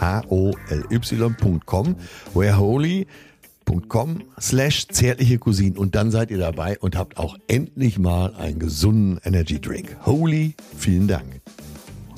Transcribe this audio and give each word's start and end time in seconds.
H-O-L-Y.com, 0.00 1.96
whereholy.com 2.34 4.22
slash 4.40 4.88
zärtliche 4.88 5.38
Cousinen 5.38 5.76
und 5.78 5.94
dann 5.94 6.10
seid 6.10 6.30
ihr 6.30 6.38
dabei 6.38 6.78
und 6.78 6.96
habt 6.96 7.18
auch 7.18 7.36
endlich 7.48 7.98
mal 7.98 8.34
einen 8.36 8.58
gesunden 8.58 9.20
Energy 9.24 9.60
Drink. 9.60 9.96
Holy, 10.04 10.54
vielen 10.76 11.08
Dank. 11.08 11.40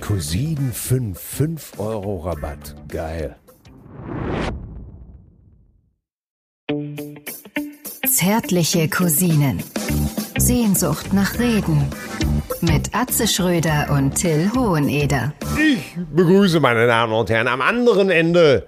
Cousinen 0.00 0.72
5, 0.72 1.18
5 1.18 1.72
Euro 1.78 2.18
Rabatt. 2.18 2.76
Geil. 2.88 3.36
Zärtliche 8.10 8.88
Cousinen. 8.88 9.62
Sehnsucht 10.38 11.12
nach 11.12 11.38
Reden. 11.38 11.84
Mit 12.62 12.94
Atze 12.94 13.28
Schröder 13.28 13.88
und 13.90 14.14
Till 14.14 14.50
Hoheneder. 14.56 15.34
Ich 15.58 15.96
begrüße 16.14 16.58
meine 16.58 16.86
Damen 16.86 17.12
und 17.12 17.28
Herren 17.28 17.48
am 17.48 17.60
anderen 17.60 18.08
Ende 18.08 18.66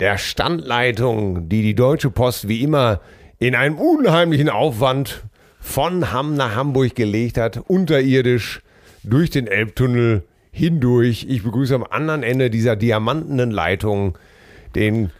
der 0.00 0.18
Standleitung, 0.18 1.48
die 1.48 1.62
die 1.62 1.76
Deutsche 1.76 2.10
Post 2.10 2.48
wie 2.48 2.62
immer 2.62 3.00
in 3.38 3.54
einem 3.54 3.78
unheimlichen 3.78 4.48
Aufwand 4.48 5.22
von 5.60 6.12
Hamm 6.12 6.34
nach 6.34 6.56
Hamburg 6.56 6.96
gelegt 6.96 7.38
hat, 7.38 7.58
unterirdisch 7.68 8.60
durch 9.04 9.30
den 9.30 9.46
Elbtunnel 9.46 10.24
hindurch. 10.50 11.26
Ich 11.28 11.44
begrüße 11.44 11.76
am 11.76 11.84
anderen 11.84 12.24
Ende 12.24 12.50
dieser 12.50 12.74
diamantenen 12.74 13.52
Leitung 13.52 14.18
den 14.74 15.10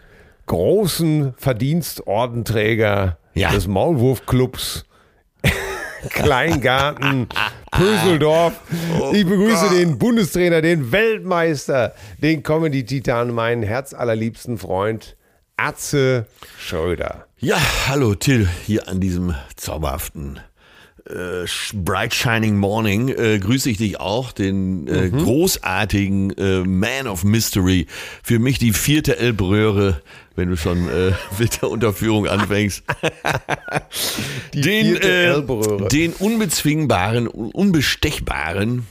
großen 0.45 1.33
Verdienstordenträger 1.37 3.17
ja. 3.33 3.51
des 3.51 3.67
Maulwurfclubs 3.67 4.85
Kleingarten, 6.09 7.27
Pöseldorf. 7.71 8.53
Oh 8.99 9.11
ich 9.13 9.25
begrüße 9.25 9.67
Gott. 9.69 9.77
den 9.77 9.97
Bundestrainer, 9.97 10.61
den 10.61 10.91
Weltmeister, 10.91 11.93
den 12.21 12.43
Comedy-Titan, 12.43 13.33
meinen 13.33 13.63
herzallerliebsten 13.63 14.57
Freund 14.57 15.15
Atze 15.57 16.25
Schröder. 16.59 17.27
Ja, 17.37 17.57
hallo 17.87 18.15
Till, 18.15 18.47
hier 18.65 18.87
an 18.87 18.99
diesem 18.99 19.35
zauberhaften 19.55 20.39
äh, 21.09 21.45
Bright 21.73 22.13
Shining 22.13 22.57
Morning 22.57 23.09
äh, 23.09 23.39
grüße 23.39 23.69
ich 23.69 23.77
dich 23.77 23.99
auch, 23.99 24.31
den 24.31 24.87
äh, 24.87 25.09
mhm. 25.09 25.23
großartigen 25.23 26.37
äh, 26.37 26.59
Man 26.63 27.07
of 27.07 27.23
Mystery. 27.23 27.87
Für 28.23 28.39
mich 28.39 28.59
die 28.59 28.73
vierte 28.73 29.17
Elbröhre, 29.17 30.01
wenn 30.35 30.49
du 30.49 30.57
schon 30.57 30.87
äh, 30.89 31.11
mit 31.39 31.61
der 31.61 31.69
Unterführung 31.69 32.27
anfängst. 32.27 32.83
den, 34.53 34.95
äh, 34.97 35.41
den 35.91 36.13
unbezwingbaren, 36.13 37.27
unbestechbaren, 37.27 38.85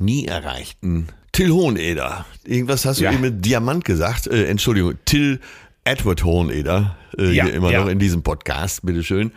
nie 0.00 0.26
erreichten 0.26 1.08
Till 1.32 1.50
Hoheneder. 1.50 2.26
Irgendwas 2.44 2.84
hast 2.84 3.00
du 3.00 3.04
ja. 3.04 3.12
eben 3.12 3.20
mit 3.20 3.44
Diamant 3.44 3.84
gesagt. 3.84 4.26
Entschuldigung, 4.26 4.94
Till 5.04 5.40
Edward 5.84 6.24
Hoheneder, 6.24 6.96
ja, 7.16 7.44
hier 7.44 7.54
immer 7.54 7.70
ja. 7.70 7.80
noch 7.80 7.88
in 7.88 7.98
diesem 7.98 8.22
Podcast, 8.22 8.84
bitteschön. 8.84 9.32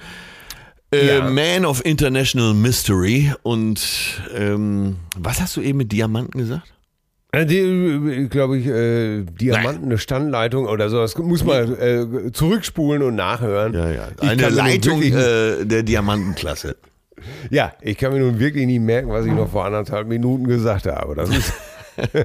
Äh, 0.94 1.08
ja. 1.08 1.30
Man 1.30 1.66
of 1.66 1.84
International 1.86 2.54
Mystery. 2.54 3.34
Und 3.44 4.22
ähm, 4.36 4.98
was 5.18 5.42
hast 5.42 5.58
du 5.58 5.62
eben 5.62 5.78
mit 5.78 5.92
Diamanten 5.92 6.40
gesagt? 6.40 6.74
Äh, 7.32 7.46
die, 7.46 8.28
glaube 8.30 8.58
ich, 8.58 8.68
äh, 8.68 9.24
Diamanten, 9.24 9.86
eine 9.86 9.98
Standleitung 9.98 10.68
oder 10.68 10.90
so. 10.90 10.98
Das 11.00 11.18
muss 11.18 11.46
man 11.46 11.80
äh, 11.80 12.32
zurückspulen 12.34 13.02
und 13.04 13.16
nachhören. 13.16 13.74
Ja, 13.74 13.90
ja. 13.90 14.08
Eine 14.20 14.50
Leitung 14.50 15.02
äh, 15.02 15.66
der 15.66 15.84
Diamantenklasse. 15.84 16.76
Ja, 17.52 17.74
ich 17.82 18.00
kann 18.00 18.14
mir 18.14 18.20
nun 18.20 18.40
wirklich 18.40 18.66
nicht 18.66 18.82
merken, 18.82 19.10
was 19.10 19.28
ich 19.28 19.32
noch 19.32 19.52
vor 19.52 19.64
anderthalb 19.64 20.08
Minuten 20.08 20.48
gesagt 20.48 20.88
habe. 20.88 21.14
Das 21.14 21.30
ist, 21.30 21.54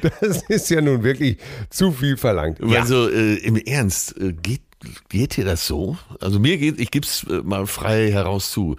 das 0.20 0.42
ist 0.48 0.70
ja 0.70 0.80
nun 0.80 1.02
wirklich 1.02 1.38
zu 1.70 1.90
viel 1.90 2.16
verlangt. 2.16 2.60
Also 2.62 3.08
äh, 3.08 3.34
im 3.38 3.56
Ernst, 3.56 4.16
äh, 4.20 4.32
geht 4.32 4.60
geht 5.08 5.36
dir 5.36 5.44
das 5.44 5.66
so? 5.66 5.96
Also 6.20 6.38
mir 6.38 6.58
geht, 6.58 6.80
ich 6.80 6.90
gebe 6.90 7.06
es 7.06 7.24
äh, 7.24 7.42
mal 7.42 7.66
frei 7.66 8.10
heraus 8.10 8.50
zu, 8.50 8.76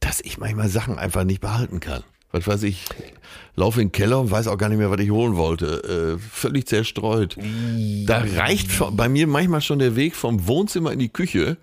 dass 0.00 0.20
ich 0.20 0.38
manchmal 0.38 0.68
Sachen 0.68 0.98
einfach 0.98 1.24
nicht 1.24 1.40
behalten 1.40 1.80
kann. 1.80 2.02
Was 2.32 2.46
weiß 2.46 2.62
ich, 2.62 2.84
laufe 3.56 3.80
in 3.80 3.88
den 3.88 3.92
Keller 3.92 4.20
und 4.20 4.30
weiß 4.30 4.46
auch 4.46 4.56
gar 4.56 4.68
nicht 4.68 4.78
mehr, 4.78 4.90
was 4.90 5.00
ich 5.00 5.10
holen 5.10 5.36
wollte. 5.36 6.16
Äh, 6.16 6.18
völlig 6.18 6.66
zerstreut. 6.68 7.36
Da 8.06 8.24
reicht 8.36 8.70
bei 8.92 9.08
mir 9.08 9.26
manchmal 9.26 9.60
schon 9.60 9.80
der 9.80 9.96
Weg 9.96 10.14
vom 10.14 10.46
Wohnzimmer 10.46 10.92
in 10.92 11.00
die 11.00 11.08
Küche. 11.08 11.56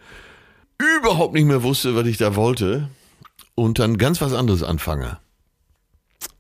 Überhaupt 1.00 1.34
nicht 1.34 1.46
mehr 1.46 1.64
wusste, 1.64 1.96
was 1.96 2.06
ich 2.06 2.18
da 2.18 2.36
wollte. 2.36 2.90
Und 3.56 3.80
dann 3.80 3.98
ganz 3.98 4.20
was 4.22 4.34
anderes 4.34 4.62
anfange. 4.62 5.20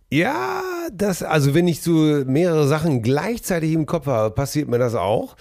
Ja, 0.09 0.61
das, 0.91 1.23
also 1.23 1.53
wenn 1.53 1.67
ich 1.67 1.81
so 1.81 1.91
mehrere 2.25 2.67
Sachen 2.67 3.01
gleichzeitig 3.01 3.71
im 3.71 3.85
Kopf 3.85 4.07
habe, 4.07 4.33
passiert 4.33 4.67
mir 4.67 4.77
das 4.77 4.95
auch 4.95 5.35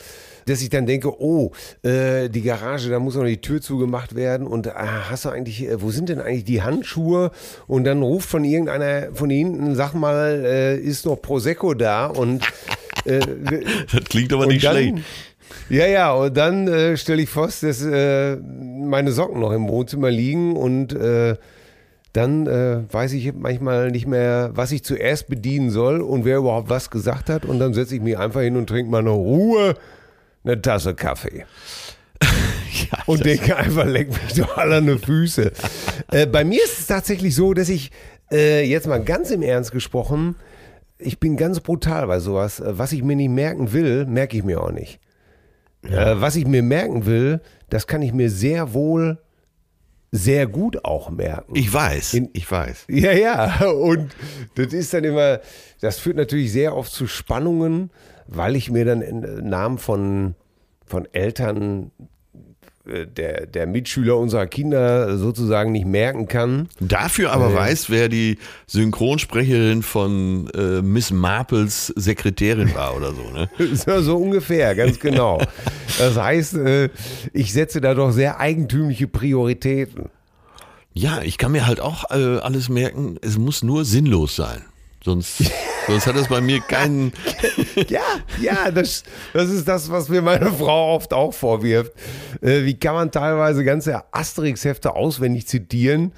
dass 0.46 0.62
ich 0.62 0.70
dann 0.70 0.86
denke, 0.86 1.20
oh, 1.20 1.52
äh, 1.82 2.28
die 2.28 2.42
Garage, 2.42 2.88
da 2.88 2.98
muss 2.98 3.16
noch 3.16 3.24
die 3.24 3.40
Tür 3.40 3.60
zugemacht 3.60 4.14
werden 4.14 4.46
und 4.46 4.66
äh, 4.66 4.70
hast 4.74 5.24
du 5.24 5.28
eigentlich, 5.28 5.64
äh, 5.68 5.80
wo 5.82 5.90
sind 5.90 6.08
denn 6.08 6.20
eigentlich 6.20 6.44
die 6.44 6.62
Handschuhe? 6.62 7.30
Und 7.66 7.84
dann 7.84 8.02
ruft 8.02 8.28
von 8.28 8.44
irgendeiner 8.44 9.12
von 9.12 9.28
hinten, 9.28 9.74
sag 9.74 9.94
mal, 9.94 10.44
äh, 10.44 10.76
ist 10.78 11.04
noch 11.04 11.16
Prosecco 11.16 11.74
da 11.74 12.06
und 12.06 12.44
äh, 13.04 13.20
das 13.92 14.04
klingt 14.04 14.32
aber 14.32 14.46
nicht 14.46 14.64
dann, 14.64 14.72
schlecht. 14.72 14.94
Ja, 15.68 15.86
ja, 15.86 16.12
und 16.12 16.36
dann 16.36 16.68
äh, 16.68 16.96
stelle 16.96 17.22
ich 17.22 17.28
fest, 17.28 17.64
dass 17.64 17.82
äh, 17.82 18.36
meine 18.36 19.10
Socken 19.10 19.40
noch 19.40 19.52
im 19.52 19.68
Wohnzimmer 19.68 20.10
liegen 20.10 20.56
und 20.56 20.92
äh, 20.92 21.36
dann 22.12 22.46
äh, 22.46 22.80
weiß 22.90 23.12
ich 23.12 23.34
manchmal 23.34 23.90
nicht 23.90 24.06
mehr, 24.06 24.50
was 24.54 24.72
ich 24.72 24.84
zuerst 24.84 25.28
bedienen 25.28 25.70
soll 25.70 26.00
und 26.00 26.24
wer 26.24 26.38
überhaupt 26.38 26.70
was 26.70 26.90
gesagt 26.90 27.28
hat. 27.28 27.44
Und 27.44 27.58
dann 27.58 27.74
setze 27.74 27.96
ich 27.96 28.00
mich 28.00 28.16
einfach 28.16 28.40
hin 28.40 28.56
und 28.56 28.68
trinke 28.68 28.90
mal 28.90 29.00
eine 29.00 29.10
Ruhe 29.10 29.74
eine 30.46 30.62
Tasse 30.62 30.94
Kaffee. 30.94 31.44
ja, 32.22 32.98
und 33.06 33.24
denke 33.24 33.56
einfach, 33.56 33.84
leck 33.84 34.08
mich 34.08 34.34
doch 34.34 34.56
alle 34.56 34.76
an 34.76 34.86
die 34.86 34.98
Füße. 34.98 35.52
äh, 36.12 36.26
bei 36.26 36.44
mir 36.44 36.62
ist 36.62 36.78
es 36.78 36.86
tatsächlich 36.86 37.34
so, 37.34 37.52
dass 37.52 37.68
ich 37.68 37.90
äh, 38.30 38.64
jetzt 38.64 38.86
mal 38.86 39.02
ganz 39.02 39.30
im 39.30 39.42
Ernst 39.42 39.72
gesprochen, 39.72 40.36
ich 40.98 41.20
bin 41.20 41.36
ganz 41.36 41.60
brutal 41.60 42.06
bei 42.06 42.20
sowas. 42.20 42.60
Äh, 42.60 42.78
was 42.78 42.92
ich 42.92 43.02
mir 43.02 43.16
nicht 43.16 43.30
merken 43.30 43.72
will, 43.72 44.06
merke 44.06 44.36
ich 44.36 44.44
mir 44.44 44.62
auch 44.62 44.72
nicht. 44.72 45.00
Ja. 45.88 46.12
Äh, 46.12 46.20
was 46.20 46.36
ich 46.36 46.46
mir 46.46 46.62
merken 46.62 47.06
will, 47.06 47.40
das 47.68 47.86
kann 47.86 48.02
ich 48.02 48.12
mir 48.12 48.30
sehr 48.30 48.72
wohl 48.72 49.18
sehr 50.12 50.46
gut 50.46 50.84
auch 50.84 51.10
merken. 51.10 51.54
Ich 51.54 51.72
weiß, 51.72 52.14
In, 52.14 52.30
ich 52.32 52.50
weiß. 52.50 52.86
Ja, 52.88 53.12
ja. 53.12 53.66
Und 53.66 54.14
das 54.54 54.72
ist 54.72 54.94
dann 54.94 55.04
immer, 55.04 55.40
das 55.80 55.98
führt 55.98 56.16
natürlich 56.16 56.52
sehr 56.52 56.74
oft 56.74 56.92
zu 56.92 57.06
Spannungen 57.06 57.90
weil 58.28 58.56
ich 58.56 58.70
mir 58.70 58.84
dann 58.84 59.02
im 59.02 59.20
Namen 59.48 59.78
von, 59.78 60.34
von 60.84 61.06
Eltern 61.12 61.90
äh, 62.86 63.06
der, 63.06 63.46
der 63.46 63.66
Mitschüler 63.66 64.16
unserer 64.16 64.46
Kinder 64.46 65.16
sozusagen 65.18 65.72
nicht 65.72 65.86
merken 65.86 66.28
kann. 66.28 66.68
Dafür 66.80 67.32
aber 67.32 67.52
weiß, 67.52 67.90
wer 67.90 68.08
die 68.08 68.38
Synchronsprecherin 68.66 69.82
von 69.82 70.48
äh, 70.54 70.82
Miss 70.82 71.10
Marples 71.10 71.88
Sekretärin 71.96 72.74
war 72.74 72.96
oder 72.96 73.12
so, 73.12 73.22
ne? 73.30 73.48
so, 73.74 74.00
so 74.02 74.16
ungefähr, 74.16 74.74
ganz 74.74 75.00
genau. 75.00 75.40
Das 75.98 76.16
heißt, 76.16 76.54
äh, 76.56 76.90
ich 77.32 77.52
setze 77.52 77.80
da 77.80 77.94
doch 77.94 78.10
sehr 78.10 78.38
eigentümliche 78.38 79.06
Prioritäten. 79.06 80.10
Ja, 80.92 81.22
ich 81.22 81.38
kann 81.38 81.52
mir 81.52 81.66
halt 81.66 81.80
auch 81.80 82.10
äh, 82.10 82.38
alles 82.38 82.68
merken, 82.68 83.16
es 83.22 83.38
muss 83.38 83.62
nur 83.62 83.84
sinnlos 83.84 84.36
sein. 84.36 84.62
Sonst, 85.04 85.44
sonst 85.86 86.06
hat 86.06 86.16
das 86.16 86.28
bei 86.28 86.40
mir 86.40 86.60
keinen. 86.60 87.12
ja, 87.88 88.00
ja, 88.40 88.70
das, 88.70 89.04
das 89.32 89.50
ist 89.50 89.66
das, 89.66 89.90
was 89.90 90.08
mir 90.08 90.22
meine 90.22 90.52
Frau 90.52 90.94
oft 90.94 91.12
auch 91.12 91.32
vorwirft. 91.32 91.92
Äh, 92.40 92.64
wie 92.64 92.78
kann 92.78 92.94
man 92.94 93.10
teilweise 93.10 93.64
ganze 93.64 94.02
Asterix-Hefte 94.12 94.94
auswendig 94.94 95.46
zitieren, 95.46 96.12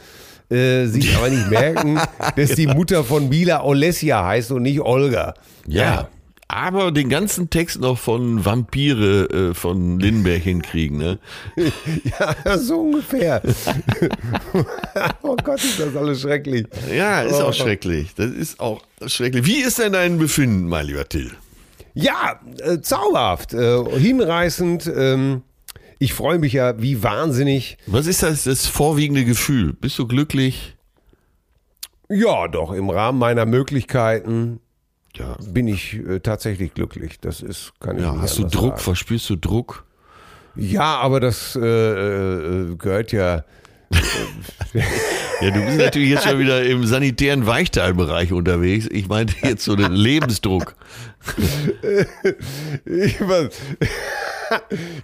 äh, 0.51 0.87
sich 0.87 1.17
aber 1.17 1.29
nicht 1.31 1.51
merken, 1.51 2.01
dass 2.37 2.53
die 2.53 2.67
Mutter 2.67 3.05
von 3.05 3.29
Mila 3.29 3.63
Olesja 3.63 4.25
heißt 4.25 4.53
und 4.53 4.63
nicht 4.63 4.81
Olga. 4.81 5.35
Ja. 5.67 5.83
ja. 5.83 6.09
Aber 6.51 6.93
den 6.93 7.11
ganzen 7.11 7.51
Text 7.51 7.79
noch 7.79 7.99
von 7.99 8.43
Vampire 8.43 9.51
äh, 9.51 9.55
von 9.55 10.01
Lindbergh 10.01 10.43
hinkriegen, 10.43 10.97
ne? 10.97 11.19
ja, 12.47 12.57
so 12.57 12.81
ungefähr. 12.81 13.43
oh 15.23 15.37
Gott, 15.45 15.63
ist 15.63 15.79
das 15.79 15.95
alles 15.95 16.23
schrecklich. 16.23 16.67
Ja, 16.91 17.21
ist 17.21 17.35
oh. 17.35 17.45
auch 17.49 17.53
schrecklich. 17.53 18.15
Das 18.15 18.31
ist 18.31 18.61
auch 18.61 18.83
schrecklich. 19.07 19.45
Wie 19.45 19.61
ist 19.61 19.79
denn 19.79 19.93
dein 19.93 20.19
Befinden, 20.19 20.69
mein 20.69 20.87
lieber 20.87 21.07
Till? 21.07 21.33
Ja, 21.93 22.41
äh, 22.61 22.81
zauberhaft, 22.81 23.53
äh, 23.53 23.85
hinreißend. 23.99 24.91
Ähm, 24.97 25.43
ich 25.99 26.15
freue 26.15 26.39
mich 26.39 26.55
ja 26.55 26.81
wie 26.81 27.03
wahnsinnig. 27.03 27.77
Was 27.87 28.07
ist 28.07 28.23
das, 28.23 28.45
das 28.45 28.67
vorwiegende 28.67 29.27
Gefühl? 29.27 29.75
Bist 29.75 29.99
du 29.99 30.07
glücklich? 30.07 30.77
Ja, 32.09 32.49
doch, 32.49 32.73
im 32.73 32.89
Rahmen 32.89 33.19
meiner 33.19 33.45
Möglichkeiten 33.45 34.61
ja. 35.19 35.37
bin 35.53 35.69
ich 35.69 35.95
äh, 35.95 36.21
tatsächlich 36.21 36.75
glücklich. 36.75 37.19
Das 37.21 37.43
ist, 37.43 37.73
kann 37.81 37.97
ich 37.97 38.03
ja, 38.03 38.17
Hast 38.21 38.39
du 38.39 38.45
Druck? 38.45 38.73
Sagen. 38.73 38.79
Verspürst 38.79 39.29
du 39.31 39.37
Druck? 39.37 39.85
Ja, 40.57 40.97
aber 40.99 41.21
das 41.21 41.57
äh, 41.57 41.61
äh 41.61 42.75
gehört 42.77 43.13
ja. 43.13 43.45
ja, 45.41 45.51
du 45.51 45.65
bist 45.65 45.79
natürlich 45.79 46.11
jetzt 46.11 46.25
schon 46.25 46.39
wieder 46.39 46.63
im 46.63 46.85
sanitären 46.85 47.47
Weichteilbereich 47.47 48.33
unterwegs. 48.33 48.87
Ich 48.91 49.09
meine 49.09 49.33
jetzt 49.43 49.65
so 49.65 49.77
den 49.77 49.93
Lebensdruck. 49.93 50.75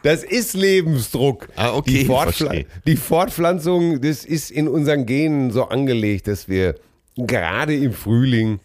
das 0.03 0.23
ist 0.23 0.53
Lebensdruck. 0.55 1.49
Ah, 1.57 1.73
okay, 1.73 2.01
die, 2.01 2.05
Fortpfl 2.05 2.67
die 2.87 2.97
Fortpflanzung, 2.97 4.03
das 4.03 4.27
ist 4.27 4.51
in 4.51 4.69
unseren 4.69 5.07
Genen 5.07 5.51
so 5.51 5.69
angelegt, 5.69 6.29
dass 6.29 6.49
wir 6.49 6.75
gerade 7.17 7.75
im 7.75 7.93
Frühling 7.93 8.61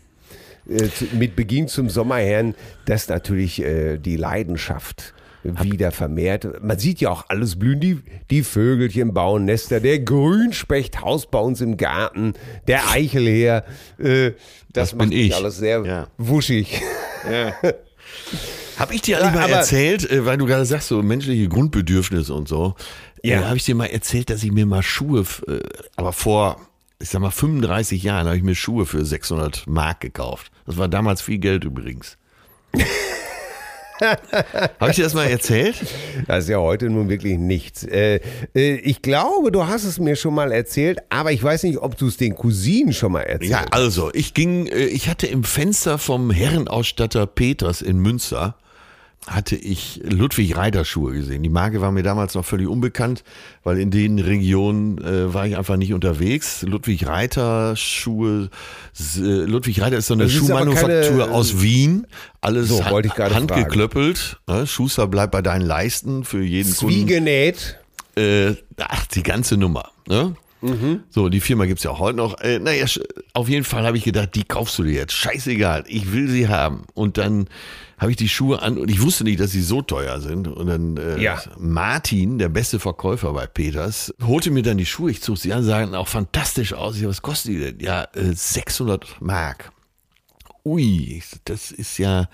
mit 1.14 1.36
Beginn 1.36 1.68
zum 1.68 1.90
Sommerherrn, 1.90 2.56
dass 2.86 3.08
natürlich 3.08 3.62
äh, 3.64 3.98
die 3.98 4.18
Leidenschaft 4.18 5.14
wieder 5.44 5.92
vermehrt. 5.92 6.62
Man 6.62 6.78
sieht 6.80 7.00
ja 7.02 7.10
auch 7.10 7.26
alles 7.30 7.58
blühen. 7.58 7.80
Die, 7.80 8.00
die 8.30 8.44
Vögelchen 8.44 9.14
bauen 9.14 9.46
Nester, 9.46 9.80
der 9.80 10.00
Grünspecht 10.00 11.02
haust 11.02 11.32
bei 11.32 11.40
uns 11.40 11.62
im 11.62 11.78
Garten, 11.78 12.34
der 12.68 12.90
Eichelheer. 12.90 13.64
Äh, 13.98 14.32
das, 14.72 14.92
das 14.92 14.96
macht 14.96 15.12
ich. 15.12 15.34
alles 15.34 15.58
sehr 15.58 15.84
ja. 15.86 16.08
wuschig. 16.18 16.82
Ja. 17.30 17.54
Habe 18.78 18.96
ich 18.96 19.02
dir 19.02 19.20
ja, 19.20 19.32
mal 19.32 19.50
erzählt, 19.50 20.10
äh, 20.10 20.26
weil 20.26 20.38
du 20.38 20.46
gerade 20.46 20.66
sagst, 20.66 20.88
so 20.88 21.02
menschliche 21.02 21.48
Grundbedürfnisse 21.48 22.34
und 22.34 22.48
so. 22.48 22.76
Ja. 23.24 23.42
Äh, 23.42 23.44
Habe 23.46 23.58
ich 23.58 23.66
dir 23.66 23.76
mal 23.76 23.88
erzählt, 23.88 24.30
dass 24.30 24.44
ich 24.44 24.52
mir 24.52 24.66
mal 24.66 24.84
Schuhe, 24.84 25.26
äh, 25.48 25.60
aber 25.96 26.14
vor 26.14 26.69
ich 27.02 27.10
sag 27.10 27.22
mal, 27.22 27.32
35 27.32 28.04
Jahren 28.04 28.28
habe 28.28 28.36
ich 28.36 28.44
mir 28.44 28.56
Schuhe 28.56 28.86
für 28.86 29.06
600 29.06 29.68
Mark 29.68 30.02
gekauft. 30.02 30.52
Das 30.66 30.78
war 30.78 30.90
damals 30.90 31.22
viel 31.22 31.38
Geld 31.38 31.64
übrigens. 31.64 32.18
Habe 34.02 34.92
ich 34.92 34.96
dir 34.96 35.04
das 35.04 35.14
mal 35.14 35.28
erzählt? 35.28 35.76
Das 36.26 36.46
ist 36.46 36.50
ja 36.50 36.60
heute 36.60 36.90
nun 36.90 37.10
wirklich 37.10 37.38
nichts. 37.38 37.84
Äh, 37.84 38.22
äh, 38.56 38.76
ich 38.76 39.02
glaube, 39.02 39.52
du 39.52 39.68
hast 39.68 39.84
es 39.84 40.00
mir 40.00 40.16
schon 40.16 40.34
mal 40.34 40.54
erzählt, 40.54 41.00
aber 41.10 41.34
ich 41.34 41.44
weiß 41.44 41.64
nicht, 41.64 41.80
ob 41.80 41.98
du 41.98 42.08
es 42.08 42.16
den 42.16 42.34
Cousinen 42.36 42.94
schon 42.94 43.12
mal 43.12 43.24
erzählt 43.24 43.54
hast. 43.54 43.66
Ja, 43.66 43.72
also, 43.72 44.10
ich 44.14 44.34
ging, 44.34 44.68
äh, 44.68 44.86
ich 44.86 45.10
hatte 45.10 45.28
im 45.28 45.44
Fenster 45.44 45.98
vom 45.98 46.32
Herrenausstatter 46.32 47.28
Peters 47.28 47.82
in 47.82 48.00
Münster 48.00 48.56
hatte 49.30 49.56
ich 49.56 50.02
Ludwig 50.04 50.58
Reiter 50.58 50.84
Schuhe 50.84 51.14
gesehen. 51.14 51.44
Die 51.44 51.50
Marke 51.50 51.82
war 51.82 51.92
mir 51.92 52.04
damals 52.04 52.34
noch 52.34 52.46
völlig 52.46 52.68
unbekannt, 52.68 53.24
weil 53.64 53.78
in 53.78 53.92
den 53.92 54.20
Regionen 54.20 54.98
äh, 54.98 55.34
war 55.34 55.46
ich 55.46 55.56
einfach 55.56 55.78
nicht 55.78 55.94
unterwegs. 55.94 56.64
Ludwig 56.64 57.06
Reiter 57.06 57.76
Schuhe, 57.76 58.50
äh, 59.18 59.20
Ludwig 59.20 59.82
Reiter 59.82 59.98
ist 59.98 60.08
so 60.08 60.16
eine 60.16 60.24
das 60.24 60.34
Schuhmanufaktur 60.34 61.20
keine, 61.20 61.32
aus 61.32 61.62
Wien. 61.62 62.08
Alles 62.42 62.70
so, 62.70 62.84
hand, 62.84 63.18
handgeklöppelt. 63.18 64.38
Ne? 64.48 64.66
Schuster 64.66 65.08
bleibt 65.08 65.32
bei 65.32 65.42
deinen 65.42 65.66
Leisten 65.66 66.24
für 66.24 66.44
jeden 66.44 66.72
Zwiegenäht. 66.72 67.78
Kunden. 68.16 68.50
Äh, 68.50 68.56
ach, 68.80 69.06
die 69.08 69.24
ganze 69.24 69.58
Nummer. 69.58 69.92
Ne? 70.08 70.36
Mhm. 70.62 71.04
So, 71.10 71.30
die 71.30 71.40
Firma 71.40 71.66
gibt's 71.66 71.84
ja 71.84 71.92
auch 71.92 72.00
heute 72.00 72.18
noch. 72.18 72.40
Äh, 72.42 72.60
naja, 72.60 72.86
auf 73.34 73.50
jeden 73.50 73.64
Fall 73.64 73.86
habe 73.86 73.98
ich 73.98 74.04
gedacht, 74.04 74.36
die 74.36 74.44
kaufst 74.44 74.78
du 74.78 74.84
dir 74.84 74.94
jetzt. 74.94 75.14
Scheißegal, 75.14 75.86
ich 75.88 76.12
will 76.12 76.28
sie 76.28 76.48
haben. 76.48 76.84
Und 76.94 77.18
dann 77.18 77.48
habe 77.98 78.12
ich 78.12 78.18
die 78.18 78.30
Schuhe 78.30 78.62
an 78.62 78.78
und 78.78 78.90
ich 78.90 79.02
wusste 79.02 79.24
nicht, 79.26 79.40
dass 79.40 79.52
sie 79.52 79.62
so 79.62 79.82
teuer 79.82 80.20
sind. 80.22 80.48
Und 80.48 80.68
dann 80.68 80.98
äh, 80.98 81.22
ja. 81.22 81.42
Martin, 81.58 82.38
der 82.38 82.50
beste 82.50 82.80
Verkäufer 82.80 83.34
bei 83.34 83.46
Peters, 83.46 84.14
holte 84.24 84.52
mir 84.52 84.64
dann 84.64 84.78
die 84.78 84.86
Schuhe. 84.86 85.12
Ich 85.12 85.22
zog 85.22 85.38
sie 85.38 85.54
an, 85.54 85.64
sahen 85.64 85.96
auch 85.96 86.08
fantastisch 86.08 86.74
aus. 86.74 86.98
Ich, 86.98 87.06
was 87.06 87.22
kostet 87.22 87.52
die 87.52 87.60
denn? 87.60 87.80
Ja, 87.80 88.08
äh, 88.14 88.34
600 88.34 89.18
Mark. 89.20 89.72
Ui, 90.70 91.24
das 91.46 91.72
ist 91.72 91.98
ja, 91.98 92.30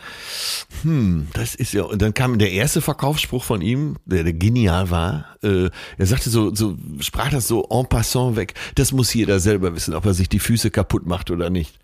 hm, 0.81 1.27
das 1.33 1.55
ist 1.55 1.73
ja. 1.73 1.83
Und 1.83 2.01
dann 2.01 2.13
kam 2.13 2.37
der 2.37 2.51
erste 2.51 2.81
Verkaufsspruch 2.81 3.43
von 3.43 3.61
ihm, 3.61 3.95
der, 4.05 4.23
der 4.23 4.33
genial 4.33 4.89
war. 4.89 5.37
Äh, 5.41 5.69
er 5.97 6.05
sagte 6.05 6.29
so, 6.29 6.53
so, 6.53 6.77
sprach 6.99 7.29
das 7.29 7.47
so 7.47 7.65
en 7.69 7.87
passant 7.87 8.35
weg. 8.35 8.53
Das 8.75 8.91
muss 8.91 9.13
jeder 9.13 9.39
selber 9.39 9.73
wissen, 9.73 9.93
ob 9.93 10.05
er 10.05 10.13
sich 10.13 10.27
die 10.27 10.39
Füße 10.39 10.69
kaputt 10.69 11.05
macht 11.05 11.31
oder 11.31 11.49
nicht. 11.49 11.79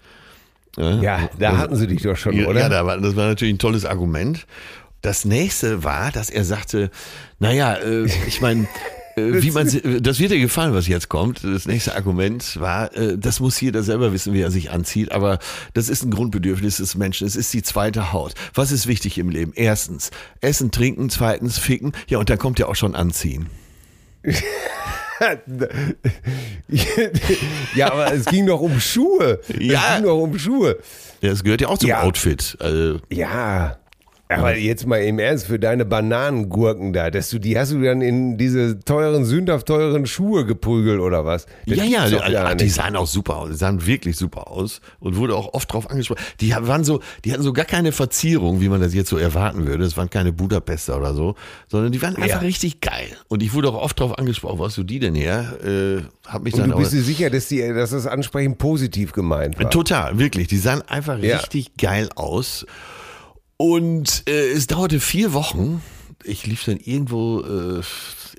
Ja, 0.77 1.29
da 1.37 1.57
hatten 1.57 1.75
sie 1.75 1.87
dich 1.87 2.01
doch 2.01 2.15
schon, 2.15 2.33
ja, 2.33 2.47
oder? 2.47 2.61
Ja, 2.61 2.69
das 2.69 3.15
war 3.15 3.27
natürlich 3.27 3.53
ein 3.53 3.59
tolles 3.59 3.85
Argument. 3.85 4.45
Das 5.01 5.25
nächste 5.25 5.83
war, 5.83 6.11
dass 6.11 6.29
er 6.29 6.45
sagte, 6.45 6.91
naja, 7.39 7.75
äh, 7.75 8.05
ich 8.27 8.41
meine, 8.41 8.67
wie 9.15 9.51
man, 9.51 9.67
das 10.01 10.19
wird 10.19 10.31
dir 10.31 10.39
gefallen, 10.39 10.73
was 10.73 10.87
jetzt 10.87 11.09
kommt. 11.09 11.43
Das 11.43 11.65
nächste 11.65 11.95
Argument 11.95 12.59
war, 12.59 12.95
äh, 12.95 13.17
das 13.17 13.39
muss 13.39 13.59
jeder 13.59 13.83
selber 13.83 14.13
wissen, 14.13 14.33
wie 14.33 14.41
er 14.41 14.51
sich 14.51 14.71
anzieht, 14.71 15.11
aber 15.11 15.39
das 15.73 15.89
ist 15.89 16.03
ein 16.03 16.11
Grundbedürfnis 16.11 16.77
des 16.77 16.95
Menschen. 16.95 17.27
Es 17.27 17.35
ist 17.35 17.53
die 17.53 17.63
zweite 17.63 18.13
Haut. 18.13 18.33
Was 18.53 18.71
ist 18.71 18.87
wichtig 18.87 19.17
im 19.17 19.29
Leben? 19.29 19.53
Erstens, 19.55 20.11
Essen, 20.41 20.71
Trinken, 20.71 21.09
zweitens, 21.09 21.57
Ficken. 21.57 21.93
Ja, 22.07 22.19
und 22.19 22.29
dann 22.29 22.37
kommt 22.37 22.59
ja 22.59 22.67
auch 22.67 22.75
schon 22.75 22.95
Anziehen. 22.95 23.47
ja, 27.75 27.91
aber 27.91 28.13
es 28.13 28.25
ging 28.25 28.45
doch 28.45 28.61
um 28.61 28.79
Schuhe. 28.79 29.39
Ja. 29.59 29.81
Es 29.81 29.95
ging 29.95 30.05
doch 30.05 30.21
um 30.21 30.37
Schuhe. 30.37 30.77
Ja, 31.21 31.31
es 31.31 31.43
gehört 31.43 31.61
ja 31.61 31.67
auch 31.69 31.77
zum 31.77 31.89
ja. 31.89 32.01
Outfit. 32.01 32.55
Also, 32.59 32.99
ja. 33.11 33.77
Aber 34.31 34.55
jetzt 34.55 34.87
mal 34.87 34.97
im 34.97 35.19
Ernst, 35.19 35.47
für 35.47 35.59
deine 35.59 35.85
Bananengurken 35.85 36.93
da, 36.93 37.11
dass 37.11 37.29
du, 37.29 37.39
die 37.39 37.57
hast 37.57 37.71
du 37.71 37.81
dann 37.81 38.01
in 38.01 38.37
diese 38.37 38.79
teuren, 38.79 39.25
sündhaft 39.25 39.67
teuren 39.67 40.05
Schuhe 40.05 40.45
geprügelt 40.45 40.99
oder 40.99 41.25
was? 41.25 41.45
Das 41.65 41.77
ja, 41.77 41.83
ja, 41.83 42.55
die, 42.55 42.63
die 42.63 42.69
sahen 42.69 42.95
auch 42.95 43.07
super 43.07 43.37
aus, 43.37 43.49
die 43.49 43.55
sahen 43.55 43.85
wirklich 43.85 44.17
super 44.17 44.49
aus 44.49 44.81
und 44.99 45.15
wurde 45.15 45.35
auch 45.35 45.53
oft 45.53 45.71
drauf 45.71 45.89
angesprochen. 45.89 46.21
Die 46.39 46.51
waren 46.51 46.83
so, 46.83 47.01
die 47.25 47.33
hatten 47.33 47.43
so 47.43 47.53
gar 47.53 47.65
keine 47.65 47.91
Verzierung, 47.91 48.61
wie 48.61 48.69
man 48.69 48.81
das 48.81 48.93
jetzt 48.93 49.09
so 49.09 49.17
erwarten 49.17 49.67
würde. 49.67 49.83
Es 49.83 49.97
waren 49.97 50.09
keine 50.09 50.31
Budapester 50.31 50.97
oder 50.97 51.13
so, 51.13 51.35
sondern 51.67 51.91
die 51.91 52.01
waren 52.01 52.15
einfach 52.15 52.41
ja. 52.41 52.47
richtig 52.47 52.81
geil. 52.81 53.09
Und 53.27 53.43
ich 53.43 53.53
wurde 53.53 53.69
auch 53.69 53.81
oft 53.81 53.99
drauf 53.99 54.17
angesprochen, 54.17 54.59
wo 54.59 54.65
hast 54.65 54.77
du 54.77 54.83
die 54.83 54.99
denn 54.99 55.15
her? 55.15 55.57
Äh, 55.63 56.03
hab 56.27 56.43
mich 56.43 56.53
und 56.53 56.61
dann 56.61 56.71
du 56.71 56.77
bist 56.77 56.93
dir 56.93 57.01
sicher, 57.01 57.29
dass, 57.29 57.47
die, 57.47 57.59
dass 57.59 57.91
das 57.91 58.07
ansprechend 58.07 58.57
positiv 58.57 59.11
gemeint 59.11 59.59
war? 59.59 59.69
Total, 59.69 60.17
wirklich. 60.17 60.47
Die 60.47 60.57
sahen 60.57 60.81
einfach 60.87 61.19
ja. 61.19 61.37
richtig 61.37 61.75
geil 61.77 62.09
aus. 62.15 62.65
Und 63.61 64.23
äh, 64.27 64.53
es 64.53 64.65
dauerte 64.65 64.99
vier 64.99 65.33
Wochen. 65.33 65.83
Ich 66.23 66.47
lief 66.47 66.65
dann 66.65 66.77
irgendwo 66.77 67.41
äh, 67.41 67.81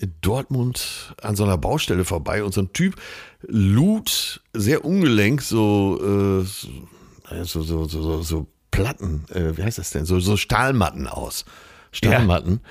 in 0.00 0.12
Dortmund 0.20 1.14
an 1.22 1.36
so 1.36 1.44
einer 1.44 1.56
Baustelle 1.56 2.04
vorbei 2.04 2.42
und 2.42 2.52
so 2.52 2.62
ein 2.62 2.72
Typ 2.72 2.96
lud 3.42 4.42
sehr 4.52 4.84
ungelenk 4.84 5.40
so, 5.40 6.42
äh, 6.42 7.44
so, 7.44 7.62
so, 7.62 7.84
so, 7.84 8.22
so, 8.22 8.48
Platten, 8.72 9.24
äh, 9.32 9.56
wie 9.56 9.62
heißt 9.62 9.78
das 9.78 9.90
denn, 9.90 10.06
so, 10.06 10.18
so 10.18 10.36
Stahlmatten 10.36 11.06
aus. 11.06 11.44
Stahlmatten. 11.92 12.54
Ja. 12.54 12.70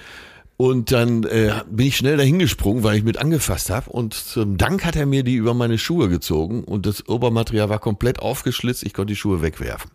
Und 0.57 0.91
dann 0.91 1.23
äh, 1.23 1.53
bin 1.69 1.87
ich 1.87 1.95
schnell 1.95 2.17
dahingesprungen, 2.17 2.83
weil 2.83 2.97
ich 2.97 3.05
mit 3.05 3.15
angefasst 3.15 3.69
habe. 3.69 3.89
Und 3.89 4.13
zum 4.13 4.57
Dank 4.57 4.83
hat 4.83 4.97
er 4.97 5.05
mir 5.05 5.23
die 5.23 5.35
über 5.35 5.53
meine 5.53 5.77
Schuhe 5.77 6.09
gezogen 6.09 6.65
und 6.65 6.85
das 6.85 7.07
Obermaterial 7.07 7.69
war 7.69 7.79
komplett 7.79 8.19
aufgeschlitzt. 8.19 8.83
Ich 8.83 8.93
konnte 8.93 9.13
die 9.13 9.17
Schuhe 9.17 9.41
wegwerfen. 9.41 9.89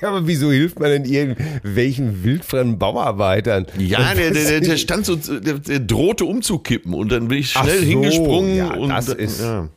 Ja, 0.00 0.08
aber 0.08 0.26
wieso 0.26 0.50
hilft 0.50 0.78
man 0.78 0.90
denn 0.90 1.04
irgendwelchen 1.04 2.24
wildfremden 2.24 2.78
Bauarbeitern? 2.78 3.66
Ja, 3.78 4.14
der, 4.14 4.30
der, 4.30 4.60
der, 4.60 4.76
stand 4.76 5.06
so, 5.06 5.16
der, 5.16 5.54
der 5.54 5.80
drohte 5.80 6.24
umzukippen 6.24 6.94
und 6.94 7.10
dann 7.10 7.28
bin 7.28 7.38
ich 7.38 7.50
schnell 7.52 7.80
so, 7.80 7.84
hingesprungen. 7.84 8.56
Ja, 8.56 8.74
und 8.74 8.90
das 8.90 9.08
ist, 9.08 9.40
ja. 9.40 9.68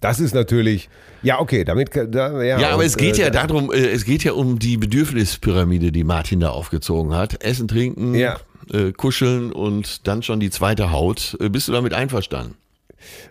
das 0.00 0.20
ist 0.20 0.34
natürlich, 0.34 0.88
ja, 1.22 1.40
okay, 1.40 1.64
damit, 1.64 1.90
da, 1.94 2.42
ja. 2.42 2.58
Ja, 2.58 2.68
aber 2.70 2.78
und, 2.78 2.86
es 2.86 2.96
geht 2.96 3.18
äh, 3.18 3.22
ja 3.22 3.30
darum, 3.30 3.72
äh, 3.72 3.76
es 3.76 4.04
geht 4.04 4.24
ja 4.24 4.32
um 4.32 4.58
die 4.58 4.76
Bedürfnispyramide, 4.76 5.92
die 5.92 6.04
Martin 6.04 6.40
da 6.40 6.50
aufgezogen 6.50 7.14
hat. 7.14 7.42
Essen, 7.44 7.68
trinken, 7.68 8.14
Ja. 8.14 8.38
äh, 8.72 8.92
kuscheln 8.92 9.52
und 9.52 10.06
dann 10.06 10.22
schon 10.22 10.40
die 10.40 10.50
zweite 10.50 10.90
Haut. 10.92 11.36
Äh, 11.40 11.48
bist 11.48 11.68
du 11.68 11.72
damit 11.72 11.94
einverstanden? 11.94 12.56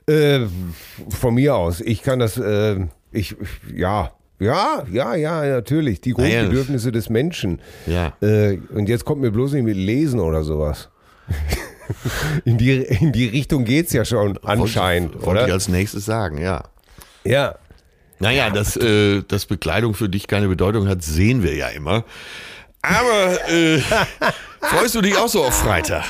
Äh, 0.07 0.47
von 1.09 1.33
mir 1.35 1.55
aus. 1.55 1.81
Ich 1.81 2.01
kann 2.01 2.19
das, 2.19 2.37
äh, 2.37 2.77
ich, 3.11 3.35
ja, 3.73 4.11
ja, 4.41 4.83
ja, 4.91 5.15
ja, 5.15 5.45
natürlich. 5.45 6.01
Die 6.01 6.13
Ah, 6.17 6.23
ja. 6.23 6.39
Grundbedürfnisse 6.41 6.91
des 6.91 7.09
Menschen. 7.09 7.61
Ja. 7.85 8.13
Äh, 8.21 8.59
und 8.73 8.89
jetzt 8.89 9.05
kommt 9.05 9.21
mir 9.21 9.31
bloß 9.31 9.53
nicht 9.53 9.63
mit 9.63 9.77
Lesen 9.77 10.19
oder 10.19 10.43
sowas. 10.43 10.89
in, 12.45 12.57
die, 12.57 12.73
in 12.81 13.11
die 13.11 13.27
Richtung 13.27 13.63
geht's 13.65 13.93
ja 13.93 14.03
schon 14.05 14.37
anscheinend, 14.43 15.13
wollte, 15.13 15.25
wollte 15.25 15.39
ich 15.41 15.45
oder? 15.45 15.53
als 15.53 15.67
nächstes 15.67 16.05
sagen, 16.05 16.37
ja. 16.39 16.63
Ja. 17.23 17.55
Naja, 18.19 18.49
dass, 18.49 18.77
äh, 18.77 19.23
dass 19.27 19.45
Bekleidung 19.45 19.93
für 19.93 20.09
dich 20.09 20.27
keine 20.27 20.47
Bedeutung 20.47 20.87
hat, 20.87 21.03
sehen 21.03 21.43
wir 21.43 21.55
ja 21.55 21.67
immer. 21.69 22.03
Aber 22.81 23.49
äh, 23.49 23.79
freust 24.61 24.95
du 24.95 25.01
dich 25.01 25.17
auch 25.17 25.27
so 25.27 25.43
auf 25.43 25.55
Freitag? 25.55 26.03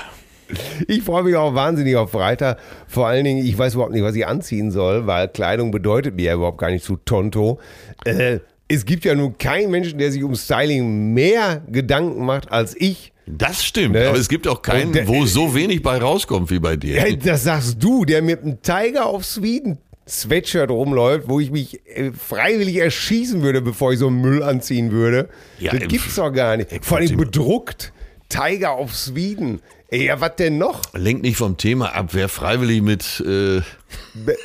Ich 0.88 1.04
freue 1.04 1.24
mich 1.24 1.36
auch 1.36 1.54
wahnsinnig 1.56 1.96
auf 1.96 2.12
Freitag. 2.12 2.58
Vor 2.88 3.08
allen 3.08 3.24
Dingen, 3.24 3.46
ich 3.46 3.58
weiß 3.58 3.74
überhaupt 3.76 3.94
nicht, 3.94 4.04
was 4.04 4.16
ich 4.16 4.26
anziehen 4.28 4.72
soll, 4.72 5.08
weil 5.08 5.28
Kleidung 5.28 5.72
bedeutet 5.72 6.16
mir 6.16 6.26
ja 6.26 6.34
überhaupt 6.36 6.58
gar 6.60 6.72
nicht 6.72 6.84
zu 6.86 6.98
Tonto. 6.98 7.60
Äh, 8.06 8.40
es 8.68 8.86
gibt 8.86 9.04
ja 9.06 9.16
nun 9.16 9.38
keinen 9.38 9.70
Menschen, 9.72 10.00
der 10.00 10.12
sich 10.12 10.24
um 10.24 10.36
Styling 10.36 11.14
mehr 11.14 11.62
Gedanken 11.70 12.26
macht 12.26 12.52
als 12.52 12.76
ich. 12.80 13.12
Das 13.28 13.64
stimmt, 13.64 13.94
Ne? 13.96 14.08
aber 14.10 14.18
es 14.18 14.28
gibt 14.30 14.48
auch 14.48 14.62
keinen, 14.62 14.92
der- 14.94 15.08
wo 15.08 15.26
so 15.26 15.54
wenig 15.56 15.82
bei 15.84 15.98
rauskommt 15.98 16.50
wie 16.52 16.60
bei 16.60 16.76
dir. 16.76 17.08
Ja, 17.08 17.16
das 17.16 17.44
sagst 17.44 17.78
du, 17.82 18.04
der 18.06 18.22
mit 18.22 18.42
einem 18.42 18.62
Tiger 18.62 19.14
of 19.14 19.24
Sweden 19.26 19.78
Sweatshirt 20.08 20.70
rumläuft, 20.72 21.30
wo 21.30 21.40
ich 21.40 21.52
mich 21.52 21.80
äh, 21.86 22.12
freiwillig 22.12 22.78
erschießen 22.78 23.42
würde, 23.44 23.62
bevor 23.62 23.94
ich 23.94 24.00
so 24.00 24.08
einen 24.08 24.20
Müll 24.20 24.44
anziehen 24.44 24.92
würde. 24.92 25.30
Ja, 25.60 25.72
das 25.74 25.88
gibt's 25.88 26.16
doch 26.16 26.32
gar 26.32 26.58
nicht. 26.58 26.84
Vor 26.84 26.98
allem 26.98 27.16
bedruckt. 27.16 27.94
Tiger 28.28 28.78
of 28.80 28.94
Sweden. 28.96 29.62
Ja, 29.94 30.22
was 30.22 30.38
denn 30.38 30.58
noch? 30.58 30.82
Lenkt 30.94 31.24
nicht 31.24 31.36
vom 31.36 31.58
Thema 31.58 31.94
ab, 31.94 32.10
wer 32.14 32.30
freiwillig 32.30 32.82
mit 32.82 33.22
äh, 33.28 33.58
Äh, 33.58 33.62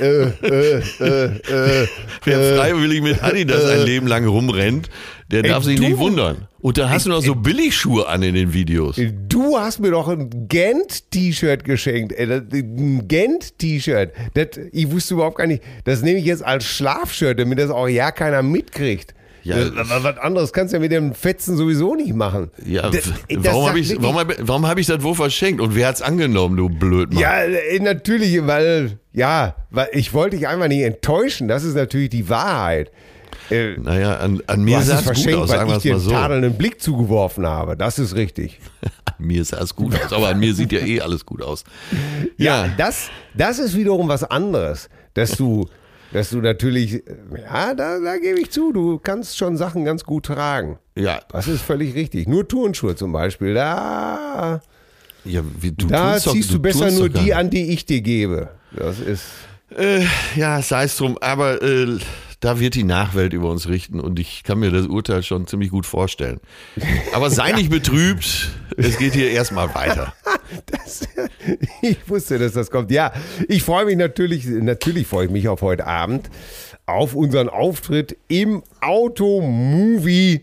äh, 0.00 0.82
äh, 0.98 1.24
äh, 1.84 1.86
wer 2.24 2.56
freiwillig 2.56 3.00
mit 3.00 3.22
Adidas 3.22 3.64
ein 3.64 3.82
Leben 3.84 4.08
lang 4.08 4.26
rumrennt, 4.26 4.88
der 5.30 5.44
darf 5.44 5.62
sich 5.62 5.78
nicht 5.78 5.98
wundern. 5.98 6.48
Und 6.60 6.78
dann 6.78 6.90
hast 6.90 7.06
du 7.06 7.10
noch 7.10 7.22
so 7.22 7.36
Billigschuhe 7.36 8.08
an 8.08 8.24
in 8.24 8.34
den 8.34 8.52
Videos. 8.52 9.00
Du 9.28 9.56
hast 9.56 9.78
mir 9.78 9.92
doch 9.92 10.08
ein 10.08 10.48
Gent-T-Shirt 10.48 11.62
geschenkt. 11.62 12.12
Ey, 12.12 12.26
das- 12.26 12.42
Ein 12.52 13.06
Gent-T-Shirt. 13.06 14.12
Das- 14.34 14.58
Ich 14.72 14.90
wusste 14.90 15.14
überhaupt 15.14 15.38
gar 15.38 15.46
nicht. 15.46 15.62
Das 15.84 16.02
nehme 16.02 16.18
ich 16.18 16.24
jetzt 16.24 16.44
als 16.44 16.64
Schlafshirt, 16.64 17.38
damit 17.38 17.60
das 17.60 17.70
auch 17.70 17.86
ja 17.86 18.10
keiner 18.10 18.42
mitkriegt. 18.42 19.14
Ja, 19.46 19.56
aber 19.78 20.02
was 20.04 20.18
anderes 20.18 20.52
kannst 20.52 20.72
du 20.72 20.76
ja 20.76 20.80
mit 20.80 20.92
dem 20.92 21.14
Fetzen 21.14 21.56
sowieso 21.56 21.94
nicht 21.94 22.14
machen. 22.14 22.50
Ja, 22.64 22.90
Das- 22.90 23.12
warum 23.30 23.68
habe 23.68 23.78
ich, 23.80 23.96
warum 24.00 24.28
warum 24.40 24.66
hab 24.66 24.78
ich 24.78 24.86
das 24.86 25.02
wo 25.02 25.14
verschenkt? 25.14 25.60
Und 25.60 25.74
wer 25.74 25.88
hat's 25.88 26.02
angenommen, 26.02 26.56
du 26.56 26.68
Blödmann? 26.68 27.20
Ja, 27.20 27.42
äh, 27.44 27.78
natürlich, 27.80 28.44
weil, 28.46 28.98
ja, 29.12 29.54
weil 29.70 29.88
ich 29.92 30.12
wollte 30.14 30.36
dich 30.36 30.48
einfach 30.48 30.68
nicht 30.68 30.82
enttäuschen. 30.82 31.48
Das 31.48 31.64
ist 31.64 31.74
natürlich 31.74 32.10
die 32.10 32.28
Wahrheit. 32.28 32.90
Äh, 33.50 33.76
Naja, 33.78 34.16
an, 34.16 34.42
an 34.48 34.62
mir 34.64 34.80
sah 34.82 34.98
es 34.98 35.06
es 35.06 35.24
gut 35.24 35.34
aus, 35.34 35.48
weil 35.50 35.58
sagen 35.58 35.70
wir 35.70 35.76
ich 35.76 35.76
es 35.76 35.82
dir 35.84 35.90
mal 35.92 35.96
einen 35.98 36.04
so. 36.04 36.10
tadelnden 36.10 36.54
Blick 36.54 36.80
zugeworfen 36.82 37.46
habe. 37.46 37.76
Das 37.76 37.98
ist 38.00 38.16
richtig. 38.16 38.58
An 39.04 39.14
mir 39.24 39.44
sah 39.44 39.60
es 39.62 39.74
gut 39.76 39.94
aus, 40.04 40.12
aber 40.12 40.28
an 40.28 40.38
mir 40.40 40.52
sieht 40.52 40.72
ja 40.72 40.80
eh 40.80 41.00
alles 41.00 41.24
gut 41.24 41.40
aus. 41.42 41.62
Ja, 42.36 42.68
das, 42.76 43.08
das 43.34 43.58
ist 43.60 43.76
wiederum 43.76 44.08
was 44.08 44.24
anderes, 44.24 44.88
dass 45.14 45.30
du, 45.36 45.68
dass 46.12 46.30
du 46.30 46.38
natürlich, 46.40 47.02
ja, 47.44 47.74
da, 47.74 47.98
da 47.98 48.16
gebe 48.18 48.40
ich 48.40 48.50
zu, 48.50 48.72
du 48.72 48.98
kannst 48.98 49.36
schon 49.36 49.56
Sachen 49.56 49.84
ganz 49.84 50.04
gut 50.04 50.26
tragen. 50.26 50.78
Ja, 50.96 51.20
Das 51.30 51.48
ist 51.48 51.62
völlig 51.62 51.94
richtig. 51.94 52.26
Nur 52.28 52.46
Turnschuhe 52.48 52.96
zum 52.96 53.12
Beispiel, 53.12 53.54
da, 53.54 54.60
ja 55.24 55.42
wie, 55.60 55.72
du 55.72 55.86
da 55.88 56.14
tust 56.14 56.26
doch- 56.28 56.32
ziehst 56.32 56.50
du 56.52 56.58
besser 56.60 56.90
nur 56.90 57.08
die 57.08 57.34
an, 57.34 57.50
die 57.50 57.70
ich 57.72 57.84
dir 57.86 58.00
gebe. 58.00 58.50
Das 58.72 59.00
ist, 59.00 59.24
Äh, 59.76 60.04
ja, 60.36 60.62
sei 60.62 60.84
es 60.84 60.96
drum, 60.96 61.18
aber 61.20 61.60
äh, 61.60 61.98
da 62.46 62.60
wird 62.60 62.76
die 62.76 62.84
Nachwelt 62.84 63.32
über 63.32 63.50
uns 63.50 63.68
richten 63.68 63.98
und 63.98 64.20
ich 64.20 64.44
kann 64.44 64.60
mir 64.60 64.70
das 64.70 64.86
Urteil 64.86 65.24
schon 65.24 65.48
ziemlich 65.48 65.70
gut 65.70 65.84
vorstellen. 65.84 66.38
Aber 67.12 67.28
sei 67.28 67.50
nicht 67.56 67.70
betrübt, 67.70 68.50
es 68.76 68.98
geht 68.98 69.14
hier 69.14 69.32
erstmal 69.32 69.74
weiter. 69.74 70.14
das, 70.66 71.08
ich 71.82 72.08
wusste, 72.08 72.38
dass 72.38 72.52
das 72.52 72.70
kommt. 72.70 72.92
Ja, 72.92 73.12
ich 73.48 73.64
freue 73.64 73.86
mich 73.86 73.96
natürlich, 73.96 74.46
natürlich 74.46 75.08
freue 75.08 75.26
ich 75.26 75.32
mich 75.32 75.48
auf 75.48 75.60
heute 75.60 75.88
Abend, 75.88 76.30
auf 76.86 77.16
unseren 77.16 77.48
Auftritt 77.48 78.16
im 78.28 78.62
Automovie, 78.80 80.42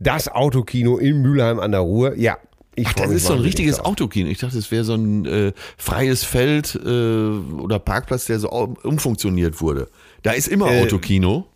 das 0.00 0.28
Autokino 0.28 0.98
in 0.98 1.22
Mülheim 1.22 1.60
an 1.60 1.70
der 1.70 1.80
Ruhr. 1.80 2.14
Ja, 2.16 2.36
ich 2.76 2.86
Ach, 2.86 2.92
das 2.92 3.10
ist 3.10 3.26
so 3.26 3.32
ein 3.32 3.40
richtiges. 3.40 3.80
Autokino. 3.80 4.28
Ich 4.28 4.38
dachte, 4.38 4.58
es 4.58 4.70
wäre 4.70 4.84
so 4.84 4.94
ein 4.94 5.24
äh, 5.24 5.52
freies 5.78 6.24
Feld 6.24 6.74
äh, 6.74 6.88
oder 6.88 7.78
Parkplatz, 7.78 8.26
der 8.26 8.38
so 8.38 8.50
um- 8.50 8.76
umfunktioniert 8.82 9.62
wurde. 9.62 9.88
Da 10.22 10.32
ist 10.32 10.48
immer 10.48 10.70
Äh, 10.70 10.82
Autokino. 10.82 11.46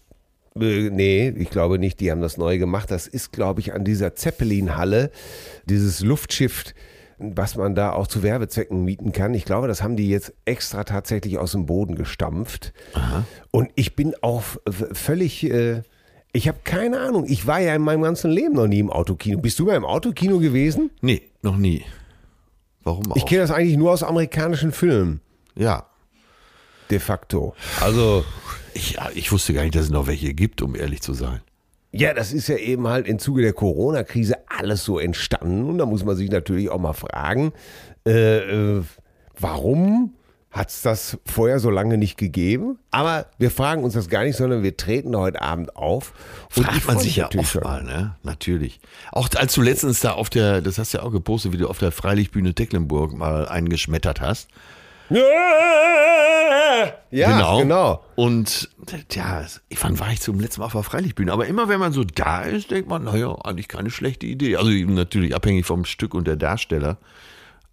Äh, 0.58 0.90
nee, 0.90 1.28
ich 1.30 1.50
glaube 1.50 1.78
nicht, 1.78 2.00
die 2.00 2.10
haben 2.10 2.20
das 2.20 2.36
neu 2.36 2.58
gemacht. 2.58 2.90
Das 2.90 3.06
ist, 3.06 3.32
glaube 3.32 3.60
ich, 3.60 3.72
an 3.74 3.84
dieser 3.84 4.14
Zeppelin-Halle, 4.14 5.10
dieses 5.66 6.00
Luftschiff, 6.00 6.64
was 7.18 7.56
man 7.56 7.74
da 7.74 7.92
auch 7.92 8.06
zu 8.06 8.22
Werbezwecken 8.22 8.84
mieten 8.84 9.12
kann. 9.12 9.34
Ich 9.34 9.44
glaube, 9.44 9.68
das 9.68 9.82
haben 9.82 9.96
die 9.96 10.08
jetzt 10.08 10.32
extra 10.44 10.84
tatsächlich 10.84 11.38
aus 11.38 11.52
dem 11.52 11.66
Boden 11.66 11.94
gestampft. 11.94 12.72
Und 13.50 13.70
ich 13.74 13.94
bin 13.96 14.14
auch 14.20 14.42
völlig, 14.92 15.44
äh, 15.44 15.82
ich 16.32 16.48
habe 16.48 16.58
keine 16.64 17.00
Ahnung. 17.00 17.24
Ich 17.28 17.46
war 17.46 17.60
ja 17.60 17.74
in 17.74 17.82
meinem 17.82 18.02
ganzen 18.02 18.30
Leben 18.30 18.54
noch 18.54 18.66
nie 18.66 18.80
im 18.80 18.90
Autokino. 18.90 19.38
Bist 19.40 19.58
du 19.58 19.66
mal 19.66 19.76
im 19.76 19.84
Autokino 19.84 20.38
gewesen? 20.38 20.90
Nee, 21.00 21.22
noch 21.42 21.56
nie. 21.56 21.84
Warum 22.82 23.10
auch? 23.12 23.16
Ich 23.16 23.26
kenne 23.26 23.42
das 23.42 23.50
eigentlich 23.50 23.76
nur 23.76 23.92
aus 23.92 24.02
amerikanischen 24.02 24.72
Filmen, 24.72 25.20
ja. 25.56 25.86
de 26.90 26.98
facto. 26.98 27.54
Also, 27.80 28.24
Ich, 28.74 28.98
ich 29.14 29.32
wusste 29.32 29.54
gar 29.54 29.62
nicht, 29.62 29.74
dass 29.74 29.84
es 29.84 29.90
noch 29.90 30.06
welche 30.06 30.34
gibt, 30.34 30.60
um 30.60 30.74
ehrlich 30.74 31.00
zu 31.00 31.14
sein. 31.14 31.40
Ja, 31.92 32.12
das 32.12 32.32
ist 32.32 32.48
ja 32.48 32.56
eben 32.56 32.88
halt 32.88 33.06
im 33.06 33.20
Zuge 33.20 33.42
der 33.42 33.52
Corona-Krise 33.52 34.36
alles 34.48 34.84
so 34.84 34.98
entstanden. 34.98 35.68
Und 35.68 35.78
da 35.78 35.86
muss 35.86 36.04
man 36.04 36.16
sich 36.16 36.28
natürlich 36.28 36.68
auch 36.68 36.80
mal 36.80 36.92
fragen, 36.92 37.52
äh, 38.04 38.38
äh, 38.38 38.82
warum 39.38 40.12
hat 40.50 40.70
es 40.70 40.82
das 40.82 41.18
vorher 41.26 41.58
so 41.58 41.70
lange 41.70 41.96
nicht 41.96 42.16
gegeben? 42.16 42.78
Aber 42.90 43.26
wir 43.38 43.50
fragen 43.50 43.84
uns 43.84 43.94
das 43.94 44.08
gar 44.08 44.24
nicht, 44.24 44.36
sondern 44.36 44.62
wir 44.62 44.76
treten 44.76 45.16
heute 45.16 45.42
Abend 45.42 45.76
auf. 45.76 46.12
Und 46.56 46.64
Fragt 46.64 46.86
man 46.86 46.98
sich 46.98 47.16
ja 47.16 47.28
oft 47.36 47.48
schon. 47.48 47.62
mal, 47.62 47.82
ne? 47.82 48.16
Natürlich. 48.22 48.80
Auch 49.10 49.28
als 49.36 49.54
du 49.54 49.62
letztens 49.62 50.00
da 50.00 50.12
auf 50.12 50.30
der, 50.30 50.62
das 50.62 50.78
hast 50.78 50.94
du 50.94 50.98
ja 50.98 51.04
auch 51.04 51.12
gepostet, 51.12 51.52
wie 51.52 51.58
du 51.58 51.68
auf 51.68 51.78
der 51.78 51.92
Freilichtbühne 51.92 52.54
Tecklenburg 52.54 53.14
mal 53.14 53.48
eingeschmettert 53.48 54.20
hast. 54.20 54.48
Ja, 57.10 57.60
genau. 57.60 58.04
Und 58.16 58.70
ja, 59.12 59.44
wann 59.80 59.98
war 59.98 60.12
ich 60.12 60.20
zum 60.20 60.40
letzten 60.40 60.60
Mal 60.60 60.66
auf 60.66 60.72
der 60.72 60.82
Freilichtbühne? 60.82 61.32
Aber 61.32 61.46
immer 61.46 61.68
wenn 61.68 61.78
man 61.80 61.92
so 61.92 62.04
da 62.04 62.42
ist, 62.42 62.70
denkt 62.70 62.88
man, 62.88 63.04
naja, 63.04 63.34
eigentlich 63.44 63.68
keine 63.68 63.90
schlechte 63.90 64.26
Idee. 64.26 64.56
Also 64.56 64.70
natürlich 64.70 65.34
abhängig 65.34 65.66
vom 65.66 65.84
Stück 65.84 66.14
und 66.14 66.26
der 66.26 66.36
Darsteller. 66.36 66.98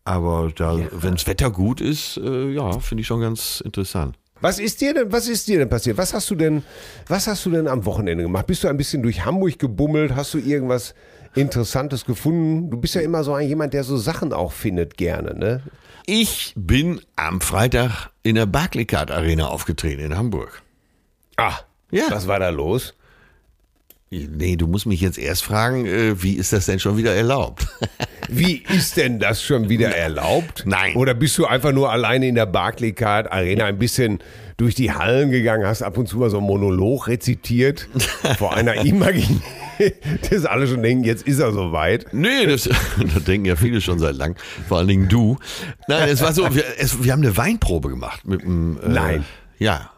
Aber 0.03 0.51
da, 0.55 0.77
wenn 0.91 1.13
das 1.13 1.27
Wetter 1.27 1.51
gut 1.51 1.79
ist, 1.79 2.17
äh, 2.17 2.49
ja, 2.51 2.79
finde 2.79 3.01
ich 3.01 3.07
schon 3.07 3.21
ganz 3.21 3.61
interessant. 3.61 4.17
Was 4.41 4.57
ist 4.57 4.81
dir 4.81 4.95
denn, 4.95 5.11
was 5.11 5.27
ist 5.27 5.47
dir 5.47 5.59
denn 5.59 5.69
passiert? 5.69 5.97
Was 5.97 6.15
hast 6.15 6.29
du 6.31 6.35
denn, 6.35 6.63
was 7.07 7.27
hast 7.27 7.45
du 7.45 7.51
denn 7.51 7.67
am 7.67 7.85
Wochenende 7.85 8.23
gemacht? 8.23 8.47
Bist 8.47 8.63
du 8.63 8.67
ein 8.67 8.77
bisschen 8.77 9.03
durch 9.03 9.23
Hamburg 9.23 9.59
gebummelt? 9.59 10.15
Hast 10.15 10.33
du 10.33 10.39
irgendwas 10.39 10.95
Interessantes 11.35 12.05
gefunden? 12.05 12.69
Du 12.69 12.77
bist 12.77 12.95
ja 12.95 13.01
immer 13.01 13.23
so 13.23 13.33
ein 13.33 13.47
jemand, 13.47 13.73
der 13.73 13.83
so 13.83 13.97
Sachen 13.97 14.33
auch 14.33 14.51
findet 14.51 14.97
gerne, 14.97 15.33
ne? 15.37 15.61
Ich 16.05 16.53
bin 16.55 16.99
am 17.15 17.41
Freitag 17.41 18.09
in 18.23 18.35
der 18.35 18.45
Barclaycard 18.47 19.11
Arena 19.11 19.47
aufgetreten 19.47 20.01
in 20.01 20.17
Hamburg. 20.17 20.61
Ah, 21.37 21.59
Ja. 21.91 22.05
Was 22.09 22.27
war 22.27 22.39
da 22.39 22.49
los? 22.49 22.93
Nee, 24.09 24.57
du 24.57 24.67
musst 24.67 24.85
mich 24.87 24.99
jetzt 24.99 25.17
erst 25.17 25.43
fragen, 25.43 25.85
äh, 25.85 26.21
wie 26.21 26.33
ist 26.33 26.51
das 26.51 26.65
denn 26.65 26.79
schon 26.79 26.97
wieder 26.97 27.13
erlaubt? 27.15 27.65
Wie 28.33 28.63
ist 28.73 28.95
denn 28.95 29.19
das 29.19 29.43
schon 29.43 29.67
wieder 29.67 29.89
erlaubt? 29.95 30.63
Nein. 30.65 30.95
Oder 30.95 31.13
bist 31.13 31.37
du 31.37 31.45
einfach 31.47 31.73
nur 31.73 31.91
alleine 31.91 32.27
in 32.27 32.35
der 32.35 32.45
Barclaycard 32.45 33.29
Arena 33.29 33.65
ein 33.65 33.77
bisschen 33.77 34.19
durch 34.55 34.73
die 34.75 34.93
Hallen 34.93 35.31
gegangen, 35.31 35.65
hast 35.65 35.81
ab 35.81 35.97
und 35.97 36.07
zu 36.07 36.17
mal 36.17 36.29
so 36.29 36.37
einen 36.37 36.45
Monolog 36.47 37.07
rezitiert 37.09 37.89
vor 38.37 38.55
einer 38.55 38.85
imaginären, 38.85 39.41
das 40.29 40.45
alle 40.45 40.67
schon 40.67 40.83
denken, 40.83 41.03
jetzt 41.03 41.27
ist 41.27 41.39
er 41.39 41.51
soweit. 41.51 42.07
Nee, 42.13 42.45
das, 42.45 42.63
das 43.13 43.23
denken 43.23 43.45
ja 43.45 43.55
viele 43.55 43.81
schon 43.81 43.99
seit 43.99 44.15
lang. 44.15 44.35
Vor 44.67 44.79
allen 44.79 44.87
Dingen 44.87 45.09
du. 45.09 45.37
Nein, 45.87 46.09
es 46.09 46.21
war 46.21 46.33
so, 46.33 46.53
wir, 46.53 46.63
es, 46.77 47.03
wir 47.03 47.11
haben 47.11 47.21
eine 47.21 47.35
Weinprobe 47.37 47.89
gemacht 47.89 48.27
mit 48.27 48.41
dem. 48.41 48.77
Äh, 48.81 48.89
Nein. 48.89 49.25
Ja. 49.57 49.91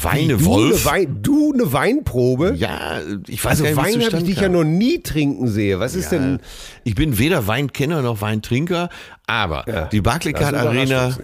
Weine 0.00 0.38
du 0.38 0.44
Wolf. 0.46 0.86
Eine 0.86 1.06
Wein, 1.06 1.18
du 1.22 1.52
eine 1.52 1.72
Weinprobe? 1.72 2.54
Ja, 2.56 3.00
ich 3.28 3.44
weiß 3.44 3.60
Also 3.60 3.64
nicht, 3.64 3.76
Wein 3.76 4.02
habe 4.02 4.16
ich 4.18 4.24
dich 4.24 4.40
ja 4.40 4.48
noch 4.48 4.64
nie 4.64 5.02
trinken 5.02 5.48
sehe. 5.48 5.80
Was 5.80 5.94
ist 5.94 6.12
Ja, 6.12 6.18
denn? 6.18 6.40
Ich 6.82 6.94
bin 6.94 7.18
weder 7.18 7.46
Weinkenner 7.46 8.00
noch 8.00 8.22
Weintrinker, 8.22 8.88
aber 9.26 9.64
Ja, 9.68 9.84
die 9.86 10.00
Barclaycard 10.00 10.54
Arena 10.54 11.14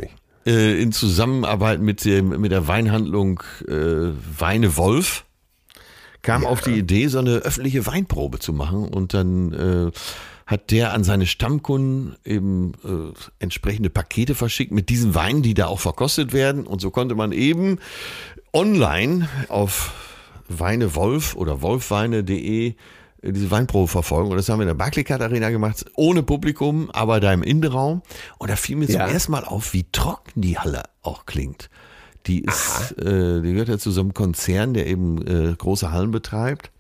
äh, 0.47 0.83
in 0.83 0.93
Zusammenarbeit 0.93 1.81
mit, 1.81 2.05
dem, 2.05 2.29
mit 2.41 2.53
der 2.53 2.69
Weinhandlung 2.69 3.43
äh, 3.67 3.73
Weine 4.39 4.77
Wolf 4.77 5.25
kam 6.23 6.45
auf 6.47 6.61
die 6.61 6.79
Idee, 6.79 7.07
so 7.09 7.19
eine 7.19 7.37
öffentliche 7.39 7.87
Weinprobe 7.87 8.39
zu 8.39 8.53
machen 8.53 8.89
und 8.89 9.15
dann 9.15 9.53
äh, 9.53 9.91
hat 10.47 10.71
der 10.71 10.95
an 10.95 11.05
seine 11.05 11.27
Stammkunden 11.27 12.17
eben 12.25 12.73
äh, 12.85 13.13
entsprechende 13.39 13.91
Pakete 13.91 14.35
verschickt 14.35 14.73
mit 14.73 14.89
diesen 14.89 15.15
Weinen, 15.15 15.43
die 15.43 15.55
da 15.55 15.67
auch 15.67 15.81
verkostet 15.81 16.33
werden 16.33 16.67
und 16.67 16.81
so 16.81 16.91
konnte 16.91 17.15
man 17.15 17.33
eben 17.33 17.79
online 18.53 19.29
auf 19.49 19.93
Weine 20.49 20.95
Wolf 20.95 21.37
oder 21.37 21.61
wolfweine.de 21.63 22.69
äh, 22.69 22.75
diese 23.33 23.51
Weinprobe 23.51 23.89
verfolgen. 23.89 24.31
Und 24.31 24.37
das 24.37 24.49
haben 24.49 24.59
wir 24.59 24.63
in 24.63 24.69
der 24.69 24.75
Barclaycard 24.75 25.21
Arena 25.21 25.51
gemacht, 25.51 25.85
ohne 25.97 26.23
Publikum, 26.23 26.91
aber 26.91 27.21
da 27.21 27.33
im 27.33 27.43
Innenraum. 27.43 28.03
Und 28.39 28.51
da 28.51 28.57
fiel 28.57 28.77
mir 28.77 28.87
Ja. 28.87 29.05
zum 29.05 29.15
ersten 29.15 29.33
Mal 29.33 29.45
auf, 29.45 29.73
wie 29.75 29.85
trocken 29.93 30.41
die 30.41 30.59
Halle 30.59 30.85
auch 31.03 31.27
klingt. 31.27 31.69
Die 32.27 32.45
ist, 32.45 32.93
äh, 32.99 33.41
die 33.41 33.53
gehört 33.53 33.69
ja 33.69 33.79
zu 33.79 33.91
so 33.91 34.01
einem 34.01 34.15
Konzern, 34.15 34.75
der 34.75 34.87
eben 34.87 35.27
äh, 35.27 35.55
große 35.57 35.93
Hallen 35.93 36.11
betreibt. 36.11 36.71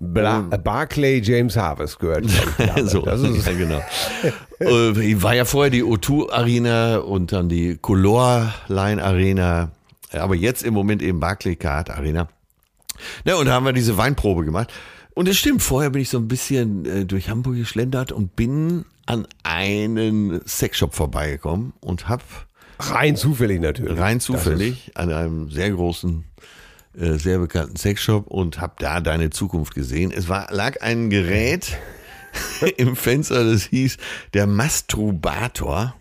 Bla, 0.00 0.40
Barclay 0.40 1.20
James 1.22 1.56
Harvest 1.56 1.98
gehört. 1.98 2.26
ja. 2.58 2.84
so, 2.86 3.02
das 3.02 3.22
ist, 3.22 3.46
ja, 3.46 3.52
genau. 3.52 3.82
äh, 4.58 5.22
war 5.22 5.34
ja 5.34 5.44
vorher 5.44 5.70
die 5.70 5.84
O2 5.84 6.30
Arena 6.30 6.98
und 6.98 7.32
dann 7.32 7.48
die 7.48 7.78
Color 7.80 8.52
Line 8.68 9.02
Arena, 9.02 9.70
aber 10.12 10.34
jetzt 10.34 10.62
im 10.62 10.74
Moment 10.74 11.00
eben 11.00 11.20
Barclaycard 11.20 11.90
Arena. 11.90 12.28
Ja, 13.24 13.36
und 13.36 13.46
da 13.46 13.52
haben 13.52 13.64
wir 13.64 13.72
diese 13.72 13.96
Weinprobe 13.96 14.44
gemacht. 14.44 14.72
Und 15.14 15.28
es 15.28 15.38
stimmt, 15.38 15.62
vorher 15.62 15.90
bin 15.90 16.02
ich 16.02 16.08
so 16.08 16.18
ein 16.18 16.28
bisschen 16.28 16.84
äh, 16.86 17.04
durch 17.04 17.30
Hamburg 17.30 17.56
geschlendert 17.56 18.10
und 18.10 18.34
bin 18.34 18.84
an 19.06 19.26
einen 19.44 20.40
Sexshop 20.46 20.94
vorbeigekommen 20.94 21.72
und 21.80 22.08
habe 22.08 22.22
rein 22.78 23.16
zufällig 23.16 23.60
natürlich. 23.60 23.98
rein 23.98 24.20
zufällig 24.20 24.92
an 24.94 25.12
einem 25.12 25.50
sehr 25.50 25.70
großen, 25.70 26.24
äh, 26.98 27.12
sehr 27.14 27.38
bekannten 27.38 27.76
Sexshop 27.76 28.26
und 28.26 28.60
habe 28.60 28.74
da 28.78 29.00
deine 29.00 29.30
Zukunft 29.30 29.74
gesehen. 29.74 30.12
Es 30.14 30.28
war, 30.28 30.52
lag 30.52 30.80
ein 30.82 31.10
Gerät 31.10 31.76
im 32.76 32.96
Fenster, 32.96 33.44
das 33.44 33.64
hieß 33.64 33.96
der 34.32 34.46
Masturbator. 34.46 35.94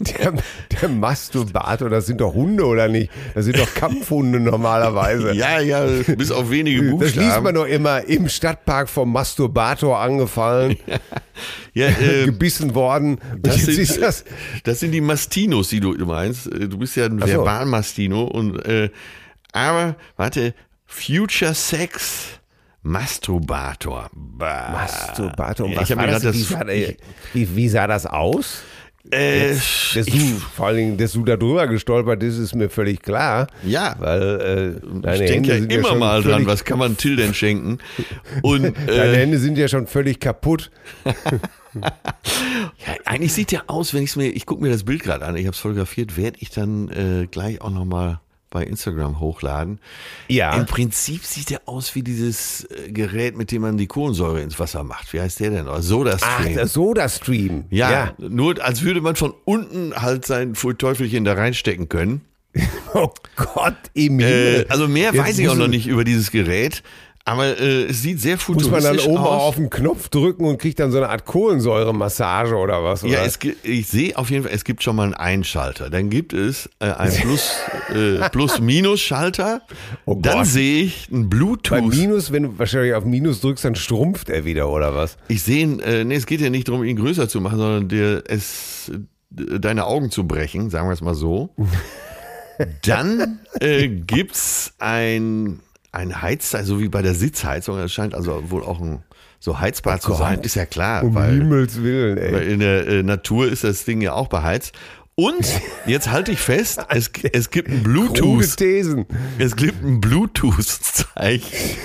Der, 0.00 0.32
der 0.80 0.88
Masturbator, 0.88 1.90
das 1.90 2.06
sind 2.06 2.22
doch 2.22 2.32
Hunde 2.32 2.64
oder 2.64 2.88
nicht? 2.88 3.10
Das 3.34 3.44
sind 3.44 3.58
doch 3.58 3.72
Kampfhunde 3.74 4.40
normalerweise. 4.40 5.34
Ja, 5.34 5.60
ja, 5.60 5.84
bis 6.16 6.30
auf 6.30 6.50
wenige 6.50 6.96
Das 6.96 7.14
liest 7.14 7.16
man 7.16 7.42
Buchstaben. 7.42 7.54
doch 7.54 7.66
immer 7.66 8.04
im 8.08 8.28
Stadtpark 8.28 8.88
vom 8.88 9.12
Masturbator 9.12 9.98
angefallen, 9.98 10.78
Ja, 11.74 11.88
äh, 11.88 12.24
gebissen 12.24 12.74
worden. 12.74 13.18
Das, 13.38 13.56
sind, 13.56 13.78
ist 13.78 14.00
das. 14.00 14.24
das 14.64 14.80
sind 14.80 14.92
die 14.92 15.00
Mastinos, 15.00 15.68
die 15.68 15.80
du 15.80 15.94
meinst. 16.06 16.46
Du 16.46 16.78
bist 16.78 16.96
ja 16.96 17.04
ein. 17.04 17.20
Verbalmastino. 17.20 18.24
Und, 18.24 18.58
äh, 18.66 18.90
aber, 19.52 19.96
warte, 20.16 20.54
Future 20.86 21.54
Sex 21.54 22.40
Masturbator. 22.82 24.10
Bah. 24.14 24.70
Masturbator. 24.72 25.68
Was 25.76 25.90
ich 25.90 25.96
war 25.96 26.06
das? 26.06 26.24
wie, 26.32 26.42
sah, 26.42 26.66
wie, 26.66 27.56
wie 27.56 27.68
sah 27.68 27.86
das 27.86 28.06
aus? 28.06 28.62
Äh, 29.10 29.54
Dass 29.94 30.06
du, 30.06 30.18
vor 30.54 30.66
allen 30.66 30.76
Dingen, 30.76 30.96
dass 30.98 31.12
du 31.12 31.24
da 31.24 31.36
drüber 31.36 31.66
gestolpert 31.66 32.20
bist, 32.20 32.38
ist 32.38 32.54
mir 32.54 32.68
völlig 32.68 33.02
klar. 33.02 33.46
Ja. 33.64 33.96
Weil 33.98 34.80
äh, 34.82 35.00
deine 35.00 35.24
ich 35.24 35.30
denke 35.30 35.34
Hände 35.34 35.48
ja 35.48 35.58
sind 35.60 35.72
immer 35.72 35.88
schon 35.88 35.98
mal 35.98 36.22
dran, 36.22 36.46
was 36.46 36.64
kann 36.64 36.78
man 36.78 36.96
Till 36.96 37.16
denn 37.16 37.32
schenken? 37.32 37.78
Und 38.42 38.64
Deine 38.86 39.12
äh, 39.12 39.16
Hände 39.16 39.38
sind 39.38 39.56
ja 39.56 39.68
schon 39.68 39.86
völlig 39.86 40.20
kaputt. 40.20 40.70
ja, 41.74 42.94
eigentlich 43.06 43.32
sieht 43.32 43.52
der 43.52 43.70
aus, 43.70 43.94
wenn 43.94 44.04
ich 44.04 44.14
mir, 44.16 44.28
ich 44.28 44.44
gucke 44.44 44.62
mir 44.62 44.70
das 44.70 44.84
Bild 44.84 45.02
gerade 45.02 45.24
an, 45.24 45.34
ich 45.36 45.46
habe 45.46 45.54
es 45.54 45.60
fotografiert, 45.60 46.16
werde 46.18 46.36
ich 46.40 46.50
dann 46.50 46.88
äh, 46.90 47.26
gleich 47.26 47.62
auch 47.62 47.70
nochmal 47.70 48.20
bei 48.50 48.64
Instagram 48.64 49.20
hochladen. 49.20 49.78
Ja. 50.28 50.56
Im 50.56 50.66
Prinzip 50.66 51.24
sieht 51.24 51.50
der 51.50 51.62
aus 51.66 51.94
wie 51.94 52.02
dieses 52.02 52.64
äh, 52.64 52.90
Gerät, 52.90 53.36
mit 53.36 53.52
dem 53.52 53.62
man 53.62 53.78
die 53.78 53.86
Kohlensäure 53.86 54.42
ins 54.42 54.58
Wasser 54.58 54.82
macht. 54.84 55.12
Wie 55.12 55.20
heißt 55.20 55.40
der 55.40 55.50
denn? 55.50 55.68
Oder 55.68 55.82
SodaStream. 55.82 56.30
Ach, 56.36 56.54
der 56.54 56.66
Soda-Stream. 56.66 57.64
ja, 57.70 58.14
nur 58.18 58.62
als 58.62 58.82
würde 58.82 59.00
man 59.00 59.16
von 59.16 59.32
unten 59.44 59.94
halt 59.94 60.26
sein 60.26 60.54
Pfui-Teufelchen 60.54 61.24
da 61.24 61.34
reinstecken 61.34 61.88
können. 61.88 62.22
Oh 62.92 63.10
Gott, 63.36 63.76
im 63.94 64.18
Äh, 64.18 64.64
also 64.68 64.88
mehr 64.88 65.12
Jetzt 65.12 65.22
weiß 65.24 65.38
ich 65.38 65.48
auch 65.48 65.54
noch 65.54 65.68
nicht 65.68 65.86
über 65.86 66.02
dieses 66.02 66.32
Gerät. 66.32 66.82
Aber 67.30 67.46
äh, 67.60 67.84
es 67.84 68.02
sieht 68.02 68.20
sehr 68.20 68.34
Muss 68.34 68.42
futuristisch 68.42 68.82
man 68.82 68.96
dann 68.96 69.06
oben 69.06 69.18
aus. 69.24 69.42
auf 69.42 69.54
den 69.54 69.70
Knopf 69.70 70.08
drücken 70.08 70.44
und 70.46 70.58
kriegt 70.58 70.80
dann 70.80 70.90
so 70.90 70.96
eine 70.96 71.10
Art 71.10 71.26
Kohlensäuremassage 71.26 72.56
oder 72.56 72.82
was? 72.82 73.02
Ja, 73.02 73.08
oder? 73.08 73.22
es, 73.24 73.38
gi- 73.38 73.54
ich 73.62 73.86
sehe 73.86 74.18
auf 74.18 74.30
jeden 74.30 74.42
Fall, 74.42 74.52
es 74.52 74.64
gibt 74.64 74.82
schon 74.82 74.96
mal 74.96 75.04
einen 75.04 75.14
Einschalter. 75.14 75.90
Dann 75.90 76.10
gibt 76.10 76.32
es 76.32 76.68
äh, 76.80 76.86
einen 76.90 77.14
Plus, 77.14 77.54
äh, 77.94 78.28
Plus-Minus-Schalter. 78.30 79.62
Oh 80.06 80.16
dann 80.20 80.44
sehe 80.44 80.82
ich 80.82 81.08
einen 81.12 81.30
Bei 81.30 81.36
Bluetooth. 81.36 81.94
Minus, 81.94 82.32
wenn 82.32 82.42
du 82.42 82.58
wahrscheinlich 82.58 82.94
auf 82.94 83.04
Minus 83.04 83.40
drückst, 83.42 83.64
dann 83.64 83.76
strumpft 83.76 84.28
er 84.28 84.44
wieder 84.44 84.68
oder 84.68 84.96
was? 84.96 85.16
Ich 85.28 85.42
sehe, 85.44 85.60
ihn, 85.62 85.78
äh, 85.80 86.02
nee, 86.04 86.16
es 86.16 86.26
geht 86.26 86.40
ja 86.40 86.50
nicht 86.50 86.66
darum, 86.66 86.82
ihn 86.82 86.96
größer 86.96 87.28
zu 87.28 87.40
machen, 87.40 87.58
sondern 87.58 87.88
dir 87.88 88.24
es 88.26 88.90
äh, 89.38 89.58
deine 89.60 89.84
Augen 89.86 90.10
zu 90.10 90.26
brechen, 90.26 90.68
sagen 90.70 90.88
wir 90.88 90.94
es 90.94 91.00
mal 91.00 91.14
so. 91.14 91.54
Dann 92.84 93.38
äh, 93.60 93.88
gibt's 93.88 94.74
ein 94.78 95.60
ein 95.92 96.22
Heizteil, 96.22 96.64
so 96.64 96.80
wie 96.80 96.88
bei 96.88 97.02
der 97.02 97.14
Sitzheizung. 97.14 97.78
Das 97.78 97.92
scheint 97.92 98.14
also 98.14 98.50
wohl 98.50 98.62
auch 98.62 98.80
ein 98.80 99.02
so 99.40 99.58
heizbar 99.58 100.00
zu 100.00 100.10
Gott. 100.10 100.18
sein. 100.18 100.40
Ist 100.40 100.54
ja 100.54 100.66
klar, 100.66 101.02
Um 101.02 101.14
weil 101.14 101.38
Himmels 101.38 101.82
Willen, 101.82 102.18
ey. 102.18 102.32
Weil 102.32 102.46
in 102.46 102.60
der 102.60 102.86
äh, 102.86 103.02
Natur 103.02 103.48
ist 103.48 103.64
das 103.64 103.84
Ding 103.84 104.02
ja 104.02 104.12
auch 104.12 104.28
beheizt. 104.28 104.72
Und 105.14 105.46
jetzt 105.86 106.10
halte 106.10 106.32
ich 106.32 106.40
fest, 106.40 106.84
es, 106.88 107.10
es 107.32 107.50
gibt 107.50 107.68
ein 107.68 107.82
Bluetooth. 107.82 108.56
Thesen. 108.56 109.06
Es 109.38 109.56
gibt 109.56 109.82
ein 109.82 110.00
Bluetooth-Zeichen. 110.00 111.48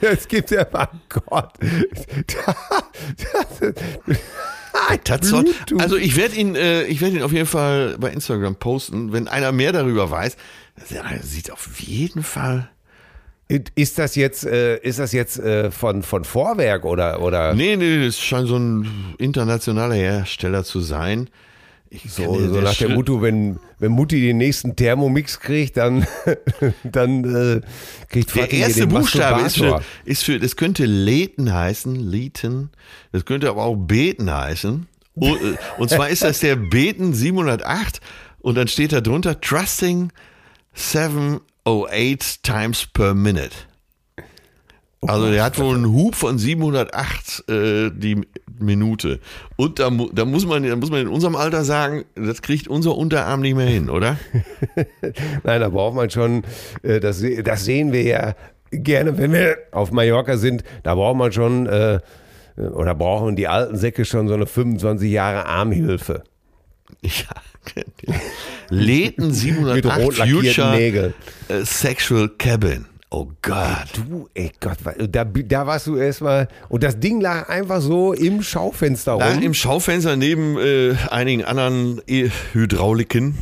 Es 0.00 0.28
gibt 0.28 0.50
ja, 0.50 0.66
mein 0.72 0.88
Gott. 1.08 1.52
Tatzot. 5.04 5.44
Bluetooth. 5.44 5.80
Also 5.80 5.96
ich 5.96 6.16
werde 6.16 6.34
ihn, 6.36 6.56
äh, 6.56 6.84
ich 6.84 7.00
werde 7.00 7.16
ihn 7.16 7.22
auf 7.22 7.32
jeden 7.32 7.46
Fall 7.46 7.96
bei 7.98 8.10
Instagram 8.10 8.56
posten, 8.56 9.12
wenn 9.12 9.28
einer 9.28 9.52
mehr 9.52 9.72
darüber 9.72 10.10
weiß. 10.10 10.36
Das 10.76 11.30
sieht 11.30 11.52
auf 11.52 11.80
jeden 11.80 12.22
Fall. 12.22 12.68
Ist 13.74 13.98
das 13.98 14.14
jetzt, 14.16 14.46
äh, 14.46 14.78
ist 14.78 14.98
das 14.98 15.12
jetzt 15.12 15.38
äh, 15.38 15.70
von, 15.70 16.02
von 16.02 16.24
Vorwerk 16.24 16.84
oder, 16.84 17.20
oder 17.20 17.54
Nee, 17.54 17.76
nee, 17.76 18.04
das 18.06 18.18
scheint 18.18 18.48
so 18.48 18.56
ein 18.56 19.14
internationaler 19.18 19.94
Hersteller 19.96 20.64
zu 20.64 20.80
sein. 20.80 21.28
Ich 21.90 22.10
so, 22.10 22.36
dir- 22.36 22.48
so 22.48 22.60
nach 22.62 22.74
der 22.74 22.88
Motto, 22.88 23.20
wenn, 23.22 23.58
wenn 23.78 23.92
Mutti 23.92 24.20
den 24.20 24.38
nächsten 24.38 24.74
Thermomix 24.74 25.38
kriegt, 25.40 25.76
dann, 25.76 26.06
dann 26.82 27.24
äh, 27.24 27.60
kriegt 28.08 28.34
Der 28.34 28.42
Vati 28.44 28.56
hier 28.56 28.64
erste 28.66 28.86
Buchstabe 28.88 29.42
ist 29.42 29.56
für, 29.58 29.82
ist 30.04 30.24
für, 30.24 30.40
das 30.40 30.56
könnte 30.56 30.86
Leten 30.86 31.52
heißen, 31.52 31.94
Leten. 31.96 32.70
Das 33.12 33.24
könnte 33.26 33.48
aber 33.50 33.62
auch 33.62 33.76
Beten 33.76 34.32
heißen. 34.34 34.86
Und, 35.14 35.28
äh, 35.30 35.56
und 35.78 35.90
zwar 35.90 36.08
ist 36.08 36.22
das 36.24 36.40
der 36.40 36.56
Beten 36.56 37.12
708 37.14 38.00
und 38.40 38.56
dann 38.56 38.66
steht 38.68 38.92
da 38.92 39.00
drunter 39.00 39.40
Trusting 39.40 40.10
708 41.66 42.42
times 42.42 42.86
per 42.86 43.14
minute. 43.14 43.50
Also 45.06 45.30
der 45.30 45.44
hat 45.44 45.58
wohl 45.58 45.74
einen 45.74 45.92
Hub 45.92 46.14
von 46.14 46.38
708 46.38 47.44
äh, 47.48 47.90
die 47.90 48.22
Minute. 48.58 49.20
Und 49.56 49.78
da, 49.78 49.90
da, 50.12 50.24
muss 50.24 50.46
man, 50.46 50.62
da 50.62 50.76
muss 50.76 50.90
man 50.90 51.00
in 51.00 51.08
unserem 51.08 51.36
Alter 51.36 51.64
sagen, 51.64 52.04
das 52.14 52.42
kriegt 52.42 52.68
unser 52.68 52.96
Unterarm 52.96 53.40
nicht 53.40 53.56
mehr 53.56 53.66
hin, 53.66 53.90
oder? 53.90 54.16
Nein, 55.44 55.60
da 55.60 55.68
braucht 55.68 55.94
man 55.94 56.10
schon, 56.10 56.42
äh, 56.82 57.00
das, 57.00 57.22
das 57.44 57.64
sehen 57.64 57.92
wir 57.92 58.02
ja 58.02 58.34
gerne, 58.70 59.18
wenn 59.18 59.32
wir 59.32 59.58
auf 59.72 59.92
Mallorca 59.92 60.36
sind, 60.36 60.64
da 60.82 60.94
braucht 60.94 61.16
man 61.16 61.32
schon, 61.32 61.66
äh, 61.66 62.00
oder 62.56 62.94
brauchen 62.94 63.36
die 63.36 63.48
alten 63.48 63.76
Säcke 63.76 64.04
schon 64.04 64.28
so 64.28 64.34
eine 64.34 64.46
25 64.46 65.10
Jahre 65.10 65.46
Armhilfe. 65.46 66.22
Leten 68.70 69.26
Mit 69.28 69.34
708 69.36 70.04
rot 70.04 70.18
lackierten 70.18 70.44
Future 70.44 70.76
Nägeln. 70.76 71.14
äh, 71.48 71.64
Sexual 71.64 72.28
Cabin. 72.38 72.86
Oh 73.10 73.30
Gott. 73.42 73.90
Du, 73.94 74.28
ey 74.34 74.50
Gott, 74.58 74.78
da, 75.08 75.24
da 75.24 75.66
warst 75.66 75.86
du 75.86 75.96
erstmal, 75.96 76.48
und 76.68 76.82
das 76.82 76.98
Ding 76.98 77.20
lag 77.20 77.48
einfach 77.48 77.80
so 77.80 78.12
im 78.12 78.42
Schaufenster 78.42 79.12
rum. 79.12 79.42
im 79.42 79.54
Schaufenster 79.54 80.16
neben 80.16 80.58
äh, 80.58 80.96
einigen 81.10 81.44
anderen 81.44 82.00
äh, 82.08 82.28
Hydrauliken. 82.52 83.38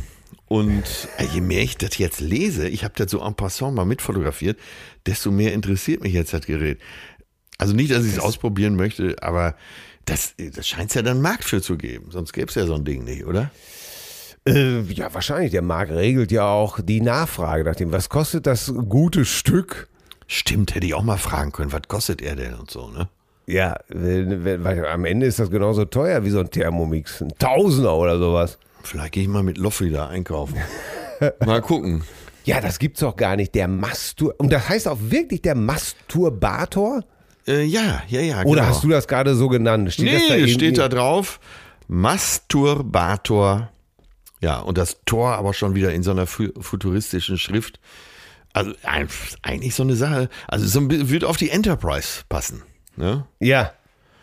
Und 0.47 0.83
äh, 1.17 1.25
je 1.33 1.41
mehr 1.41 1.63
ich 1.63 1.77
das 1.77 1.97
jetzt 1.97 2.21
lese, 2.21 2.67
ich 2.67 2.83
habe 2.83 2.93
das 2.95 3.09
so 3.09 3.25
en 3.25 3.33
passant 3.33 3.73
mal 3.73 3.85
mitfotografiert, 3.85 4.59
desto 5.07 5.31
mehr 5.31 5.53
interessiert 5.53 6.03
mich 6.03 6.13
jetzt 6.13 6.33
das 6.33 6.45
Gerät. 6.45 6.77
Also 7.57 7.73
nicht, 7.73 7.91
dass 7.91 8.05
ich 8.05 8.13
es 8.13 8.19
ausprobieren 8.19 8.75
möchte, 8.75 9.15
aber 9.23 9.55
das, 10.05 10.35
das 10.37 10.67
scheint 10.67 10.89
es 10.89 10.95
ja 10.95 11.01
dann 11.01 11.13
einen 11.13 11.21
Markt 11.21 11.43
für 11.43 11.61
zu 11.61 11.77
geben. 11.77 12.11
Sonst 12.11 12.33
gäbe 12.33 12.47
es 12.47 12.55
ja 12.55 12.65
so 12.65 12.75
ein 12.75 12.85
Ding 12.85 13.03
nicht, 13.03 13.25
oder? 13.25 13.51
Äh, 14.45 14.81
ja, 14.81 15.13
wahrscheinlich. 15.13 15.51
Der 15.51 15.61
Markt 15.61 15.91
regelt 15.91 16.31
ja 16.31 16.47
auch 16.47 16.79
die 16.81 17.01
Nachfrage 17.01 17.63
nach 17.63 17.75
dem. 17.75 17.91
Was 17.91 18.09
kostet 18.09 18.45
das 18.45 18.73
gute 18.89 19.25
Stück? 19.25 19.87
Stimmt, 20.27 20.75
hätte 20.75 20.85
ich 20.85 20.93
auch 20.93 21.03
mal 21.03 21.17
fragen 21.17 21.51
können, 21.51 21.71
was 21.71 21.83
kostet 21.87 22.21
er 22.21 22.35
denn 22.35 22.53
und 22.55 22.71
so, 22.71 22.89
ne? 22.89 23.07
Ja, 23.45 23.77
wenn, 23.89 24.45
wenn, 24.45 24.63
weil 24.63 24.85
am 24.85 25.03
Ende 25.05 25.25
ist 25.25 25.37
das 25.37 25.49
genauso 25.49 25.85
teuer 25.85 26.23
wie 26.23 26.29
so 26.29 26.39
ein 26.39 26.49
Thermomix. 26.49 27.21
Ein 27.21 27.33
Tausender 27.37 27.95
oder 27.95 28.17
sowas. 28.17 28.57
Vielleicht 28.83 29.13
gehe 29.13 29.23
ich 29.23 29.29
mal 29.29 29.43
mit 29.43 29.57
Loffi 29.57 29.91
da 29.91 30.07
einkaufen. 30.07 30.57
mal 31.45 31.61
gucken. 31.61 32.03
Ja, 32.45 32.61
das 32.61 32.79
gibt's 32.79 33.01
doch 33.01 33.15
gar 33.15 33.35
nicht. 33.35 33.55
Der 33.55 33.67
Mastur. 33.67 34.35
Und 34.37 34.51
das 34.51 34.67
heißt 34.67 34.87
auch 34.87 34.97
wirklich 34.99 35.41
der 35.41 35.55
Masturbator? 35.55 37.03
Äh, 37.47 37.63
ja, 37.63 38.01
ja, 38.07 38.21
ja. 38.21 38.43
Oder 38.43 38.61
genau. 38.61 38.73
hast 38.73 38.83
du 38.83 38.87
das 38.89 39.07
gerade 39.07 39.35
so 39.35 39.47
genannt? 39.49 39.91
Steht 39.93 40.13
das 40.13 40.21
da 40.27 40.33
nee, 40.33 40.39
irgendwie- 40.41 40.53
steht 40.53 40.77
da 40.77 40.87
drauf. 40.89 41.39
Masturbator. 41.87 43.69
Ja, 44.41 44.59
und 44.59 44.77
das 44.77 44.97
Tor 45.05 45.33
aber 45.35 45.53
schon 45.53 45.75
wieder 45.75 45.93
in 45.93 46.03
so 46.03 46.11
einer 46.11 46.25
fu- 46.27 46.51
futuristischen 46.59 47.37
Schrift. 47.37 47.79
Also 48.53 48.71
eigentlich 49.41 49.73
so 49.75 49.83
eine 49.83 49.95
Sache. 49.95 50.29
Also 50.47 50.67
so 50.67 50.79
ein, 50.79 51.09
wird 51.09 51.23
auf 51.23 51.37
die 51.37 51.49
Enterprise 51.49 52.21
passen. 52.29 52.61
Ne? 52.95 53.25
Ja. 53.39 53.71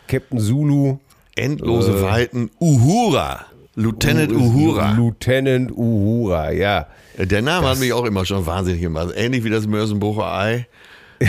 Captain 0.09 0.39
Zulu. 0.39 0.99
Endlose 1.37 1.99
Äh. 1.99 2.03
Weiten. 2.03 2.51
Uhura. 2.61 3.47
Lieutenant 3.77 4.33
Uhura. 4.33 4.93
Lieutenant 4.93 5.73
Uhura, 5.73 6.51
ja. 6.51 6.87
Der 7.17 7.41
Name 7.41 7.69
hat 7.69 7.79
mich 7.79 7.93
auch 7.93 8.05
immer 8.05 8.27
schon 8.27 8.45
wahnsinnig 8.45 8.81
gemacht. 8.83 9.11
Ähnlich 9.15 9.43
wie 9.45 9.51
das 9.51 9.67
Mörsenbrucher 9.67 10.33
Ei. 10.33 10.67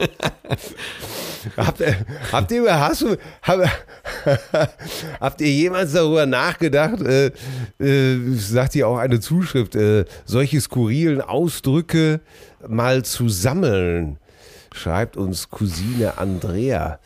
Habt, 1.56 1.80
ihr- 1.80 1.96
habt 2.32 2.50
ihr, 2.52 2.80
hast 2.80 3.02
du, 3.02 3.16
hab, 3.42 3.60
habt 5.20 5.40
ihr 5.40 5.48
jemals 5.50 5.92
darüber 5.92 6.26
nachgedacht, 6.26 7.00
äh, 7.00 7.30
äh, 7.78 8.34
sagt 8.36 8.74
ja 8.74 8.86
auch 8.86 8.98
eine 8.98 9.20
Zuschrift, 9.20 9.74
äh, 9.74 10.04
solche 10.26 10.60
skurrilen 10.60 11.20
Ausdrücke 11.22 12.20
mal 12.68 13.04
zu 13.04 13.28
sammeln? 13.30 14.18
Schreibt 14.74 15.16
uns 15.16 15.48
Cousine 15.50 16.18
Andrea. 16.18 16.98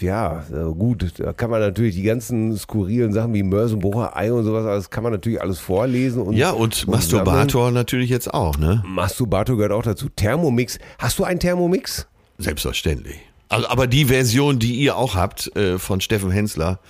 Ja, 0.00 0.44
äh, 0.50 0.72
gut, 0.72 1.12
da 1.18 1.32
kann 1.32 1.50
man 1.50 1.60
natürlich 1.60 1.94
die 1.94 2.02
ganzen 2.02 2.56
skurrilen 2.56 3.12
Sachen 3.12 3.32
wie 3.34 3.42
Mörsenbrucher, 3.44 4.16
Ei 4.16 4.32
und 4.32 4.44
sowas, 4.44 4.64
das 4.64 4.90
kann 4.90 5.04
man 5.04 5.12
natürlich 5.12 5.40
alles 5.40 5.60
vorlesen. 5.60 6.22
Und, 6.22 6.34
Ja, 6.34 6.50
und 6.50 6.74
sammeln. 6.74 6.96
Masturbator 6.96 7.70
natürlich 7.70 8.10
jetzt 8.10 8.32
auch, 8.32 8.56
ne? 8.58 8.82
Masturbator 8.86 9.56
gehört 9.56 9.72
auch 9.72 9.82
dazu. 9.84 10.08
Thermomix. 10.08 10.78
Hast 10.98 11.18
du 11.18 11.24
einen 11.24 11.38
Thermomix? 11.38 12.08
Selbstverständlich. 12.38 13.18
Also, 13.48 13.68
aber 13.68 13.86
die 13.86 14.06
Version, 14.06 14.58
die 14.58 14.74
ihr 14.76 14.96
auch 14.96 15.14
habt, 15.14 15.54
äh, 15.56 15.78
von 15.78 16.00
Steffen 16.00 16.30
Hensler, 16.30 16.80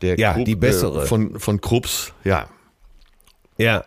der 0.00 0.18
Ja, 0.18 0.34
die 0.38 0.56
bessere. 0.56 1.04
Äh, 1.04 1.06
von, 1.06 1.38
von 1.38 1.60
Krups, 1.60 2.12
ja. 2.24 2.48
Ja. 3.56 3.84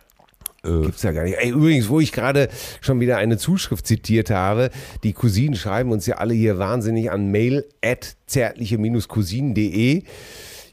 Äh, 0.63 0.82
Gibt's 0.82 1.04
ja 1.04 1.12
gar 1.12 1.24
nicht. 1.24 1.38
Ey, 1.38 1.50
übrigens, 1.50 1.89
wo 1.89 2.00
ich 2.00 2.12
gerade 2.12 2.50
schon 2.82 3.00
wieder 3.00 3.17
eine 3.17 3.38
Zuschrift 3.38 3.88
zitiert 3.88 4.30
habe, 4.30 4.69
die 5.04 5.13
Cousinen 5.13 5.56
schreiben 5.56 5.91
uns 5.91 6.06
ja 6.06 6.17
alle 6.17 6.34
hier 6.34 6.60
wahnsinnig 6.60 7.12
an 7.12 7.32
mail 7.32 7.65
at 7.84 8.15
zärtliche-cousinen.de. 8.28 10.04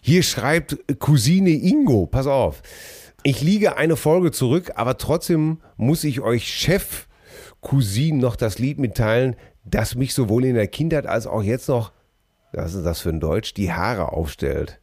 Hier 0.01 0.23
schreibt 0.23 0.77
Cousine 0.99 1.51
Ingo, 1.51 2.07
pass 2.07 2.27
auf. 2.27 2.63
Ich 3.23 3.41
liege 3.41 3.77
eine 3.77 3.97
Folge 3.97 4.31
zurück, 4.31 4.73
aber 4.77 4.97
trotzdem 4.97 5.59
muss 5.77 6.05
ich 6.05 6.21
euch 6.21 6.47
Chef 6.49 7.07
Cousin 7.61 8.19
noch 8.19 8.37
das 8.37 8.59
Lied 8.59 8.79
mitteilen, 8.79 9.37
das 9.71 9.95
mich 9.95 10.15
sowohl 10.15 10.45
in 10.45 10.55
der 10.55 10.69
Kindheit 10.69 11.07
als 11.07 11.27
auch 11.27 11.43
jetzt 11.43 11.69
noch, 11.69 11.93
was 12.53 12.75
ist 12.75 12.85
das 12.85 13.01
für 13.01 13.11
ein 13.11 13.21
Deutsch, 13.21 13.55
die 13.55 13.73
Haare 13.73 14.13
aufstellt 14.13 14.81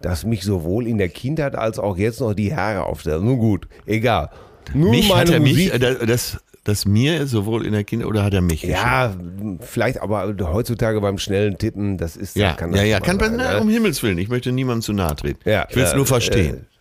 das 0.00 0.24
mich 0.24 0.42
sowohl 0.42 0.86
in 0.86 0.98
der 0.98 1.08
Kindheit 1.08 1.54
als 1.54 1.78
auch 1.78 1.96
jetzt 1.96 2.20
noch 2.20 2.34
die 2.34 2.54
Haare 2.54 2.84
aufstellt. 2.84 3.22
Nun 3.22 3.38
gut, 3.38 3.68
egal. 3.86 4.30
Nur 4.74 4.90
mich 4.90 5.08
meine 5.08 5.20
hat 5.20 5.30
er 5.30 5.40
mich, 5.40 5.52
Musik. 5.52 5.74
äh, 5.74 5.78
das, 5.78 5.98
das, 6.06 6.38
das 6.64 6.84
mir 6.84 7.26
sowohl 7.26 7.64
in 7.64 7.72
der 7.72 7.84
Kinder 7.84 8.06
oder 8.06 8.22
hat 8.22 8.34
er 8.34 8.42
mich? 8.42 8.62
ja, 8.62 9.14
vielleicht 9.60 10.00
aber 10.00 10.34
heutzutage 10.52 11.00
beim 11.00 11.18
schnellen 11.18 11.58
Tippen, 11.58 11.96
das 11.96 12.16
ist 12.16 12.36
ja, 12.36 12.52
kann 12.52 12.70
ja, 12.72 12.78
das 12.78 12.86
ja, 12.86 13.00
mal 13.00 13.06
kann 13.06 13.18
sein, 13.18 13.36
man, 13.36 13.54
ne? 13.54 13.60
um 13.60 13.68
Himmels 13.68 14.02
Willen, 14.02 14.18
ich 14.18 14.28
möchte 14.28 14.52
niemandem 14.52 14.82
zu 14.82 14.92
nahe 14.92 15.16
treten. 15.16 15.48
Ja, 15.48 15.66
ich 15.68 15.76
will 15.76 15.84
es 15.84 15.92
äh, 15.92 15.96
nur 15.96 16.06
verstehen. 16.06 16.56
Äh, 16.56 16.77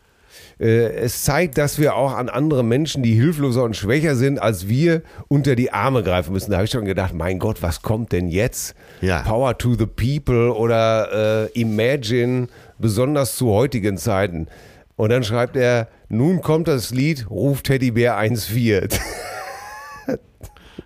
es 0.65 1.24
zeigt, 1.24 1.58
dass 1.58 1.80
wir 1.80 1.96
auch 1.96 2.13
an 2.15 2.30
andere 2.30 2.63
Menschen, 2.63 3.04
die 3.04 3.13
hilfloser 3.13 3.63
und 3.63 3.76
schwächer 3.76 4.15
sind 4.15 4.41
als 4.41 4.67
wir, 4.67 5.04
unter 5.28 5.56
die 5.56 5.72
Arme 5.72 6.02
greifen 6.02 6.34
müssen. 6.34 6.52
Da 6.52 6.58
habe 6.58 6.65
ich 6.65 6.72
schon 6.72 6.86
gedacht, 6.86 7.13
mein 7.13 7.38
Gott, 7.38 7.62
was 7.62 7.82
kommt 7.82 8.12
denn 8.12 8.28
jetzt? 8.28 8.76
Ja. 9.02 9.22
Power 9.22 9.58
to 9.58 9.76
the 9.76 9.86
People 9.86 10.52
oder 10.54 11.48
äh, 11.54 11.60
Imagine, 11.60 12.48
besonders 12.80 13.36
zu 13.36 13.52
heutigen 13.52 13.98
Zeiten. 13.98 14.48
Und 14.96 15.10
dann 15.12 15.24
schreibt 15.24 15.56
er, 15.56 15.89
nun 16.10 16.41
kommt 16.41 16.67
das 16.67 16.89
Lied, 16.91 17.30
ruft 17.30 17.67
Teddybär 17.67 18.17
1.4. 18.17 19.00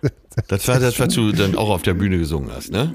Das 0.48 0.66
war 0.68 0.78
das, 0.80 0.98
was 0.98 1.14
du 1.14 1.32
dann 1.32 1.56
auch 1.56 1.68
auf 1.70 1.82
der 1.82 1.94
Bühne 1.94 2.18
gesungen 2.18 2.50
hast, 2.54 2.70
ne? 2.72 2.94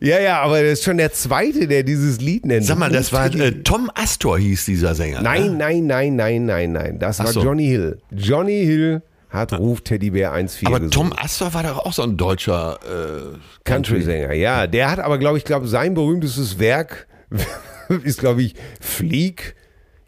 ja, 0.00 0.20
ja, 0.20 0.40
aber 0.42 0.62
das 0.62 0.74
ist 0.74 0.84
schon 0.84 0.96
der 0.98 1.12
Zweite, 1.12 1.66
der 1.68 1.82
dieses 1.82 2.20
Lied 2.20 2.46
nennt. 2.46 2.64
Sag 2.66 2.78
mal, 2.78 2.90
das 2.90 3.12
war 3.12 3.34
äh, 3.34 3.52
Tom 3.62 3.90
Astor 3.94 4.38
hieß 4.38 4.64
dieser 4.66 4.94
Sänger. 4.94 5.20
Nein, 5.22 5.52
Ne? 5.52 5.56
nein, 5.58 5.86
nein, 5.86 6.16
nein, 6.16 6.44
nein, 6.46 6.72
nein. 6.72 6.98
Das 6.98 7.20
Ach 7.20 7.26
war 7.26 7.32
so. 7.32 7.42
Johnny 7.42 7.66
Hill. 7.66 7.98
Johnny 8.12 8.64
Hill 8.64 9.02
hat 9.30 9.52
Ruft 9.52 9.84
Teddybär 9.86 10.32
1.4 10.34 10.66
Aber 10.66 10.80
gesungen. 10.80 10.90
Tom 10.90 11.12
Astor 11.16 11.52
war 11.54 11.62
doch 11.62 11.78
auch 11.84 11.92
so 11.92 12.02
ein 12.02 12.16
deutscher 12.16 12.78
äh, 12.84 13.36
Country-Sänger, 13.64 14.32
ja. 14.32 14.66
Der 14.66 14.90
hat 14.90 15.00
aber, 15.00 15.18
glaube 15.18 15.38
ich, 15.38 15.44
glaube 15.44 15.68
sein 15.68 15.94
berühmtestes 15.94 16.58
Werk 16.58 17.06
ist, 18.04 18.20
glaube 18.20 18.42
ich, 18.42 18.54
Flieg, 18.80 19.54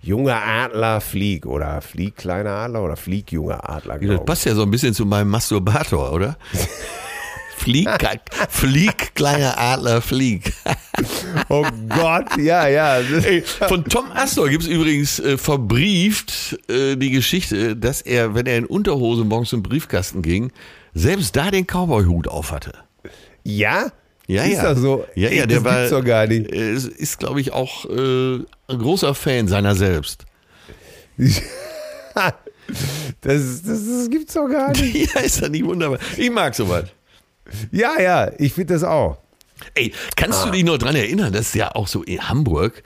junger 0.02 0.42
Adler, 0.42 1.00
Flieg. 1.00 1.46
Oder 1.46 1.80
Flieg, 1.80 2.16
kleiner 2.16 2.50
Adler 2.50 2.82
oder 2.82 2.96
Flieg, 2.96 3.32
junger 3.32 3.68
Adler, 3.68 3.98
Das 3.98 4.24
passt 4.24 4.44
ja 4.46 4.54
so 4.54 4.62
ein 4.62 4.70
bisschen 4.70 4.94
zu 4.94 5.06
meinem 5.06 5.28
Masturbator, 5.28 6.12
oder? 6.12 6.36
Flieg, 7.56 7.88
flieg, 8.48 9.14
kleiner 9.14 9.58
Adler, 9.58 10.00
flieg. 10.00 10.52
Oh 11.48 11.64
Gott, 11.88 12.36
ja, 12.36 12.68
ja. 12.68 12.98
Ey, 12.98 13.42
von 13.42 13.84
Tom 13.84 14.12
Astor 14.12 14.50
gibt 14.50 14.64
es 14.64 14.68
übrigens 14.68 15.18
äh, 15.18 15.38
verbrieft 15.38 16.58
äh, 16.68 16.96
die 16.96 17.10
Geschichte, 17.10 17.74
dass 17.74 18.02
er, 18.02 18.34
wenn 18.34 18.44
er 18.44 18.58
in 18.58 18.66
Unterhose 18.66 19.24
morgens 19.24 19.48
zum 19.48 19.62
Briefkasten 19.62 20.20
ging, 20.20 20.52
selbst 20.92 21.36
da 21.36 21.50
den 21.50 21.66
Cowboy-Hut 21.66 22.28
auf 22.28 22.52
hatte. 22.52 22.74
Ja? 23.44 23.90
Ja, 24.30 24.44
ist 24.44 24.56
ja. 24.58 24.62
das 24.62 24.78
so? 24.78 25.04
Ja, 25.14 25.30
ja, 25.30 25.46
der 25.46 25.64
war. 25.64 25.88
doch 25.88 26.04
gar 26.04 26.26
nicht. 26.26 26.52
äh, 26.52 26.72
Ist, 26.74 27.18
glaube 27.18 27.40
ich, 27.40 27.52
auch 27.52 27.84
äh, 27.86 28.34
ein 28.68 28.78
großer 28.78 29.14
Fan 29.14 29.48
seiner 29.48 29.74
selbst. 29.74 30.24
Das, 33.20 33.62
das, 33.62 33.84
das 33.86 34.10
gibt's 34.10 34.34
doch 34.34 34.46
gar 34.48 34.70
nicht. 34.70 34.94
ja, 35.14 35.20
ist 35.20 35.42
das 35.42 35.50
nicht 35.50 35.64
wunderbar? 35.64 35.98
Ich 36.16 36.30
mag 36.30 36.54
sowas. 36.54 36.84
Ja, 37.72 38.00
ja, 38.00 38.30
ich 38.38 38.52
finde 38.52 38.74
das 38.74 38.84
auch. 38.84 39.18
Ey, 39.74 39.92
kannst 40.16 40.40
Ah. 40.42 40.46
du 40.46 40.52
dich 40.52 40.62
noch 40.64 40.78
dran 40.78 40.94
erinnern, 40.94 41.32
das 41.32 41.46
ist 41.48 41.54
ja 41.56 41.74
auch 41.74 41.88
so 41.88 42.02
in 42.04 42.28
Hamburg, 42.28 42.82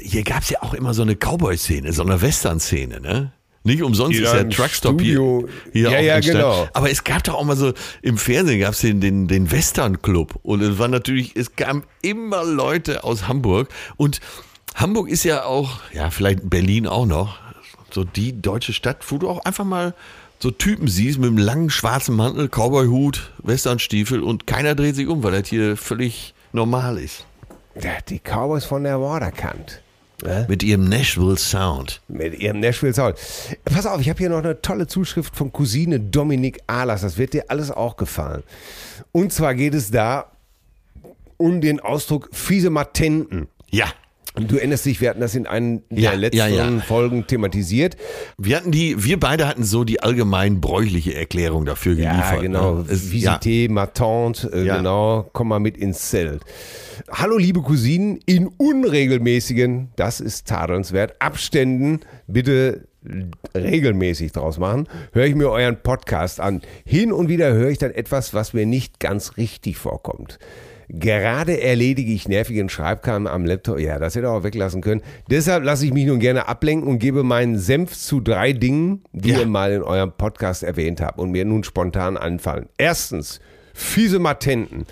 hier 0.00 0.22
gab 0.22 0.42
es 0.42 0.50
ja 0.50 0.62
auch 0.62 0.72
immer 0.74 0.94
so 0.94 1.02
eine 1.02 1.16
Cowboy-Szene, 1.16 1.92
so 1.92 2.02
eine 2.02 2.22
Western-Szene, 2.22 3.00
ne? 3.00 3.32
Nicht 3.66 3.82
umsonst 3.82 4.18
Ja, 4.18 4.26
ist 4.26 4.32
der 4.34 4.50
Truckstop 4.50 5.00
Studio. 5.00 5.48
hier, 5.72 5.88
hier 5.88 5.90
Ja, 5.90 5.98
auch 5.98 6.02
ja, 6.02 6.20
genau. 6.20 6.68
Aber 6.74 6.90
es 6.90 7.02
gab 7.02 7.24
doch 7.24 7.34
auch 7.34 7.44
mal 7.44 7.56
so, 7.56 7.72
im 8.02 8.18
Fernsehen 8.18 8.60
gab 8.60 8.74
es 8.74 8.80
den, 8.80 9.00
den, 9.00 9.26
den 9.26 9.50
Western-Club 9.50 10.38
und 10.42 10.60
es 10.60 10.78
war 10.78 10.88
natürlich, 10.88 11.34
es 11.34 11.56
kamen 11.56 11.82
immer 12.02 12.44
Leute 12.44 13.04
aus 13.04 13.26
Hamburg 13.26 13.68
und 13.96 14.20
Hamburg 14.74 15.08
ist 15.08 15.24
ja 15.24 15.44
auch, 15.44 15.80
ja, 15.94 16.10
vielleicht 16.10 16.50
Berlin 16.50 16.86
auch 16.86 17.06
noch, 17.06 17.38
so 17.90 18.04
die 18.04 18.40
deutsche 18.40 18.74
Stadt, 18.74 18.98
wo 19.08 19.16
du 19.16 19.30
auch 19.30 19.44
einfach 19.44 19.64
mal 19.64 19.94
so 20.40 20.50
Typen 20.50 20.88
siehst 20.88 21.18
mit 21.18 21.28
einem 21.28 21.38
langen 21.38 21.70
schwarzen 21.70 22.16
Mantel, 22.16 22.48
Cowboy-Hut, 22.48 23.32
Westernstiefel 23.38 24.20
und 24.20 24.46
keiner 24.46 24.74
dreht 24.74 24.96
sich 24.96 25.08
um, 25.08 25.22
weil 25.22 25.40
das 25.40 25.48
hier 25.48 25.78
völlig 25.78 26.34
normal 26.52 26.98
ist. 26.98 27.24
Der 27.82 27.96
hat 27.96 28.10
die 28.10 28.18
Cowboys 28.18 28.66
von 28.66 28.84
der 28.84 29.00
Waterkant. 29.00 29.80
Ne? 30.24 30.46
Mit 30.48 30.62
ihrem 30.62 30.88
Nashville 30.88 31.36
Sound. 31.36 32.00
Mit 32.08 32.38
ihrem 32.40 32.60
Nashville 32.60 32.94
Sound. 32.94 33.16
Pass 33.64 33.84
auf, 33.84 34.00
ich 34.00 34.08
habe 34.08 34.18
hier 34.18 34.30
noch 34.30 34.38
eine 34.38 34.60
tolle 34.62 34.86
Zuschrift 34.86 35.36
von 35.36 35.52
Cousine 35.52 36.00
Dominik 36.00 36.60
Ahlers. 36.66 37.02
Das 37.02 37.18
wird 37.18 37.34
dir 37.34 37.44
alles 37.48 37.70
auch 37.70 37.96
gefallen. 37.96 38.42
Und 39.12 39.32
zwar 39.32 39.54
geht 39.54 39.74
es 39.74 39.90
da 39.90 40.30
um 41.36 41.60
den 41.60 41.78
Ausdruck 41.80 42.30
fiese 42.32 42.70
Matenten. 42.70 43.48
Ja. 43.70 43.86
Du 44.34 44.56
erinnerst 44.56 44.84
dich, 44.84 45.00
wir 45.00 45.10
hatten 45.10 45.20
das 45.20 45.36
in 45.36 45.46
einer 45.46 45.80
Ja, 45.90 46.10
der 46.10 46.18
letzten 46.18 46.38
ja, 46.38 46.48
ja. 46.48 46.80
Folgen 46.80 47.24
thematisiert. 47.28 47.96
Wir 48.36 48.56
hatten 48.56 48.72
die, 48.72 49.04
wir 49.04 49.20
beide 49.20 49.46
hatten 49.46 49.62
so 49.62 49.84
die 49.84 50.00
allgemein 50.00 50.60
bräuchliche 50.60 51.14
Erklärung 51.14 51.64
dafür 51.64 51.94
geliefert. 51.94 52.36
Ja, 52.36 52.42
genau. 52.42 52.74
ne? 52.74 52.86
Es. 52.88 53.12
Visite, 53.12 53.72
ma 53.72 53.86
tante, 53.86 54.48
äh, 54.48 54.64
genau. 54.64 55.30
Komm 55.32 55.48
mal 55.48 55.60
mit 55.60 55.76
ins 55.76 56.10
Zelt. 56.10 56.42
Hallo, 57.12 57.38
liebe 57.38 57.62
Cousinen, 57.62 58.18
in 58.26 58.48
unregelmäßigen, 58.48 59.90
das 59.94 60.20
ist 60.20 60.48
tadelnswert, 60.48 61.14
Abständen, 61.20 62.00
bitte 62.26 62.88
regelmäßig 63.54 64.32
draus 64.32 64.58
machen, 64.58 64.88
höre 65.12 65.26
ich 65.26 65.34
mir 65.34 65.50
euren 65.50 65.80
Podcast 65.80 66.40
an. 66.40 66.62
Hin 66.84 67.12
und 67.12 67.28
wieder 67.28 67.52
höre 67.52 67.70
ich 67.70 67.78
dann 67.78 67.92
etwas, 67.92 68.34
was 68.34 68.52
mir 68.52 68.66
nicht 68.66 68.98
ganz 68.98 69.36
richtig 69.36 69.76
vorkommt. 69.76 70.38
Gerade 70.98 71.60
erledige 71.60 72.12
ich 72.12 72.28
nervigen 72.28 72.68
Schreibkram 72.68 73.26
am 73.26 73.44
Laptop. 73.44 73.78
Ja, 73.78 73.98
das 73.98 74.14
hätte 74.14 74.26
er 74.26 74.32
auch 74.32 74.44
weglassen 74.44 74.80
können. 74.80 75.02
Deshalb 75.30 75.64
lasse 75.64 75.84
ich 75.86 75.92
mich 75.92 76.06
nun 76.06 76.20
gerne 76.20 76.46
ablenken 76.48 76.88
und 76.88 76.98
gebe 76.98 77.22
meinen 77.22 77.58
Senf 77.58 77.96
zu 77.96 78.20
drei 78.20 78.52
Dingen, 78.52 79.02
die 79.12 79.30
Ja. 79.30 79.40
ihr 79.40 79.46
mal 79.46 79.72
in 79.72 79.82
eurem 79.82 80.12
Podcast 80.12 80.62
erwähnt 80.62 81.00
habt 81.00 81.18
und 81.18 81.30
mir 81.32 81.44
nun 81.44 81.64
spontan 81.64 82.16
anfallen. 82.16 82.68
Erstens, 82.78 83.40
fiese 83.72 84.18
Matenten. 84.18 84.84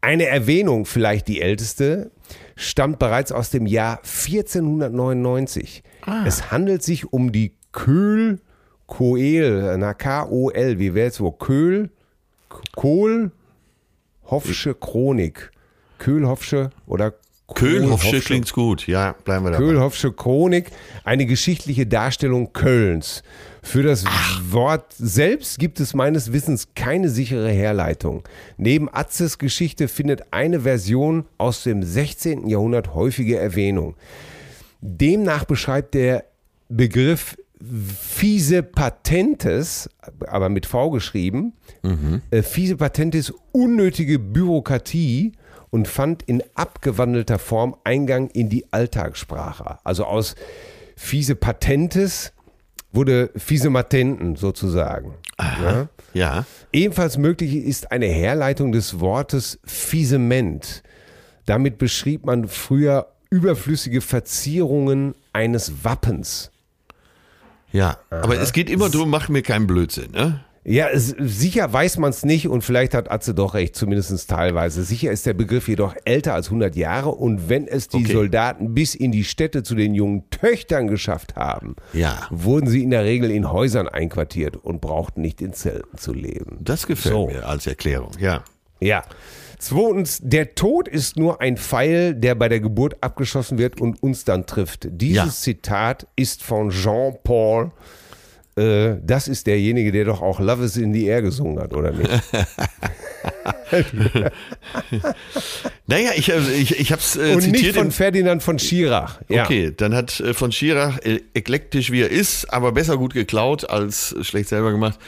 Eine 0.00 0.26
Erwähnung, 0.26 0.84
vielleicht 0.84 1.26
die 1.26 1.40
älteste, 1.40 2.10
stammt 2.54 2.98
bereits 2.98 3.32
aus 3.32 3.50
dem 3.50 3.66
Jahr 3.66 4.00
1499. 4.04 5.82
Es 6.26 6.50
handelt 6.50 6.82
sich 6.82 7.12
um 7.12 7.32
die 7.32 7.54
Köhl 7.72 8.40
Koel, 8.86 9.76
na 9.78 9.94
K-O-L, 9.94 10.78
wie 10.78 10.94
wäre 10.94 11.08
es 11.08 11.20
wo? 11.20 11.32
Köhl, 11.32 11.90
Kohl, 12.76 13.32
Hoffsche 14.26 14.74
Chronik. 14.74 15.50
Köhlhoffsche 15.98 16.70
oder 16.86 17.14
Köhlhoffsche 17.54 18.20
klingt's 18.20 18.52
gut. 18.52 18.86
Ja, 18.86 19.14
bleiben 19.24 19.44
wir 19.44 19.52
dabei. 19.52 19.64
Köhlhoffsche 19.64 20.12
Chronik, 20.12 20.70
eine 21.04 21.26
geschichtliche 21.26 21.86
Darstellung 21.86 22.52
Kölns. 22.52 23.22
Für 23.62 23.82
das 23.82 24.04
Wort 24.50 24.92
selbst 24.98 25.58
gibt 25.58 25.78
es 25.78 25.94
meines 25.94 26.32
Wissens 26.32 26.68
keine 26.74 27.08
sichere 27.08 27.50
Herleitung. 27.50 28.24
Neben 28.56 28.92
Atzes 28.92 29.38
Geschichte 29.38 29.86
findet 29.88 30.32
eine 30.32 30.60
Version 30.60 31.24
aus 31.38 31.62
dem 31.62 31.82
16. 31.82 32.48
Jahrhundert 32.48 32.94
häufige 32.94 33.38
Erwähnung. 33.38 33.94
Demnach 34.80 35.44
beschreibt 35.44 35.94
der 35.94 36.24
Begriff 36.68 37.36
fiese 37.98 38.62
Patentes, 38.62 39.88
aber 40.26 40.48
mit 40.48 40.66
V 40.66 40.90
geschrieben, 40.90 41.54
äh, 42.30 42.42
fiese 42.42 42.76
Patentes 42.76 43.32
unnötige 43.52 44.18
Bürokratie 44.18 45.32
und 45.70 45.88
fand 45.88 46.22
in 46.22 46.42
abgewandelter 46.54 47.38
Form 47.38 47.76
Eingang 47.84 48.28
in 48.30 48.48
die 48.48 48.72
Alltagssprache. 48.72 49.78
Also 49.84 50.04
aus 50.04 50.34
fiese 50.96 51.34
Patentes 51.34 52.32
wurde 52.92 53.30
fiese 53.36 53.70
Matenten 53.70 54.36
sozusagen. 54.36 55.14
Ja? 55.38 55.88
Ja. 56.14 56.46
Ebenfalls 56.72 57.18
möglich 57.18 57.54
ist 57.54 57.92
eine 57.92 58.06
Herleitung 58.06 58.72
des 58.72 59.00
Wortes 59.00 59.58
Fiesement. 59.64 60.82
Damit 61.44 61.78
beschrieb 61.78 62.24
man 62.24 62.48
früher 62.48 63.12
überflüssige 63.30 64.00
Verzierungen 64.00 65.14
eines 65.32 65.84
Wappens. 65.84 66.50
Ja. 67.76 67.98
Aber 68.10 68.38
es 68.40 68.52
geht 68.52 68.70
immer 68.70 68.88
darum, 68.88 69.10
mach 69.10 69.28
mir 69.28 69.42
keinen 69.42 69.66
Blödsinn, 69.66 70.10
ne? 70.12 70.40
Ja, 70.68 70.88
es, 70.88 71.14
sicher 71.20 71.72
weiß 71.72 71.98
man 71.98 72.10
es 72.10 72.24
nicht 72.24 72.48
und 72.48 72.62
vielleicht 72.62 72.92
hat 72.92 73.08
Atze 73.08 73.34
doch 73.34 73.54
recht, 73.54 73.76
zumindest 73.76 74.28
teilweise. 74.28 74.82
Sicher 74.82 75.12
ist 75.12 75.24
der 75.24 75.34
Begriff 75.34 75.68
jedoch 75.68 75.94
älter 76.04 76.34
als 76.34 76.46
100 76.48 76.74
Jahre 76.74 77.10
und 77.10 77.48
wenn 77.48 77.68
es 77.68 77.86
die 77.86 77.98
Okay. 77.98 78.12
Soldaten 78.12 78.74
bis 78.74 78.96
in 78.96 79.12
die 79.12 79.22
Städte 79.22 79.62
zu 79.62 79.76
den 79.76 79.94
jungen 79.94 80.28
Töchtern 80.30 80.88
geschafft 80.88 81.36
haben, 81.36 81.76
Ja. 81.92 82.26
wurden 82.30 82.66
sie 82.66 82.82
in 82.82 82.90
der 82.90 83.04
Regel 83.04 83.30
in 83.30 83.52
Häusern 83.52 83.86
einquartiert 83.86 84.56
und 84.56 84.80
brauchten 84.80 85.20
nicht 85.20 85.40
in 85.40 85.52
Zelten 85.52 85.98
zu 85.98 86.12
leben. 86.12 86.58
Das 86.62 86.88
gefällt 86.88 87.14
So. 87.14 87.26
mir 87.28 87.46
als 87.46 87.68
Erklärung, 87.68 88.10
ja. 88.18 88.42
Ja. 88.80 89.04
Zweitens, 89.68 90.20
der 90.22 90.54
Tod 90.54 90.86
ist 90.86 91.16
nur 91.16 91.40
ein 91.40 91.56
Pfeil, 91.56 92.14
der 92.14 92.36
bei 92.36 92.48
der 92.48 92.60
Geburt 92.60 92.94
abgeschossen 93.00 93.58
wird 93.58 93.80
und 93.80 94.00
uns 94.00 94.24
dann 94.24 94.46
trifft. 94.46 94.86
Dieses 94.92 95.16
Ja. 95.16 95.28
Zitat 95.28 96.06
ist 96.14 96.44
von 96.44 96.70
Jean-Paul. 96.70 97.72
Äh, 98.56 98.94
das 99.04 99.26
ist 99.26 99.48
derjenige, 99.48 99.90
der 99.90 100.04
doch 100.04 100.22
auch 100.22 100.38
Love 100.38 100.64
is 100.64 100.76
in 100.76 100.94
the 100.94 101.06
Air 101.06 101.22
gesungen 101.22 101.58
hat, 101.58 101.74
oder 101.74 101.90
nicht? 101.90 102.08
Naja, 105.88 106.10
ich, 106.16 106.30
äh, 106.30 106.38
ich, 106.52 106.78
ich 106.78 106.92
hab's 106.92 107.16
äh, 107.16 107.34
und 107.34 107.42
zitiert. 107.42 107.62
nicht 107.62 107.74
von 107.76 107.90
Ferdinand 107.90 108.42
von 108.42 108.58
Schirach. 108.58 109.20
Ja. 109.28 109.44
Okay, 109.44 109.72
dann 109.76 109.94
hat 109.94 110.20
äh, 110.20 110.34
von 110.34 110.52
Schirach, 110.52 110.98
äh, 111.04 111.20
eklektisch 111.34 111.90
wie 111.90 112.02
er 112.02 112.10
ist, 112.10 112.52
aber 112.52 112.72
besser 112.72 112.96
gut 112.96 113.14
geklaut 113.14 113.68
als 113.68 114.14
schlecht 114.22 114.48
selber 114.48 114.72
gemacht, 114.72 114.98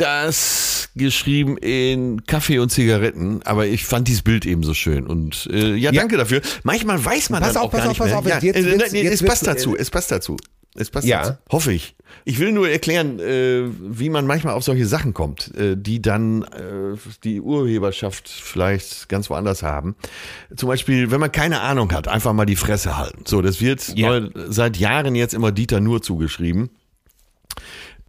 das 0.00 0.88
geschrieben 0.96 1.56
in 1.58 2.24
Kaffee 2.26 2.58
und 2.58 2.70
Zigaretten, 2.70 3.42
aber 3.44 3.66
ich 3.66 3.84
fand 3.84 4.08
dieses 4.08 4.22
Bild 4.22 4.46
eben 4.46 4.62
so 4.62 4.74
schön 4.74 5.06
und 5.06 5.48
äh, 5.52 5.74
ja, 5.74 5.92
Ja. 5.92 6.00
danke 6.00 6.16
dafür. 6.16 6.40
Manchmal 6.62 7.04
weiß 7.04 7.30
man 7.30 7.40
Pass 7.42 7.52
dann 7.54 7.62
auf, 7.62 7.68
auch 7.68 7.70
pass 7.72 7.80
gar 7.80 7.86
auf, 7.86 7.90
nicht 7.92 7.98
pass 7.98 8.08
mehr. 8.08 8.18
auf, 8.18 8.26
ja, 8.26 8.48
jetzt- 8.48 8.56
äh, 8.56 8.70
jetzt- 8.70 8.92
nein, 8.92 9.02
jetzt 9.04 9.14
es 9.14 9.22
passt 9.24 9.46
wird's, 9.46 9.58
dazu, 9.62 9.76
es 9.76 9.90
passt 9.90 10.10
dazu. 10.10 10.36
Es 10.76 10.88
passt 10.88 11.06
Ja. 11.06 11.22
dazu. 11.22 11.38
Hoffe 11.50 11.72
ich. 11.72 11.96
Ich 12.24 12.38
will 12.38 12.52
nur 12.52 12.68
erklären, 12.68 13.18
äh, 13.18 13.64
wie 13.80 14.08
man 14.08 14.24
manchmal 14.26 14.54
auf 14.54 14.62
solche 14.62 14.86
Sachen 14.86 15.14
kommt, 15.14 15.52
äh, 15.56 15.76
die 15.76 16.00
dann 16.00 16.42
äh, 16.44 16.96
die 17.24 17.40
Urheberschaft 17.40 18.28
vielleicht 18.28 19.08
ganz 19.08 19.30
woanders 19.30 19.62
haben. 19.64 19.96
Zum 20.56 20.68
Beispiel, 20.68 21.10
wenn 21.10 21.18
man 21.20 21.32
keine 21.32 21.60
Ahnung 21.60 21.92
hat, 21.92 22.06
einfach 22.08 22.32
mal 22.32 22.46
die 22.46 22.56
Fresse 22.56 22.96
halten. 22.96 23.24
So, 23.26 23.42
das 23.42 23.60
wird 23.60 23.96
Ja. 23.96 24.20
seit 24.48 24.76
Jahren 24.76 25.14
jetzt 25.16 25.34
immer 25.34 25.50
Dieter 25.50 25.80
Nur 25.80 26.02
zugeschrieben. 26.02 26.70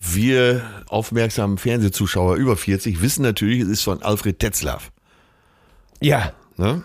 Wir 0.04 0.64
aufmerksamen 0.88 1.58
Fernsehzuschauer 1.60 2.36
über 2.36 2.58
40 2.58 3.02
wissen 3.02 3.22
natürlich, 3.22 3.62
es 3.62 3.68
ist 3.70 3.84
von 3.84 4.02
Alfred 4.02 4.40
Tetzlaff. 4.40 4.92
Ja, 6.02 6.34
Ne? 6.58 6.84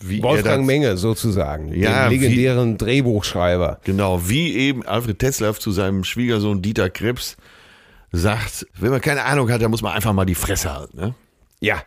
Wie 0.00 0.22
Wolfgang 0.22 0.58
das- 0.60 0.66
Menge 0.66 0.96
sozusagen, 0.96 1.74
Ja, 1.74 2.08
den 2.08 2.12
wie- 2.12 2.22
legendären 2.24 2.78
Drehbuchschreiber. 2.78 3.80
Genau, 3.84 4.28
wie 4.28 4.54
eben 4.54 4.86
Alfred 4.86 5.18
Tetzlaff 5.18 5.58
zu 5.58 5.72
seinem 5.72 6.04
Schwiegersohn 6.04 6.62
Dieter 6.62 6.88
Krebs 6.88 7.36
sagt, 8.12 8.66
wenn 8.78 8.90
man 8.90 9.00
keine 9.00 9.24
Ahnung 9.24 9.50
hat, 9.50 9.60
dann 9.60 9.70
muss 9.72 9.82
man 9.82 9.92
einfach 9.94 10.12
mal 10.12 10.24
die 10.24 10.36
Fresse 10.36 10.72
halten. 10.72 10.96
Ne? 10.98 11.14
Ja. 11.60 11.82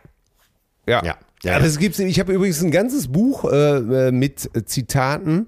Ja. 0.86 1.02
Ja. 1.02 1.04
ja. 1.04 1.16
Ja, 1.44 1.58
das 1.58 1.78
gibt's, 1.78 1.98
ich 1.98 2.20
habe 2.20 2.32
übrigens 2.34 2.62
ein 2.62 2.70
ganzes 2.70 3.08
Buch 3.10 3.44
äh, 3.50 4.08
äh, 4.08 4.12
mit 4.12 4.48
Zitaten, 4.66 5.46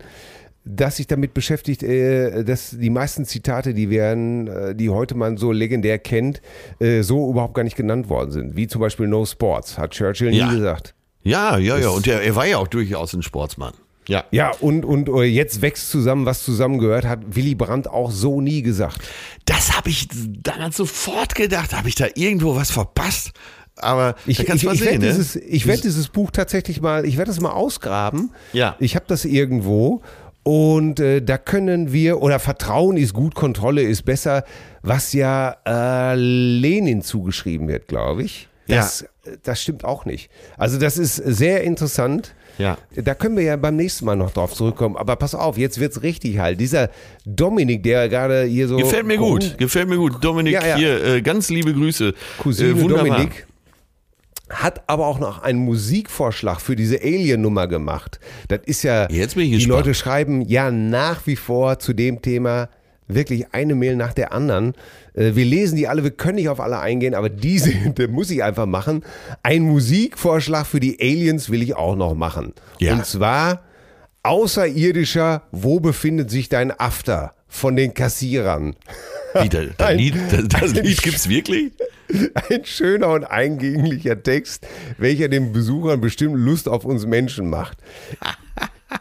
das 0.64 0.96
sich 0.96 1.06
damit 1.06 1.34
beschäftigt, 1.34 1.82
äh, 1.82 2.42
dass 2.44 2.70
die 2.70 2.90
meisten 2.90 3.24
Zitate, 3.24 3.74
die 3.74 3.90
werden, 3.90 4.48
äh, 4.48 4.74
die 4.74 4.88
heute 4.90 5.14
man 5.14 5.36
so 5.36 5.52
legendär 5.52 5.98
kennt, 5.98 6.40
äh, 6.80 7.02
so 7.02 7.30
überhaupt 7.30 7.54
gar 7.54 7.64
nicht 7.64 7.76
genannt 7.76 8.08
worden 8.08 8.30
sind. 8.30 8.56
Wie 8.56 8.66
zum 8.66 8.80
Beispiel 8.80 9.06
No 9.06 9.26
Sports, 9.26 9.76
hat 9.78 9.90
Churchill 9.92 10.32
Ja. 10.34 10.48
nie 10.48 10.56
gesagt. 10.56 10.94
Ja, 11.22 11.58
ja, 11.58 11.78
ja. 11.78 11.88
Und 11.90 12.06
er, 12.06 12.22
er 12.22 12.34
war 12.36 12.46
ja 12.46 12.58
auch 12.58 12.68
durchaus 12.68 13.12
ein 13.14 13.22
Sportsmann. 13.22 13.72
Ja. 14.06 14.24
Ja, 14.30 14.50
und, 14.60 14.84
und 14.84 15.08
jetzt 15.24 15.62
wächst 15.62 15.90
zusammen, 15.90 16.26
was 16.26 16.42
zusammengehört, 16.44 17.06
hat 17.06 17.20
Willy 17.34 17.54
Brandt 17.54 17.88
auch 17.88 18.10
so 18.10 18.40
nie 18.42 18.60
gesagt. 18.60 18.98
Das 19.46 19.74
habe 19.76 19.88
ich 19.88 20.08
daran 20.42 20.72
sofort 20.72 21.34
gedacht. 21.34 21.72
Habe 21.74 21.88
ich 21.88 21.94
da 21.94 22.06
irgendwo 22.14 22.54
was 22.54 22.70
verpasst? 22.70 23.32
Aber 23.76 24.14
Ich, 24.26 24.38
ich, 24.38 24.48
ich 24.48 24.60
sehen, 24.60 24.80
werde 24.80 24.98
ne? 24.98 25.06
dieses, 25.08 25.36
ich 25.36 25.66
werd 25.66 25.82
dieses 25.84 26.08
Buch 26.08 26.30
tatsächlich 26.30 26.80
mal, 26.80 27.06
ich 27.06 27.16
werde 27.16 27.30
das 27.30 27.40
mal 27.40 27.50
ausgraben. 27.52 28.30
Ja. 28.52 28.76
Ich 28.78 28.94
habe 28.94 29.06
das 29.08 29.24
irgendwo 29.24 30.02
und 30.44 31.00
äh, 31.00 31.22
da 31.22 31.38
können 31.38 31.92
wir, 31.92 32.20
oder 32.22 32.38
Vertrauen 32.38 32.98
ist 32.98 33.14
gut, 33.14 33.34
Kontrolle 33.34 33.82
ist 33.82 34.02
besser, 34.04 34.44
was 34.82 35.14
ja 35.14 35.56
äh, 35.66 36.14
Lenin 36.14 37.02
zugeschrieben 37.02 37.66
wird, 37.66 37.88
glaube 37.88 38.22
ich. 38.22 38.48
Das, 38.68 39.02
äh, 39.02 39.38
das 39.42 39.62
stimmt 39.62 39.84
auch 39.84 40.04
nicht. 40.04 40.30
Also 40.58 40.78
das 40.78 40.98
ist 40.98 41.16
sehr 41.16 41.64
interessant. 41.64 42.34
Ja. 42.58 42.78
Da 42.94 43.14
können 43.14 43.36
wir 43.36 43.42
ja 43.42 43.56
beim 43.56 43.74
nächsten 43.76 44.04
Mal 44.04 44.16
noch 44.16 44.32
drauf 44.32 44.52
zurückkommen. 44.52 44.96
Aber 44.96 45.16
pass 45.16 45.34
auf, 45.34 45.56
jetzt 45.56 45.80
wird's 45.80 46.02
richtig 46.02 46.38
halt. 46.38 46.60
Dieser 46.60 46.90
Dominik, 47.24 47.82
der 47.82 48.08
gerade 48.10 48.44
hier 48.44 48.68
so... 48.68 48.76
Gefällt 48.76 49.06
mir 49.06 49.16
gut, 49.16 49.56
gefällt 49.58 49.88
mir 49.88 49.96
gut. 49.96 50.22
Dominik, 50.22 50.52
Ja, 50.52 50.66
ja. 50.66 50.76
hier, 50.76 51.04
äh, 51.04 51.22
ganz 51.22 51.48
liebe 51.48 51.72
Grüße. 51.72 52.14
Cousine 52.38 52.70
äh, 52.70 52.82
wunderbar. 52.82 53.06
Dominik 53.06 53.46
hat 54.62 54.82
aber 54.88 55.06
auch 55.06 55.18
noch 55.18 55.42
einen 55.42 55.58
Musikvorschlag 55.60 56.60
für 56.60 56.76
diese 56.76 57.00
Alien-Nummer 57.00 57.66
gemacht. 57.68 58.20
Das 58.48 58.60
ist 58.66 58.82
ja, 58.82 59.08
Jetzt 59.10 59.34
bin 59.34 59.44
ich 59.44 59.50
die 59.50 59.56
gespannt. 59.56 59.78
Leute 59.78 59.94
schreiben 59.94 60.40
ja 60.42 60.70
nach 60.70 61.26
wie 61.26 61.36
vor 61.36 61.78
zu 61.78 61.92
dem 61.92 62.22
Thema 62.22 62.68
wirklich 63.06 63.52
eine 63.52 63.74
Mail 63.74 63.96
nach 63.96 64.14
der 64.14 64.32
anderen. 64.32 64.72
Äh, 65.14 65.34
Wir 65.34 65.44
lesen 65.44 65.76
die 65.76 65.88
alle, 65.88 66.02
wir 66.04 66.10
können 66.10 66.36
nicht 66.36 66.48
auf 66.48 66.60
alle 66.60 66.78
eingehen, 66.78 67.14
aber 67.14 67.28
diese, 67.28 67.70
muss 68.08 68.30
ich 68.30 68.42
einfach 68.42 68.66
machen. 68.66 69.04
Ein 69.42 69.62
Musikvorschlag 69.62 70.66
für 70.66 70.80
die 70.80 70.98
Aliens 71.00 71.50
will 71.50 71.62
ich 71.62 71.74
auch 71.76 71.96
noch 71.96 72.14
machen. 72.14 72.54
Ja. 72.78 72.94
Und 72.94 73.04
zwar 73.04 73.60
Außerirdischer, 74.22 75.42
wo 75.52 75.80
befindet 75.80 76.30
sich 76.30 76.48
dein 76.48 76.72
After 76.80 77.34
von 77.54 77.76
den 77.76 77.94
Kassierern? 77.94 78.74
Wie, 79.40 79.48
das, 79.48 79.66
das 79.78 79.88
Ein- 79.88 79.98
Lied, 79.98 80.14
das, 80.30 80.48
das 80.48 80.74
Lied 80.74 81.02
gibt's 81.02 81.28
wirklich? 81.28 81.72
Ein 82.50 82.64
schöner 82.64 83.08
und 83.08 83.24
eingänglicher 83.24 84.22
Text, 84.22 84.66
welcher 84.98 85.28
den 85.28 85.52
Besuchern 85.52 86.00
bestimmt 86.00 86.36
Lust 86.36 86.68
auf 86.68 86.84
uns 86.84 87.06
Menschen 87.06 87.48
macht. 87.50 87.78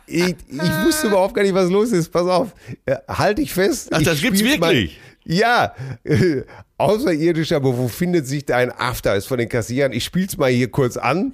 Ich, 0.07 0.23
ich 0.49 0.85
wusste 0.85 1.07
überhaupt 1.07 1.35
gar 1.35 1.43
nicht, 1.43 1.53
was 1.53 1.69
los 1.69 1.91
ist. 1.91 2.09
Pass 2.11 2.27
auf, 2.27 2.53
Ja, 2.89 3.01
halt 3.07 3.37
dich 3.37 3.53
fest. 3.53 3.89
Ach, 3.91 3.99
Ich 3.99 4.05
das 4.07 4.21
gibt's 4.21 4.39
spiel's 4.39 4.59
wirklich? 4.59 4.99
Mal. 5.25 5.35
Ja, 5.35 5.75
äh, 6.03 6.41
außerirdisch, 6.77 7.51
aber 7.51 7.77
wo 7.77 7.87
findet 7.87 8.25
sich 8.27 8.43
dein 8.45 8.71
After? 8.71 9.15
Ist 9.15 9.27
von 9.27 9.37
den 9.37 9.49
Kassieren. 9.49 9.91
Ich 9.93 10.03
spiel's 10.03 10.35
mal 10.35 10.49
hier 10.49 10.69
kurz 10.71 10.97
an. 10.97 11.33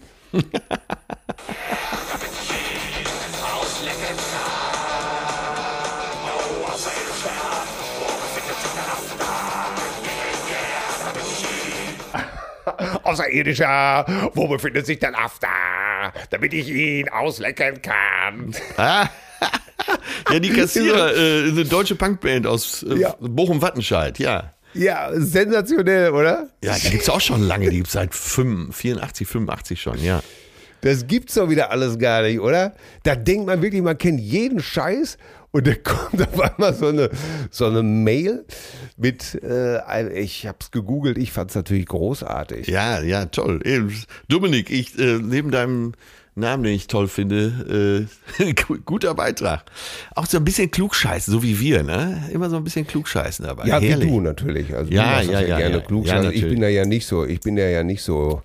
Außerirdischer, 13.09 14.31
wo 14.35 14.47
befindet 14.47 14.85
sich 14.85 14.99
dein 14.99 15.15
After? 15.15 15.47
damit 16.29 16.53
ich 16.53 16.69
ihn 16.69 17.09
auslecken 17.09 17.81
kann. 17.81 18.55
Ja, 20.31 20.39
die 20.39 20.49
Kassierer, 20.49 21.15
äh, 21.15 21.47
eine 21.49 21.65
deutsche 21.65 21.95
Punkband 21.95 22.45
aus 22.45 22.83
äh, 22.83 22.95
Ja. 22.95 23.15
Bochum-Wattenscheid, 23.19 24.19
ja. 24.19 24.53
Ja, 24.73 25.09
sensationell, 25.13 26.11
oder? 26.11 26.49
Ja, 26.63 26.75
die 26.75 26.91
gibt's 26.91 27.09
auch 27.09 27.21
schon 27.21 27.41
lange, 27.43 27.69
die 27.69 27.77
gibt's 27.77 27.93
seit 27.93 28.13
5, 28.13 28.75
84, 28.75 29.27
85 29.27 29.81
schon, 29.81 30.03
ja. 30.03 30.21
Das 30.81 31.07
gibt's 31.07 31.33
doch 31.33 31.49
wieder 31.49 31.71
alles 31.71 31.97
gar 31.97 32.21
nicht, 32.21 32.39
oder? 32.39 32.73
Da 33.03 33.15
denkt 33.15 33.47
man 33.47 33.61
wirklich, 33.61 33.81
man 33.81 33.97
kennt 33.97 34.19
jeden 34.19 34.61
Scheiß 34.61 35.17
und 35.51 35.67
da 35.67 35.73
kommt 35.75 36.21
auf 36.21 36.39
einmal 36.39 36.73
so 36.73 36.87
eine, 36.87 37.09
so 37.51 37.65
eine 37.65 37.83
Mail 37.83 38.45
mit, 38.97 39.41
äh, 39.43 40.19
ich 40.19 40.45
hab's 40.47 40.71
gegoogelt, 40.71 41.17
ich 41.17 41.31
fand's 41.31 41.55
natürlich 41.55 41.87
großartig. 41.87 42.67
Ja, 42.67 43.01
ja, 43.01 43.25
toll. 43.25 43.61
Eben, 43.65 43.93
Dominik, 44.27 44.69
ich, 44.69 44.97
äh, 44.99 45.19
neben 45.21 45.51
deinem 45.51 45.93
Namen, 46.35 46.63
den 46.63 46.73
ich 46.73 46.87
toll 46.87 47.07
finde, 47.09 48.07
äh, 48.39 48.53
gu- 48.67 48.77
guter 48.85 49.13
Beitrag. 49.15 49.63
Auch 50.15 50.25
so 50.25 50.37
ein 50.37 50.45
bisschen 50.45 50.71
klugscheißen, 50.71 51.33
so 51.33 51.43
wie 51.43 51.59
wir, 51.59 51.83
ne? 51.83 52.23
Immer 52.31 52.49
so 52.49 52.55
ein 52.57 52.63
bisschen 52.63 52.87
klugscheißen 52.87 53.45
dabei. 53.45 53.65
Ja, 53.65 53.79
Herrlich. 53.79 54.07
wie 54.07 54.11
du 54.11 54.21
natürlich. 54.21 54.73
Also 54.73 54.91
Ja, 54.91 55.19
du 55.21 55.27
das 55.27 55.41
ja, 55.41 55.47
ja, 55.47 55.57
gerne 55.57 55.77
ja. 55.77 55.81
klug. 55.81 56.05
Ja, 56.05 56.17
ich 56.19 56.23
natürlich. 56.25 56.49
bin 56.49 56.61
da 56.61 56.67
ja 56.69 56.85
nicht 56.85 57.05
so, 57.07 57.25
ich 57.25 57.39
bin 57.41 57.55
da 57.57 57.63
ja 57.63 57.83
nicht 57.83 58.03
so. 58.03 58.41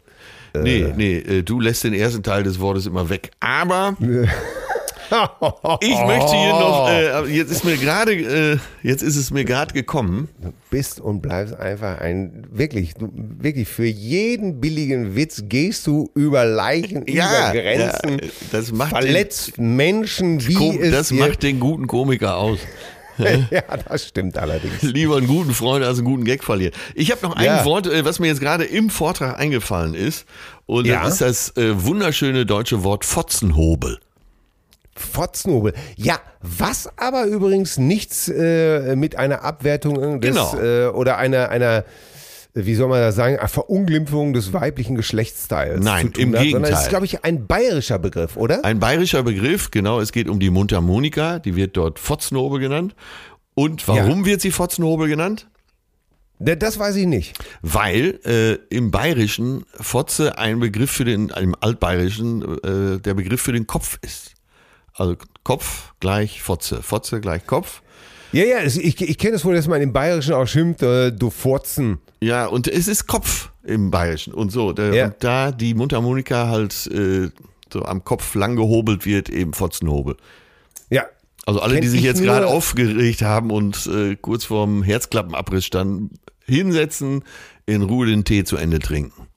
Nee, 0.57 0.93
nee, 0.97 1.19
äh, 1.19 1.43
du 1.43 1.59
lässt 1.61 1.83
den 1.83 1.95
ersten 1.95 2.23
Teil 2.23 2.45
des 2.45 2.61
Wortes 2.61 2.87
immer 2.87 3.09
weg. 3.11 3.33
Aber 3.41 3.97
ich 5.81 5.99
möchte 6.07 6.31
hier 6.37 6.51
noch, 6.53 6.89
äh, 7.27 7.27
jetzt 7.33 7.51
ist 7.51 7.65
mir 7.65 7.77
gerade, 7.77 8.13
äh, 8.13 8.59
jetzt 8.83 9.03
ist 9.03 9.17
es 9.17 9.31
mir 9.31 9.45
gerade 9.45 9.73
gekommen. 9.75 10.29
bist 10.71 11.01
und 11.01 11.21
bleibst 11.23 11.55
einfach 11.59 11.99
ein, 12.01 12.47
wirklich, 12.51 12.95
du, 12.95 13.11
wirklich, 13.15 13.69
für 13.69 13.87
jeden 13.87 14.61
billigen 14.61 15.15
Witz 15.17 15.45
gehst 15.49 15.87
du 15.87 16.11
über 16.15 16.45
Leichen, 16.45 17.05
Ja, 17.07 17.51
über 17.53 17.61
Grenzen, 17.61 18.19
ja, 18.23 18.29
das 18.53 18.73
macht 18.73 18.91
verletzt 18.91 19.59
Menschen, 19.59 20.47
wie 20.47 20.55
Kom 20.55 20.79
es 20.81 20.91
das 20.91 21.11
macht 21.13 21.43
den 21.43 21.61
guten 21.61 21.87
Komiker 21.87 22.37
aus. 22.37 22.59
ja, 23.19 23.63
das 23.89 24.09
stimmt 24.09 24.37
allerdings. 24.39 24.83
Lieber 24.83 25.19
einen 25.19 25.29
guten 25.29 25.55
Freund 25.55 25.85
als 25.85 25.99
einen 25.99 26.07
guten 26.07 26.25
Gag 26.25 26.43
verlieren. 26.43 26.75
Ich 26.97 27.13
habe 27.13 27.23
noch 27.23 27.37
ein 27.37 27.45
Ja. 27.45 27.65
Wort, 27.65 27.87
äh, 27.87 28.05
was 28.05 28.19
mir 28.19 28.27
jetzt 28.27 28.41
gerade 28.41 28.65
im 28.65 28.91
Vortrag 28.91 29.39
eingefallen 29.39 29.95
ist. 29.95 30.27
Und 30.67 30.87
Ja. 30.87 31.05
das 31.05 31.21
ist 31.21 31.21
das 31.21 31.57
äh, 31.57 31.85
wunderschöne 31.85 32.45
deutsche 32.45 32.83
Wort 32.83 33.05
Fotzenhobel. 33.05 34.01
Fotznobel. 34.97 35.73
Ja, 35.97 36.19
was 36.41 36.89
aber 36.97 37.25
übrigens 37.27 37.79
nichts 37.79 38.29
äh, 38.29 38.95
mit 38.97 39.17
einer 39.17 39.43
Abwertung 39.43 40.21
des, 40.21 40.31
Genau. 40.31 40.57
äh, 40.59 40.87
oder 40.89 41.19
einer, 41.19 41.49
einer, 41.49 41.85
wie 42.55 42.75
soll 42.75 42.89
man 42.89 43.01
das 43.01 43.17
sagen, 43.17 43.39
einer 43.39 43.49
Verunglimpfung 43.49 44.33
des 44.33 44.53
weiblichen 44.53 44.95
Geschlechtsteils 44.95 45.83
Nein, 45.83 46.07
zu 46.07 46.13
tun 46.13 46.23
im 46.23 46.35
hat, 46.37 46.43
Gegenteil. 46.43 46.73
ist, 46.73 46.89
glaube 46.89 47.07
ich, 47.07 47.25
ein 47.25 47.47
bayerischer 47.47 47.99
Begriff, 47.99 48.37
oder? 48.37 48.65
Ein 48.65 48.79
bayerischer 48.79 49.23
Begriff, 49.25 49.71
genau, 49.71 50.01
es 50.01 50.13
geht 50.13 50.29
um 50.29 50.39
die 50.39 50.51
Mundharmonika, 50.51 51.39
die 51.41 51.57
wird 51.57 51.77
dort 51.77 51.99
Fotzenhobel 51.99 52.61
genannt. 52.61 52.95
Und 53.55 53.87
warum 53.89 54.25
wird 54.25 54.41
sie 54.41 54.51
Fotzenhobel 54.51 55.09
genannt? 55.09 55.49
Ne, 56.41 56.57
Das 56.57 56.79
weiß 56.79 56.97
ich 56.97 57.07
nicht. 57.07 57.39
Weil 57.63 58.19
äh, 58.25 58.55
im 58.75 58.91
Bayerischen 58.91 59.65
Fotze 59.81 60.37
ein 60.39 60.59
Begriff 60.61 60.91
für 60.91 61.05
den, 61.05 61.29
im 61.31 61.55
Altbayerischen 61.61 62.43
äh, 62.43 63.01
der 63.01 63.15
Begriff 63.15 63.41
für 63.41 63.53
den 63.53 63.67
Kopf 63.69 63.99
ist. 64.03 64.33
Also 64.95 65.17
Kopf 65.43 65.93
gleich 66.01 66.43
Fotze, 66.43 66.83
Fotze 66.83 67.21
gleich 67.21 67.47
Kopf. 67.47 67.83
Ja, 68.33 68.45
ja, 68.45 68.63
ich, 68.63 69.01
ich 69.01 69.19
kenne 69.19 69.37
es 69.37 69.45
wohl, 69.45 69.55
dass 69.55 69.69
man 69.69 69.81
im 69.81 69.93
Bayerischen 69.93 70.35
auch 70.35 70.47
schimpft, 70.47 70.83
äh, 70.83 71.13
du 71.13 71.31
Furzen. 71.31 71.99
Ja, 72.21 72.47
und 72.47 72.67
es 72.67 72.89
ist 72.89 73.07
Kopf 73.07 73.51
im 73.63 73.91
Bayerischen 73.91 74.35
und 74.35 74.51
so. 74.51 74.73
Da, 74.73 74.93
Ja. 74.93 75.07
Und 75.07 75.17
da 75.21 75.53
die 75.53 75.75
Mundharmonika 75.75 76.49
halt 76.49 76.87
äh, 76.89 77.31
so 77.73 77.83
am 77.83 78.05
Kopf 78.05 78.35
lang 78.35 78.57
gehobelt 78.57 79.07
wird, 79.07 79.29
eben 79.29 79.53
Fotzenhobel. 79.53 80.17
Ja. 80.91 81.05
Also 81.47 81.61
alle, 81.61 81.75
Kenn 81.75 81.83
die 81.83 81.89
sich 81.89 82.01
ich 82.01 82.07
jetzt 82.07 82.23
gerade 82.23 82.47
aufgeregt 82.47 83.23
haben 83.23 83.51
und 83.51 83.87
äh, 83.87 84.17
kurz 84.17 84.45
vorm 84.45 84.83
Herzklappenabriss 84.83 85.67
standen, 85.67 86.19
hinsetzen, 86.47 87.23
in 87.67 87.83
Ruhe 87.83 88.07
den 88.07 88.25
Tee 88.25 88.45
zu 88.45 88.57
Ende 88.57 88.79
trinken. 88.79 89.29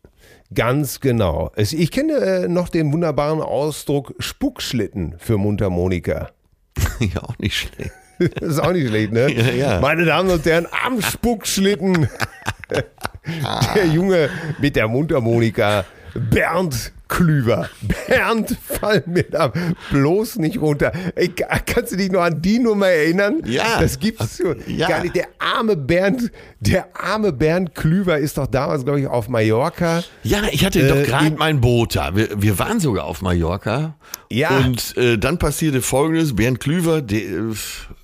Ganz 0.54 1.02
genau. 1.02 1.52
Ich 1.58 1.92
kenne 1.92 2.14
äh, 2.14 2.48
noch 2.48 2.70
den 2.70 2.94
wunderbaren 2.94 3.42
Ausdruck 3.42 4.16
Spuckschlitten 4.20 5.16
für 5.18 5.38
Mundharmonika. 5.38 6.30
ja, 7.00 7.22
auch 7.24 7.38
nicht 7.38 7.58
schlecht. 7.58 7.92
Das 8.20 8.30
ist 8.42 8.60
auch 8.60 8.72
nicht 8.72 8.88
schlecht, 8.88 9.12
ne? 9.12 9.32
Ja, 9.34 9.52
ja. 9.52 9.80
Meine 9.80 10.06
Damen 10.06 10.30
und 10.30 10.46
Herren, 10.46 10.68
am 10.86 11.02
Spuckschlitten. 11.02 12.08
Der 13.76 13.86
Junge 13.86 14.30
mit 14.60 14.76
der 14.76 14.88
Mundharmonika, 14.88 15.86
Bernd 16.14 16.92
Klüver. 17.08 17.70
Bernd, 18.08 18.58
fall 18.64 19.04
mir 19.06 19.24
da 19.24 19.52
bloß 19.92 20.38
nicht 20.38 20.60
runter. 20.62 20.92
Ey, 21.16 21.30
ka- 21.30 21.60
kannst 21.66 21.92
du 21.94 21.98
dich 21.98 22.12
noch 22.12 22.22
an 22.22 22.42
die 22.42 22.60
Nummer 22.60 22.88
erinnern? 22.88 23.42
Ja. 23.46 23.80
Das 23.80 24.00
gibt's 24.00 24.38
so 24.38 24.54
Ja. 24.68 24.88
gar 24.88 25.02
nicht. 25.04 25.16
Der 25.16 25.28
arme 25.40 25.76
Bernd, 25.76 26.32
der 26.60 26.88
arme 26.94 27.32
Bernd 27.34 27.76
Klüver 27.76 28.18
ist 28.18 28.38
doch 28.38 28.48
damals, 28.48 28.84
glaube 28.84 29.00
ich, 29.02 29.08
auf 29.08 29.30
Mallorca. 29.30 30.04
Ja, 30.24 30.42
ich 30.52 30.66
hatte 30.66 30.82
Äh, 30.82 30.88
doch 30.88 31.04
gerade 31.04 31.28
in- 31.28 31.36
mein 31.38 31.62
Boot 31.62 31.96
da. 31.96 32.16
Wir, 32.16 32.42
wir 32.42 32.60
waren 32.60 32.80
sogar 32.80 33.06
auf 33.06 33.22
Mallorca. 33.22 33.96
Ja. 34.30 34.58
Und 34.58 34.96
äh, 34.98 35.18
dann 35.18 35.38
passierte 35.40 35.82
folgendes. 35.82 36.36
Bernd 36.36 36.60
Klüver, 36.60 37.02
der, 37.02 37.20
äh, 37.22 37.54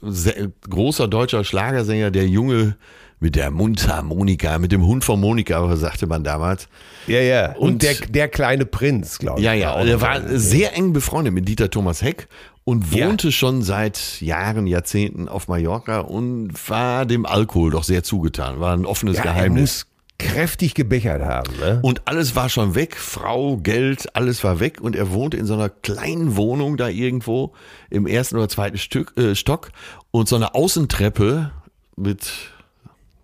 sehr, 0.01 0.51
großer 0.69 1.07
deutscher 1.07 1.43
Schlagersänger, 1.43 2.11
der 2.11 2.27
Junge 2.27 2.75
mit 3.23 3.35
der 3.37 3.51
Mundharmonika, 3.51 4.59
mit 4.59 4.73
dem 4.73 4.85
Hund 4.85 5.05
von 5.05 5.17
Monika, 5.19 5.75
sagte 5.77 6.07
man 6.07 6.25
damals. 6.25 6.67
Ja, 7.07 7.21
ja. 7.21 7.53
Und, 7.55 7.69
Und- 7.75 7.83
der, 7.83 7.93
der 8.09 8.27
kleine 8.27 8.65
Prinz, 8.65 9.17
glaube 9.17 9.39
ich. 9.39 9.45
Ja, 9.45 9.53
ja, 9.53 9.81
noch. 9.83 10.01
war 10.01 10.19
sehr 10.37 10.75
eng 10.75 10.91
befreundet 10.91 11.33
mit 11.33 11.47
Dieter 11.47 11.69
Thomas 11.71 12.01
Heck 12.01 12.27
und 12.65 12.93
Ja. 12.93 13.07
wohnte 13.07 13.31
schon 13.31 13.61
seit 13.61 14.19
Jahren, 14.21 14.67
Jahrzehnten 14.67 15.29
auf 15.29 15.47
Mallorca 15.47 15.99
und 16.01 16.51
war 16.69 17.05
dem 17.05 17.25
Alkohol 17.25 17.71
doch 17.71 17.83
sehr 17.85 18.03
zugetan. 18.03 18.59
War 18.59 18.75
ein 18.75 18.85
offenes 18.85 19.17
ja, 19.17 19.23
er 19.23 19.33
Geheimnis. 19.33 19.61
muss 19.61 19.87
kräftig 20.19 20.73
gebechert 20.73 21.21
haben, 21.23 21.51
ne? 21.59 21.79
Und 21.81 22.01
alles 22.05 22.35
war 22.35 22.47
schon 22.49 22.75
weg, 22.75 22.97
Frau, 22.97 23.55
Geld, 23.57 24.15
alles 24.17 24.43
war 24.43 24.59
weg 24.59 24.79
und 24.81 24.95
er 24.97 25.11
wohnte 25.11 25.37
in 25.37 25.45
so 25.45 25.53
einer 25.53 25.69
kleinen 25.69 26.35
Wohnung 26.35 26.75
da 26.77 26.87
irgendwo 26.89 27.53
im 27.89 28.05
ersten 28.05 28.35
oder 28.35 28.47
zweiten 28.49 28.77
Stück, 28.77 29.13
äh, 29.17 29.33
Stock 29.33 29.69
und 30.11 30.27
so 30.29 30.35
eine 30.35 30.55
Außentreppe 30.55 31.51
mit 31.95 32.31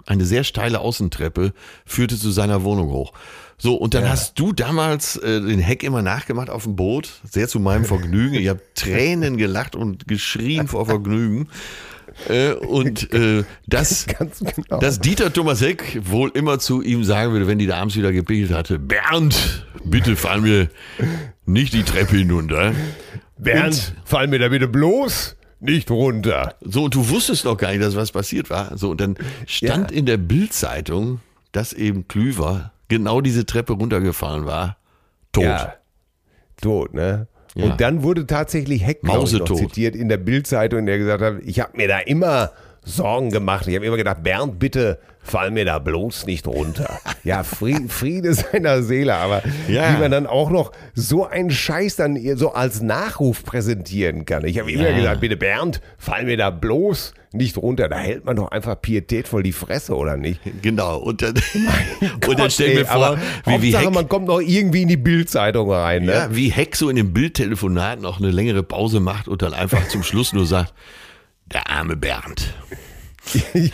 eine 0.06 0.26
sehr 0.26 0.44
steile 0.44 0.80
Außentreppe 0.80 1.54
führte 1.86 2.18
zu 2.18 2.32
seiner 2.32 2.64
Wohnung 2.64 2.90
hoch. 2.90 3.14
So, 3.62 3.76
und 3.76 3.94
dann 3.94 4.08
hast 4.08 4.40
du 4.40 4.54
damals 4.54 5.18
äh, 5.18 5.42
den 5.42 5.60
Heck 5.60 5.84
immer 5.84 6.02
nachgemacht 6.02 6.50
auf 6.50 6.64
dem 6.64 6.78
Boot, 6.78 7.10
sehr 7.30 7.50
zu 7.50 7.60
meinem 7.60 7.84
Vergnügen. 7.84 8.36
Ich 8.36 8.48
habe 8.48 8.62
Tränen 8.74 9.36
gelacht 9.36 9.76
und 9.76 10.08
geschrien 10.08 10.70
vor 10.70 10.86
Vergnügen. 10.86 11.50
Äh, 12.30 12.54
und 12.54 13.14
äh, 13.14 13.44
das, 13.68 14.08
Ganz 14.20 14.40
genau. 14.40 14.80
dass 14.80 15.00
Dieter 15.00 15.34
Thomas 15.34 15.62
Heck 15.62 16.00
wohl 16.04 16.32
immer 16.34 16.60
zu 16.60 16.82
ihm 16.82 17.04
sagen 17.04 17.34
würde, 17.34 17.48
wenn 17.48 17.60
die 17.60 17.68
da 17.68 17.78
abends 17.78 17.98
wieder 17.98 18.14
gepickelt 18.14 18.52
hatte, 18.52 18.80
Bernd, 18.80 19.68
bitte 19.84 20.16
fahren 20.16 20.46
wir 20.46 20.70
nicht 21.46 21.74
die 21.74 21.84
Treppe 21.84 22.16
hinunter. 22.16 22.74
Bernd, 23.38 23.94
fall 24.06 24.28
mir 24.28 24.40
da 24.40 24.50
bitte 24.50 24.68
bloß 24.68 25.36
nicht 25.60 25.92
runter. 25.92 26.56
So, 26.62 26.84
und 26.86 26.96
du 26.96 27.10
wusstest 27.10 27.46
noch 27.46 27.58
gar 27.58 27.72
nicht, 27.72 27.82
dass 27.82 27.96
was 27.96 28.12
passiert 28.12 28.50
war. 28.50 28.78
So, 28.78 28.92
und 28.92 29.02
dann 29.02 29.16
stand 29.46 29.92
Ja. 29.92 29.98
in 29.98 30.06
der 30.06 30.18
Bildzeitung, 30.18 31.20
dass 31.52 31.74
eben 31.74 32.08
Klüver 32.08 32.72
genau 32.88 33.22
diese 33.22 33.46
Treppe 33.46 33.74
runtergefallen 33.74 34.46
war. 34.46 34.78
Tot. 35.32 35.44
Ja. 35.44 35.74
Tot, 36.62 36.94
ne? 36.94 37.28
Ja. 37.56 37.66
Und 37.66 37.82
dann 37.82 38.04
wurde 38.04 38.28
tatsächlich 38.28 38.86
Heck 38.86 39.02
zitiert 39.56 39.96
in 39.96 40.08
der 40.10 40.18
Bildzeitung, 40.18 40.86
der 40.86 40.98
gesagt 40.98 41.24
hat, 41.24 41.36
ich 41.44 41.60
habe 41.60 41.76
mir 41.78 41.88
da 41.88 42.00
immer 42.00 42.52
Sorgen 42.84 43.30
gemacht. 43.30 43.68
Ich 43.68 43.76
habe 43.76 43.86
immer 43.86 43.98
gedacht, 43.98 44.24
Bernd, 44.24 44.58
bitte 44.60 45.00
fall 45.22 45.52
mir 45.52 45.66
da 45.66 45.78
bloß 45.80 46.26
nicht 46.26 46.48
runter. 46.48 47.00
Ja, 47.24 47.44
Friede, 47.88 48.34
seiner 48.34 48.82
Seele, 48.82 49.16
aber 49.16 49.44
Ja. 49.68 49.94
wie 49.96 50.00
man 50.02 50.10
dann 50.12 50.26
auch 50.26 50.50
noch 50.50 50.72
so 50.96 51.28
einen 51.28 51.52
Scheiß 51.52 51.98
dann 51.98 52.18
so 52.38 52.54
als 52.54 52.82
Nachruf 52.82 53.44
präsentieren 53.44 54.26
kann. 54.26 54.46
Ich 54.46 54.58
habe 54.60 54.72
immer 54.72 54.90
Ja. 54.90 54.96
gesagt, 54.96 55.22
bitte 55.22 55.38
Bernd, 55.38 55.82
fall 55.98 56.24
mir 56.26 56.38
da 56.38 56.50
bloß 56.50 57.14
nicht 57.32 57.58
runter. 57.58 57.90
Da 57.90 57.98
hält 58.00 58.26
man 58.26 58.38
doch 58.38 58.50
einfach 58.50 58.82
pietätvoll 58.82 59.44
die 59.44 59.52
Fresse, 59.52 59.96
oder 59.96 60.18
nicht? 60.18 60.40
Genau. 60.64 60.98
Und 60.98 61.22
dann, 61.22 61.36
und 62.28 62.40
dann 62.40 62.50
stell 62.50 62.74
mir 62.76 62.86
vor, 62.86 63.20
wie, 63.46 63.62
wie 63.62 63.78
Heck, 63.78 63.92
man 63.92 64.10
kommt 64.10 64.28
noch 64.28 64.40
irgendwie 64.40 64.82
in 64.82 64.88
die 64.88 64.98
Bildzeitung 64.98 65.70
rein. 65.72 66.06
Ne? 66.06 66.14
ja, 66.14 66.36
wie 66.36 66.50
Heck 66.50 66.76
so 66.76 66.90
in 66.90 66.96
dem 66.96 67.14
Bildtelefonat 67.14 68.02
noch 68.02 68.20
eine 68.20 68.32
längere 68.32 68.64
Pause 68.64 69.00
macht 69.00 69.28
und 69.28 69.42
dann 69.44 69.54
einfach 69.54 69.88
zum 69.90 70.02
Schluss 70.02 70.34
nur 70.34 70.48
sagt, 70.48 70.74
der 71.54 71.70
arme 71.70 71.96
Bernd. 71.96 72.54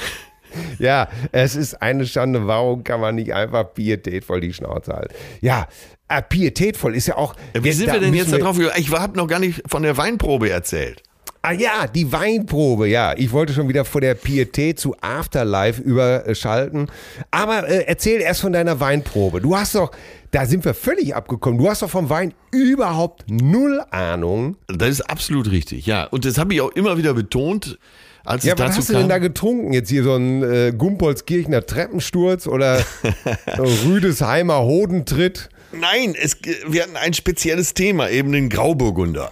Ja, 0.80 1.10
es 1.32 1.56
ist 1.56 1.82
eine 1.82 2.06
Schande. 2.06 2.48
Warum 2.48 2.84
kann 2.84 3.02
man 3.02 3.16
nicht 3.16 3.34
einfach 3.34 3.74
pietätvoll 3.74 4.42
die 4.42 4.54
Schnauze 4.54 4.94
halten? 4.94 5.14
Ja, 5.42 5.68
äh, 6.08 6.22
pietätvoll 6.22 6.96
ist 6.96 7.08
ja 7.08 7.18
auch. 7.18 7.36
Wie 7.54 7.72
sind 7.72 7.92
wir 7.92 8.00
denn 8.00 8.14
jetzt 8.14 8.32
da 8.32 8.38
drauf? 8.38 8.58
Ich 8.78 8.92
habe 8.92 9.18
noch 9.18 9.28
gar 9.28 9.40
nicht 9.40 9.64
von 9.68 9.84
der 9.84 9.98
Weinprobe 9.98 10.50
erzählt. 10.50 11.04
Ah 11.42 11.52
ja, 11.52 11.86
die 11.86 12.12
Weinprobe, 12.12 12.88
ja. 12.88 13.14
Ich 13.18 13.32
wollte 13.32 13.54
schon 13.54 13.70
wieder 13.70 13.86
vor 13.86 14.02
der 14.02 14.16
Pietät 14.16 14.80
zu 14.80 14.96
Afterlife 15.02 15.80
überschalten. 15.80 16.88
Aber 17.30 17.68
äh, 17.70 17.84
erzähl 17.86 18.20
erst 18.20 18.42
von 18.42 18.52
deiner 18.52 18.80
Weinprobe. 18.80 19.42
Du 19.42 19.56
hast 19.56 19.76
doch 19.76 19.92
da 20.36 20.46
sind 20.46 20.66
wir 20.66 20.74
völlig 20.74 21.16
abgekommen. 21.16 21.58
Du 21.58 21.70
hast 21.70 21.82
doch 21.82 21.90
vom 21.90 22.10
Wein 22.10 22.34
überhaupt 22.52 23.24
null 23.30 23.82
Ahnung. 23.90 24.58
Das 24.68 24.90
ist 24.90 25.10
absolut 25.10 25.50
richtig, 25.50 25.86
ja. 25.86 26.04
Und 26.08 26.26
das 26.26 26.38
habe 26.38 26.54
ich 26.54 26.60
auch 26.60 26.72
immer 26.72 26.98
wieder 26.98 27.14
betont, 27.14 27.80
als 28.26 28.44
Ja, 28.44 28.60
was 28.60 28.76
hast 28.78 28.90
du 28.90 28.96
denn 28.96 29.08
da 29.08 29.20
getrunken? 29.20 29.72
Jetzt 29.72 29.90
hier 29.90 30.04
so 30.04 30.14
ein 30.16 30.44
äh, 30.44 30.74
Gumpolskirchner 30.78 31.66
Treppensturz 31.66 32.48
oder 32.48 32.84
Rüdesheimer 33.58 34.60
Hodentritt? 34.60 35.48
Nein, 35.72 36.16
es, 36.22 36.38
wir 36.68 36.84
hatten 36.84 36.98
ein 36.98 37.14
spezielles 37.14 37.74
Thema, 37.74 38.10
eben 38.10 38.34
den 38.34 38.50
Grauburgunder. 38.50 39.32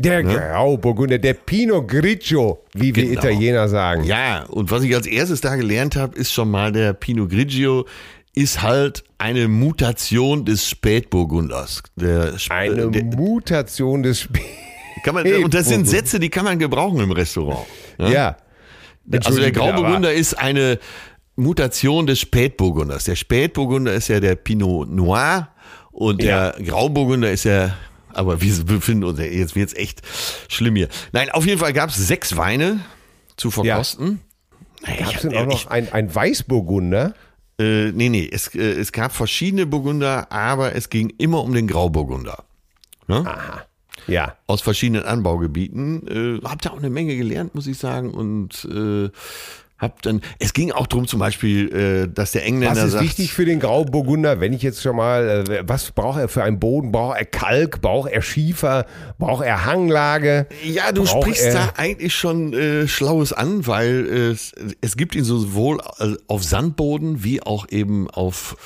Der 0.00 0.22
Grauburgunder, 0.22 1.18
der 1.18 1.34
Pinot 1.34 1.88
Grigio, 1.88 2.60
wie 2.74 2.94
wir 2.94 3.02
Genau. 3.06 3.18
Italiener 3.20 3.68
sagen. 3.68 4.04
Ja, 4.04 4.44
und 4.44 4.70
was 4.70 4.84
ich 4.84 4.94
als 4.94 5.08
erstes 5.08 5.40
da 5.40 5.56
gelernt 5.56 5.96
habe, 5.96 6.16
ist 6.16 6.32
schon 6.32 6.48
mal 6.52 6.70
der 6.70 6.92
Pinot 6.92 7.28
Grigio 7.30 7.84
ist 8.38 8.62
halt 8.62 9.04
eine 9.18 9.48
Mutation 9.48 10.44
des 10.44 10.68
Spätburgunders. 10.68 11.82
Der, 11.96 12.34
Sp- 12.38 12.52
Eine 12.54 12.90
der, 12.90 13.04
Mutation 13.04 14.02
des 14.02 14.28
man, 15.12 15.26
und 15.44 15.54
das 15.54 15.68
sind 15.68 15.88
Sätze, 15.88 16.18
die 16.20 16.28
kann 16.28 16.44
man 16.44 16.58
gebrauchen 16.58 17.00
im 17.00 17.10
Restaurant. 17.12 17.66
Ja. 17.98 18.36
Also 18.36 18.36
der 19.04 19.16
Entschuldige 19.16 19.52
bitte, 19.52 19.72
Grauburgunder 19.72 20.12
ist 20.12 20.34
eine 20.38 20.78
Mutation 21.36 22.06
des 22.06 22.20
Spätburgunders. 22.20 23.04
Der 23.04 23.16
Spätburgunder 23.16 23.92
ist 23.94 24.08
ja 24.08 24.20
der 24.20 24.34
Pinot 24.34 24.90
Noir 24.90 25.48
und 25.92 26.22
der 26.22 26.54
Grauburgunder 26.64 27.30
ist 27.30 27.44
ja, 27.44 27.74
aber 28.12 28.40
wir 28.40 28.52
befinden 28.64 29.04
uns, 29.04 29.18
jetzt 29.20 29.56
wird's 29.56 29.74
echt 29.74 30.02
schlimm 30.48 30.76
hier. 30.76 30.88
Nein, 31.12 31.30
auf 31.30 31.46
jeden 31.46 31.58
Fall 31.58 31.72
gab 31.72 31.90
es 31.90 31.96
sechs 31.96 32.36
Weine 32.36 32.80
zu 33.36 33.50
verkosten. 33.50 34.20
Naja, 34.82 34.96
Gab 34.98 35.08
es 35.08 35.14
ich- 35.14 35.20
denn 35.30 35.36
auch 35.36 35.46
noch 35.46 35.66
ein, 35.68 35.92
ein 35.92 36.14
Weißburgunder? 36.14 37.14
Äh, 37.58 37.92
nee, 37.92 38.08
nee, 38.08 38.28
es, 38.30 38.54
äh, 38.54 38.60
es 38.60 38.92
gab 38.92 39.12
verschiedene 39.12 39.66
Burgunder, 39.66 40.30
aber 40.30 40.74
es 40.74 40.90
ging 40.90 41.12
immer 41.18 41.42
um 41.42 41.52
den 41.52 41.66
Grauburgunder. 41.66 42.44
Ja. 44.06 44.36
Aus 44.46 44.62
verschiedenen 44.62 45.04
Anbaugebieten. 45.04 46.40
Äh, 46.40 46.46
hab 46.46 46.62
da 46.62 46.70
auch 46.70 46.78
eine 46.78 46.90
Menge 46.90 47.16
gelernt, 47.16 47.54
muss 47.54 47.66
ich 47.66 47.78
sagen. 47.78 48.12
Und 48.12 48.64
äh, 48.64 49.10
hab 49.78 50.02
dann, 50.02 50.22
es 50.40 50.52
ging 50.52 50.72
auch 50.72 50.86
drum 50.88 51.06
zum 51.06 51.20
Beispiel, 51.20 51.72
äh, 51.72 52.12
dass 52.12 52.32
der 52.32 52.44
Engländer 52.44 52.76
Was 52.80 52.84
ist 52.86 52.92
sagt, 52.92 53.04
wichtig 53.04 53.32
für 53.32 53.44
den 53.44 53.60
Grauburgunder, 53.60 54.40
wenn 54.40 54.52
ich 54.52 54.62
jetzt 54.62 54.82
schon 54.82 54.96
mal, 54.96 55.44
äh, 55.48 55.62
was 55.68 55.92
braucht 55.92 56.18
er 56.18 56.28
für 56.28 56.42
einen 56.42 56.58
Boden? 56.58 56.90
Braucht 56.90 57.16
er 57.18 57.24
Kalk? 57.24 57.80
Braucht 57.80 58.10
er 58.10 58.20
Schiefer? 58.20 58.86
Braucht 59.18 59.44
er 59.44 59.64
Hanglage? 59.66 60.46
Ja, 60.64 60.90
du 60.90 61.04
Braucht 61.04 61.22
sprichst 61.22 61.54
da 61.54 61.72
eigentlich 61.76 62.14
schon 62.14 62.52
äh, 62.54 62.88
Schlaues 62.88 63.32
an, 63.32 63.66
weil 63.68 64.06
äh, 64.08 64.30
es, 64.30 64.52
es 64.80 64.96
gibt 64.96 65.14
ihn 65.14 65.24
sowohl 65.24 65.80
auf 66.26 66.42
Sandboden 66.42 67.22
wie 67.22 67.40
auch 67.42 67.68
eben 67.68 68.10
auf, 68.10 68.56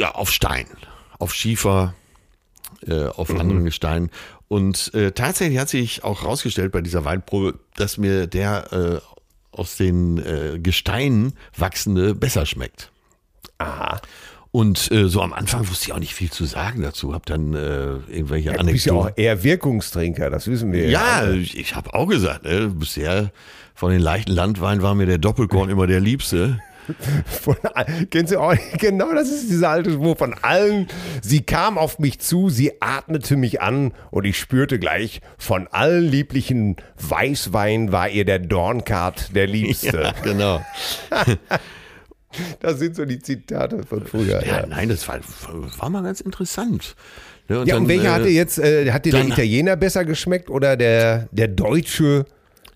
ja, 0.00 0.12
auf 0.12 0.30
Stein, 0.30 0.66
auf 1.18 1.34
Schiefer, 1.34 1.94
äh, 2.86 3.04
auf 3.06 3.28
Mhm. 3.28 3.40
anderen 3.40 3.64
Gesteinen. 3.64 4.10
Und 4.48 4.94
äh, 4.94 5.12
tatsächlich 5.12 5.58
hat 5.58 5.68
sich 5.68 6.04
auch 6.04 6.24
rausgestellt 6.24 6.72
bei 6.72 6.80
dieser 6.80 7.04
Weinprobe, 7.04 7.58
dass 7.76 7.98
mir 7.98 8.26
der 8.26 8.72
äh, 8.72 9.17
aus 9.58 9.76
den 9.76 10.18
äh, 10.18 10.58
Gesteinen 10.58 11.34
wachsende 11.56 12.14
besser 12.14 12.46
schmeckt. 12.46 12.90
Aha. 13.58 14.00
Und 14.50 14.90
äh, 14.90 15.08
so 15.08 15.20
am 15.20 15.34
Anfang 15.34 15.68
wusste 15.68 15.86
ich 15.86 15.92
auch 15.92 15.98
nicht 15.98 16.14
viel 16.14 16.30
zu 16.30 16.44
sagen 16.46 16.80
dazu, 16.82 17.12
hab 17.12 17.26
dann 17.26 17.52
äh, 17.54 17.58
irgendwelche 18.10 18.50
Du 18.52 18.64
bist 18.64 18.86
ja 18.86 18.92
Anekdoten. 18.92 18.98
auch 18.98 19.10
eher 19.16 19.42
Wirkungstrinker, 19.44 20.30
das 20.30 20.46
wissen 20.46 20.72
wir. 20.72 20.88
Ja, 20.88 21.30
ich, 21.30 21.58
ich 21.58 21.74
habe 21.74 21.92
auch 21.92 22.06
gesagt, 22.06 22.44
ne, 22.44 22.68
bisher 22.68 23.30
von 23.74 23.90
den 23.92 24.00
leichten 24.00 24.32
Landweinen 24.32 24.82
war 24.82 24.94
mir 24.94 25.06
der 25.06 25.18
Doppelkorn 25.18 25.68
immer 25.68 25.86
der 25.86 26.00
liebste. 26.00 26.60
Von, 27.26 27.56
kennst 28.10 28.32
du 28.32 28.38
auch, 28.38 28.54
genau 28.78 29.12
das 29.14 29.30
ist 29.30 29.50
dieser 29.50 29.70
alte 29.70 29.92
Spruch 29.92 30.18
von 30.18 30.34
allen. 30.42 30.88
Sie 31.22 31.42
kam 31.42 31.78
auf 31.78 31.98
mich 31.98 32.18
zu, 32.20 32.48
sie 32.48 32.80
atmete 32.80 33.36
mich 33.36 33.60
an 33.60 33.92
und 34.10 34.24
ich 34.24 34.38
spürte 34.38 34.78
gleich, 34.78 35.20
von 35.36 35.66
allen 35.68 36.08
lieblichen 36.08 36.76
Weißwein 36.98 37.92
war 37.92 38.08
ihr 38.08 38.24
der 38.24 38.38
Dornkart 38.38 39.34
der 39.34 39.46
Liebste. 39.48 40.02
Ja, 40.02 40.14
genau. 40.22 40.64
Das 42.60 42.78
sind 42.78 42.96
so 42.96 43.04
die 43.04 43.18
Zitate 43.18 43.82
von 43.84 44.04
früher. 44.06 44.44
Ja, 44.44 44.60
Ja, 44.60 44.66
nein, 44.66 44.88
das 44.88 45.06
war, 45.08 45.20
war 45.78 45.90
mal 45.90 46.02
ganz 46.02 46.20
interessant. 46.20 46.94
Ne, 47.48 47.64
ja 47.66 47.76
und 47.76 47.88
welcher 47.88 48.08
äh, 48.08 48.10
hat 48.10 48.24
dir 48.24 48.32
jetzt, 48.32 48.58
äh, 48.58 48.90
hat 48.92 49.06
dir 49.06 49.12
der 49.12 49.26
Italiener 49.26 49.76
besser 49.76 50.04
geschmeckt 50.04 50.50
oder 50.50 50.76
der, 50.76 51.28
der 51.32 51.48
Deutsche 51.48 52.26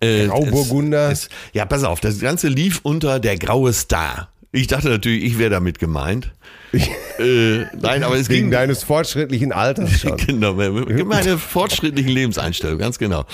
äh, 0.03 0.27
Grauburgunder? 0.27 1.11
Es, 1.11 1.23
es, 1.23 1.29
ja, 1.53 1.65
pass 1.65 1.83
auf, 1.83 1.99
das 1.99 2.19
Ganze 2.19 2.47
lief 2.47 2.81
unter 2.83 3.19
der 3.19 3.37
graue 3.37 3.73
Star. 3.73 4.29
Ich 4.51 4.67
dachte 4.67 4.89
natürlich, 4.89 5.23
ich 5.23 5.39
wäre 5.39 5.49
damit 5.49 5.79
gemeint. 5.79 6.31
äh, 6.73 7.65
nein, 7.79 8.03
aber 8.03 8.15
es 8.15 8.29
wegen 8.29 8.43
ging 8.43 8.51
deines 8.51 8.83
fortschrittlichen 8.83 9.51
Alters 9.51 9.99
schon. 10.01 10.17
Genau, 10.17 10.53
meine 11.05 11.37
fortschrittlichen 11.39 12.11
Lebenseinstellung, 12.11 12.77
ganz 12.77 12.99
genau. 12.99 13.25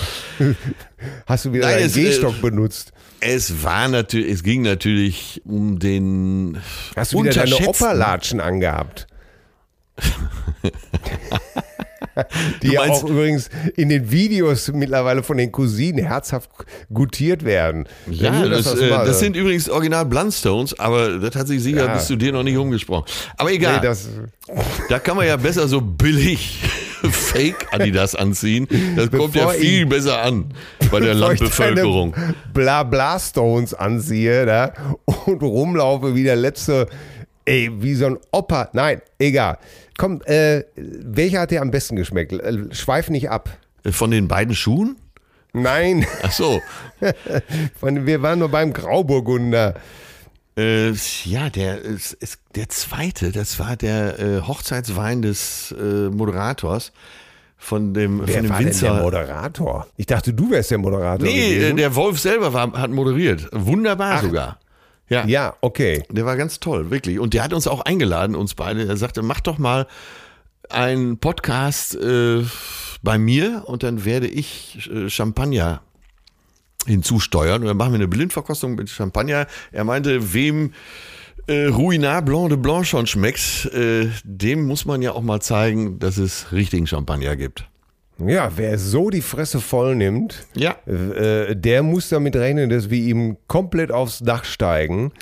Hast 1.26 1.44
du 1.44 1.52
wieder 1.52 1.66
Nein, 1.66 1.84
einen 1.84 1.90
äh, 1.90 1.92
Gehstock 1.92 2.40
benutzt? 2.40 2.92
Es 3.20 3.62
war 3.62 3.88
natürlich, 3.88 4.32
es 4.32 4.42
ging 4.42 4.62
natürlich 4.62 5.42
um 5.44 5.78
den 5.78 6.58
Hast 6.96 7.12
du 7.12 7.22
wieder 7.22 7.34
deine 7.34 7.68
Opperlatschen 7.68 8.40
angehabt? 8.40 9.06
Die 12.62 12.72
ja 12.72 12.82
auch 12.82 13.04
übrigens 13.04 13.48
in 13.76 13.88
den 13.88 14.10
Videos 14.10 14.70
mittlerweile 14.72 15.22
von 15.22 15.36
den 15.36 15.50
Cousinen 15.52 16.04
herzhaft 16.04 16.50
gutiert 16.92 17.44
werden. 17.44 17.86
Ja, 18.10 18.46
dass 18.48 18.64
das, 18.64 18.80
äh, 18.80 18.88
das 18.90 19.20
sind 19.20 19.36
übrigens 19.36 19.68
original 19.68 20.04
Blundstones, 20.06 20.78
aber 20.78 21.18
das 21.18 21.34
hat 21.36 21.48
sich 21.48 21.62
sicher 21.62 21.86
Ja. 21.86 21.94
bis 21.94 22.06
zu 22.06 22.16
dir 22.16 22.32
noch 22.32 22.42
nicht 22.42 22.56
umgesprochen. 22.56 23.04
Aber 23.36 23.52
egal, 23.52 23.76
Nee, 23.80 23.86
das, 23.86 24.08
da 24.88 24.98
kann 24.98 25.16
man 25.16 25.26
ja 25.26 25.36
besser 25.36 25.68
so 25.68 25.80
billig 25.80 26.58
Fake 27.10 27.66
Adidas 27.72 28.14
anziehen. 28.14 28.66
Das 28.96 29.10
kommt 29.10 29.34
ja 29.34 29.44
Bevor 29.46 29.52
viel 29.54 29.82
ich- 29.82 29.88
besser 29.88 30.20
an 30.22 30.52
bei 30.90 31.00
der 31.00 31.14
bevor 31.14 31.28
Landbevölkerung. 31.28 32.12
deine 32.12 32.34
Blabla-Stones 32.52 33.74
anziehe 33.74 34.44
da, 34.46 34.72
und 35.26 35.42
rumlaufe 35.42 36.14
wie 36.14 36.24
der 36.24 36.36
letzte, 36.36 36.86
ey, 37.44 37.70
wie 37.82 37.94
so 37.94 38.06
ein 38.06 38.18
Opa. 38.32 38.68
Nein, 38.72 39.00
egal. 39.18 39.58
Komm, 39.98 40.22
äh, 40.24 40.62
welcher 40.76 41.40
hat 41.40 41.50
dir 41.50 41.62
am 41.62 41.70
besten 41.70 41.96
geschmeckt? 41.96 42.34
Schweif 42.74 43.10
nicht 43.10 43.30
ab. 43.30 43.50
Von 43.90 44.10
den 44.10 44.28
beiden 44.28 44.54
Schuhen? 44.54 44.96
Nein, 45.52 46.06
Ach 46.22 46.32
so. 46.32 46.60
von- 47.80 48.06
wir 48.06 48.22
waren 48.22 48.38
nur 48.38 48.48
beim 48.50 48.72
Grauburgunder. 48.72 49.74
Äh, 50.56 50.92
ja, 51.24 51.48
der, 51.50 51.80
ist, 51.80 52.12
ist, 52.14 52.38
der 52.54 52.68
zweite, 52.68 53.32
das 53.32 53.58
war 53.58 53.76
der 53.76 54.18
äh, 54.18 54.40
Hochzeitswein 54.42 55.22
des 55.22 55.72
äh, 55.78 56.08
Moderators 56.10 56.92
von 57.56 57.94
dem, 57.94 58.26
Wer 58.26 58.34
von 58.34 58.42
dem 58.44 58.50
war 58.50 58.58
denn 58.58 58.66
der 58.66 58.72
Winzer. 58.72 59.02
Moderator? 59.02 59.86
Ich 59.96 60.06
dachte, 60.06 60.32
du 60.32 60.50
wärst 60.50 60.70
der 60.70 60.78
Moderator 60.78 61.26
nee, 61.26 61.54
gewesen. 61.54 61.76
der 61.76 61.94
Wolf 61.94 62.18
selber 62.20 62.52
war, 62.52 62.72
hat 62.72 62.90
moderiert. 62.90 63.48
Wunderbar 63.52 64.22
sogar. 64.22 64.58
Ja. 65.10 65.26
ja, 65.26 65.56
okay. 65.60 66.04
Der 66.08 66.24
war 66.24 66.36
ganz 66.36 66.60
toll, 66.60 66.90
wirklich. 66.90 67.18
Und 67.18 67.34
der 67.34 67.42
hat 67.42 67.52
uns 67.52 67.66
auch 67.66 67.80
eingeladen, 67.80 68.36
uns 68.36 68.54
beide. 68.54 68.86
Er 68.86 68.96
sagte, 68.96 69.22
mach 69.22 69.40
doch 69.40 69.58
mal 69.58 69.86
einen 70.70 71.18
Podcast 71.18 71.96
äh, 71.96 72.44
bei 73.02 73.18
mir 73.18 73.64
und 73.66 73.82
dann 73.82 74.04
werde 74.04 74.28
ich 74.28 74.88
äh, 74.90 75.10
Champagner 75.10 75.82
hinzusteuern. 76.86 77.62
Und 77.62 77.66
dann 77.66 77.76
machen 77.76 77.92
wir 77.92 77.96
eine 77.96 78.08
Blindverkostung 78.08 78.76
mit 78.76 78.88
Champagner. 78.88 79.46
Er 79.72 79.84
meinte, 79.84 80.32
wem 80.32 80.72
äh, 81.48 81.66
Ruinart 81.66 82.26
Blanc 82.26 82.50
de 82.50 82.58
Blanc 82.58 82.86
schon 82.86 83.08
schmeckt, 83.08 83.66
äh, 83.74 84.08
dem 84.22 84.66
muss 84.66 84.84
man 84.84 85.02
ja 85.02 85.12
auch 85.12 85.22
mal 85.22 85.40
zeigen, 85.40 85.98
dass 85.98 86.18
es 86.18 86.52
richtigen 86.52 86.86
Champagner 86.86 87.34
gibt. 87.34 87.69
Ja, 88.26 88.50
wer 88.56 88.78
so 88.78 89.10
die 89.10 89.22
Fresse 89.22 89.60
voll 89.60 89.96
nimmt, 89.96 90.46
Ja. 90.54 90.76
äh, 90.86 91.54
der 91.56 91.82
muss 91.82 92.08
damit 92.08 92.36
rechnen, 92.36 92.70
dass 92.70 92.90
wir 92.90 92.98
ihm 92.98 93.36
komplett 93.46 93.90
aufs 93.92 94.18
Dach 94.20 94.44
steigen. 94.44 95.12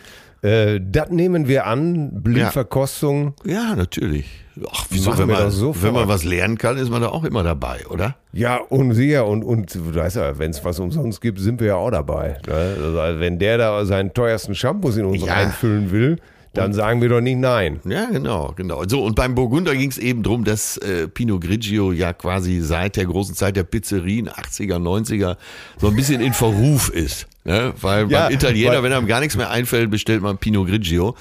Äh, 0.43 0.81
das 0.83 1.11
nehmen 1.11 1.49
wir 1.49 1.67
an, 1.67 2.11
Blindverkostung. 2.23 3.35
Ja, 3.45 3.75
natürlich. 3.75 4.27
Ach, 4.73 4.87
wieso, 4.91 5.17
wenn 5.19 5.29
man, 5.29 5.53
wenn 5.53 5.93
man 5.95 6.09
was 6.09 6.25
lernen 6.25 6.59
kann, 6.59 6.79
ist 6.79 6.91
man 6.91 7.01
da 7.03 7.09
auch 7.09 7.25
immer 7.25 7.43
dabei, 7.45 7.87
oder? 7.91 8.17
Ja, 8.33 8.57
und 8.57 8.93
sicher, 8.93 9.27
und, 9.27 9.45
und 9.45 9.73
du 9.75 9.95
weißt 9.95 10.17
ja, 10.17 10.39
wenn 10.39 10.51
es 10.51 10.65
was 10.65 10.79
umsonst 10.81 11.21
gibt, 11.21 11.39
sind 11.39 11.61
wir 11.61 11.69
ja 11.69 11.75
auch 11.77 11.91
dabei. 11.91 12.39
Ne? 12.47 12.55
Also, 12.83 13.21
wenn 13.21 13.39
der 13.39 13.59
da 13.59 13.85
seinen 13.85 14.13
teuersten 14.15 14.55
Shampoos 14.57 14.97
in 14.97 15.05
uns 15.05 15.25
Ja. 15.25 15.35
reinfüllen 15.35 15.91
will, 15.93 16.19
dann 16.55 16.73
sagen 16.73 17.01
wir 17.03 17.09
doch 17.09 17.21
nicht 17.21 17.39
nein. 17.39 17.81
Ja, 17.85 18.07
genau, 18.07 18.53
genau. 18.57 18.83
So, 18.89 19.05
und 19.05 19.15
beim 19.15 19.35
Burgunder 19.35 19.75
ging 19.75 19.91
es 19.91 19.99
eben 19.99 20.23
drum, 20.23 20.45
dass 20.45 20.77
äh, 20.79 21.07
Pinot 21.09 21.41
Grigio 21.43 21.93
ja 21.93 22.13
quasi 22.13 22.61
seit 22.61 22.97
der 22.97 23.07
großen 23.07 23.35
Zeit 23.35 23.57
der 23.57 23.65
Pizzerien, 23.65 24.29
80er, 24.29 24.77
90er, 24.77 25.37
so 25.79 25.89
ein 25.89 25.97
bisschen 25.97 26.21
in 26.21 26.33
Verruf 26.33 26.89
ist. 26.91 27.27
Ne? 27.45 27.73
Weil 27.81 28.11
Ja, 28.11 28.25
beim 28.27 28.35
Italiener, 28.35 28.73
weil- 28.73 28.83
wenn 28.85 28.93
einem 28.93 29.07
gar 29.07 29.21
nichts 29.21 29.37
mehr 29.37 29.51
einfällt, 29.51 29.91
bestellt 29.91 30.23
man 30.23 30.39
Pinot 30.39 30.69
Grigio. 30.69 31.15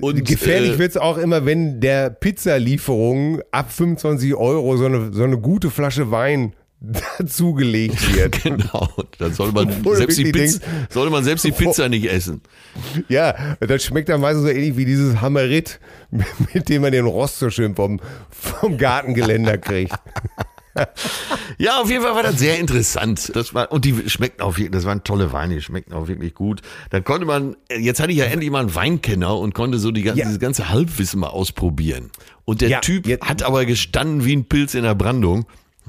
Und, 0.00 0.24
Gefährlich 0.24 0.74
äh, 0.74 0.78
wird's 0.78 0.96
auch 0.96 1.18
immer, 1.18 1.44
wenn 1.44 1.80
der 1.80 2.08
Pizzalieferung 2.10 3.40
ab 3.50 3.72
25 3.72 4.34
Euro 4.34 4.76
so 4.76 4.86
eine, 4.86 5.12
so 5.12 5.24
eine 5.24 5.38
gute 5.38 5.70
Flasche 5.70 6.10
Wein 6.10 6.52
dazugelegt 7.18 8.14
wird. 8.16 8.32
Genau. 8.42 8.88
Dann 9.18 9.32
soll 9.34 9.52
man, 9.52 9.68
Obwohl 9.68 9.96
selbst 9.96 10.18
die, 10.18 10.32
Pizza, 10.32 10.60
sollte 10.90 11.10
man 11.12 11.22
selbst 11.22 11.44
die 11.44 11.52
Pizza 11.52 11.88
nicht 11.88 12.06
essen. 12.10 12.40
Ja, 13.08 13.56
das 13.60 13.84
schmeckt 13.84 14.08
dann 14.08 14.20
meistens 14.20 14.44
so 14.44 14.48
ähnlich 14.50 14.76
wie 14.76 14.84
dieses 14.84 15.20
Hammerit, 15.20 15.78
mit 16.54 16.68
dem 16.68 16.82
man 16.82 16.92
den 16.92 17.06
Rost 17.06 17.38
so 17.38 17.50
schön 17.50 17.74
vom, 17.76 18.00
vom 18.30 18.78
Gartengeländer 18.78 19.58
kriegt. 19.58 19.94
Ja, 21.58 21.82
auf 21.82 21.90
jeden 21.90 22.02
Fall 22.02 22.14
war 22.14 22.22
das 22.22 22.38
sehr 22.38 22.58
interessant. 22.58 23.30
Das 23.36 23.52
war, 23.52 23.70
und 23.70 23.84
die 23.84 24.08
schmeckten 24.08 24.42
auch 24.42 24.56
wirklich, 24.56 24.70
das 24.70 24.86
waren 24.86 25.04
tolle 25.04 25.30
Weine, 25.32 25.54
die 25.56 25.60
schmeckten 25.60 25.92
auch 25.94 26.08
wirklich 26.08 26.32
gut. 26.34 26.62
Da 26.90 27.00
konnte 27.00 27.26
man, 27.26 27.56
jetzt 27.78 28.00
hatte 28.00 28.10
ich 28.12 28.18
ja 28.18 28.24
endlich 28.24 28.50
mal 28.50 28.60
einen 28.60 28.74
Weinkenner 28.74 29.38
und 29.38 29.54
konnte 29.54 29.78
so 29.78 29.90
die 29.90 30.02
ganze, 30.02 30.20
Ja. 30.20 30.24
dieses 30.26 30.40
ganze 30.40 30.70
Halbwissen 30.70 31.20
mal 31.20 31.28
ausprobieren. 31.28 32.10
Und 32.46 32.62
der 32.62 32.70
Ja, 32.70 32.80
Typ 32.80 33.06
jetzt- 33.06 33.28
hat 33.28 33.42
aber 33.42 33.66
gestanden 33.66 34.24
wie 34.24 34.34
ein 34.34 34.46
Pilz 34.46 34.74
in 34.74 34.82
der 34.84 34.94
Brandung. 34.94 35.44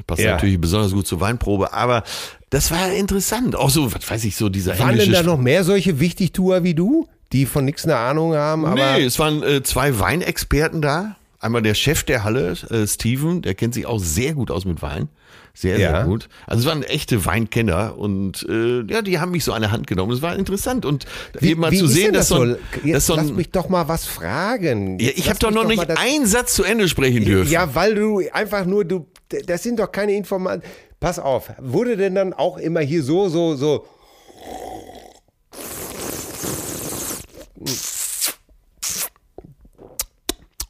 Passt 0.07 0.21
Ja. 0.21 0.31
natürlich 0.31 0.59
besonders 0.59 0.91
gut 0.91 1.05
zur 1.07 1.21
Weinprobe, 1.21 1.73
aber 1.73 2.03
das 2.49 2.71
war 2.71 2.91
interessant. 2.91 3.55
Auch 3.55 3.69
so, 3.69 3.93
was 3.93 4.09
weiß 4.09 4.23
ich, 4.25 4.35
so 4.35 4.49
dieser 4.49 4.77
Waren 4.79 4.89
denn 4.89 4.99
englische 5.01 5.11
da 5.11 5.23
noch 5.23 5.37
mehr 5.39 5.63
solche 5.63 5.99
Wichtigtuer 5.99 6.63
wie 6.63 6.73
du, 6.73 7.07
die 7.31 7.45
von 7.45 7.65
nichts 7.65 7.83
eine 7.85 7.97
Ahnung 7.97 8.33
haben? 8.35 8.65
Aber 8.65 8.97
nee, 8.97 9.03
es 9.05 9.19
waren 9.19 9.43
äh, 9.43 9.63
zwei 9.63 9.99
Weinexperten 9.99 10.81
da. 10.81 11.15
Einmal 11.39 11.61
der 11.61 11.73
Chef 11.73 12.03
der 12.03 12.23
Halle, 12.23 12.55
äh, 12.69 12.87
Steven, 12.87 13.41
der 13.41 13.53
kennt 13.53 13.73
sich 13.73 13.85
auch 13.85 13.99
sehr 13.99 14.33
gut 14.33 14.49
aus 14.49 14.65
mit 14.65 14.81
Wein. 14.81 15.09
Sehr, 15.55 15.77
Ja. 15.77 15.91
sehr 15.97 16.05
gut. 16.05 16.29
Also 16.47 16.61
es 16.61 16.65
waren 16.67 16.81
echte 16.81 17.25
Weinkenner 17.25 17.95
und 17.97 18.43
äh, 18.49 18.81
ja, 18.91 19.03
die 19.03 19.19
haben 19.19 19.31
mich 19.31 19.43
so 19.43 19.53
an 19.53 19.61
der 19.61 19.71
Hand 19.71 19.85
genommen. 19.85 20.11
Es 20.11 20.23
war 20.23 20.35
interessant 20.35 20.83
und 20.83 21.05
eben 21.41 21.61
mal 21.61 21.71
zu 21.71 21.85
ist 21.85 21.93
sehen, 21.93 22.11
dass 22.13 22.29
so 22.29 22.41
ein, 22.41 22.57
dass 22.85 23.05
so 23.05 23.15
lass 23.15 23.27
ein 23.29 23.35
mich 23.35 23.51
doch 23.51 23.69
mal 23.69 23.87
was 23.87 24.05
fragen. 24.05 24.97
ja, 24.99 25.09
ich 25.11 25.17
lass 25.19 25.29
habe 25.29 25.39
doch 25.39 25.51
noch 25.51 25.65
nicht 25.67 25.77
mal 25.77 25.85
das- 25.85 25.99
einen 25.99 26.25
Satz 26.25 26.55
zu 26.55 26.63
Ende 26.63 26.89
sprechen 26.89 27.23
dürfen. 27.23 27.51
Ja, 27.51 27.75
weil 27.75 27.93
du 27.93 28.21
einfach 28.31 28.65
nur, 28.65 28.83
du, 28.83 29.05
das 29.45 29.61
sind 29.61 29.77
doch 29.79 29.91
keine 29.91 30.13
Informationen. 30.13 30.63
Pass 30.99 31.19
auf, 31.19 31.51
wurde 31.59 31.97
denn 31.97 32.15
dann 32.15 32.33
auch 32.33 32.57
immer 32.57 32.79
hier 32.79 33.03
so, 33.03 33.29
so, 33.29 33.55
so. 33.55 33.85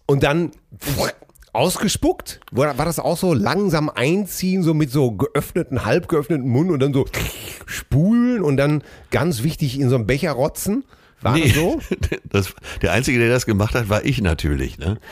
Und 0.05 0.23
dann 0.23 0.51
ausgespuckt? 1.53 2.41
War, 2.51 2.77
war 2.77 2.85
das 2.85 2.99
auch 2.99 3.17
so 3.17 3.33
langsam 3.33 3.89
einziehen, 3.89 4.63
so 4.63 4.73
mit 4.73 4.91
so 4.91 5.11
geöffneten, 5.11 5.85
halb 5.85 6.07
geöffneten 6.07 6.49
Mund 6.49 6.71
und 6.71 6.79
dann 6.81 6.93
so 6.93 7.05
spulen 7.65 8.41
und 8.41 8.57
dann 8.57 8.83
ganz 9.11 9.43
wichtig 9.43 9.79
in 9.79 9.89
so 9.89 9.95
einen 9.95 10.07
Becher 10.07 10.31
rotzen? 10.31 10.83
War 11.21 11.35
Nee, 11.35 11.43
das 11.43 11.53
so? 11.53 11.79
das, 12.29 12.53
der 12.81 12.91
Einzige, 12.91 13.19
der 13.19 13.29
das 13.29 13.45
gemacht 13.45 13.75
hat, 13.75 13.89
war 13.89 14.03
ich 14.03 14.21
natürlich. 14.21 14.77
Ne? 14.77 14.97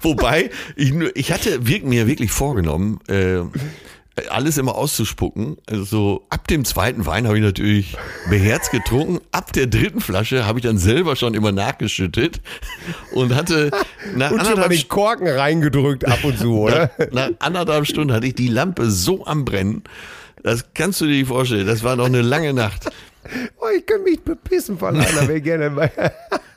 Wobei, 0.00 0.50
ich, 0.76 0.92
ich 1.14 1.32
hatte 1.32 1.60
mir 1.60 2.06
wirklich 2.06 2.30
vorgenommen, 2.30 3.00
äh, 3.08 3.40
alles 4.28 4.58
immer 4.58 4.74
auszuspucken. 4.74 5.56
Also 5.68 5.84
so 5.84 6.26
ab 6.30 6.46
dem 6.48 6.64
zweiten 6.64 7.06
Wein 7.06 7.26
habe 7.26 7.38
ich 7.38 7.44
natürlich 7.44 7.96
beherzt 8.28 8.70
getrunken. 8.70 9.20
Ab 9.32 9.52
der 9.52 9.66
dritten 9.66 10.00
Flasche 10.00 10.46
habe 10.46 10.58
ich 10.58 10.64
dann 10.64 10.78
selber 10.78 11.16
schon 11.16 11.34
immer 11.34 11.52
nachgeschüttet 11.52 12.40
und 13.12 13.34
hatte 13.34 13.70
nach 14.14 14.30
Und 14.30 14.38
schon 14.38 14.48
anderthalb, 14.48 14.70
den 14.70 14.88
Korken 14.88 15.28
reingedrückt 15.28 16.06
ab 16.06 16.22
und 16.22 16.38
zu, 16.38 16.58
oder? 16.60 16.90
nach 17.12 17.30
anderthalb 17.40 17.86
Stunden 17.86 18.12
hatte 18.12 18.26
ich 18.26 18.34
die 18.34 18.48
Lampe 18.48 18.90
so 18.90 19.26
am 19.26 19.44
Brennen. 19.44 19.82
Das 20.42 20.66
kannst 20.74 21.00
du 21.00 21.06
dir 21.06 21.12
nicht 21.18 21.28
vorstellen. 21.28 21.66
Das 21.66 21.82
war 21.82 21.96
noch 21.96 22.06
eine 22.06 22.22
lange 22.22 22.52
Nacht. 22.52 22.90
Oh, 23.58 23.66
ich 23.74 23.86
könnte 23.86 24.10
mich 24.10 24.20
bepissen 24.20 24.78
von 24.78 24.96
einer, 24.96 25.26
wäre 25.26 25.40
gerne 25.40 25.70
mal. 25.70 25.90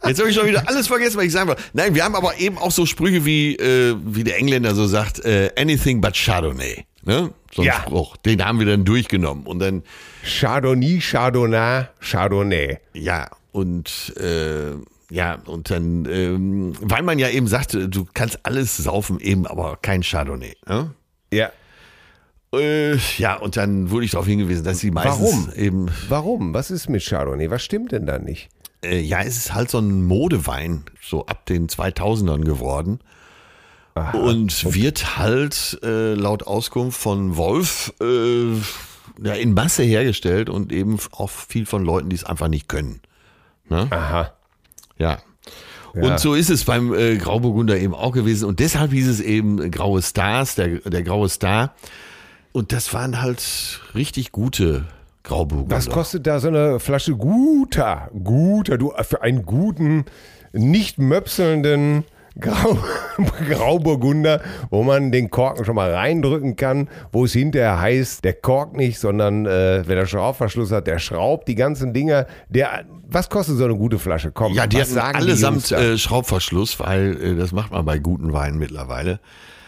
Jetzt 0.06 0.20
habe 0.20 0.30
ich 0.30 0.36
schon 0.36 0.46
wieder 0.46 0.68
alles 0.68 0.88
vergessen, 0.88 1.18
was 1.18 1.24
ich 1.24 1.32
sagen 1.32 1.48
wollte. 1.48 1.62
Nein, 1.74 1.96
wir 1.96 2.04
haben 2.04 2.16
aber 2.16 2.38
eben 2.40 2.58
auch 2.58 2.72
so 2.72 2.86
Sprüche 2.86 3.26
wie, 3.26 3.56
äh, 3.56 3.96
wie 4.06 4.26
der 4.26 4.38
Engländer 4.38 4.76
so 4.76 4.86
sagt, 4.86 5.24
äh, 5.24 5.52
anything 5.58 6.02
but 6.02 6.14
Chardonnay. 6.14 6.86
Ne? 7.08 7.32
So 7.54 7.62
ein 7.64 7.66
Ja. 7.68 7.82
Spruch. 7.82 8.18
Den 8.18 8.46
haben 8.46 8.60
wir 8.60 8.66
dann 8.68 8.86
durchgenommen. 8.86 9.46
Und 9.48 9.60
dann, 9.60 9.82
Chardonnay, 10.24 11.00
Chardonnay, 11.00 11.86
Chardonnay. 12.02 12.78
ja, 12.94 13.30
und 13.54 14.14
äh, 14.18 14.74
ja, 15.10 15.36
und 15.46 15.72
dann, 15.72 16.06
ähm, 16.12 16.74
weil 16.82 17.02
man 17.02 17.18
ja 17.18 17.30
eben 17.30 17.48
sagte, 17.48 17.88
du 17.90 18.06
kannst 18.14 18.46
alles 18.46 18.76
saufen, 18.78 19.20
eben 19.22 19.48
aber 19.48 19.78
kein 19.82 20.02
Chardonnay. 20.04 20.56
Ne? 20.68 20.92
Ja. 21.34 21.50
Äh, 22.54 22.98
ja, 23.18 23.36
und 23.36 23.58
dann 23.58 23.90
wurde 23.90 24.06
ich 24.06 24.12
darauf 24.12 24.28
hingewiesen, 24.28 24.64
dass 24.64 24.80
sie 24.80 24.92
meistens 24.92 25.20
Warum? 25.48 25.54
eben, 25.56 25.88
Warum? 26.10 26.54
Was 26.54 26.72
ist 26.72 26.90
mit 26.90 27.04
Chardonnay? 27.06 27.50
Was 27.50 27.64
stimmt 27.64 27.92
denn 27.94 28.06
da 28.06 28.20
nicht? 28.20 28.50
äh, 28.84 29.00
ja, 29.00 29.22
es 29.22 29.38
ist 29.38 29.54
halt 29.56 29.70
so 29.72 29.80
ein 29.80 30.04
Modewein, 30.06 30.84
so 31.02 31.26
ab 31.26 31.46
den 31.48 31.68
2000ern 31.68 32.42
geworden. 32.46 33.00
Und 34.14 34.74
wird 34.74 35.18
halt 35.18 35.80
äh, 35.84 36.14
laut 36.14 36.46
Auskunft 36.46 37.00
von 37.00 37.38
Wolf 37.38 37.94
äh, 38.02 38.54
ja, 39.24 39.34
in 39.34 39.54
Masse 39.54 39.84
hergestellt 39.84 40.50
und 40.50 40.72
eben 40.72 40.98
auch 41.12 41.30
viel 41.30 41.66
von 41.66 41.84
Leuten, 41.84 42.10
die 42.10 42.16
es 42.16 42.24
einfach 42.24 42.48
nicht 42.48 42.68
können. 42.68 43.02
Ne? 43.70 43.88
Aha. 43.90 44.34
Ja. 44.98 45.20
Ja. 45.96 46.04
Und 46.04 46.20
so 46.20 46.36
ist 46.36 46.50
es 46.50 46.66
beim 46.66 46.94
äh, 46.94 47.18
Grauburgunder 47.18 47.78
eben 47.78 47.96
auch 47.96 48.12
gewesen. 48.12 48.46
Und 48.48 48.60
deshalb 48.60 48.92
hieß 48.92 49.08
es 49.08 49.20
eben 49.20 49.62
äh, 49.62 49.70
Graue 49.70 50.02
Stars, 50.02 50.56
der, 50.56 50.80
der 50.80 51.04
Graue 51.04 51.30
Star. 51.30 51.74
Und 52.52 52.72
das 52.72 52.94
waren 52.94 53.22
halt 53.22 53.82
richtig 53.96 54.32
gute 54.32 54.86
Grauburgunder. 55.24 55.76
Was 55.76 55.90
kostet 55.90 56.28
da 56.28 56.40
so 56.40 56.50
eine 56.50 56.80
Flasche 56.80 57.16
guter, 57.16 58.10
guter, 58.24 58.78
du, 58.78 58.94
für 59.02 59.22
einen 59.22 59.46
guten, 59.46 60.06
nicht 60.54 61.00
möpselnden 61.00 62.04
Grau, 62.40 62.78
Grauburgunder, 63.50 64.42
wo 64.70 64.84
man 64.84 65.12
den 65.12 65.30
Korken 65.30 65.66
schon 65.66 65.76
mal 65.76 65.94
reindrücken 65.94 66.56
kann, 66.56 66.90
wo 67.12 67.26
es 67.26 67.34
hinterher 67.34 67.80
heißt, 67.80 68.24
der 68.24 68.34
korkt 68.34 68.76
nicht, 68.76 69.00
sondern 69.00 69.46
äh, 69.46 69.84
wenn 69.88 69.98
er 69.98 70.06
Schraubverschluss 70.06 70.72
hat, 70.72 70.88
der 70.88 71.00
schraubt 71.00 71.48
die 71.48 71.56
ganzen 71.56 71.94
Dinger. 71.94 72.28
Der, 72.50 72.86
was 73.08 73.30
kostet 73.30 73.58
so 73.58 73.66
eine 73.66 73.76
gute 73.76 74.00
Flasche? 74.00 74.32
Komm, 74.32 74.54
Ja, 74.54 74.68
die 74.68 74.78
die 74.78 75.00
allesamt 75.00 75.72
da? 75.72 75.80
äh, 75.80 75.98
Schraubverschluss, 75.98 76.80
weil 76.80 77.18
äh, 77.22 77.36
das 77.36 77.52
macht 77.52 77.72
man 77.72 77.86
bei 77.86 77.98
guten 78.00 78.34
Weinen 78.34 78.58
mittlerweile. 78.58 79.20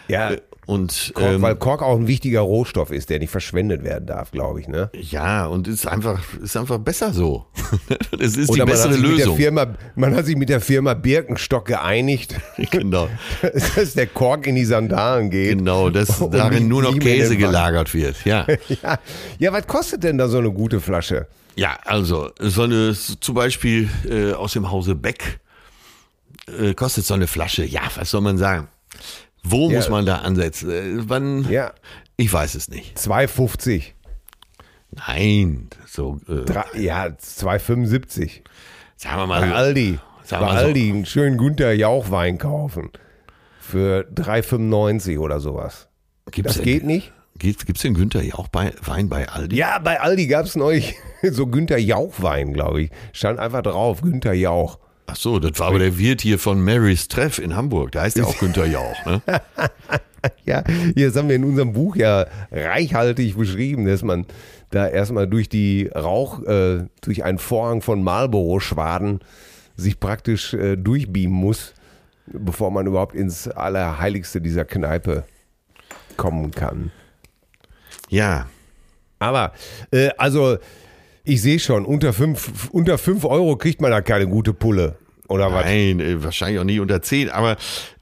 ja, 0.08 0.32
Und 0.70 1.14
Kork, 1.16 1.28
ähm, 1.34 1.42
weil 1.42 1.56
Kork 1.56 1.82
auch 1.82 1.98
ein 1.98 2.06
wichtiger 2.06 2.42
Rohstoff 2.42 2.92
ist, 2.92 3.10
der 3.10 3.18
nicht 3.18 3.32
verschwendet 3.32 3.84
werden 3.84 4.06
darf, 4.06 4.30
glaube 4.30 4.62
ich. 4.62 4.68
Ne? 4.68 4.92
ja, 4.94 5.48
und 5.48 5.68
ist 5.68 5.88
einfach 5.88 6.22
ist 6.44 6.56
einfach 6.56 6.78
besser 6.78 7.12
so. 7.12 7.48
Es 8.20 8.38
ist 8.38 8.50
die 8.50 8.62
Oder 8.62 8.62
hat, 8.62 8.70
bessere 8.70 8.96
Lösung. 8.96 9.36
Firma, 9.36 9.66
man 9.96 10.16
hat 10.16 10.28
sich 10.28 10.36
mit 10.36 10.48
der 10.50 10.62
Firma 10.62 10.94
Birkenstock 10.94 11.66
geeinigt, 11.66 12.36
genau, 12.70 13.10
dass 13.76 13.96
der 13.96 14.06
Kork 14.06 14.46
in 14.46 14.54
die 14.54 14.64
Sandalen 14.66 15.32
geht. 15.32 15.58
genau, 15.58 15.90
dass 15.90 16.22
Und 16.22 16.36
darin 16.36 16.68
nur 16.68 16.84
noch 16.84 17.00
Käse 17.00 17.36
gelagert 17.36 17.92
wird. 17.96 18.24
Ja, 18.26 18.46
Ja. 18.84 19.00
ja, 19.40 19.52
was 19.52 19.66
kostet 19.66 20.04
denn 20.04 20.20
da 20.20 20.28
so 20.28 20.38
eine 20.38 20.52
gute 20.52 20.80
Flasche? 20.82 21.26
ja, 21.56 21.80
also 21.84 22.30
so 22.40 22.62
eine 22.62 22.94
zum 22.94 23.34
Beispiel 23.34 23.90
äh, 24.08 24.34
aus 24.34 24.54
dem 24.54 24.70
Hause 24.70 24.94
Beck 24.94 25.40
äh, 26.60 26.76
kostet 26.76 27.06
so 27.06 27.16
eine 27.16 27.26
Flasche. 27.26 27.66
Ja, 27.66 27.82
was 27.96 28.12
soll 28.12 28.22
man 28.22 28.38
sagen? 28.38 28.68
Wo 29.44 29.70
Ja. 29.70 29.78
muss 29.78 29.90
man 29.90 30.06
da 30.06 30.18
ansetzen? 30.18 30.70
Äh, 30.70 31.10
wann? 31.10 31.50
Ja, 31.50 31.74
Ich 32.18 32.32
weiß 32.32 32.56
es 32.56 32.70
nicht. 32.70 32.98
2,50. 32.98 33.94
Nein, 34.92 35.70
so 35.88 36.20
äh, 36.28 36.46
Drei- 36.46 36.66
Ja, 36.80 37.06
2,75. 37.08 38.42
sagen 38.98 39.18
wir 39.18 39.28
mal. 39.28 39.42
Bei 39.42 39.54
Aldi. 39.54 40.00
Sagen 40.24 40.46
Bei 40.46 40.54
wir 40.54 40.60
so. 40.60 40.66
Aldi 40.68 40.90
einen 40.90 41.06
schönen 41.06 41.38
Günther 41.38 41.74
Jauchwein 41.74 42.38
kaufen. 42.38 42.90
Für 43.60 44.04
3,95 44.14 45.20
oder 45.20 45.40
sowas. 45.40 45.88
Gibt's 46.32 46.54
Das 46.54 46.56
denn- 46.58 46.66
geht 46.66 46.84
nicht? 46.86 47.14
Gibt 47.38 47.78
es 47.78 47.82
den 47.84 47.94
Günther 47.94 48.22
ja 48.22 48.36
auch 48.36 48.50
bei 48.50 48.74
Wein 48.82 49.08
bei 49.08 49.30
Aldi? 49.30 49.56
Ja, 49.56 49.80
bei 49.80 50.02
Aldi 50.02 50.28
gab 50.28 50.46
es 50.46 50.56
neulich 50.58 50.96
so 51.24 51.48
Günther 51.48 51.78
Jauchwein, 51.78 52.52
glaube 52.54 52.82
ich. 52.82 52.92
Stand 53.14 53.40
einfach 53.40 53.62
drauf, 53.62 54.02
Günther 54.02 54.34
Jauch. 54.34 54.80
Ach 55.12 55.16
so, 55.16 55.39
das 55.39 55.60
war 55.60 55.68
aber 55.70 55.80
der 55.80 55.97
Wirt 55.97 56.22
hier 56.22 56.38
von 56.38 56.64
Mary's 56.64 57.07
Treff 57.07 57.39
in 57.39 57.55
Hamburg. 57.55 57.91
Da 57.91 58.01
heißt 58.01 58.18
ja 58.18 58.26
auch 58.26 58.38
Günther 58.39 58.66
Jauch, 58.66 59.05
ne? 59.05 59.22
Ja, 60.43 60.64
hier 60.95 61.14
haben 61.14 61.30
wir 61.30 61.38
in 61.38 61.45
unserem 61.45 61.72
Buch 61.72 61.95
ja 61.95 62.26
reichhaltig 62.51 63.38
beschrieben, 63.38 63.86
dass 63.86 64.03
man 64.03 64.26
da 64.70 64.86
erstmal 64.86 65.28
durch 65.28 65.47
die 65.47 65.88
Rauch, 65.95 66.43
äh, 66.43 66.88
durch 66.99 67.24
einen 67.24 67.38
Vorhang 67.38 67.82
von 67.82 68.03
Marlboro-Schwaden 68.03 69.22
sich 69.78 69.97
praktisch 70.01 70.53
äh, 70.53 70.76
durchbeamen 70.76 71.34
muss, 71.34 71.74
bevor 72.26 72.70
man 72.70 72.86
überhaupt 72.86 73.16
ins 73.16 73.47
Allerheiligste 73.47 74.41
dieser 74.41 74.66
Kneipe 74.66 75.24
kommen 76.18 76.51
kann. 76.51 76.91
Ja, 78.10 78.47
Aber, 79.20 79.53
äh, 79.91 80.10
also, 80.18 80.57
ich 81.24 81.42
sehe 81.42 81.60
schon, 81.60 81.86
unter 81.86 82.14
5 82.14 82.70
unter 82.72 82.98
fünf 82.98 83.26
Euro 83.26 83.56
kriegt 83.58 83.82
man 83.82 83.92
da 83.92 84.02
keine 84.02 84.28
gute 84.28 84.54
Pulle. 84.54 84.98
Oder 85.28 85.52
was? 85.54 85.66
nein, 85.66 86.00
äh, 86.00 86.24
wahrscheinlich 86.24 86.60
auch 86.60 86.64
nie 86.64 86.80
unter 86.80 87.02
10, 87.02 87.30
aber 87.30 87.58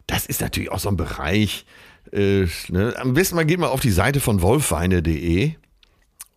das 0.08 0.26
ist 0.26 0.40
natürlich 0.42 0.72
auch 0.72 0.80
so 0.80 0.90
ein 0.90 0.98
Bereich. 0.98 1.66
Äh, 2.14 2.46
ne? 2.70 2.94
Am 2.98 3.14
besten 3.14 3.36
mal 3.36 3.46
geht 3.46 3.60
mal 3.60 3.68
auf 3.68 3.82
die 3.82 3.92
Seite 3.92 4.20
von 4.22 4.42
wolfweine.de 4.42 5.52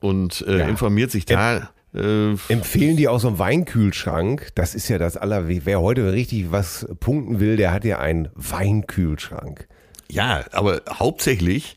und 0.00 0.44
äh, 0.48 0.58
Ja. 0.58 0.68
informiert 0.68 1.10
sich 1.12 1.26
da. 1.26 1.70
Äh, 1.94 2.30
Empfehlen 2.48 2.96
die 2.96 3.06
auch 3.08 3.20
so 3.20 3.28
einen 3.28 3.38
Weinkühlschrank? 3.38 4.48
Das 4.56 4.74
ist 4.74 4.88
ja 4.88 4.98
das 4.98 5.16
aller, 5.16 5.48
wer 5.48 5.80
heute 5.80 6.12
richtig 6.12 6.50
was 6.50 6.86
punkten 7.00 7.38
will, 7.40 7.56
der 7.56 7.72
hat 7.72 7.84
ja 7.84 7.98
einen 8.00 8.28
Weinkühlschrank. 8.34 9.68
ja, 10.08 10.44
aber 10.52 10.82
hauptsächlich 10.88 11.76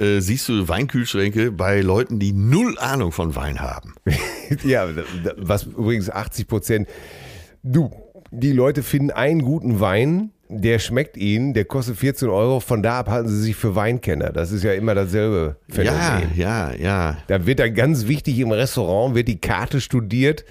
äh, 0.00 0.20
siehst 0.20 0.48
du 0.48 0.68
Weinkühlschränke 0.68 1.50
bei 1.52 1.80
Leuten, 1.80 2.18
die 2.18 2.32
null 2.32 2.78
Ahnung 2.78 3.12
von 3.12 3.34
Wein 3.34 3.60
haben. 3.60 3.94
ja, 4.64 4.86
was 5.36 5.64
übrigens 5.64 6.10
80 6.10 6.46
Prozent. 6.46 6.88
Du, 7.62 7.90
die 8.30 8.52
Leute 8.52 8.82
finden 8.82 9.10
einen 9.10 9.42
guten 9.42 9.80
Wein, 9.80 10.30
der 10.48 10.78
schmeckt 10.78 11.16
ihnen, 11.16 11.52
der 11.52 11.64
kostet 11.64 11.96
14 11.96 12.28
Euro, 12.28 12.60
von 12.60 12.82
da 12.82 13.00
ab 13.00 13.08
halten 13.10 13.28
sie 13.28 13.40
sich 13.40 13.56
für 13.56 13.74
Weinkenner. 13.74 14.30
Das 14.30 14.52
ist 14.52 14.62
ja 14.64 14.72
immer 14.72 14.94
dasselbe 14.94 15.56
Phänomen. 15.68 16.30
Ja, 16.34 16.70
ja, 16.70 16.74
ja. 16.74 17.16
Da 17.26 17.44
wird 17.44 17.58
dann 17.58 17.74
ganz 17.74 18.06
wichtig 18.06 18.38
im 18.38 18.52
Restaurant, 18.52 19.14
wird 19.14 19.28
die 19.28 19.40
Karte 19.40 19.80
studiert. 19.80 20.44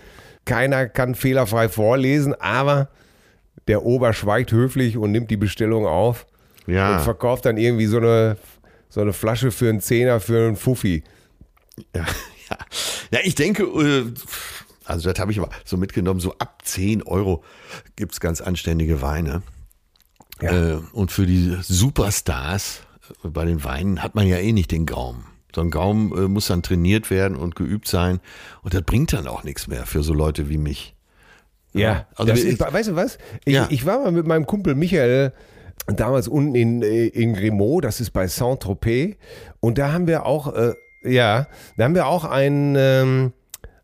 Keiner 0.46 0.88
kann 0.88 1.16
fehlerfrei 1.16 1.68
vorlesen, 1.70 2.36
aber 2.40 2.90
der 3.68 3.84
Ober 3.86 4.14
schweigt 4.14 4.52
höflich 4.52 4.98
und 4.98 5.12
nimmt 5.12 5.32
die 5.32 5.38
Bestellung 5.38 5.86
auf 5.88 6.26
Ja. 6.68 6.98
und 6.98 7.04
verkauft 7.04 7.46
dann 7.46 7.58
irgendwie 7.58 7.86
so 7.88 7.98
eine, 7.98 8.38
so 8.90 9.02
eine 9.02 9.14
Flasche 9.14 9.52
für 9.52 9.70
einen 9.70 9.82
Zehner 9.82 10.20
für 10.20 10.48
einen 10.48 10.56
Fuffi. 10.56 11.04
Ja, 11.96 12.06
ja. 12.50 12.58
ja 13.12 13.20
ich 13.24 13.36
denke, 13.36 13.64
äh, 13.64 14.06
also 14.86 15.10
das 15.12 15.20
habe 15.20 15.32
ich 15.32 15.40
aber 15.40 15.50
so 15.66 15.78
mitgenommen, 15.78 16.20
so 16.20 16.34
ab 16.40 16.62
10 16.64 17.04
Euro 17.04 17.44
gibt's 17.96 18.20
ganz 18.20 18.42
anständige 18.42 19.02
Weine. 19.02 19.42
Ja. 20.42 20.76
Äh, 20.76 20.80
Und 20.92 21.12
für 21.12 21.26
die 21.26 21.58
Superstars 21.62 22.82
äh, 23.24 23.28
bei 23.28 23.46
den 23.46 23.64
Weinen 23.64 24.02
hat 24.04 24.16
man 24.16 24.28
ja 24.28 24.38
eh 24.38 24.54
nicht 24.54 24.72
den 24.72 24.86
Gaumen. 24.86 25.26
So 25.54 25.62
ein 25.62 25.72
Gaumen 25.72 26.12
äh, 26.16 26.28
muss 26.28 26.48
dann 26.48 26.62
trainiert 26.62 27.10
werden 27.10 27.36
und 27.36 27.56
geübt 27.56 27.88
sein. 27.88 28.20
Und 28.62 28.74
das 28.74 28.84
bringt 28.84 29.14
dann 29.14 29.28
auch 29.28 29.44
nichts 29.44 29.68
mehr 29.68 29.86
für 29.86 30.04
so 30.04 30.14
Leute 30.14 30.50
wie 30.50 30.58
mich. 30.58 30.94
Ja, 31.74 32.08
also 32.16 32.32
das 32.32 32.42
ist, 32.42 32.60
weißt 32.60 32.90
du 32.90 32.96
was? 32.96 33.18
Ich, 33.46 33.54
Ja. 33.54 33.68
ich 33.70 33.86
war 33.86 34.00
mal 34.00 34.12
mit 34.12 34.26
meinem 34.26 34.46
Kumpel 34.48 34.74
Michael 34.76 35.34
damals 35.86 36.28
unten 36.28 36.56
in, 36.56 36.82
äh, 36.82 37.08
in 37.08 37.34
Grimaud, 37.34 37.84
das 37.84 38.02
ist 38.02 38.12
bei 38.12 38.28
Saint-Tropez. 38.28 39.16
Und 39.60 39.78
da 39.78 39.94
haben 39.94 40.08
wir 40.08 40.26
auch, 40.26 40.54
äh, 40.54 40.74
ja, 41.04 41.48
da 41.78 41.84
haben 41.84 41.96
wir 41.96 42.08
auch 42.08 42.26
einen, 42.26 42.76
ähm, 42.78 43.34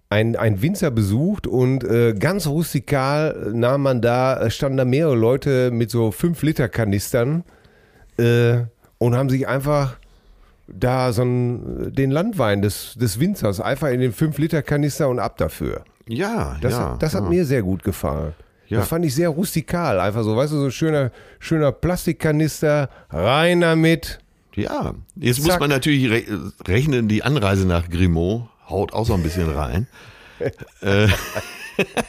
ein, 0.10 0.36
ein 0.36 0.62
Winzer 0.62 0.92
besucht 0.92 1.48
und 1.48 1.84
äh, 1.84 2.14
ganz 2.14 2.46
rustikal 2.46 3.52
nahm 3.54 3.82
man 3.82 4.02
da, 4.02 4.40
äh, 4.40 4.52
standen 4.52 4.78
da 4.78 4.86
mehrere 4.86 5.16
Leute 5.16 5.72
mit 5.72 5.90
so 5.90 6.10
5-Liter-Kanistern 6.10 7.44
äh, 8.18 8.58
und 9.00 9.16
haben 9.16 9.30
sich 9.30 9.48
einfach 9.48 9.98
da 10.68 11.12
so 11.14 11.24
einen, 11.24 11.94
den 11.94 12.12
Landwein 12.12 12.62
des, 12.62 12.96
des 12.96 13.20
Winzers 13.20 13.60
einfach 13.60 13.90
in 13.90 14.02
den 14.02 14.14
5-Liter-Kanister 14.14 15.10
und 15.10 15.20
ab 15.20 15.38
dafür. 15.38 15.84
Ja, 16.08 16.58
Das, 16.62 16.74
ja. 16.74 16.96
das 17.00 17.16
hat 17.16 17.24
ja. 17.24 17.30
mir 17.30 17.46
sehr 17.46 17.64
gut 17.64 17.84
gefallen. 17.84 18.34
Ja. 18.74 18.80
Das 18.80 18.90
fand 18.90 19.06
ich 19.06 19.14
sehr 19.14 19.30
rustikal. 19.30 20.00
Einfach 20.00 20.24
so, 20.24 20.36
weißt 20.36 20.52
du, 20.52 20.58
so 20.58 20.72
schöner, 20.72 21.12
schöner 21.40 21.72
Plastikkanister, 21.72 22.90
rein 23.10 23.62
damit. 23.62 24.20
Ja, 24.56 24.94
jetzt 25.16 25.40
muss 25.40 25.50
Zack. 25.50 25.60
man 25.60 25.70
natürlich 25.70 26.10
re 26.10 26.24
rechnen, 26.68 27.08
die 27.08 27.24
Anreise 27.24 27.68
nach 27.68 27.90
Grimaud 27.90 28.50
haut 28.68 28.94
auch 28.94 29.06
so 29.06 29.14
ein 29.14 29.24
bisschen 29.24 29.50
rein. 29.52 29.88
äh, 30.82 31.08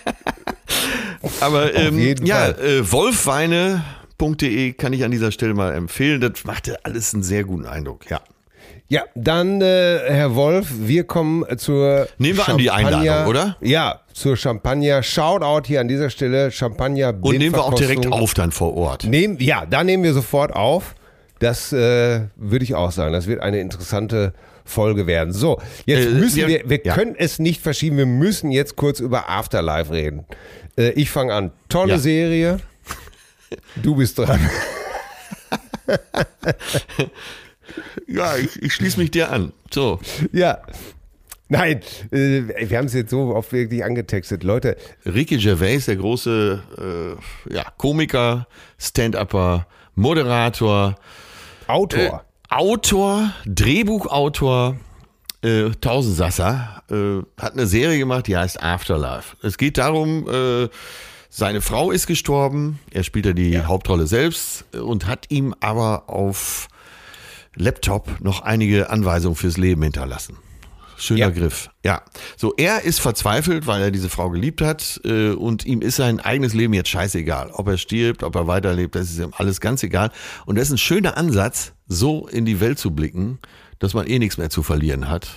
aber 1.41 1.75
ähm, 1.75 1.99
ja, 2.25 2.49
äh, 2.49 2.91
wolfweine.de 2.91 4.73
kann 4.73 4.93
ich 4.93 5.05
an 5.05 5.11
dieser 5.11 5.33
Stelle 5.33 5.55
mal 5.55 5.75
empfehlen. 5.75 6.21
Das 6.21 6.45
machte 6.45 6.83
alles 6.85 7.13
einen 7.13 7.23
sehr 7.23 7.45
guten 7.45 7.67
Eindruck. 7.67 8.09
Ja. 8.11 8.21
Ja, 8.89 9.03
dann, 9.15 9.61
äh, 9.63 9.99
Herr 10.09 10.35
Wolf, 10.35 10.69
wir 10.79 11.05
kommen 11.05 11.45
zur 11.59 12.07
Nehmen 12.19 12.37
wir 12.39 12.49
an 12.49 12.59
die 12.59 12.71
Einladung, 12.71 13.27
oder? 13.29 13.57
Ja, 13.61 14.01
zur 14.13 14.37
Champagner. 14.37 15.03
Shoutout 15.03 15.67
hier 15.67 15.81
an 15.81 15.89
dieser 15.89 16.11
Stelle. 16.11 16.51
Champagner 16.51 17.15
Und 17.21 17.39
nehmen 17.39 17.55
wir 17.55 17.65
auch 17.65 17.75
direkt 17.75 18.07
auf 18.07 18.35
dann 18.35 18.53
vor 18.53 18.77
Ort. 18.77 19.05
Nehmen, 19.05 19.39
ja, 19.41 19.65
da 19.67 19.83
nehmen 19.85 20.03
wir 20.05 20.13
sofort 20.13 20.53
auf. 20.55 20.95
Das 21.39 21.73
äh, 21.73 22.21
würde 22.37 22.63
ich 22.65 22.75
auch 22.75 22.93
sagen. 22.93 23.13
Das 23.13 23.27
wird 23.27 23.41
eine 23.41 23.59
interessante 23.59 24.35
Folge 24.67 25.07
werden. 25.07 25.33
So, 25.33 25.61
jetzt 25.87 26.07
Äh, 26.07 26.11
müssen 26.11 26.37
wir- 26.37 26.49
wir, 26.49 26.69
wir 26.71 26.81
ja. 26.85 26.95
können 26.95 27.15
es 27.19 27.39
nicht 27.39 27.61
verschieben. 27.63 27.97
Wir 27.97 28.07
müssen 28.07 28.51
jetzt 28.51 28.77
kurz 28.77 29.01
über 29.01 29.29
Afterlife 29.31 29.93
reden. 29.93 30.27
Äh, 30.79 30.91
ich 30.91 31.11
fange 31.11 31.33
an. 31.35 31.53
Tolle 31.71 31.93
Ja. 31.95 31.99
Serie. 31.99 32.57
Du 33.83 33.97
bist 33.97 34.19
dran. 34.19 34.41
Ja, 38.07 38.37
ich, 38.37 38.61
ich 38.63 38.75
schließe 38.75 38.99
mich 38.99 39.11
dir 39.11 39.31
an. 39.31 39.53
So. 39.73 40.01
ja. 40.33 40.59
Nein, 41.49 41.81
äh, 42.11 42.43
wir 42.69 42.79
haben 42.79 42.87
es 42.87 42.95
jetzt 42.95 43.11
so 43.11 43.35
oft 43.35 43.53
wirklich 43.53 43.85
angetextet. 43.85 44.43
Leute, 44.45 44.77
Ricky 45.05 45.37
Gervais, 45.37 45.85
der 45.85 45.97
große 45.97 46.63
äh, 47.49 47.55
ja, 47.55 47.65
Komiker, 47.77 48.49
Stand-Upper, 48.79 49.67
Moderator, 49.95 50.97
Autor. 51.67 52.01
Äh, 52.01 52.55
Autor, 52.55 53.33
Drehbuchautor, 53.47 54.77
äh, 55.43 55.71
Tausendsasser, 55.81 56.83
äh, 56.91 57.41
hat 57.41 57.53
eine 57.53 57.67
Serie 57.67 57.99
gemacht, 57.99 58.27
die 58.27 58.37
heißt 58.37 58.63
Afterlife. 58.63 59.37
Es 59.43 59.59
geht 59.59 59.79
darum, 59.79 60.29
äh, 60.29 60.69
seine 61.29 61.61
Frau 61.61 61.91
ist 61.91 62.07
gestorben, 62.07 62.79
er 62.93 63.03
spielt 63.03 63.27
ja 63.27 63.33
die 63.33 63.61
Hauptrolle 63.61 64.07
selbst 64.07 64.65
und 64.73 65.07
hat 65.07 65.27
ihm 65.31 65.55
aber 65.59 66.09
auf 66.09 66.69
Laptop 67.57 68.21
noch 68.21 68.43
einige 68.43 68.91
Anweisungen 68.91 69.37
fürs 69.37 69.57
Leben 69.57 69.83
hinterlassen. 69.83 70.37
Schöner 70.97 71.21
Ja. 71.21 71.31
Griff. 71.31 71.71
Ja. 71.85 72.03
So, 72.37 72.55
er 72.57 72.83
ist 72.83 73.01
verzweifelt, 73.01 73.67
weil 73.67 73.83
er 73.83 73.91
diese 73.91 74.09
Frau 74.09 74.31
geliebt 74.31 74.61
hat 74.61 75.01
äh, 75.05 75.31
und 75.31 75.67
ihm 75.67 75.81
ist 75.83 75.97
sein 75.97 76.21
eigenes 76.21 76.55
Leben 76.55 76.73
jetzt 76.73 76.89
scheißegal. 76.89 77.51
Ob 77.53 77.67
er 77.69 77.79
stirbt, 77.79 78.23
ob 78.23 78.37
er 78.37 78.47
weiterlebt, 78.47 78.95
das 78.95 79.11
ist 79.11 79.19
ihm 79.19 79.33
alles 79.37 79.61
ganz 79.61 79.83
egal. 79.83 80.11
Und 80.47 80.57
das 80.57 80.69
ist 80.69 80.75
ein 80.75 80.79
schöner 80.79 81.17
Ansatz, 81.17 81.73
so 81.89 82.29
in 82.29 82.45
die 82.45 82.61
Welt 82.61 82.79
zu 82.79 82.93
blicken, 82.93 83.39
dass 83.81 83.93
man 83.93 84.07
eh 84.07 84.19
nichts 84.21 84.39
mehr 84.39 84.51
zu 84.51 84.63
verlieren 84.63 85.09
hat. 85.09 85.29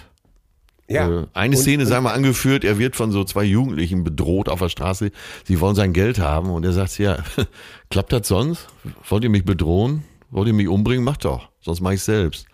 ja. 0.88 1.10
Äh, 1.24 1.26
eine 1.34 1.56
Und- 1.56 1.62
Szene, 1.62 1.88
sagen 1.88 2.06
wir, 2.06 2.14
angeführt, 2.14 2.64
er 2.64 2.78
wird 2.78 2.96
von 2.96 3.12
so 3.12 3.24
zwei 3.24 3.44
Jugendlichen 3.44 4.04
bedroht 4.04 4.50
auf 4.50 4.60
der 4.60 4.70
Straße. 4.70 5.12
Sie 5.44 5.60
wollen 5.60 5.76
sein 5.76 5.92
Geld 5.92 6.20
haben 6.20 6.52
und 6.52 6.64
er 6.66 6.72
sagt, 6.72 7.00
ja, 7.00 7.18
klappt 7.90 8.14
das 8.14 8.28
sonst? 8.28 8.68
Wollt 9.10 9.24
ihr 9.24 9.32
mich 9.32 9.44
bedrohen? 9.44 10.04
Wollt 10.30 10.48
ihr 10.48 10.54
mich 10.54 10.68
umbringen? 10.68 11.04
Macht 11.04 11.26
doch, 11.26 11.50
sonst 11.62 11.82
mach 11.82 11.92
ich 11.92 12.04
selbst. 12.04 12.46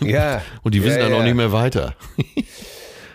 Ja. 0.00 0.42
Und 0.62 0.74
die 0.74 0.82
wissen 0.82 0.98
ja, 0.98 1.04
dann 1.04 1.12
auch 1.14 1.18
ja. 1.18 1.24
nicht 1.24 1.36
mehr 1.36 1.52
weiter. 1.52 1.94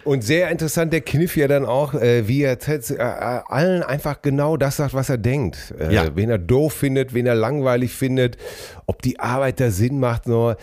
Und 0.04 0.24
sehr 0.24 0.50
interessant 0.50 0.94
der 0.94 1.02
Kniff 1.02 1.36
ja 1.36 1.48
dann 1.48 1.66
auch, 1.66 1.94
äh, 1.94 2.28
wie 2.28 2.42
er 2.42 2.58
äh, 2.68 2.76
äh, 2.76 3.00
allen 3.00 3.84
einfach 3.84 4.22
genau 4.22 4.58
das 4.58 4.78
sagt, 4.78 4.94
was 4.94 5.10
er 5.10 5.18
denkt. 5.18 5.74
Äh, 5.80 5.94
Ja. 5.94 6.16
Wen 6.16 6.30
er 6.30 6.38
doof 6.38 6.74
findet, 6.74 7.14
wen 7.14 7.26
er 7.26 7.36
langweilig 7.36 7.92
findet, 7.92 8.38
ob 8.86 9.02
die 9.02 9.20
Arbeit 9.20 9.60
da 9.60 9.72
Sinn 9.72 10.00
macht. 10.00 10.28
Nur. 10.28 10.58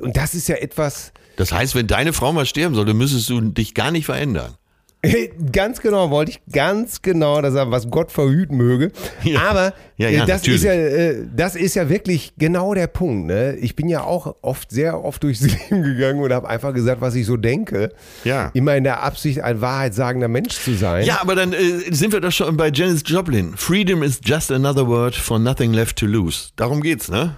Und 0.00 0.16
das 0.16 0.34
ist 0.34 0.48
ja 0.48 0.56
etwas, 0.56 1.12
Das 1.36 1.52
heißt, 1.52 1.74
wenn 1.74 1.86
deine 1.86 2.12
Frau 2.12 2.32
mal 2.32 2.46
sterben 2.46 2.74
sollte, 2.74 2.94
müsstest 2.94 3.28
du 3.30 3.40
dich 3.40 3.74
gar 3.74 3.90
nicht 3.90 4.06
verändern. 4.06 4.54
ganz 5.52 5.80
genau, 5.80 6.10
wollte 6.10 6.32
ich 6.32 6.40
ganz 6.52 7.02
genau 7.02 7.40
das 7.40 7.54
sagen, 7.54 7.70
was 7.70 7.88
Gott 7.90 8.10
verhüten 8.10 8.56
möge. 8.56 8.90
Ja. 9.22 9.42
Aber 9.50 9.72
Ja, 9.96 10.08
ja, 10.08 10.24
äh, 10.24 10.26
das, 10.26 10.42
natürlich. 10.42 10.56
ist 10.56 10.64
ja, 10.64 10.72
äh, 10.72 11.26
das 11.34 11.54
ist 11.56 11.74
ja 11.74 11.88
wirklich 11.88 12.32
genau 12.36 12.74
der 12.74 12.86
Punkt. 12.88 13.26
Ne? 13.26 13.56
Ich 13.56 13.76
bin 13.76 13.88
ja 13.88 14.02
auch 14.02 14.36
oft, 14.42 14.70
sehr 14.70 15.04
oft 15.04 15.22
durchs 15.22 15.40
Leben 15.70 15.82
gegangen 15.82 16.20
und 16.20 16.32
habe 16.32 16.48
einfach 16.48 16.74
gesagt, 16.74 17.00
was 17.00 17.14
ich 17.14 17.26
so 17.26 17.36
denke. 17.36 17.92
Ja. 18.24 18.50
Immer 18.54 18.76
in 18.76 18.84
der 18.84 19.02
Absicht, 19.02 19.40
ein 19.40 19.60
wahrheitssagender 19.60 20.28
Mensch 20.28 20.56
zu 20.56 20.74
sein. 20.74 21.04
Ja, 21.04 21.20
aber 21.20 21.34
dann 21.34 21.52
äh, 21.52 21.92
sind 21.92 22.12
wir 22.12 22.20
doch 22.20 22.32
schon 22.32 22.56
bei 22.56 22.70
Janis 22.72 23.02
Joplin. 23.06 23.56
Freedom 23.56 24.02
is 24.02 24.20
just 24.24 24.50
another 24.50 24.86
word 24.86 25.14
for 25.14 25.38
nothing 25.38 25.72
left 25.72 25.96
to 25.96 26.06
lose. 26.06 26.48
Darum 26.56 26.80
geht's, 26.80 27.08
ne? 27.08 27.36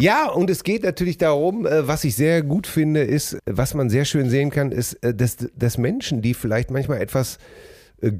Ja, 0.00 0.30
und 0.30 0.48
es 0.48 0.64
geht 0.64 0.82
natürlich 0.82 1.18
darum, 1.18 1.66
äh, 1.66 1.86
was 1.86 2.04
ich 2.04 2.16
sehr 2.16 2.42
gut 2.42 2.66
finde, 2.66 3.02
ist, 3.02 3.36
was 3.44 3.74
man 3.74 3.90
sehr 3.90 4.06
schön 4.06 4.30
sehen 4.30 4.48
kann, 4.48 4.72
ist, 4.72 4.94
äh, 5.04 5.14
dass, 5.14 5.36
dass 5.54 5.76
Menschen, 5.76 6.22
die 6.22 6.32
vielleicht 6.32 6.70
manchmal 6.70 7.02
etwas, 7.02 7.36
äh, 8.00 8.12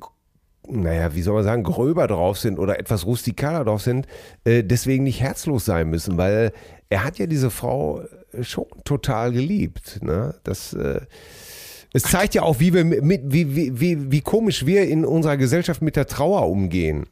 naja, 0.68 1.14
wie 1.14 1.22
soll 1.22 1.36
man 1.36 1.44
sagen, 1.44 1.62
gröber 1.62 2.06
drauf 2.06 2.38
sind 2.38 2.58
oder 2.58 2.78
etwas 2.78 3.06
rustikaler 3.06 3.64
drauf 3.64 3.82
sind, 3.82 4.06
deswegen 4.44 5.02
nicht 5.02 5.20
herzlos 5.20 5.64
sein 5.64 5.88
müssen, 5.88 6.16
weil 6.16 6.52
er 6.90 7.02
hat 7.02 7.18
ja 7.18 7.26
diese 7.26 7.50
Frau 7.50 8.04
schon 8.42 8.66
total 8.84 9.32
geliebt. 9.32 10.00
Ne? 10.02 10.34
Das, 10.44 10.76
es 11.92 12.02
zeigt 12.04 12.34
ja 12.34 12.42
auch, 12.42 12.60
wie, 12.60 12.72
wir 12.72 12.84
mit, 12.84 13.22
wie, 13.24 13.56
wie, 13.56 13.80
wie, 13.80 14.12
wie 14.12 14.20
komisch 14.20 14.64
wir 14.64 14.86
in 14.86 15.04
unserer 15.04 15.38
Gesellschaft 15.38 15.82
mit 15.82 15.96
der 15.96 16.06
Trauer 16.06 16.48
umgehen. 16.48 17.06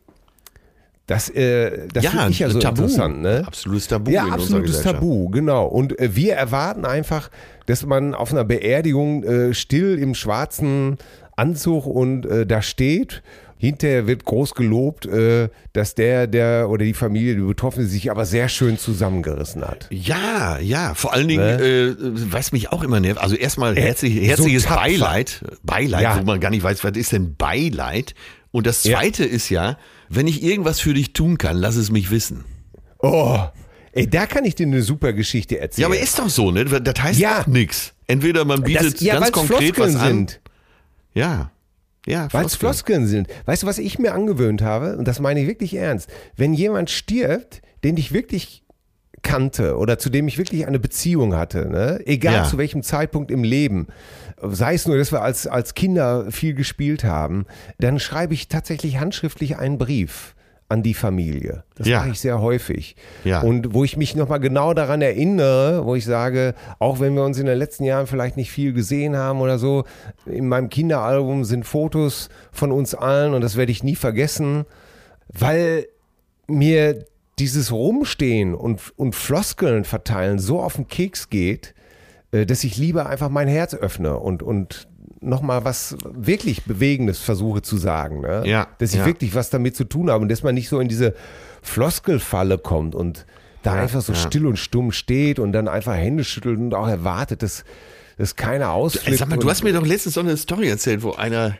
Das, 1.09 1.28
äh, 1.30 1.88
das 1.92 2.06
finde 2.06 2.28
ich 2.30 2.38
ja 2.38 2.50
so 2.50 2.59
Tabu. 2.61 2.82
interessant. 2.82 3.22
Ne? 3.22 3.42
Absolutes 3.46 3.88
Tabu 3.88 4.11
Ja, 4.11 4.26
absolutes. 4.26 4.82
Tabu, 4.82 5.30
genau. 5.30 5.66
Und 5.66 5.98
äh, 5.98 6.14
wir 6.14 6.34
erwarten 6.34 6.84
einfach, 6.84 7.30
dass 7.66 7.84
man 7.84 8.14
auf 8.14 8.30
einer 8.30 8.44
Beerdigung 8.44 9.24
äh, 9.24 9.54
still 9.54 9.98
im 9.98 10.14
schwarzen 10.14 10.98
Anzug 11.34 11.86
und 11.86 12.26
äh, 12.26 12.46
da 12.46 12.62
steht. 12.62 13.22
Hinterher 13.61 14.06
wird 14.06 14.24
groß 14.24 14.54
gelobt, 14.54 15.06
äh, 15.06 15.48
dass 15.72 15.96
der, 15.96 16.28
der 16.28 16.68
oder 16.70 16.84
die 16.84 16.94
Familie, 16.94 17.34
die 17.34 17.40
Betroffene, 17.42 17.86
sich 17.86 18.09
aber 18.11 18.24
sehr 18.24 18.48
schön 18.48 18.78
zusammengerissen 18.78 19.62
hat. 19.66 19.88
Ja, 19.90 20.59
ja, 20.61 20.94
vor 20.94 21.12
allen 21.12 21.26
Dingen, 21.26 21.42
äh, 21.59 21.94
was 21.98 22.52
mich 22.52 22.70
auch 22.70 22.84
immer 22.84 23.00
nervt, 23.00 23.20
also 23.20 23.34
erstmal 23.34 23.74
herzlich, 23.74 24.14
Ne? 24.14 24.20
so 24.20 24.26
herzliches 24.28 24.62
tapfer. 24.64 24.82
Beileid, 24.82 25.40
Beileid, 25.64 26.02
Ja. 26.02 26.18
wo 26.20 26.24
man 26.24 26.38
gar 26.38 26.50
nicht 26.50 26.62
weiß, 26.62 26.84
was 26.84 26.92
ist 26.96 27.11
denn 27.12 27.34
Beileid? 27.34 28.14
Und 28.51 28.66
das 28.66 28.84
Ja. 28.84 28.99
zweite 28.99 29.24
ist 29.24 29.51
ja, 29.51 29.78
wenn 30.09 30.26
ich 30.26 30.42
irgendwas 30.42 30.80
für 30.80 30.94
dich 30.94 31.12
tun 31.12 31.38
kann, 31.38 31.57
lass 31.57 31.76
es 31.76 31.90
mich 31.90 32.11
wissen. 32.11 32.44
Oh, 33.01 33.38
Ey, 33.92 34.09
da 34.09 34.26
kann 34.26 34.44
ich 34.44 34.55
dir 34.55 34.66
eine 34.66 34.82
super 34.82 35.12
Geschichte 35.12 35.59
erzählen. 35.59 35.82
Ja, 35.82 35.86
aber 35.88 35.99
ist 35.99 36.18
doch 36.18 36.28
so, 36.28 36.51
ne? 36.51 36.64
Das 36.64 37.03
heißt 37.03 37.18
Ja. 37.18 37.44
nix. 37.49 37.94
Entweder 38.07 38.44
man 38.44 38.62
bietet 38.62 38.94
das, 38.94 39.01
ja, 39.01 39.14
ganz 39.18 39.32
konkret 39.32 39.74
Floskeln 39.74 39.94
was 39.94 40.01
an. 40.03 40.09
sind. 40.09 40.40
Ja. 41.14 41.51
Ja, 42.07 42.28
Weil 42.32 42.46
es 42.46 42.55
Floskeln 42.55 43.07
sind. 43.07 43.28
Weißt 43.46 43.62
du, 43.64 43.66
was 43.66 43.78
ich 43.78 43.99
mir 43.99 44.14
angewöhnt 44.14 44.62
habe? 44.62 44.96
Und 44.96 45.07
das 45.09 45.20
meine 45.20 45.40
ich 45.40 45.46
wirklich 45.49 45.74
ernst. 45.74 46.09
Wenn 46.36 46.55
jemand 46.55 46.90
stirbt, 46.90 47.61
den 47.84 47.96
ich 47.96 48.12
wirklich 48.12 48.62
kannte 49.22 49.76
oder 49.76 49.99
zu 49.99 50.11
dem 50.11 50.28
ich 50.28 50.38
wirklich 50.38 50.66
eine 50.66 50.78
Beziehung 50.78 51.34
hatte, 51.34 51.68
ne? 51.68 52.01
egal 52.07 52.34
Ja. 52.34 52.44
zu 52.44 52.57
welchem 52.57 52.82
Zeitpunkt 52.82 53.30
im 53.30 53.42
Leben, 53.42 53.88
sei 54.43 54.74
es 54.74 54.86
nur, 54.86 54.97
dass 54.99 55.12
wir 55.12 55.22
als, 55.22 55.47
als 55.47 55.74
Kinder 55.74 56.30
viel 56.30 56.55
gespielt 56.55 57.05
haben, 57.05 57.47
dann 57.78 57.99
schreibe 57.99 58.34
ich 58.34 58.49
tatsächlich 58.49 58.99
handschriftlich 59.01 59.57
einen 59.57 59.78
Brief 59.78 60.34
an 60.70 60.82
die 60.82 60.93
Familie. 60.93 61.64
Das 61.76 61.86
Ja. 61.86 62.01
mache 62.01 62.11
ich 62.11 62.20
sehr 62.20 62.43
häufig. 62.43 62.95
Ja. 63.24 63.41
Und 63.41 63.72
wo 63.72 63.84
ich 63.84 63.97
mich 63.97 64.14
nochmal 64.14 64.39
genau 64.41 64.74
daran 64.74 65.01
erinnere, 65.01 65.86
wo 65.86 65.95
ich 65.95 66.05
sage, 66.05 66.55
auch 66.78 67.01
wenn 67.01 67.14
wir 67.14 67.24
uns 67.24 67.39
in 67.39 67.47
den 67.47 67.57
letzten 67.59 67.84
Jahren 67.84 68.07
vielleicht 68.07 68.36
nicht 68.36 68.51
viel 68.51 68.74
gesehen 68.74 69.16
haben 69.16 69.41
oder 69.41 69.59
so, 69.59 69.84
in 70.26 70.47
meinem 70.47 70.68
Kinderalbum 70.68 71.45
sind 71.45 71.64
Fotos 71.64 72.28
von 72.53 72.70
uns 72.70 72.95
allen 72.95 73.32
und 73.32 73.41
das 73.41 73.57
werde 73.57 73.72
ich 73.72 73.82
nie 73.82 73.97
vergessen, 73.97 74.66
weil 75.28 75.86
mir 76.49 77.05
dieses 77.39 77.72
Rumstehen 77.72 78.55
und, 78.55 78.93
und 78.99 79.14
Floskeln 79.14 79.84
verteilen 79.84 80.39
so 80.39 80.61
auf 80.61 80.74
den 80.76 80.89
Keks 80.89 81.30
geht, 81.30 81.74
dass 82.31 82.64
ich 82.64 82.76
lieber 82.76 83.07
einfach 83.07 83.29
mein 83.29 83.49
Herz 83.49 83.74
öffne 83.74 84.18
und, 84.18 84.43
und 84.43 84.89
nochmal 85.20 85.64
was 85.64 85.97
wirklich 86.05 86.64
Bewegendes 86.64 87.18
versuche 87.18 87.62
zu 87.62 87.76
sagen. 87.76 88.20
Ne? 88.20 88.43
Ja, 88.47 88.68
Dass 88.79 88.93
ich 88.93 89.01
ja. 89.01 89.07
wirklich 89.07 89.35
was 89.35 89.51
damit 89.51 89.76
zu 89.76 89.85
tun 89.85 90.11
habe 90.11 90.22
und 90.22 90.29
dass 90.29 90.43
man 90.43 90.55
nicht 90.55 90.68
so 90.68 90.79
in 90.81 90.89
diese 90.89 91.14
Floskelfalle 91.62 92.59
kommt 92.59 92.95
und 92.95 93.26
da 93.62 93.76
Ja, 93.76 93.83
einfach 93.83 94.01
so 94.01 94.12
ja. 94.12 94.18
still 94.18 94.47
und 94.47 94.59
stumm 94.59 94.93
steht 94.93 95.39
und 95.39 95.53
dann 95.53 95.68
einfach 95.68 95.95
Hände 95.95 96.24
schüttelt 96.24 96.59
und 96.59 96.74
auch 96.74 96.89
erwartet, 96.89 97.43
dass, 97.43 97.64
dass 98.16 98.37
keiner 98.37 98.70
ausflippt. 98.70 99.18
Sag 99.18 99.29
mal, 99.29 99.39
du 99.39 99.51
hast 99.51 99.64
mir 99.64 99.72
doch 99.72 99.85
letztens 99.87 100.14
so 100.14 100.20
eine 100.20 100.37
Story 100.37 100.68
erzählt, 100.68 101.03
wo 101.03 101.12
einer. 101.12 101.57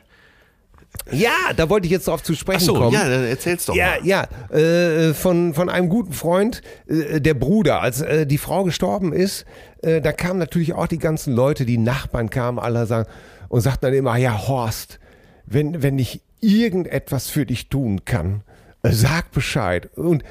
Ja, 1.11 1.31
da 1.55 1.69
wollte 1.69 1.85
ich 1.87 1.91
jetzt 1.91 2.07
drauf 2.07 2.21
zu 2.21 2.33
Ach 2.33 2.37
sprechen 2.37 2.65
so, 2.65 2.73
kommen. 2.75 2.93
ja, 2.93 3.07
dann 3.09 3.25
erzähl's 3.25 3.65
doch 3.65 3.75
Ja, 3.75 3.97
mal. 3.99 4.05
ja, 4.07 4.27
äh, 4.55 5.13
von, 5.13 5.53
von 5.53 5.69
einem 5.69 5.89
guten 5.89 6.13
Freund, 6.13 6.61
äh, 6.87 7.19
der 7.19 7.33
Bruder, 7.33 7.81
als 7.81 8.01
äh, 8.01 8.25
die 8.27 8.37
Frau 8.37 8.63
gestorben 8.63 9.11
ist, 9.13 9.45
äh, 9.81 10.01
da 10.01 10.11
kamen 10.11 10.39
natürlich 10.39 10.73
auch 10.73 10.87
die 10.87 10.99
ganzen 10.99 11.33
Leute, 11.33 11.65
die 11.65 11.77
Nachbarn 11.77 12.29
kamen, 12.29 12.59
alle 12.59 12.85
sagen 12.85 13.09
und 13.47 13.61
sagten 13.61 13.85
dann 13.87 13.93
immer, 13.95 14.17
ja 14.17 14.47
Horst, 14.47 14.99
wenn, 15.45 15.81
wenn 15.81 15.97
ich 15.97 16.21
irgendetwas 16.41 17.27
für 17.29 17.45
dich 17.45 17.69
tun 17.69 18.05
kann, 18.05 18.41
äh, 18.83 18.91
sag 18.91 19.31
Bescheid. 19.31 19.89
Und 19.95 20.23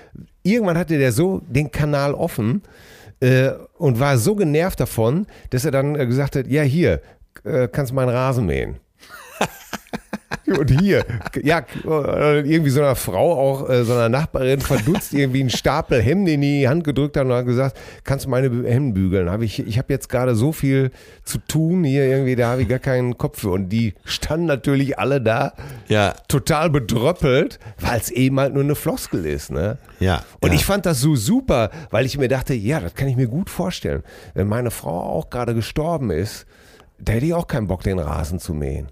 irgendwann 0.42 0.78
hatte 0.78 0.98
der 0.98 1.12
so 1.12 1.40
den 1.48 1.72
Kanal 1.72 2.14
offen 2.14 2.62
äh, 3.20 3.50
und 3.78 3.98
war 3.98 4.16
so 4.18 4.36
genervt 4.36 4.78
davon, 4.80 5.26
dass 5.50 5.64
er 5.64 5.72
dann 5.72 5.94
gesagt 5.94 6.36
hat, 6.36 6.46
ja 6.46 6.62
hier, 6.62 7.00
kannst 7.72 7.92
meinen 7.92 8.08
Rasen 8.08 8.46
mähen. 8.46 8.76
Und 10.56 10.80
hier, 10.80 11.04
ja, 11.42 11.62
irgendwie 11.84 12.70
so 12.70 12.80
einer 12.80 12.96
Frau, 12.96 13.32
auch 13.38 13.68
äh, 13.68 13.84
so 13.84 13.92
einer 13.94 14.08
Nachbarin, 14.08 14.60
verdutzt 14.60 15.12
irgendwie 15.12 15.40
einen 15.40 15.50
Stapel 15.50 16.00
Hemden 16.00 16.26
in 16.28 16.40
die 16.40 16.68
Hand 16.68 16.84
gedrückt 16.84 17.16
hat 17.16 17.26
und 17.26 17.32
hat 17.32 17.46
gesagt, 17.46 17.76
kannst 18.04 18.26
du 18.26 18.30
meine 18.30 18.46
Hemden 18.68 18.94
bügeln? 18.94 19.30
Hab 19.30 19.42
ich 19.42 19.58
ich 19.66 19.78
habe 19.78 19.92
jetzt 19.92 20.08
gerade 20.08 20.34
so 20.34 20.52
viel 20.52 20.90
zu 21.24 21.38
tun 21.38 21.84
hier 21.84 22.04
irgendwie, 22.06 22.36
da 22.36 22.50
habe 22.52 22.62
ich 22.62 22.68
gar 22.68 22.78
keinen 22.78 23.18
Kopf 23.18 23.40
für. 23.40 23.50
Und 23.50 23.68
die 23.68 23.94
standen 24.04 24.46
natürlich 24.46 24.98
alle 24.98 25.20
da, 25.20 25.52
Ja. 25.88 26.14
total 26.28 26.70
bedröppelt, 26.70 27.58
weil 27.80 27.98
es 28.00 28.10
eben 28.10 28.38
halt 28.40 28.54
nur 28.54 28.62
eine 28.62 28.74
Floskel 28.74 29.26
ist, 29.26 29.50
ne? 29.50 29.78
Ja, 30.00 30.24
Und 30.40 30.50
ja. 30.50 30.54
ich 30.54 30.64
fand 30.64 30.86
das 30.86 31.00
so 31.00 31.16
super, 31.16 31.70
weil 31.90 32.06
ich 32.06 32.16
mir 32.18 32.28
dachte, 32.28 32.54
ja, 32.54 32.80
das 32.80 32.94
kann 32.94 33.08
ich 33.08 33.16
mir 33.16 33.26
gut 33.28 33.50
vorstellen. 33.50 34.02
Wenn 34.34 34.46
meine 34.46 34.70
Frau 34.70 35.00
auch 35.00 35.28
gerade 35.30 35.54
gestorben 35.54 36.10
ist, 36.10 36.46
da 37.00 37.12
hätte 37.12 37.26
ich 37.26 37.34
auch 37.34 37.46
keinen 37.46 37.66
Bock, 37.66 37.82
den 37.82 37.98
Rasen 37.98 38.38
zu 38.38 38.54
mähen. 38.54 38.88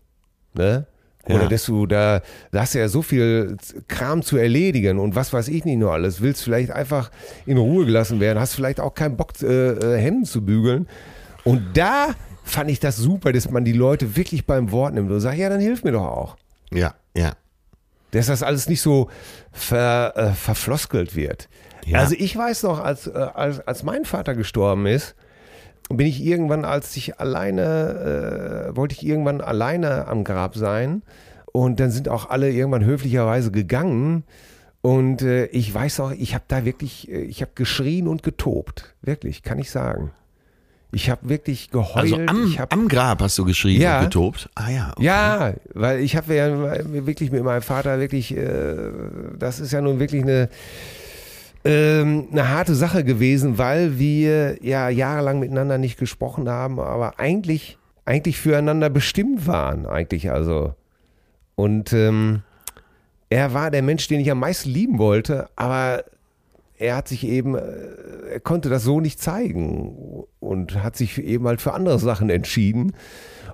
Ne? 0.55 0.87
Oder 1.27 1.43
Ja. 1.43 1.49
dass 1.49 1.65
du 1.67 1.87
da, 1.87 2.23
da 2.53 2.61
hast 2.61 2.75
du 2.75 2.79
ja 2.79 2.89
so 2.89 3.03
viel 3.03 3.57
Kram 3.89 4.23
zu 4.23 4.37
erledigen 4.37 4.99
und 5.01 5.15
was 5.17 5.33
weiß 5.33 5.49
ich 5.49 5.65
nicht 5.65 5.79
nur 5.79 5.93
alles. 5.93 6.21
Willst 6.21 6.45
vielleicht 6.45 6.71
einfach 6.71 7.11
in 7.47 7.57
Ruhe 7.59 7.85
gelassen 7.85 8.21
werden, 8.21 8.39
hast 8.39 8.55
vielleicht 8.55 8.79
auch 8.81 8.95
keinen 8.95 9.17
Bock, 9.17 9.33
äh, 9.43 9.71
äh, 9.73 9.99
Hemden 10.01 10.25
zu 10.25 10.45
bügeln. 10.45 10.87
Und 11.45 11.63
da 11.77 12.15
fand 12.45 12.71
ich 12.71 12.79
das 12.81 12.97
super, 12.97 13.33
dass 13.33 13.51
man 13.51 13.65
die 13.65 13.73
Leute 13.73 14.17
wirklich 14.17 14.47
beim 14.47 14.71
Wort 14.71 14.95
nimmt 14.95 15.11
und 15.11 15.21
sagt, 15.21 15.37
ja, 15.37 15.49
dann 15.49 15.61
hilf 15.61 15.83
mir 15.83 15.93
doch 15.93 16.07
auch. 16.07 16.37
Ja, 16.73 16.95
ja. 17.17 17.33
Dass 18.13 18.27
das 18.27 18.43
alles 18.45 18.69
nicht 18.69 18.81
so 18.81 19.11
ver, 19.53 20.13
äh, 20.17 20.33
verfloskelt 20.33 21.17
wird. 21.17 21.49
Ja. 21.85 21.99
Also 21.99 22.15
ich 22.17 22.37
weiß 22.37 22.63
noch, 22.63 22.79
als, 22.83 23.09
äh, 23.09 23.13
als, 23.13 23.61
als 23.67 23.83
mein 23.83 24.05
Vater 24.05 24.35
gestorben 24.35 24.87
ist, 24.87 25.15
bin 25.89 26.07
ich 26.07 26.25
irgendwann, 26.25 26.65
als 26.65 26.97
ich 26.97 27.21
alleine, 27.21 28.69
äh, 28.73 28.77
wollte 28.77 28.95
ich 28.95 29.07
irgendwann 29.07 29.41
alleine 29.41 30.09
am 30.09 30.25
Grab 30.25 30.57
sein. 30.57 31.03
Und 31.53 31.81
dann 31.81 31.91
sind 31.91 32.09
auch 32.09 32.29
alle 32.29 32.51
irgendwann 32.51 32.85
höflicherweise 32.85 33.51
gegangen. 33.51 34.25
Und 34.83 35.23
äh, 35.23 35.47
ich 35.47 35.73
weiß 35.73 36.01
auch, 36.01 36.13
ich 36.13 36.35
habe 36.35 36.45
da 36.49 36.65
wirklich, 36.65 37.11
äh, 37.11 37.23
ich 37.23 37.41
habe 37.41 37.53
geschrien 37.55 38.09
und 38.09 38.23
getobt. 38.23 38.95
Wirklich, 39.03 39.43
kann 39.43 39.59
ich 39.59 39.71
sagen. 39.71 40.11
Ich 40.93 41.11
habe 41.11 41.29
wirklich 41.29 41.71
geheult. 41.71 41.97
Also 42.13 42.17
am, 42.17 42.59
hab, 42.59 42.73
am 42.73 42.89
Grab 42.89 43.21
hast 43.21 43.37
du 43.39 43.45
geschrien 43.45 43.81
Ja. 43.81 43.99
und 43.99 44.05
getobt. 44.07 44.49
Ah 44.55 44.71
ja. 44.71 44.93
okay. 44.93 45.05
ja, 45.05 45.55
weil 45.75 46.01
ich 46.01 46.17
habe 46.17 46.35
ja 46.35 46.49
wirklich 46.93 47.31
mit 47.33 47.43
meinem 47.43 47.63
Vater 47.63 47.99
wirklich, 47.99 48.37
äh, 48.37 48.77
das 49.39 49.61
ist 49.61 49.73
ja 49.73 49.81
nun 49.81 49.99
wirklich 49.99 50.23
eine, 50.23 50.49
ähm, 51.67 52.29
eine 52.31 52.49
harte 52.49 52.75
Sache 52.75 53.03
gewesen, 53.03 53.59
weil 53.59 53.99
wir 53.99 54.63
ja 54.65 54.89
jahrelang 54.89 55.41
miteinander 55.41 55.79
nicht 55.79 55.99
gesprochen 55.99 56.49
haben, 56.49 56.79
aber 56.79 57.19
eigentlich, 57.19 57.79
eigentlich 58.05 58.39
füreinander 58.39 58.89
bestimmt 58.89 59.47
waren, 59.47 59.87
eigentlich 59.87 60.31
also. 60.31 60.75
Und 61.57 61.93
ähm, 61.93 62.43
er 63.31 63.53
war 63.53 63.71
der 63.71 63.83
Mensch, 63.83 64.07
den 64.07 64.21
ich 64.21 64.31
am 64.31 64.39
meisten 64.39 64.71
lieben 64.71 64.99
wollte, 64.99 65.49
aber 65.57 66.05
er 66.79 66.97
hat 66.97 67.09
sich 67.09 67.27
eben, 67.27 67.57
äh, 67.57 67.61
er 68.33 68.41
konnte 68.41 68.69
das 68.69 68.85
so 68.85 69.01
nicht 69.01 69.21
zeigen 69.21 70.25
und 70.39 70.83
hat 70.83 70.97
sich 70.97 71.19
eben 71.19 71.47
halt 71.49 71.61
für 71.61 71.73
andere 71.73 71.99
Sachen 71.99 72.31
entschieden. 72.31 72.93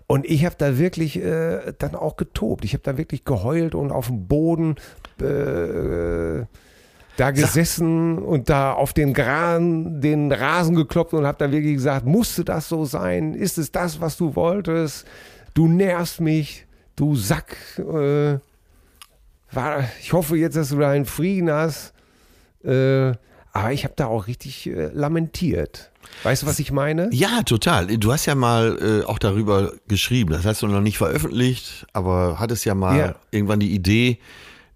Und 0.06 0.26
ich 0.26 0.44
habe 0.44 0.56
da 0.58 0.78
wirklich 0.78 1.22
äh, 1.22 1.72
dann 1.78 1.94
auch 1.94 2.16
getobt. 2.16 2.64
Ich 2.64 2.74
habe 2.74 2.82
da 2.82 2.98
wirklich 2.98 3.24
geheult 3.24 3.74
und 3.74 3.92
auf 3.92 4.08
dem 4.08 4.26
Boden 4.26 4.74
äh, 5.20 6.44
da 7.16 7.30
gesessen 7.30 8.18
und 8.18 8.48
da 8.48 8.72
auf 8.72 8.92
den, 8.92 9.12
Gran, 9.12 10.00
den 10.00 10.32
Rasen 10.32 10.74
geklopft 10.74 11.12
und 11.14 11.26
habe 11.26 11.38
dann 11.38 11.52
wirklich 11.52 11.74
gesagt, 11.74 12.06
musste 12.06 12.44
das 12.44 12.68
so 12.68 12.84
sein? 12.84 13.34
Ist 13.34 13.58
es 13.58 13.70
das, 13.72 14.00
was 14.00 14.16
du 14.16 14.34
wolltest? 14.34 15.06
Du 15.54 15.68
nervst 15.68 16.20
mich, 16.20 16.66
du 16.96 17.14
Sack. 17.16 17.56
Äh, 17.78 18.38
war, 19.54 19.84
ich 20.00 20.12
hoffe 20.12 20.36
jetzt, 20.36 20.56
dass 20.56 20.70
du 20.70 20.78
da 20.78 20.90
einen 20.90 21.04
Frieden 21.04 21.50
hast. 21.50 21.92
Äh, 22.64 23.12
aber 23.54 23.72
ich 23.72 23.84
habe 23.84 23.92
da 23.96 24.06
auch 24.06 24.26
richtig 24.28 24.66
äh, 24.68 24.86
lamentiert. 24.94 25.90
Weißt 26.22 26.42
du, 26.42 26.46
was 26.46 26.58
ich 26.58 26.72
meine? 26.72 27.10
Ja, 27.12 27.42
total. 27.42 27.86
Du 27.98 28.12
hast 28.12 28.24
ja 28.26 28.34
mal 28.34 28.78
äh, 29.02 29.04
auch 29.04 29.18
darüber 29.18 29.72
geschrieben. 29.88 30.32
Das 30.32 30.46
hast 30.46 30.62
du 30.62 30.66
noch 30.68 30.80
nicht 30.80 30.96
veröffentlicht, 30.96 31.86
aber 31.92 32.38
hattest 32.38 32.64
ja 32.64 32.74
mal 32.74 32.98
Ja. 32.98 33.14
irgendwann 33.30 33.60
die 33.60 33.72
Idee, 33.74 34.18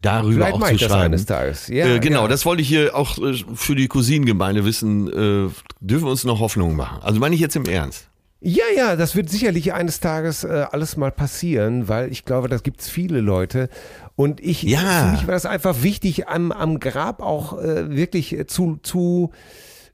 darüber 0.07 0.47
Vielleicht 0.47 0.55
auch 0.63 0.69
zu 0.69 0.75
ich 0.75 0.81
das 0.81 0.91
schreiben. 0.91 1.05
eines 1.05 1.27
Tages. 1.27 1.69
Ja, 1.69 1.87
äh, 1.87 1.99
genau, 2.01 2.23
ja. 2.23 2.29
das 2.29 2.45
wollte 2.47 2.63
ich 2.63 2.69
hier 2.69 2.95
auch 2.97 3.19
äh, 3.19 3.35
für 3.55 3.75
die 3.75 3.89
Cousinengemeinde 3.89 4.65
wissen. 4.65 5.09
Äh, 5.09 5.51
dürfen 5.81 6.05
wir 6.07 6.11
uns 6.11 6.25
noch 6.25 6.41
Hoffnung 6.41 6.77
machen? 6.77 6.99
Also 7.03 7.21
meine 7.21 7.35
ich 7.35 7.41
jetzt 7.41 7.57
im 7.57 7.65
Ernst. 7.67 8.09
Ja, 8.41 8.65
ja, 8.77 8.97
das 8.97 9.17
wird 9.17 9.31
sicherlich 9.31 9.73
eines 9.73 9.99
Tages 10.01 10.45
äh, 10.45 10.67
alles 10.71 10.97
mal 10.97 11.11
passieren, 11.11 11.89
weil 11.89 12.13
ich 12.13 12.25
glaube, 12.25 12.49
das 12.49 12.63
gibt 12.63 12.81
es 12.83 12.89
viele 12.89 13.21
Leute. 13.21 13.69
Und 14.15 14.41
ich, 14.41 14.63
Ja. 14.63 14.79
für 14.79 15.11
mich 15.13 15.27
war 15.27 15.33
das 15.35 15.47
einfach 15.47 15.83
wichtig, 15.83 16.29
am, 16.29 16.53
am 16.53 16.79
Grab 16.79 17.23
auch 17.23 17.59
äh, 17.59 17.91
wirklich 17.97 18.39
äh, 18.39 18.47
zu, 18.47 18.79
zu 18.83 19.33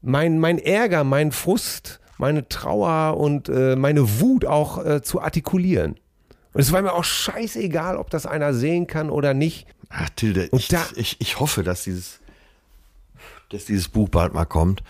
mein, 0.02 0.38
mein 0.40 0.58
Ärger, 0.58 1.04
mein 1.04 1.30
Frust, 1.32 2.00
meine 2.18 2.48
Trauer 2.48 3.16
und 3.16 3.48
äh, 3.48 3.76
meine 3.76 4.20
Wut 4.20 4.44
auch 4.44 4.84
äh, 4.84 5.02
zu 5.02 5.20
artikulieren. 5.22 5.94
Und 6.52 6.60
es 6.60 6.72
war 6.72 6.82
mir 6.82 6.92
auch 6.92 7.04
scheißegal, 7.04 7.96
ob 7.96 8.10
das 8.10 8.26
einer 8.26 8.52
sehen 8.52 8.86
kann 8.86 9.08
oder 9.08 9.32
nicht. 9.34 9.66
Ach, 9.94 10.08
Tilde, 10.16 10.48
ich, 10.52 10.68
da- 10.68 10.86
ich, 10.96 11.16
ich 11.20 11.38
hoffe, 11.40 11.62
dass 11.62 11.84
dieses, 11.84 12.20
dass 13.50 13.66
dieses 13.66 13.88
Buch 13.88 14.08
bald 14.08 14.32
mal 14.34 14.44
kommt. 14.46 14.82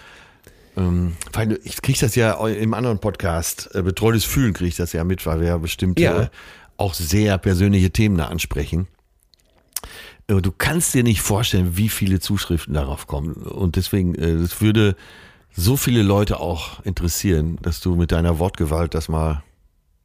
Ähm, 0.76 1.16
weil 1.32 1.58
ich 1.64 1.82
krieg 1.82 1.98
das 1.98 2.14
ja 2.14 2.32
im 2.46 2.72
anderen 2.72 2.98
Podcast, 2.98 3.74
äh, 3.74 3.82
Betreutes 3.82 4.24
Fühlen 4.24 4.54
krieg 4.54 4.68
ich 4.68 4.76
das 4.76 4.92
ja 4.94 5.04
mit, 5.04 5.26
weil 5.26 5.40
wir 5.40 5.48
ja 5.48 5.58
bestimmte, 5.58 6.02
Ja. 6.02 6.30
auch 6.78 6.94
sehr 6.94 7.36
persönliche 7.38 7.90
Themen 7.90 8.16
da 8.16 8.26
ansprechen. 8.28 8.86
Äh, 10.28 10.40
Du 10.40 10.50
kannst 10.52 10.94
dir 10.94 11.02
nicht 11.02 11.20
vorstellen, 11.20 11.76
wie 11.76 11.88
viele 11.90 12.20
Zuschriften 12.20 12.72
darauf 12.74 13.06
kommen. 13.06 13.32
Und 13.34 13.76
deswegen, 13.76 14.14
äh, 14.14 14.38
das 14.38 14.60
würde 14.62 14.96
so 15.54 15.76
viele 15.76 16.02
Leute 16.02 16.40
auch 16.40 16.82
interessieren, 16.84 17.58
dass 17.60 17.80
du 17.80 17.94
mit 17.96 18.10
deiner 18.12 18.38
Wortgewalt 18.38 18.94
das 18.94 19.08
mal 19.10 19.42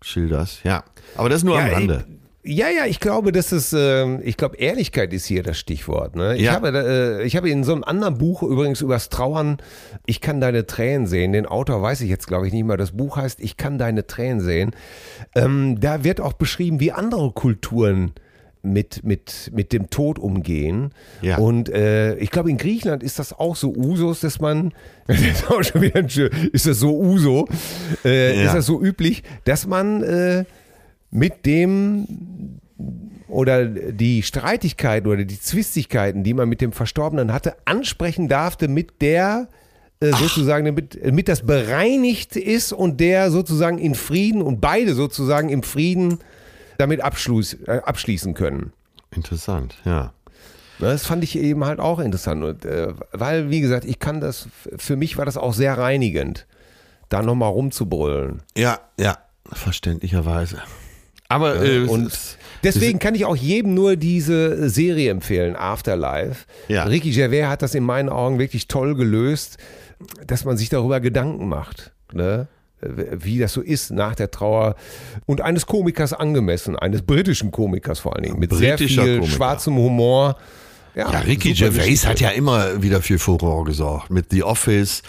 schilderst. 0.01 0.65
Ja, 0.65 0.83
aber 1.15 1.29
das 1.29 1.43
nur 1.43 1.57
am 1.57 1.65
Ja, 1.67 1.73
Rande. 1.73 2.05
Ich, 2.47 2.57
Ja, 2.57 2.67
ja, 2.69 2.85
ich 2.85 2.99
glaube, 2.99 3.31
das 3.31 3.51
ist, 3.51 3.73
äh, 3.73 4.19
ich 4.21 4.37
glaube, 4.37 4.57
Ehrlichkeit 4.57 5.13
ist 5.13 5.25
hier 5.25 5.43
das 5.43 5.57
Stichwort. 5.57 6.15
Ne? 6.15 6.35
Ich, 6.35 6.43
Ja. 6.43 6.53
habe, 6.53 6.69
äh, 6.69 7.23
ich 7.25 7.35
habe 7.35 7.49
in 7.49 7.63
so 7.63 7.73
einem 7.73 7.83
anderen 7.83 8.17
Buch 8.17 8.41
übrigens 8.43 8.81
übers 8.81 9.09
Trauern, 9.09 9.57
ich 10.05 10.21
kann 10.21 10.39
deine 10.41 10.65
Tränen 10.65 11.07
sehen. 11.07 11.33
Den 11.33 11.45
Autor 11.45 11.81
weiß 11.81 12.01
ich 12.01 12.09
jetzt, 12.09 12.27
glaube 12.27 12.47
ich, 12.47 12.53
nicht 12.53 12.63
mehr. 12.65 12.77
Das 12.77 12.91
Buch 12.91 13.17
heißt 13.17 13.39
Ich 13.41 13.57
kann 13.57 13.77
deine 13.77 14.07
Tränen 14.07 14.39
sehen. 14.41 14.71
Ähm, 15.35 15.79
da 15.79 16.03
wird 16.03 16.21
auch 16.21 16.33
beschrieben, 16.33 16.79
wie 16.79 16.91
andere 16.91 17.31
Kulturen 17.31 18.13
mit, 18.63 19.03
mit, 19.03 19.51
mit 19.53 19.71
dem 19.71 19.89
Tod 19.89 20.19
umgehen. 20.19 20.91
Ja. 21.21 21.37
Und 21.37 21.69
äh, 21.69 22.15
ich 22.15 22.31
glaube, 22.31 22.49
in 22.49 22.57
Griechenland 22.57 23.03
ist 23.03 23.19
das 23.19 23.31
auch 23.31 23.55
so 23.55 23.71
Usus, 23.73 24.19
dass 24.21 24.39
man, 24.41 24.73
das 25.07 25.21
ist 25.21 25.49
auch 25.49 25.63
schon 25.63 25.81
wieder 25.81 25.99
ein 25.99 26.07
ist 26.51 26.65
das 26.65 26.79
so 26.79 26.97
Uso, 26.97 27.47
äh, 28.03 28.35
Ja. 28.35 28.45
ist 28.47 28.55
das 28.55 28.65
so 28.65 28.81
üblich, 28.81 29.23
dass 29.45 29.67
man 29.67 30.03
äh, 30.03 30.43
mit 31.11 31.45
dem 31.45 32.59
oder 33.27 33.65
die 33.65 34.23
Streitigkeiten 34.23 35.07
oder 35.07 35.25
die 35.25 35.39
Zwistigkeiten, 35.39 36.23
die 36.23 36.33
man 36.33 36.47
mit 36.47 36.61
dem 36.61 36.71
Verstorbenen 36.71 37.33
hatte, 37.33 37.55
ansprechen 37.65 38.27
darfte 38.27 38.67
mit 38.67 39.01
der 39.01 39.49
äh, 39.99 40.11
sozusagen, 40.11 40.65
damit, 40.65 40.99
damit 41.03 41.27
das 41.27 41.45
bereinigt 41.45 42.35
ist 42.35 42.71
und 42.71 42.99
der 42.99 43.31
sozusagen 43.31 43.79
in 43.79 43.95
Frieden 43.95 44.41
und 44.41 44.61
beide 44.61 44.93
sozusagen 44.93 45.49
im 45.49 45.63
Frieden 45.63 46.19
damit 46.77 47.01
abschluss, 47.01 47.53
äh, 47.65 47.81
abschließen 47.83 48.33
können. 48.33 48.73
Interessant, 49.11 49.75
ja. 49.85 50.13
Das 50.79 51.07
fand 51.07 51.23
ich 51.23 51.35
eben 51.37 51.65
halt 51.65 51.79
auch 51.79 51.99
interessant. 51.99 52.43
Und, 52.43 52.65
äh, 52.65 52.93
weil, 53.11 53.49
wie 53.49 53.61
gesagt, 53.61 53.85
ich 53.85 53.97
kann 53.97 54.21
das, 54.21 54.47
für 54.77 54.95
mich 54.95 55.17
war 55.17 55.25
das 55.25 55.35
auch 55.35 55.53
sehr 55.53 55.77
reinigend, 55.77 56.45
da 57.09 57.23
nochmal 57.23 57.49
rumzubrüllen. 57.49 58.43
Ja, 58.55 58.79
ja, 58.99 59.17
verständlicherweise. 59.51 60.61
Aber 61.29 61.61
äh, 61.63 61.79
Und 61.85 62.11
deswegen 62.63 62.99
kann 62.99 63.15
ich 63.15 63.25
auch 63.25 63.35
jedem 63.35 63.73
nur 63.73 63.95
diese 63.95 64.69
Serie 64.69 65.11
empfehlen, 65.11 65.55
Afterlife. 65.55 66.45
Ja. 66.67 66.83
Ricky 66.83 67.11
Gervais 67.11 67.45
hat 67.47 67.61
das 67.61 67.75
in 67.75 67.83
meinen 67.83 68.09
Augen 68.09 68.39
wirklich 68.39 68.67
toll 68.67 68.95
gelöst, 68.95 69.57
dass 70.25 70.45
man 70.45 70.57
sich 70.57 70.69
darüber 70.69 70.99
Gedanken 70.99 71.47
macht. 71.49 71.91
Ne? 72.13 72.47
Wie 72.81 73.39
das 73.39 73.53
so 73.53 73.61
ist 73.61 73.91
nach 73.91 74.13
der 74.15 74.29
Trauer 74.31 74.75
und 75.25 75.41
eines 75.41 75.65
Komikers 75.65 76.13
angemessen, 76.13 76.75
eines 76.77 77.01
britischen 77.01 77.51
Komikers 77.51 77.99
vor 77.99 78.15
allen 78.15 78.23
Dingen, 78.23 78.39
mit 78.39 78.53
sehr 78.53 78.77
viel 78.77 78.95
Komiker. 79.17 79.25
schwarzem 79.27 79.75
Humor. 79.75 80.37
ja, 80.95 81.09
Ricky 81.09 81.55
super 81.55 81.71
Gervais 81.71 81.83
Geschichte. 81.85 82.07
hat 82.07 82.19
ja 82.21 82.29
immer 82.29 82.81
wieder 82.83 83.01
für 83.01 83.17
Furore 83.17 83.65
gesorgt. 83.65 84.11
Mit 84.11 84.27
The 84.29 84.43
Office, 84.43 85.01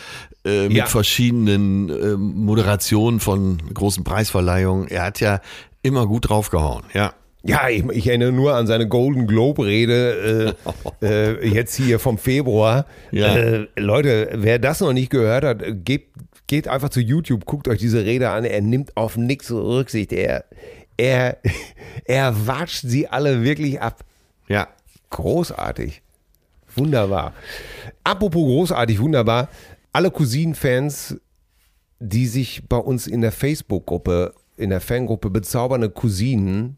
äh, 0.47 0.69
mit 0.69 0.79
Ja. 0.79 0.87
verschiedenen 0.87 1.91
äh, 1.91 2.16
Moderationen 2.16 3.21
von 3.21 3.59
großen 3.75 4.03
Preisverleihungen. 4.03 4.89
Er 4.89 5.03
hat 5.05 5.21
ja 5.21 5.41
immer 5.83 6.07
gut 6.07 6.29
draufgehauen, 6.29 6.85
ja. 6.93 7.14
Ja, 7.45 7.68
ich, 7.68 7.85
ich 7.91 8.07
erinnere 8.09 8.33
nur 8.33 8.55
an 8.55 8.66
seine 8.66 8.89
Golden 8.89 9.26
Globe-Rede 9.26 10.57
äh, 11.01 11.07
äh, 11.07 11.49
jetzt 11.49 11.76
hier 11.76 11.99
vom 11.99 12.18
Februar. 12.18 12.85
Ja. 13.12 13.37
Äh, 13.37 13.68
Leute, 13.76 14.31
wer 14.35 14.59
das 14.59 14.81
noch 14.81 14.93
nicht 14.93 15.11
gehört 15.11 15.45
hat, 15.45 15.62
äh, 15.62 15.74
geht, 15.74 16.68
einfach 16.68 16.89
zu 16.89 17.01
YouTube, 17.01 17.45
guckt 17.47 17.68
euch 17.68 17.79
diese 17.79 18.05
Rede 18.05 18.31
an. 18.31 18.45
Er 18.45 18.61
nimmt 18.61 18.97
auf 18.97 19.16
nichts 19.16 19.53
Rücksicht. 19.53 20.12
Er, 20.12 20.45
er, 20.97 21.39
er 22.05 22.47
watscht 22.47 22.83
sie 22.83 23.09
alle 23.09 23.45
wirklich 23.45 23.81
ab. 23.81 24.05
Ja. 24.49 24.68
Großartig. 25.11 26.03
Wunderbar. 26.74 27.35
Apropos 28.05 28.43
großartig, 28.43 29.01
wunderbar. 29.01 29.49
Alle 29.93 30.11
Cousin-Fans, 30.11 31.16
die 31.99 32.26
sich 32.26 32.62
bei 32.68 32.76
uns 32.76 33.07
in 33.07 33.20
der 33.20 33.33
Facebook-Gruppe, 33.33 34.35
in 34.59 34.71
der 34.71 34.81
Fangruppe 34.81 35.31
Bezaubernde 35.31 35.91
Cousinen 35.91 36.77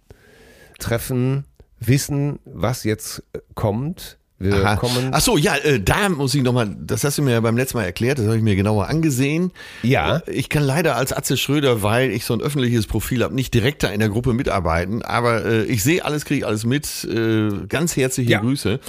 treffen, 0.79 1.45
wissen, 1.79 2.39
was 2.45 2.85
jetzt 2.85 3.23
äh, 3.33 3.39
kommt. 3.55 4.19
Wir 4.43 4.55
Aha. 4.65 4.77
kommen. 4.77 5.11
Ach 5.13 5.21
so, 5.21 5.37
ja, 5.37 5.55
äh, 5.57 5.81
da 5.81 6.09
muss 6.09 6.35
ich 6.35 6.43
nochmal, 6.43 6.75
das 6.81 7.05
hast 7.05 7.19
du 7.19 7.23
mir 7.23 7.33
ja 7.33 7.41
beim 7.41 7.59
letzten 7.59 7.77
Mal 7.77 7.85
erklärt, 7.85 8.19
das 8.19 8.25
habe 8.25 8.39
ich 8.39 8.43
mir 8.43 8.57
genauer 8.57 8.89
angesehen. 8.89 9.53
Ja. 9.83 10.17
Äh, 10.27 10.31
Ich 10.33 10.49
kann 10.49 10.63
leider 10.63 10.97
als 10.97 11.13
Atze 11.13 11.37
Schröder, 11.37 11.83
weil 11.83 12.11
ich 12.11 12.25
so 12.25 12.33
ein 12.33 12.41
öffentliches 12.41 12.87
Profil 12.87 13.23
habe, 13.23 13.35
nicht 13.35 13.53
direkt 13.53 13.83
da 13.83 13.89
in 13.89 14.01
der 14.01 14.09
Gruppe 14.09 14.33
mitarbeiten, 14.33 15.03
aber 15.03 15.45
äh, 15.45 15.65
ich 15.65 15.83
sehe 15.83 16.03
alles, 16.07 16.25
kriege 16.25 16.47
alles 16.47 16.65
mit. 16.65 17.05
Äh, 17.05 17.51
ganz 17.69 17.97
herzliche 17.97 18.31
Ja. 18.31 18.41
Grüße. 18.41 18.81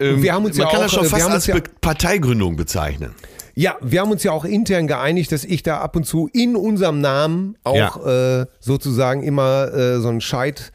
Ähm, 0.00 0.22
Wir 0.22 0.34
haben 0.34 0.44
uns 0.44 0.58
man 0.58 0.66
ja 0.66 0.70
kann 0.70 0.80
auch, 0.80 0.84
das 0.84 0.92
schon 0.92 1.06
äh, 1.06 1.08
fast 1.08 1.30
als 1.30 1.46
ja- 1.46 1.56
Parteigründung 1.80 2.56
bezeichnen. 2.56 3.12
Ja, 3.54 3.76
wir 3.80 4.00
haben 4.00 4.10
uns 4.10 4.22
ja 4.22 4.32
auch 4.32 4.44
intern 4.44 4.86
geeinigt, 4.86 5.32
dass 5.32 5.44
ich 5.44 5.62
da 5.62 5.78
ab 5.78 5.96
und 5.96 6.04
zu 6.04 6.28
in 6.32 6.56
unserem 6.56 7.00
Namen 7.00 7.56
auch 7.64 8.06
äh, 8.06 8.46
sozusagen 8.60 9.22
immer 9.22 9.72
äh, 9.72 10.00
so 10.00 10.08
einen 10.08 10.20
Scheit 10.20 10.72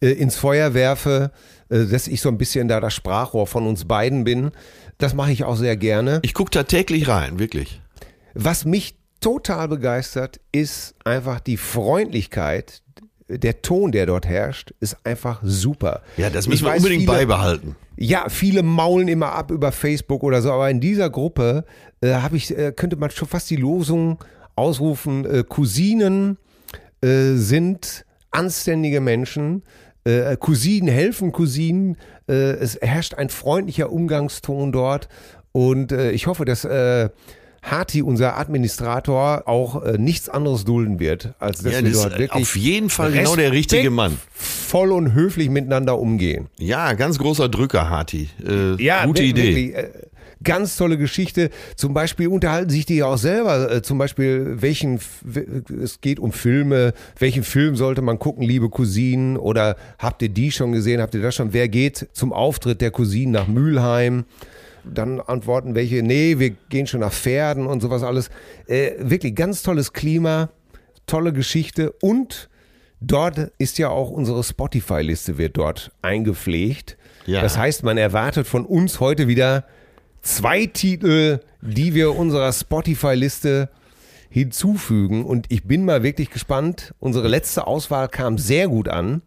äh, 0.00 0.08
ins 0.08 0.36
Feuer 0.36 0.74
werfe, 0.74 1.30
äh, 1.68 1.84
dass 1.86 2.08
ich 2.08 2.20
so 2.20 2.28
ein 2.28 2.38
bisschen 2.38 2.68
da 2.68 2.80
das 2.80 2.94
Sprachrohr 2.94 3.46
von 3.46 3.66
uns 3.66 3.84
beiden 3.86 4.24
bin. 4.24 4.50
Das 4.98 5.14
mache 5.14 5.32
ich 5.32 5.44
auch 5.44 5.56
sehr 5.56 5.76
gerne. 5.76 6.20
Ich 6.22 6.34
gucke 6.34 6.50
da 6.50 6.62
täglich 6.62 7.08
rein, 7.08 7.38
wirklich. 7.38 7.80
Was 8.34 8.64
mich 8.64 8.96
total 9.20 9.68
begeistert, 9.68 10.40
ist 10.52 10.94
einfach 11.04 11.40
die 11.40 11.56
Freundlichkeit. 11.56 12.82
Der 13.28 13.60
Ton, 13.60 13.90
der 13.90 14.06
dort 14.06 14.26
herrscht, 14.26 14.72
ist 14.78 14.96
einfach 15.04 15.40
super. 15.42 16.02
Ja, 16.16 16.30
das 16.30 16.44
Ich 16.44 16.50
müssen 16.50 16.64
wir 16.64 16.70
weiß, 16.70 16.78
unbedingt 16.78 17.02
viele, 17.02 17.12
beibehalten. 17.12 17.76
Ja, 17.96 18.28
viele 18.28 18.62
maulen 18.62 19.08
immer 19.08 19.32
ab 19.32 19.50
über 19.50 19.72
Facebook 19.72 20.22
oder 20.22 20.42
so, 20.42 20.52
aber 20.52 20.70
in 20.70 20.80
dieser 20.80 21.10
Gruppe 21.10 21.64
äh, 22.00 22.14
habe 22.14 22.36
ich, 22.36 22.56
äh, 22.56 22.72
könnte 22.72 22.96
man 22.96 23.10
schon 23.10 23.26
fast 23.26 23.50
die 23.50 23.56
Losung 23.56 24.18
ausrufen: 24.54 25.24
äh, 25.24 25.42
Cousinen 25.42 26.38
äh, 27.00 27.34
sind 27.34 28.04
anständige 28.30 29.00
Menschen. 29.00 29.62
Äh, 30.04 30.36
Cousinen 30.36 30.88
helfen 30.88 31.32
Cousinen. 31.32 31.96
Äh, 32.28 32.32
es 32.32 32.78
herrscht 32.80 33.14
ein 33.14 33.28
freundlicher 33.28 33.90
Umgangston 33.90 34.72
dort. 34.72 35.08
Und 35.52 35.90
ich 35.90 36.26
hoffe, 36.26 36.44
dass 36.44 36.68
Hati, 37.70 38.02
unser 38.02 38.38
Administrator, 38.38 39.42
auch 39.46 39.82
äh, 39.84 39.98
nichts 39.98 40.28
anderes 40.28 40.64
dulden 40.64 40.98
wird, 41.00 41.34
als 41.38 41.62
dass 41.62 41.72
Ja, 41.72 41.82
wir 41.82 41.90
das 41.90 42.02
dort 42.02 42.12
wirklich 42.18 42.32
auf 42.32 42.56
jeden 42.56 42.90
Fall 42.90 43.12
genau 43.12 43.36
der 43.36 43.52
richtige 43.52 43.90
Mann. 43.90 44.16
voll 44.32 44.92
und 44.92 45.14
höflich 45.14 45.50
miteinander 45.50 45.98
umgehen. 45.98 46.46
Ja, 46.58 46.92
ganz 46.94 47.18
großer 47.18 47.48
Drücker, 47.48 47.90
Hati. 47.90 48.28
Äh, 48.46 48.80
Ja, 48.82 49.04
gute 49.06 49.22
wir- 49.22 49.28
Idee. 49.30 49.46
Wirklich, 49.54 49.74
äh, 49.74 49.88
ganz 50.42 50.76
tolle 50.76 50.96
Geschichte. 50.98 51.50
Zum 51.76 51.92
Beispiel 51.94 52.28
unterhalten 52.28 52.70
sich 52.70 52.86
die 52.86 52.96
ja 52.96 53.06
auch 53.06 53.16
selber. 53.18 53.70
Äh, 53.72 53.82
zum 53.82 53.98
Beispiel, 53.98 54.56
welchen, 54.60 55.00
es 55.82 56.00
geht 56.00 56.20
um 56.20 56.30
Filme. 56.32 56.92
Welchen 57.18 57.42
Film 57.42 57.74
sollte 57.74 58.02
man 58.02 58.18
gucken, 58.18 58.44
liebe 58.46 58.68
Cousinen? 58.68 59.36
Oder 59.38 59.76
habt 59.98 60.22
ihr 60.22 60.28
die 60.28 60.52
schon 60.52 60.72
gesehen? 60.72 61.00
Habt 61.00 61.14
ihr 61.14 61.22
das 61.22 61.34
schon? 61.34 61.52
Wer 61.52 61.68
geht 61.68 62.08
zum 62.12 62.32
Auftritt 62.32 62.80
der 62.80 62.90
Cousinen 62.92 63.32
nach 63.32 63.48
Mülheim? 63.48 64.24
Dann 64.92 65.20
antworten 65.20 65.74
welche, 65.74 66.02
nee, 66.02 66.38
wir 66.38 66.50
gehen 66.50 66.86
schon 66.86 67.00
nach 67.00 67.12
Pferden 67.12 67.66
und 67.66 67.80
sowas 67.80 68.02
alles. 68.02 68.30
Äh, 68.66 68.92
wirklich 68.98 69.34
ganz 69.34 69.62
tolles 69.62 69.92
Klima, 69.92 70.50
tolle 71.06 71.32
Geschichte 71.32 71.92
und 72.00 72.48
dort 73.00 73.52
ist 73.58 73.78
ja 73.78 73.88
auch 73.88 74.10
unsere 74.10 74.42
Spotify-Liste 74.42 75.38
wird 75.38 75.56
dort 75.56 75.90
eingepflegt. 76.02 76.96
Ja. 77.26 77.42
Das 77.42 77.58
heißt, 77.58 77.82
man 77.82 77.98
erwartet 77.98 78.46
von 78.46 78.64
uns 78.64 79.00
heute 79.00 79.28
wieder 79.28 79.64
zwei 80.22 80.66
Titel, 80.66 81.40
die 81.60 81.94
wir 81.94 82.16
unserer 82.16 82.52
Spotify-Liste 82.52 83.68
hinzufügen. 84.28 85.24
Und 85.24 85.46
ich 85.48 85.64
bin 85.64 85.84
mal 85.84 86.02
wirklich 86.02 86.30
gespannt. 86.30 86.94
Unsere 86.98 87.28
letzte 87.28 87.66
Auswahl 87.66 88.08
kam 88.08 88.38
sehr 88.38 88.68
gut 88.68 88.88
an. 88.88 89.22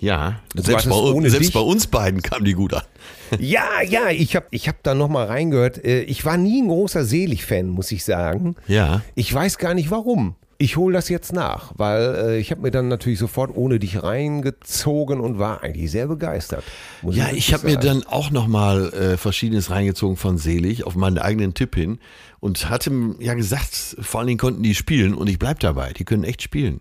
Ja, 0.00 0.40
Du 0.54 0.62
selbst, 0.62 0.88
bei, 0.88 0.94
ohne 0.96 1.28
selbst 1.30 1.48
dich- 1.48 1.54
bei 1.54 1.60
uns 1.60 1.86
beiden 1.86 2.22
kam 2.22 2.44
die 2.44 2.54
gut 2.54 2.74
an. 2.74 2.82
Ja, 3.38 3.80
ja, 3.86 4.08
ich 4.10 4.34
habe 4.34 4.46
ich 4.50 4.66
hab 4.66 4.82
da 4.82 4.94
nochmal 4.94 5.26
reingehört. 5.26 5.84
Äh, 5.84 6.00
Ich 6.02 6.24
war 6.24 6.36
nie 6.36 6.62
ein 6.62 6.68
großer 6.68 7.04
Selig-Fan, 7.04 7.68
muss 7.68 7.92
ich 7.92 8.04
sagen. 8.04 8.56
Ja. 8.66 9.02
Ich 9.14 9.32
weiß 9.32 9.58
gar 9.58 9.74
nicht 9.74 9.90
warum. 9.92 10.34
Ich 10.58 10.76
hole 10.76 10.92
das 10.92 11.08
jetzt 11.08 11.32
nach, 11.32 11.72
weil 11.76 12.02
äh, 12.16 12.38
ich 12.38 12.50
habe 12.50 12.60
mir 12.62 12.70
dann 12.70 12.88
natürlich 12.88 13.18
sofort 13.18 13.56
ohne 13.56 13.78
dich 13.78 14.02
reingezogen 14.02 15.20
und 15.20 15.38
war 15.38 15.62
eigentlich 15.62 15.90
sehr 15.90 16.06
begeistert. 16.06 16.64
Ja, 17.02 17.08
wirklich 17.26 17.38
ich 17.48 17.54
habe 17.54 17.66
mir 17.68 17.76
dann 17.78 18.02
auch 18.06 18.30
nochmal 18.30 18.92
äh, 18.92 19.16
Verschiedenes 19.16 19.70
reingezogen 19.70 20.16
von 20.16 20.36
Selig 20.36 20.84
auf 20.84 20.96
meinen 20.96 21.18
eigenen 21.18 21.54
Tipp 21.54 21.74
hin 21.76 21.98
und 22.40 22.68
hatte 22.68 22.90
ja 23.20 23.34
gesagt, 23.34 23.96
vor 24.00 24.20
allen 24.20 24.26
Dingen 24.26 24.38
konnten 24.38 24.62
die 24.62 24.74
spielen 24.74 25.14
und 25.14 25.28
ich 25.28 25.38
bleib 25.38 25.60
dabei. 25.60 25.92
Die 25.92 26.04
können 26.04 26.24
echt 26.24 26.42
spielen. 26.42 26.80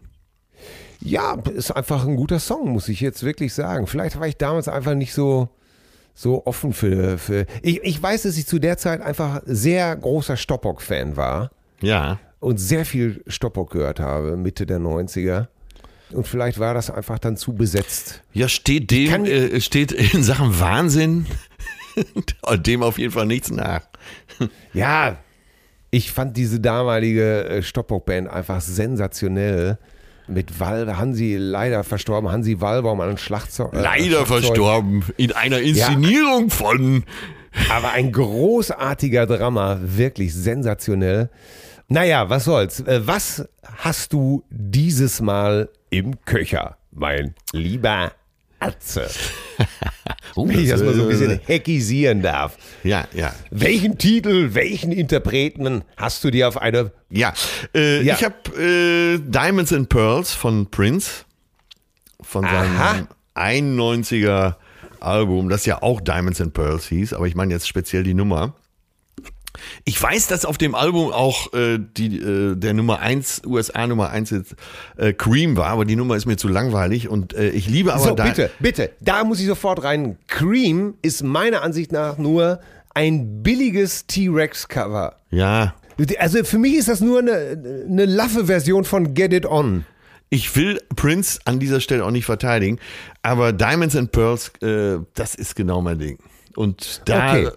Ja, 1.02 1.38
ist 1.56 1.72
einfach 1.72 2.06
ein 2.06 2.16
guter 2.18 2.40
Song, 2.40 2.70
muss 2.72 2.90
ich 2.90 3.00
jetzt 3.00 3.24
wirklich 3.24 3.54
sagen. 3.54 3.88
Vielleicht 3.88 4.20
war 4.20 4.28
ich 4.28 4.38
damals 4.38 4.68
einfach 4.68 4.96
nicht 4.96 5.14
so, 5.14 5.48
so 6.14 6.46
offen 6.46 6.74
für. 6.74 7.18
für 7.18 7.46
ich, 7.62 7.82
ich 7.84 8.02
weiß, 8.04 8.24
dass 8.24 8.38
ich 8.38 8.46
zu 8.48 8.60
der 8.60 8.78
Zeit 8.78 9.02
einfach 9.02 9.42
sehr 9.46 9.96
großer 9.96 10.36
Stoppock-Fan 10.36 11.16
war 11.16 11.52
Ja. 11.82 12.20
und 12.42 12.58
sehr 12.60 12.86
viel 12.86 13.24
Stoppock 13.28 13.72
gehört 13.72 14.00
habe, 14.02 14.36
Mitte 14.36 14.66
der 14.66 14.80
90er. 14.80 15.48
Und 16.12 16.28
vielleicht 16.28 16.60
war 16.60 16.74
das 16.74 16.90
einfach 16.90 17.20
dann 17.20 17.38
zu 17.38 17.54
besetzt. 17.54 18.24
Ja, 18.34 18.50
steht 18.50 18.90
dem, 18.92 19.10
kann- 19.10 19.26
äh, 19.26 19.62
steht 19.62 19.92
in 19.94 20.24
Sachen 20.24 20.60
Wahnsinn 20.60 21.28
dem 22.66 22.84
auf 22.84 22.98
jeden 22.98 23.12
Fall 23.14 23.26
nichts 23.28 23.52
nach. 23.52 23.82
Ja, 24.74 25.18
ich 25.92 26.12
fand 26.12 26.36
diese 26.38 26.60
damalige 26.60 27.46
äh, 27.46 27.62
Stoppock-Band 27.64 28.28
einfach 28.30 28.60
sensationell. 28.62 29.78
Mit 30.30 30.60
Wal, 30.60 30.98
Hansi, 30.98 31.36
leider 31.38 31.84
verstorben, 31.84 32.32
Hansi 32.32 32.62
Wallbaum 32.62 33.00
an 33.02 33.18
Schlagzeug. 33.18 33.74
äh, 33.74 33.82
Leider 33.82 34.26
Schlagzeug. 34.26 34.28
verstorben 34.28 35.04
in 35.18 35.32
einer 35.34 35.60
Inszenierung 35.60 36.50
von. 36.50 37.04
Aber 37.72 37.92
ein 37.92 38.12
großartiger 38.12 39.26
Drama, 39.26 39.80
wirklich 39.82 40.34
sensationell. 40.36 41.30
Naja, 41.88 42.30
was 42.30 42.44
soll's. 42.46 42.80
Äh, 42.82 43.02
Was 43.08 43.48
hast 43.64 44.14
du 44.14 44.44
dieses 44.52 45.20
Mal 45.22 45.70
im 45.90 46.24
Köcher, 46.26 46.78
mein 46.92 47.34
lieber 47.52 48.12
Atze? 48.60 49.08
Oh, 50.40 50.48
Wenn 50.48 50.60
ich 50.60 50.70
das 50.70 50.82
mal 50.84 50.94
so 50.94 51.04
ein 51.04 51.10
bisschen 51.10 51.40
hekisieren 51.46 52.22
darf. 52.22 52.58
Ja, 52.84 53.08
ja. 53.14 53.34
Welchen 53.52 53.98
Titel, 53.98 54.54
welchen 54.54 54.92
Interpreten 54.92 55.84
hast 55.98 56.24
du 56.24 56.32
dir 56.32 56.48
auf 56.48 56.62
eine 56.62 56.92
Ja, 57.10 57.34
äh, 57.76 58.02
Ja. 58.04 58.16
ich 58.16 58.24
habe 58.24 58.36
äh, 58.62 59.20
Diamonds 59.20 59.74
and 59.74 59.90
Pearls 59.90 60.34
von 60.34 60.70
Prince, 60.72 61.26
von 62.22 62.46
Aha. 62.46 63.06
seinem 63.36 63.80
91er 63.80 64.56
Album, 65.00 65.50
das 65.50 65.66
ja 65.66 65.82
auch 65.82 66.02
Diamonds 66.02 66.42
and 66.42 66.54
Pearls 66.54 66.88
hieß, 66.88 67.14
aber 67.14 67.26
ich 67.28 67.36
meine 67.36 67.54
jetzt 67.54 67.68
speziell 67.68 68.04
die 68.04 68.14
Nummer. 68.14 68.54
Ich 69.86 70.02
weiß, 70.02 70.28
dass 70.28 70.46
auf 70.46 70.58
dem 70.58 70.76
Album 70.76 71.12
auch 71.12 71.54
äh, 71.54 71.80
die, 71.80 72.18
äh, 72.20 72.56
der 72.56 72.74
Nummer 72.74 73.00
1, 73.00 73.42
USA 73.46 73.88
Nummer 73.88 74.10
1 74.10 74.30
jetzt, 74.32 74.56
äh, 74.98 75.14
Cream 75.14 75.58
war, 75.58 75.68
aber 75.68 75.86
die 75.86 75.96
Nummer 75.96 76.16
ist 76.16 76.26
mir 76.26 76.38
zu 76.38 76.48
langweilig 76.48 77.08
und 77.10 77.34
äh, 77.34 77.50
ich 77.50 77.68
liebe 77.68 77.94
aber 77.94 78.04
So, 78.04 78.16
Di- 78.16 78.24
bitte, 78.24 78.52
bitte, 78.60 78.92
da 79.02 79.24
muss 79.24 79.40
ich 79.40 79.48
sofort 79.48 79.84
rein. 79.84 80.18
Cream 80.28 80.96
ist 81.02 81.24
meiner 81.24 81.62
Ansicht 81.62 81.92
nach 81.92 82.18
nur 82.18 82.60
ein 82.94 83.44
billiges 83.44 84.06
T-Rex-Cover. 84.08 85.16
Ja, 85.32 85.74
Also 86.20 86.44
für 86.44 86.58
mich 86.58 86.76
ist 86.76 86.88
das 86.88 87.02
nur 87.02 87.20
eine, 87.20 87.86
eine 87.88 88.06
laffe 88.06 88.46
Version 88.46 88.84
von 88.86 89.14
Get 89.14 89.34
It 89.34 89.46
On. 89.46 89.86
Ich 90.32 90.56
will 90.56 90.80
Prince 90.96 91.40
an 91.46 91.60
dieser 91.60 91.82
Stelle 91.82 92.06
auch 92.06 92.12
nicht 92.12 92.26
verteidigen, 92.26 92.78
aber 93.24 93.52
Diamonds 93.52 93.96
and 93.96 94.12
Pearls, 94.12 94.52
äh, 94.62 95.00
das 95.16 95.34
ist 95.36 95.56
genau 95.56 95.82
mein 95.82 95.98
Ding. 95.98 96.20
Und 96.60 97.04
da 97.06 97.30
Okay. 97.32 97.50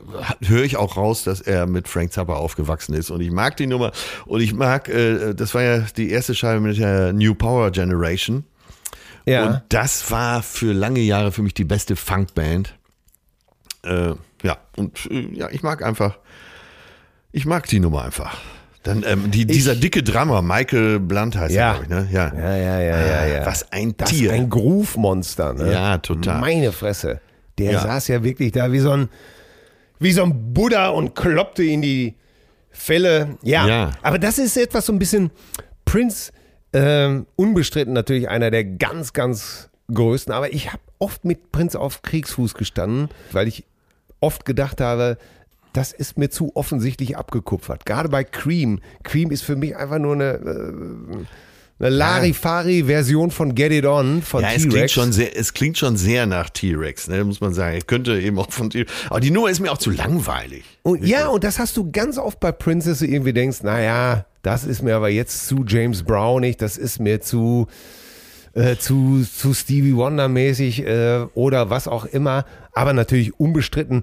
höre 0.45 0.63
ich 0.63 0.77
auch 0.77 0.97
raus, 0.97 1.25
dass 1.25 1.41
er 1.41 1.67
mit 1.67 1.89
Frank 1.89 2.13
Zappa 2.13 2.35
aufgewachsen 2.35 2.95
ist. 2.95 3.11
Und 3.11 3.21
ich 3.21 3.33
mag 3.33 3.57
die 3.57 3.67
Nummer. 3.67 3.91
Und 4.27 4.43
ich 4.43 4.55
mag, 4.55 4.89
äh, 4.89 5.35
das 5.35 5.55
war 5.55 5.63
ja 5.63 5.79
die 5.97 6.11
erste 6.11 6.37
Scheibe 6.37 6.61
mit 6.61 6.79
der 6.79 7.13
New 7.13 7.35
Power 7.35 7.73
Generation. 7.73 8.45
Ja. 9.27 9.45
Und 9.47 9.63
das 9.71 10.09
war 10.13 10.41
für 10.45 10.73
lange 10.73 11.01
Jahre 11.01 11.33
für 11.33 11.43
mich 11.43 11.53
die 11.53 11.65
beste 11.65 11.97
Funkband. 11.97 12.75
Äh, 13.85 14.13
ja, 14.45 14.57
und 14.77 15.11
äh, 15.11 15.29
ja, 15.33 15.49
ich 15.51 15.65
mag 15.65 15.83
einfach, 15.85 16.19
ich 17.33 17.45
mag 17.45 17.67
die 17.67 17.81
Nummer 17.81 18.05
einfach. 18.05 18.39
Dann 18.85 19.03
ähm, 19.05 19.33
die, 19.33 19.47
dieser 19.47 19.75
dicke 19.75 20.05
Drummer, 20.05 20.43
Michael 20.43 21.01
Blunt 21.01 21.35
heißt 21.37 21.53
Ja. 21.53 21.73
er, 21.73 21.85
glaube 21.85 21.85
ich, 21.85 21.91
ne? 21.91 22.09
Ja. 22.13 22.33
ja, 22.33 22.57
ja, 22.57 22.81
ja, 22.81 23.01
ja, 23.01 23.27
ja. 23.27 23.47
Was 23.47 23.73
ein 23.73 23.97
das 23.97 24.11
Tier. 24.11 24.33
ein 24.33 24.49
Groove-Monster, 24.49 25.55
ne? 25.55 25.73
Ja, 25.73 25.99
total. 25.99 26.41
Meine 26.41 26.71
Fresse. 26.71 27.21
Der 27.59 27.73
Ja. 27.73 27.81
saß 27.83 28.09
ja 28.09 28.25
wirklich 28.25 28.53
da 28.53 28.73
wie 28.73 28.79
so 28.79 28.91
ein, 28.93 29.09
wie 29.99 30.13
so 30.13 30.23
ein 30.23 30.53
Buddha 30.55 30.89
und 30.89 31.15
kloppte 31.15 31.63
in 31.65 31.83
die 31.83 32.15
Fälle. 32.71 33.37
Ja. 33.43 33.67
Ja. 33.67 33.91
Aber 34.03 34.19
das 34.19 34.39
ist 34.39 34.57
etwas 34.57 34.87
so 34.87 34.93
ein 34.93 34.99
bisschen 34.99 35.31
Prince, 35.85 36.33
ähm, 36.73 37.27
unbestritten 37.37 37.93
natürlich 37.93 38.29
einer 38.29 38.51
der 38.51 38.65
ganz, 38.65 39.13
ganz 39.13 39.69
größten. 39.93 40.33
Aber 40.33 40.53
ich 40.53 40.73
habe 40.73 40.83
oft 40.99 41.25
mit 41.25 41.53
Prince 41.53 41.79
auf 41.79 42.03
Kriegsfuß 42.03 42.55
gestanden, 42.55 43.09
weil 43.33 43.47
ich 43.49 43.65
oft 44.21 44.45
gedacht 44.45 44.81
habe, 44.81 45.19
das 45.75 45.93
ist 45.93 46.19
mir 46.19 46.31
zu 46.31 46.55
offensichtlich 46.55 47.17
abgekupfert. 47.17 47.85
Gerade 47.87 48.09
bei 48.09 48.25
Cream. 48.25 48.81
Cream 49.03 49.31
ist 49.31 49.43
für 49.43 49.57
mich 49.57 49.77
einfach 49.77 49.99
nur 49.99 50.15
eine, 50.15 50.33
äh, 50.35 51.25
eine 51.83 51.97
Larifari-Version 51.97 53.31
von 53.31 53.55
Get 53.55 53.73
It 53.73 53.85
On 53.87 54.23
von 54.23 54.43
Ja, 54.43 54.51
es 54.51 54.63
klingt 54.63 54.75
T-Rex. 54.75 54.93
schon 54.93 55.13
sehr, 55.13 55.37
es 55.37 55.53
klingt 55.53 55.79
schon 55.79 55.97
sehr 55.97 56.27
nach 56.27 56.49
T-Rex, 56.51 57.09
ne, 57.09 57.25
muss 57.25 57.41
man 57.41 57.55
sagen. 57.55 57.81
Könnte 57.87 58.21
eben 58.21 58.39
auch 58.39 58.51
von 58.51 58.71
T-Rex. 58.71 58.91
Aber 59.11 59.21
die 59.21 59.31
Nummer 59.31 59.51
ist 59.51 59.61
mir 59.61 59.73
auch 59.73 59.79
zu 59.79 59.91
langweilig. 59.91 60.65
Und, 60.83 61.05
ja, 61.05 61.29
und 61.29 61.43
das 61.45 61.59
hast 61.59 61.77
du 61.77 61.91
ganz 61.91 62.19
oft 62.19 62.39
bei 62.41 62.53
Prince, 62.53 62.91
dass 62.91 63.01
du 63.01 63.07
irgendwie 63.07 63.33
denkst, 63.33 63.63
naja, 63.63 64.27
das 64.43 64.65
ist 64.65 64.83
mir 64.83 64.95
aber 64.97 65.09
jetzt 65.09 65.49
zu 65.49 65.65
James 65.67 66.05
Brownig, 66.05 66.57
das 66.57 66.77
ist 66.77 67.01
mir 67.01 67.21
zu, 67.21 67.67
äh, 68.55 68.77
zu, 68.77 69.25
zu 69.25 69.53
Stevie 69.53 69.97
Wonder 69.97 70.29
mäßig 70.29 70.87
äh, 70.87 71.27
oder 71.35 71.71
was 71.71 71.89
auch 71.89 72.05
immer. 72.05 72.45
Aber 72.75 72.93
natürlich 72.93 73.39
unbestritten, 73.39 74.03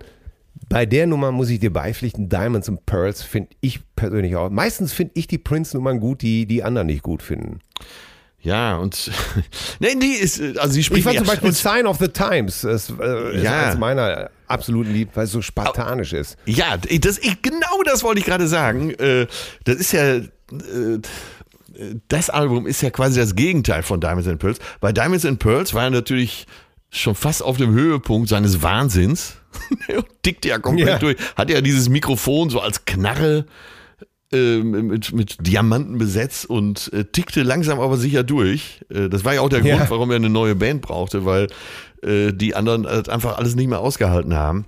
bei 0.69 0.85
der 0.85 1.07
Nummer 1.07 1.31
muss 1.31 1.49
ich 1.49 1.59
dir 1.59 1.71
beipflichten, 1.73 2.29
Diamonds 2.29 2.69
and 2.69 2.85
Pearls 2.85 3.23
finde 3.23 3.49
ich 3.61 3.79
persönlich 3.95 4.35
auch. 4.35 4.49
Meistens 4.49 4.93
finde 4.93 5.13
ich 5.15 5.27
die 5.27 5.37
Prince-Nummern 5.37 5.99
gut, 5.99 6.21
die 6.21 6.45
die 6.45 6.63
anderen 6.63 6.87
nicht 6.87 7.01
gut 7.03 7.23
finden. 7.23 7.59
Ja, 8.41 8.77
und 8.77 9.11
nee, 9.79 9.95
die 9.95 10.13
ist, 10.13 10.39
also 10.57 10.73
sie 10.73 10.83
spricht 10.83 10.99
Ich 10.99 11.03
fand 11.05 11.17
zum 11.17 11.25
ja- 11.25 11.31
Beispiel 11.33 11.49
und- 11.49 11.55
Sign 11.55 11.87
of 11.87 11.97
the 11.97 12.07
Times, 12.07 12.61
das 12.61 12.89
äh, 12.89 13.35
ist 13.37 13.43
Ja. 13.43 13.63
eines 13.65 13.77
meiner 13.79 14.29
absoluten 14.47 14.93
Lieb, 14.93 15.09
weil 15.15 15.25
es 15.25 15.31
so 15.31 15.41
spartanisch 15.41 16.13
ist. 16.13 16.37
Ja, 16.45 16.77
das, 16.77 17.19
genau 17.41 17.83
das 17.85 18.03
wollte 18.03 18.19
ich 18.19 18.25
gerade 18.25 18.47
sagen. 18.47 18.91
Äh, 18.91 19.27
Das 19.65 19.75
ist 19.75 19.91
ja, 19.91 20.15
äh, 20.15 20.23
das 22.07 22.29
Album 22.29 22.65
ist 22.67 22.81
ja 22.81 22.89
quasi 22.89 23.19
das 23.19 23.35
Gegenteil 23.35 23.83
von 23.83 23.99
Diamonds 24.01 24.27
and 24.27 24.39
Pearls. 24.39 24.59
Bei 24.79 24.91
Diamonds 24.91 25.25
and 25.25 25.39
Pearls 25.39 25.73
war 25.73 25.83
er 25.85 25.89
natürlich 25.89 26.45
schon 26.91 27.15
fast 27.15 27.43
auf 27.43 27.57
dem 27.57 27.71
Höhepunkt 27.73 28.29
seines 28.29 28.61
Wahnsinns. 28.61 29.35
Tickte 30.23 30.49
ja 30.49 30.59
komplett 30.59 30.87
Ja. 30.87 30.97
durch. 30.99 31.17
Hat 31.35 31.49
ja 31.49 31.61
dieses 31.61 31.89
Mikrofon 31.89 32.49
so 32.49 32.59
als 32.59 32.85
Knarre 32.85 33.45
äh, 34.31 34.57
mit, 34.59 35.11
mit 35.11 35.37
Diamanten 35.45 35.97
besetzt 35.97 36.45
und 36.49 36.91
äh, 36.93 37.05
tickte 37.05 37.41
langsam 37.43 37.79
aber 37.79 37.97
sicher 37.97 38.23
durch. 38.23 38.81
Äh, 38.89 39.09
das 39.09 39.25
war 39.25 39.33
ja 39.33 39.41
auch 39.41 39.49
der 39.49 39.65
Ja. 39.65 39.77
Grund, 39.77 39.89
warum 39.89 40.11
er 40.11 40.17
eine 40.17 40.29
neue 40.29 40.55
Band 40.55 40.81
brauchte, 40.81 41.25
weil 41.25 41.47
äh, 42.03 42.31
die 42.31 42.55
anderen 42.55 42.85
äh, 42.85 43.03
einfach 43.09 43.37
alles 43.37 43.55
nicht 43.55 43.67
mehr 43.67 43.79
ausgehalten 43.79 44.35
haben. 44.35 44.65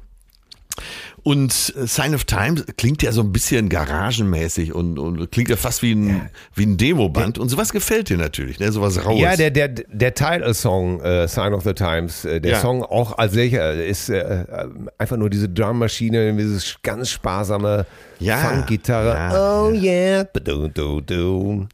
Und 1.23 1.73
äh, 1.77 1.85
Sign 1.85 2.15
of 2.15 2.23
Time 2.25 2.63
klingt 2.77 3.03
ja 3.03 3.11
so 3.11 3.21
ein 3.21 3.31
bisschen 3.31 3.69
garagenmäßig 3.69 4.73
und, 4.73 4.97
und 4.97 5.31
klingt 5.31 5.49
ja 5.49 5.55
fast 5.55 5.83
wie 5.83 5.93
ein, 5.93 6.29
wie 6.55 6.65
ein 6.65 6.77
Demoband. 6.77 7.37
Und 7.37 7.49
sowas 7.49 7.71
gefällt 7.71 8.09
dir 8.09 8.17
natürlich, 8.17 8.59
ne? 8.59 8.71
Sowas 8.71 9.05
raues. 9.05 9.21
Ja, 9.21 9.35
der, 9.35 9.51
der, 9.51 9.67
der 9.67 10.13
Title-Song 10.15 10.99
äh, 11.01 11.27
Sign 11.27 11.53
of 11.53 11.63
the 11.63 11.73
Times, 11.73 12.25
äh, 12.25 12.41
der 12.41 12.53
Ja. 12.53 12.59
Song 12.59 12.83
auch 12.83 13.17
als 13.19 13.33
solcher 13.33 13.73
ist 13.83 14.09
äh, 14.09 14.19
äh, 14.19 14.45
einfach 14.97 15.17
nur 15.17 15.29
diese 15.29 15.47
Drummaschine, 15.47 16.33
dieses 16.33 16.77
ganz 16.81 17.09
sparsame 17.09 17.85
Ja, 18.19 18.37
Funkgitarre. 18.37 19.13
ja, 19.13 19.61
oh 19.63 19.71
yeah. 19.71 20.23
Du, 20.43 20.67
du, 20.69 21.01
du. 21.01 21.67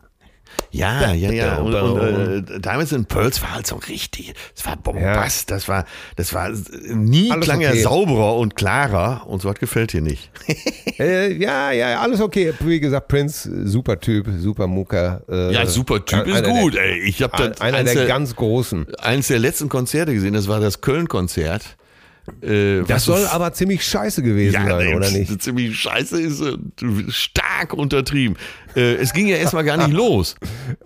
Ja, 0.72 1.14
ja, 1.14 1.32
ja. 1.32 1.55
Und, 1.58 1.74
und 1.74 1.95
bau. 2.43 2.55
äh, 2.55 2.60
Diamonds 2.60 2.93
and 2.93 3.08
Pearls 3.08 3.41
war 3.41 3.55
halt 3.55 3.68
so 3.68 3.78
richtig. 3.78 4.34
Das 4.55 4.66
war 4.66 4.76
Bombast. 4.78 5.49
Das 5.49 5.68
war, 5.68 5.86
das 6.16 6.34
war 6.34 6.51
nie 6.93 7.32
Alles 7.32 7.45
klang 7.45 7.62
er 7.62 7.72
okay. 7.72 7.82
sauberer 7.82 8.36
und 8.36 8.55
klarer. 8.55 9.26
Und 9.28 9.41
so 9.41 9.49
was 9.49 9.55
gefällt 9.60 9.93
dir 9.93 10.01
nicht. 10.01 10.30
Äh, 10.99 11.34
ja, 11.34 11.72
ja, 11.72 11.99
alles 11.99 12.20
okay. 12.22 12.51
Wie 12.60 12.80
gesagt, 12.80 13.08
Prince, 13.08 13.68
super 13.68 13.99
Typ, 13.99 14.28
super 14.39 14.66
Mucker. 14.66 15.22
Äh, 15.30 15.53
Ja, 15.53 15.68
super 15.68 16.03
Typ 16.03 16.26
ist 16.26 16.43
gut. 16.43 16.74
Der, 16.74 16.84
Ey, 16.86 16.99
ich 17.01 17.22
habe 17.22 17.38
das 17.49 17.62
einer 17.62 17.84
der 17.84 18.08
ganz 18.08 18.36
großen. 18.36 18.88
eins 18.97 19.28
der 19.28 19.38
letzten 19.38 19.70
Konzerte 19.70 20.12
gesehen. 20.16 20.34
Das 20.34 20.47
war 20.47 20.60
das 20.60 20.82
Köln-Konzert. 20.82 21.78
Äh, 22.41 22.82
Das 22.88 23.05
so 23.05 23.16
soll 23.16 23.28
aber 23.28 23.53
ziemlich 23.53 23.86
scheiße 23.86 24.24
gewesen 24.24 24.53
sein, 24.68 24.86
nee, 24.88 24.95
oder 24.95 25.10
nicht? 25.12 25.39
Ziemlich 25.41 25.78
scheiße 25.80 26.20
ist 26.20 26.41
äh, 26.41 26.58
stark 27.10 27.74
untertrieben. 27.74 28.36
Äh, 28.78 28.95
es 28.95 29.11
ging 29.13 29.28
ja 29.28 29.38
erstmal 29.38 29.63
gar 29.63 29.78
nicht 29.78 29.91
los. 29.91 30.36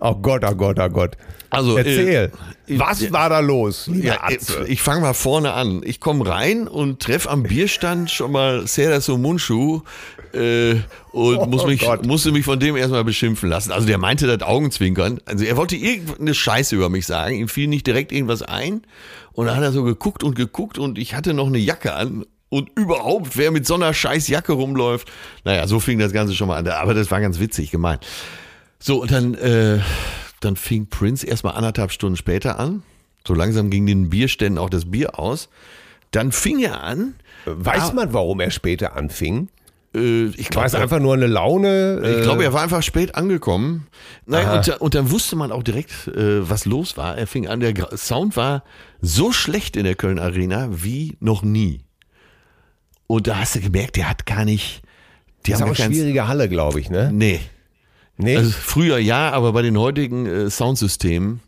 Oh 0.00 0.14
Gott, 0.14 0.42
oh 0.48 0.54
Gott, 0.54 0.78
oh 0.80 0.88
Gott. 0.88 1.16
Also, 1.50 1.76
Erzähl. 1.76 2.32
äh, 2.66 2.78
Was 2.78 3.12
war 3.12 3.28
da 3.28 3.40
los? 3.40 3.90
Ja, 3.92 4.22
Atze? 4.22 4.64
ich 4.66 4.80
fange 4.80 5.02
mal 5.02 5.12
vorne 5.12 5.52
an. 5.52 5.82
Ich 5.84 6.00
komme 6.00 6.26
rein 6.26 6.66
und 6.66 7.00
treffe 7.00 7.28
am 7.28 7.42
Bierstand 7.42 8.10
schon 8.10 8.32
mal 8.32 8.66
Sera 8.66 9.02
Somunchu 9.02 9.82
äh, 10.32 10.76
und 11.10 11.36
Oh 11.36 11.44
muss 11.46 11.66
mich, 11.66 11.82
Gott. 11.82 12.06
musste 12.06 12.32
mich 12.32 12.46
von 12.46 12.58
dem 12.58 12.74
erstmal 12.76 13.04
beschimpfen 13.04 13.50
lassen. 13.50 13.70
Also 13.70 13.86
der 13.86 13.98
meinte 13.98 14.26
das 14.26 14.48
Augenzwinkern. 14.48 15.20
Also 15.26 15.44
er 15.44 15.58
wollte 15.58 15.76
irgendeine 15.76 16.32
Scheiße 16.32 16.74
über 16.74 16.88
mich 16.88 17.04
sagen. 17.04 17.34
Ihm 17.36 17.48
fiel 17.48 17.68
nicht 17.68 17.86
direkt 17.86 18.12
irgendwas 18.12 18.40
ein. 18.40 18.80
Und 19.32 19.44
dann 19.46 19.56
hat 19.56 19.62
er 19.62 19.72
so 19.72 19.82
geguckt 19.82 20.24
und 20.24 20.34
geguckt 20.34 20.78
und 20.78 20.98
ich 20.98 21.14
hatte 21.14 21.34
noch 21.34 21.48
eine 21.48 21.58
Jacke 21.58 21.92
an. 21.92 22.24
Und 22.52 22.68
überhaupt, 22.74 23.38
wer 23.38 23.50
mit 23.50 23.66
so 23.66 23.76
einer 23.76 23.94
scheiß 23.94 24.28
Jacke 24.28 24.52
rumläuft. 24.52 25.10
Naja, 25.42 25.66
so 25.66 25.80
fing 25.80 25.98
das 25.98 26.12
Ganze 26.12 26.34
schon 26.34 26.48
mal 26.48 26.58
an. 26.58 26.68
Aber 26.68 26.92
das 26.92 27.10
war 27.10 27.18
ganz 27.18 27.40
witzig 27.40 27.70
gemeint. 27.70 28.06
So, 28.78 29.00
und 29.00 29.10
dann, 29.10 29.32
äh, 29.32 29.78
dann 30.40 30.56
fing 30.56 30.86
Prince 30.86 31.26
erstmal 31.26 31.54
anderthalb 31.54 31.92
Stunden 31.92 32.18
später 32.18 32.60
an. 32.60 32.82
So 33.26 33.32
langsam 33.32 33.70
ging 33.70 33.86
den 33.86 34.10
Bierständen 34.10 34.58
auch 34.58 34.68
das 34.68 34.90
Bier 34.90 35.18
aus. 35.18 35.48
Dann 36.10 36.30
fing 36.30 36.58
er 36.60 36.82
an. 36.82 37.14
Weiß 37.46 37.94
man, 37.94 38.12
warum 38.12 38.38
er 38.40 38.50
später 38.50 38.96
anfing? 38.96 39.48
Äh, 39.94 40.26
ich 40.26 40.54
War 40.54 40.66
es 40.66 40.74
einfach 40.74 41.00
nur 41.00 41.14
eine 41.14 41.28
Laune? 41.28 42.02
ich 42.04 42.18
Äh, 42.18 42.20
glaube, 42.20 42.44
er 42.44 42.52
war 42.52 42.64
einfach 42.64 42.82
spät 42.82 43.14
angekommen. 43.14 43.86
Nein, 44.26 44.46
und, 44.58 44.68
und 44.78 44.94
dann 44.94 45.10
wusste 45.10 45.36
man 45.36 45.52
auch 45.52 45.62
direkt, 45.62 46.06
äh, 46.08 46.46
was 46.50 46.66
los 46.66 46.98
war. 46.98 47.16
Er 47.16 47.26
fing 47.26 47.46
an, 47.46 47.60
der 47.60 47.96
Sound 47.96 48.36
war 48.36 48.62
so 49.00 49.32
schlecht 49.32 49.74
in 49.74 49.84
der 49.84 49.94
Köln 49.94 50.18
Arena 50.18 50.68
wie 50.70 51.16
noch 51.18 51.42
nie. 51.42 51.80
Und 53.12 53.26
da 53.26 53.40
hast 53.40 53.54
du 53.56 53.60
gemerkt, 53.60 53.96
der 53.96 54.08
hat 54.08 54.24
gar 54.24 54.46
nicht. 54.46 54.80
Die 55.44 55.52
ist 55.52 55.60
haben 55.60 55.70
auch 55.70 55.76
gar 55.76 55.84
eine 55.84 55.94
schwierige 55.94 56.28
Halle, 56.28 56.48
glaube 56.48 56.80
ich, 56.80 56.88
ne? 56.88 57.10
Nee. 57.12 57.40
Nee. 58.16 58.38
Also 58.38 58.50
früher 58.52 58.96
ja, 58.96 59.30
aber 59.32 59.52
bei 59.52 59.60
den 59.60 59.78
heutigen 59.78 60.24
äh, 60.24 60.48
Soundsystemen 60.48 61.40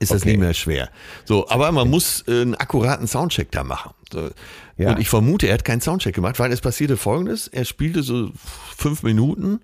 ist 0.00 0.12
das 0.12 0.20
Okay. 0.20 0.32
nicht 0.32 0.40
mehr 0.40 0.52
schwer. 0.52 0.90
So, 1.24 1.48
aber 1.48 1.72
man 1.72 1.88
muss 1.88 2.24
äh, 2.28 2.42
einen 2.42 2.54
akkuraten 2.56 3.06
Soundcheck 3.06 3.50
da 3.52 3.64
machen. 3.64 3.92
So. 4.12 4.28
Ja. 4.76 4.90
Und 4.90 5.00
ich 5.00 5.08
vermute, 5.08 5.46
er 5.46 5.54
hat 5.54 5.64
keinen 5.64 5.80
Soundcheck 5.80 6.14
gemacht, 6.14 6.38
weil 6.38 6.52
es 6.52 6.60
passierte 6.60 6.98
folgendes, 6.98 7.48
er 7.48 7.64
spielte 7.64 8.02
so 8.02 8.30
fünf 8.76 9.02
Minuten 9.02 9.60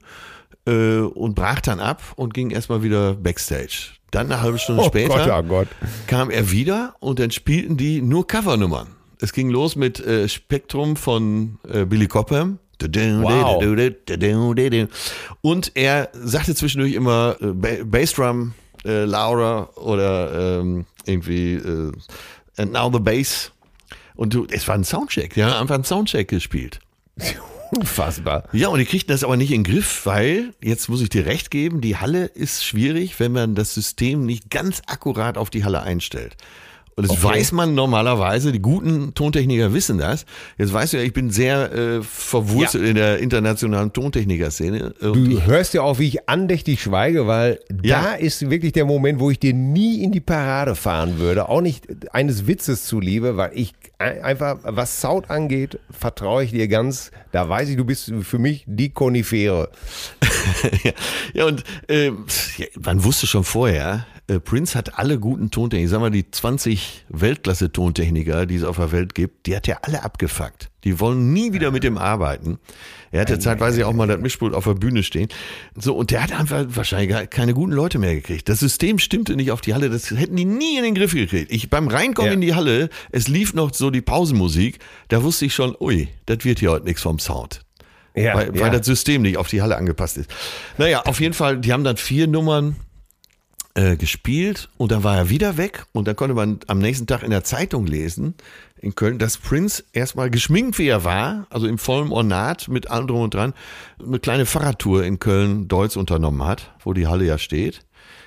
äh, 0.66 1.01
und 1.01 1.35
brach 1.35 1.61
dann 1.61 1.79
ab 1.79 2.03
und 2.16 2.33
ging 2.33 2.49
erstmal 2.49 2.83
wieder 2.83 3.12
Backstage. 3.12 3.91
Dann 4.12 4.33
eine 4.33 4.41
halbe 4.41 4.59
Stunde 4.59 4.81
Oh 4.83 4.87
später 4.87 5.26
Gott, 5.26 5.45
oh 5.45 5.47
Gott. 5.47 5.68
kam 6.07 6.31
er 6.31 6.51
wieder 6.51 6.95
und 7.01 7.18
dann 7.18 7.31
spielten 7.33 7.76
die 7.76 8.01
nur 8.01 8.26
Covernummern. 8.26 8.97
Es 9.20 9.32
ging 9.32 9.50
los 9.50 9.76
mit 9.76 10.00
äh, 10.00 10.28
Spektrum 10.28 10.96
von 10.96 11.58
äh, 11.68 11.84
Billy 11.84 12.06
Cobham. 12.06 12.58
Wow. 13.22 13.60
Und 15.40 15.72
er 15.74 16.10
sagte 16.12 16.54
zwischendurch 16.54 16.92
immer 16.94 17.36
äh, 17.40 17.46
Ba- 17.46 17.84
Bassdrum 17.84 18.54
äh, 18.84 19.04
louder 19.04 19.76
oder 19.76 20.60
ähm, 20.60 20.86
irgendwie 21.04 21.54
äh, 21.54 21.92
And 22.56 22.72
now 22.72 22.90
the 22.92 23.00
Bass. 23.00 23.50
Und 24.14 24.34
du, 24.34 24.46
es 24.50 24.66
war 24.68 24.76
ein 24.76 24.84
Soundcheck, 24.84 25.36
ja, 25.36 25.60
einfach 25.60 25.74
ein 25.76 25.84
Soundcheck 25.84 26.28
gespielt. 26.28 26.78
Unfassbar. 27.70 28.44
Ja, 28.52 28.68
und 28.68 28.78
die 28.78 28.86
kriegten 28.86 29.12
das 29.12 29.24
aber 29.24 29.36
nicht 29.36 29.50
in 29.50 29.62
den 29.62 29.72
Griff, 29.72 30.06
weil, 30.06 30.54
jetzt 30.62 30.88
muss 30.88 31.02
ich 31.02 31.10
dir 31.10 31.26
recht 31.26 31.50
geben, 31.50 31.80
die 31.80 31.96
Halle 31.96 32.24
ist 32.24 32.64
schwierig, 32.64 33.20
wenn 33.20 33.32
man 33.32 33.54
das 33.54 33.74
System 33.74 34.24
nicht 34.24 34.50
ganz 34.50 34.82
akkurat 34.86 35.36
auf 35.36 35.50
die 35.50 35.64
Halle 35.64 35.82
einstellt. 35.82 36.36
Und 36.99 37.09
das 37.11 37.22
weiß 37.22 37.53
man 37.53 37.74
normalerweise, 37.76 38.51
die 38.51 38.59
guten 38.61 39.14
Tontechniker 39.14 39.72
wissen 39.72 39.99
das. 39.99 40.26
Jetzt 40.59 40.72
weißt 40.72 40.92
du 40.92 40.96
ja, 40.96 41.03
ich 41.05 41.12
bin 41.12 41.30
sehr 41.30 41.72
äh, 41.72 42.03
verwurzelt 42.03 42.84
in 42.84 42.96
der 42.96 43.18
internationalen 43.20 43.92
Tontechniker-Szene. 43.92 44.94
Du 45.01 45.42
hörst 45.42 45.74
ja 45.74 45.82
auch, 45.82 45.99
wie 46.01 46.09
ich 46.09 46.28
andächtig 46.28 46.82
schweige, 46.82 47.26
weil 47.28 47.61
Ja. 47.82 48.03
da 48.03 48.12
ist 48.14 48.51
wirklich 48.51 48.72
der 48.72 48.84
Moment, 48.84 49.20
wo 49.20 49.30
ich 49.30 49.38
dir 49.38 49.55
nie 49.55 50.03
in 50.03 50.11
die 50.11 50.20
Parade 50.20 50.74
fahren 50.74 51.18
würde. 51.18 51.49
Auch 51.49 51.61
nicht 51.61 51.86
eines 52.12 52.46
Witzes 52.49 52.84
zuliebe, 52.86 53.36
weil 53.36 53.53
ich 53.55 53.74
ein- 53.99 54.20
einfach, 54.22 54.59
was 54.64 55.01
Sound 55.01 55.30
angeht, 55.30 55.78
vertraue 55.90 56.42
ich 56.44 56.51
dir 56.51 56.66
ganz. 56.66 57.12
Da 57.30 57.49
weiß 57.49 57.68
ich, 57.68 57.76
du 57.76 57.84
bist 57.84 58.12
für 58.22 58.38
mich 58.40 58.64
die 58.66 58.88
Konifere. 58.90 59.70
ja, 60.82 60.92
ja, 61.34 61.44
und 61.46 61.62
äh, 61.88 62.07
ja, 62.09 62.66
man 62.84 63.05
wusste 63.05 63.26
schon 63.28 63.44
vorher, 63.44 64.05
äh, 64.29 64.41
Prince 64.41 64.76
hat 64.79 64.99
alle 64.99 65.18
guten 65.18 65.51
Tontechniker, 65.51 65.85
ich 65.85 65.91
sag 65.91 66.01
mal, 66.01 66.11
die 66.11 66.31
20 66.31 67.05
Weltklasse-Tontechniker, 67.09 68.47
die 68.47 68.57
es 68.57 68.64
auf 68.64 68.76
der 68.76 68.93
Welt 68.93 69.14
gibt, 69.14 69.47
die 69.47 69.57
hat 69.57 69.66
er 69.68 69.85
alle 69.85 70.03
abgefuckt. 70.03 70.70
Die 70.85 71.01
wollen 71.01 71.33
nie 71.33 71.53
wieder 71.53 71.70
mit 71.70 71.83
dem 71.83 71.99
arbeiten. 71.99 72.59
Er 73.11 73.22
hatte 73.22 73.39
zeitweise 73.39 73.87
auch 73.87 73.93
mal 73.93 74.07
das 74.07 74.20
Mischpult 74.20 74.55
auf 74.55 74.64
der 74.64 74.74
Bühne 74.74 75.03
stehen. 75.03 75.29
So, 75.74 75.97
und 75.97 76.11
der 76.11 76.22
hat 76.22 76.33
einfach 76.33 76.64
wahrscheinlich 76.68 77.31
keine 77.31 77.53
guten 77.55 77.72
Leute 77.72 77.99
mehr 77.99 78.14
gekriegt. 78.14 78.49
Das 78.49 78.61
System 78.61 78.99
stimmte 78.99 79.35
nicht 79.35 79.51
auf 79.51 79.61
die 79.61 79.74
Halle, 79.74 79.91
das 79.91 80.11
hätten 80.11 80.37
die 80.37 80.45
nie 80.45 80.76
in 80.76 80.85
den 80.85 80.95
Griff 80.95 81.14
gekriegt. 81.14 81.51
Ich 81.53 81.68
beim 81.68 81.89
Reinkommen 81.89 82.29
Ja. 82.31 82.35
in 82.35 82.41
die 82.41 82.55
Halle, 82.55 82.91
es 83.11 83.29
lief 83.29 83.55
noch 83.55 83.74
so 83.74 83.91
die 83.91 84.03
Pausenmusik, 84.03 84.79
da 85.09 85.22
wusste 85.22 85.47
ich 85.47 85.55
schon, 85.55 85.74
ui, 85.81 86.09
das 86.26 86.45
wird 86.45 86.61
hier 86.61 86.70
heute 86.70 86.85
nichts 86.85 87.03
vom 87.03 87.18
Sound 87.18 87.62
Ja, 88.14 88.35
weil, 88.35 88.55
ja. 88.55 88.61
weil 88.62 88.70
das 88.70 88.87
System 88.87 89.22
nicht 89.22 89.37
auf 89.37 89.49
die 89.49 89.62
Halle 89.62 89.76
angepasst 89.76 90.16
ist. 90.18 90.31
Naja, 90.76 91.03
auf 91.03 91.20
jeden 91.20 91.35
Fall, 91.35 91.59
die 91.59 91.72
haben 91.72 91.85
dann 91.85 91.97
vier 91.97 92.26
Nummern 92.29 92.76
äh, 93.74 93.96
gespielt 93.96 94.68
und 94.76 94.92
dann 94.92 95.04
war 95.04 95.16
er 95.16 95.30
wieder 95.30 95.56
weg 95.56 95.86
und 95.92 96.08
dann 96.08 96.16
konnte 96.16 96.34
man 96.34 96.60
am 96.66 96.78
nächsten 96.78 97.06
Tag 97.06 97.22
in 97.22 97.30
der 97.30 97.44
Zeitung 97.44 97.86
lesen 97.86 98.34
in 98.80 98.94
Köln, 98.94 99.18
dass 99.18 99.38
Prince 99.38 99.84
erstmal 99.92 100.30
geschminkt 100.30 100.78
wie 100.78 100.88
er 100.88 101.04
war, 101.04 101.46
also 101.50 101.66
im 101.66 101.78
vollen 101.78 102.12
Ornat 102.12 102.68
mit 102.68 102.90
allem 102.90 103.06
drum 103.06 103.22
und 103.22 103.34
dran, 103.34 103.54
eine 104.04 104.18
kleine 104.18 104.46
Fahrradtour 104.46 105.04
in 105.04 105.18
Köln-Deutz 105.18 105.96
unternommen 105.96 106.44
hat, 106.44 106.72
wo 106.84 106.92
die 106.92 107.06
Halle 107.06 107.24
ja 107.24 107.38
steht. 107.38 107.80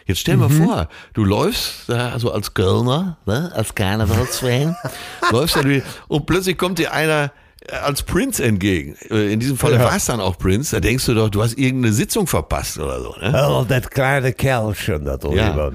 Jetzt 0.06 0.20
stell 0.20 0.36
mal 0.38 0.50
vor, 0.50 0.90
du 1.14 1.24
läufst 1.24 1.88
da 1.88 2.10
also 2.10 2.32
als 2.32 2.54
Kölner, 2.54 3.18
ne, 3.26 3.52
als 3.54 3.76
Karnevalsfan, 3.76 4.76
läufst 5.32 5.56
da 5.56 5.62
und 6.08 6.26
plötzlich 6.26 6.58
kommt 6.58 6.80
dir 6.80 6.92
einer 6.92 7.32
als 7.84 8.04
Prince 8.04 8.44
entgegen. 8.44 8.96
Äh, 9.10 9.34
In 9.34 9.40
diesem 9.40 9.58
Fall 9.58 9.74
Ja. 9.74 9.80
war 9.80 9.96
es 9.96 10.06
dann 10.06 10.20
auch 10.20 10.38
Prince. 10.38 10.76
Da 10.76 10.80
denkst 10.80 11.06
du 11.06 11.14
doch, 11.14 11.30
du 11.30 11.42
hast 11.44 11.58
irgendeine 11.58 11.94
Sitzung 11.94 12.28
verpasst 12.28 12.78
oder 12.80 13.02
so. 13.02 13.16
Ne? 13.22 13.48
Oh, 13.50 13.66
das 13.68 13.90
kleine 13.90 14.34
Kerlchen 14.34 15.06
da 15.06 15.18
drüben. 15.18 15.38
Ja. 15.38 15.72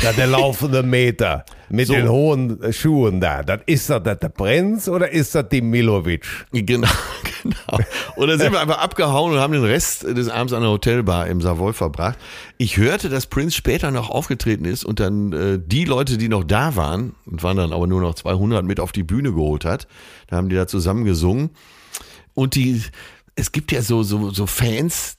Da 0.00 0.12
der 0.12 0.26
laufende 0.26 0.82
Meter 0.82 1.44
mit 1.68 1.86
So. 1.86 1.92
den 1.92 2.08
hohen 2.08 2.62
äh, 2.62 2.72
Schuhen 2.72 3.20
da. 3.20 3.42
Das 3.42 3.60
ist 3.66 3.90
das 3.90 4.02
der 4.02 4.16
Prinz 4.30 4.88
oder 4.88 5.10
ist 5.10 5.34
das 5.34 5.48
die 5.50 5.60
Milovic? 5.60 6.24
Genau, 6.50 6.88
genau. 7.42 7.78
Und 8.16 8.28
dann 8.28 8.38
sind 8.38 8.52
wir 8.52 8.60
einfach 8.60 8.78
abgehauen 8.78 9.34
und 9.34 9.38
haben 9.38 9.52
den 9.52 9.64
Rest 9.64 10.04
des 10.04 10.28
Abends 10.30 10.54
an 10.54 10.62
der 10.62 10.70
Hotelbar 10.70 11.26
im 11.26 11.42
Savoy 11.42 11.74
verbracht. 11.74 12.18
Ich 12.56 12.78
hörte, 12.78 13.10
dass 13.10 13.26
Prince 13.26 13.54
später 13.54 13.90
noch 13.90 14.08
aufgetreten 14.08 14.64
ist 14.64 14.84
und 14.84 14.98
dann 14.98 15.32
äh, 15.32 15.58
die 15.62 15.84
Leute, 15.84 16.16
die 16.16 16.28
noch 16.28 16.44
da 16.44 16.74
waren, 16.74 17.14
und 17.26 17.42
waren 17.42 17.58
dann 17.58 17.72
aber 17.74 17.86
nur 17.86 18.00
noch 18.00 18.14
200, 18.14 18.64
mit 18.64 18.80
auf 18.80 18.92
die 18.92 19.02
Bühne 19.02 19.32
geholt 19.32 19.66
hat. 19.66 19.86
Da 20.28 20.36
haben 20.36 20.48
die 20.48 20.56
da 20.56 20.66
zusammen 20.66 21.04
gesungen. 21.04 21.50
Und 22.32 22.54
die, 22.54 22.82
es 23.34 23.52
gibt 23.52 23.72
ja 23.72 23.82
so, 23.82 24.02
so, 24.02 24.30
so 24.30 24.46
Fans, 24.46 25.18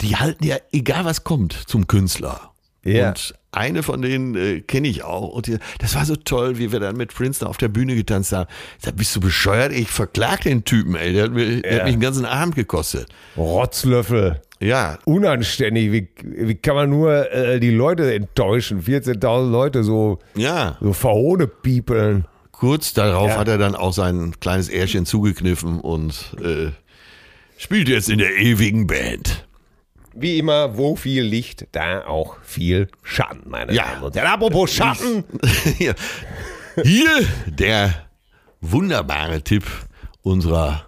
die 0.00 0.16
halten 0.16 0.44
ja, 0.44 0.56
egal 0.72 1.04
was 1.04 1.22
kommt, 1.22 1.52
zum 1.52 1.86
Künstler. 1.86 2.52
Ja. 2.84 3.10
Und 3.10 3.34
eine 3.50 3.82
von 3.82 4.02
denen 4.02 4.34
äh, 4.36 4.60
kenne 4.60 4.88
ich 4.88 5.04
auch. 5.04 5.28
Und 5.30 5.46
die, 5.46 5.58
das 5.78 5.94
war 5.94 6.04
so 6.04 6.16
toll, 6.16 6.58
wie 6.58 6.70
wir 6.72 6.80
dann 6.80 6.96
mit 6.96 7.14
Prince 7.14 7.40
da 7.40 7.46
auf 7.46 7.56
der 7.56 7.68
Bühne 7.68 7.94
getanzt 7.94 8.32
haben. 8.32 8.48
Ich 8.78 8.84
sag, 8.84 8.96
bist 8.96 9.14
du 9.16 9.20
bescheuert? 9.20 9.72
Ich 9.72 9.88
verklag 9.88 10.42
den 10.42 10.64
Typen, 10.64 10.94
ey. 10.96 11.12
Der 11.14 11.24
hat, 11.24 11.32
mir, 11.32 11.62
der 11.62 11.72
Ja. 11.72 11.78
hat 11.78 11.84
mich 11.86 11.94
den 11.94 12.00
ganzen 12.00 12.24
Abend 12.26 12.54
gekostet. 12.56 13.08
Rotzlöffel. 13.36 14.40
Ja, 14.60 14.98
Unanständig. 15.04 15.92
Wie, 15.92 16.08
wie 16.24 16.54
kann 16.56 16.74
man 16.74 16.90
nur 16.90 17.30
äh, 17.32 17.60
die 17.60 17.70
Leute 17.70 18.12
enttäuschen? 18.12 18.82
14.000 18.82 19.50
Leute 19.50 19.84
so, 19.84 20.18
ja. 20.36 20.76
so 20.80 20.92
verhohne 20.92 21.46
piepeln. 21.46 22.26
Kurz 22.52 22.92
darauf 22.92 23.28
Ja. 23.28 23.36
hat 23.38 23.48
er 23.48 23.56
dann 23.58 23.76
auch 23.76 23.92
sein 23.92 24.34
kleines 24.40 24.68
Ährchen 24.68 25.06
zugekniffen 25.06 25.78
und 25.80 26.34
äh, 26.42 26.72
spielt 27.56 27.88
jetzt 27.88 28.10
in 28.10 28.18
der 28.18 28.36
ewigen 28.36 28.86
Band. 28.88 29.46
Wie 30.20 30.38
immer, 30.38 30.76
wo 30.76 30.96
viel 30.96 31.22
Licht, 31.22 31.66
da 31.72 32.06
auch 32.06 32.38
viel 32.42 32.88
Schatten, 33.02 33.48
meine 33.48 33.72
Ja. 33.72 33.84
Damen 33.84 34.02
und 34.04 34.16
Herren. 34.16 34.28
Apropos 34.28 34.72
Schatten. 34.72 35.24
Hier. 35.78 35.94
Hier 36.82 37.26
der 37.46 37.94
wunderbare 38.60 39.42
Tipp 39.42 39.64
unserer 40.22 40.86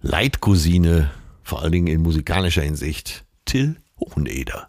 Leitcousine, 0.00 1.10
vor 1.42 1.62
allen 1.62 1.72
Dingen 1.72 1.86
in 1.88 2.02
musikalischer 2.02 2.62
Hinsicht, 2.62 3.24
Till 3.44 3.76
Hoheneder. 4.00 4.68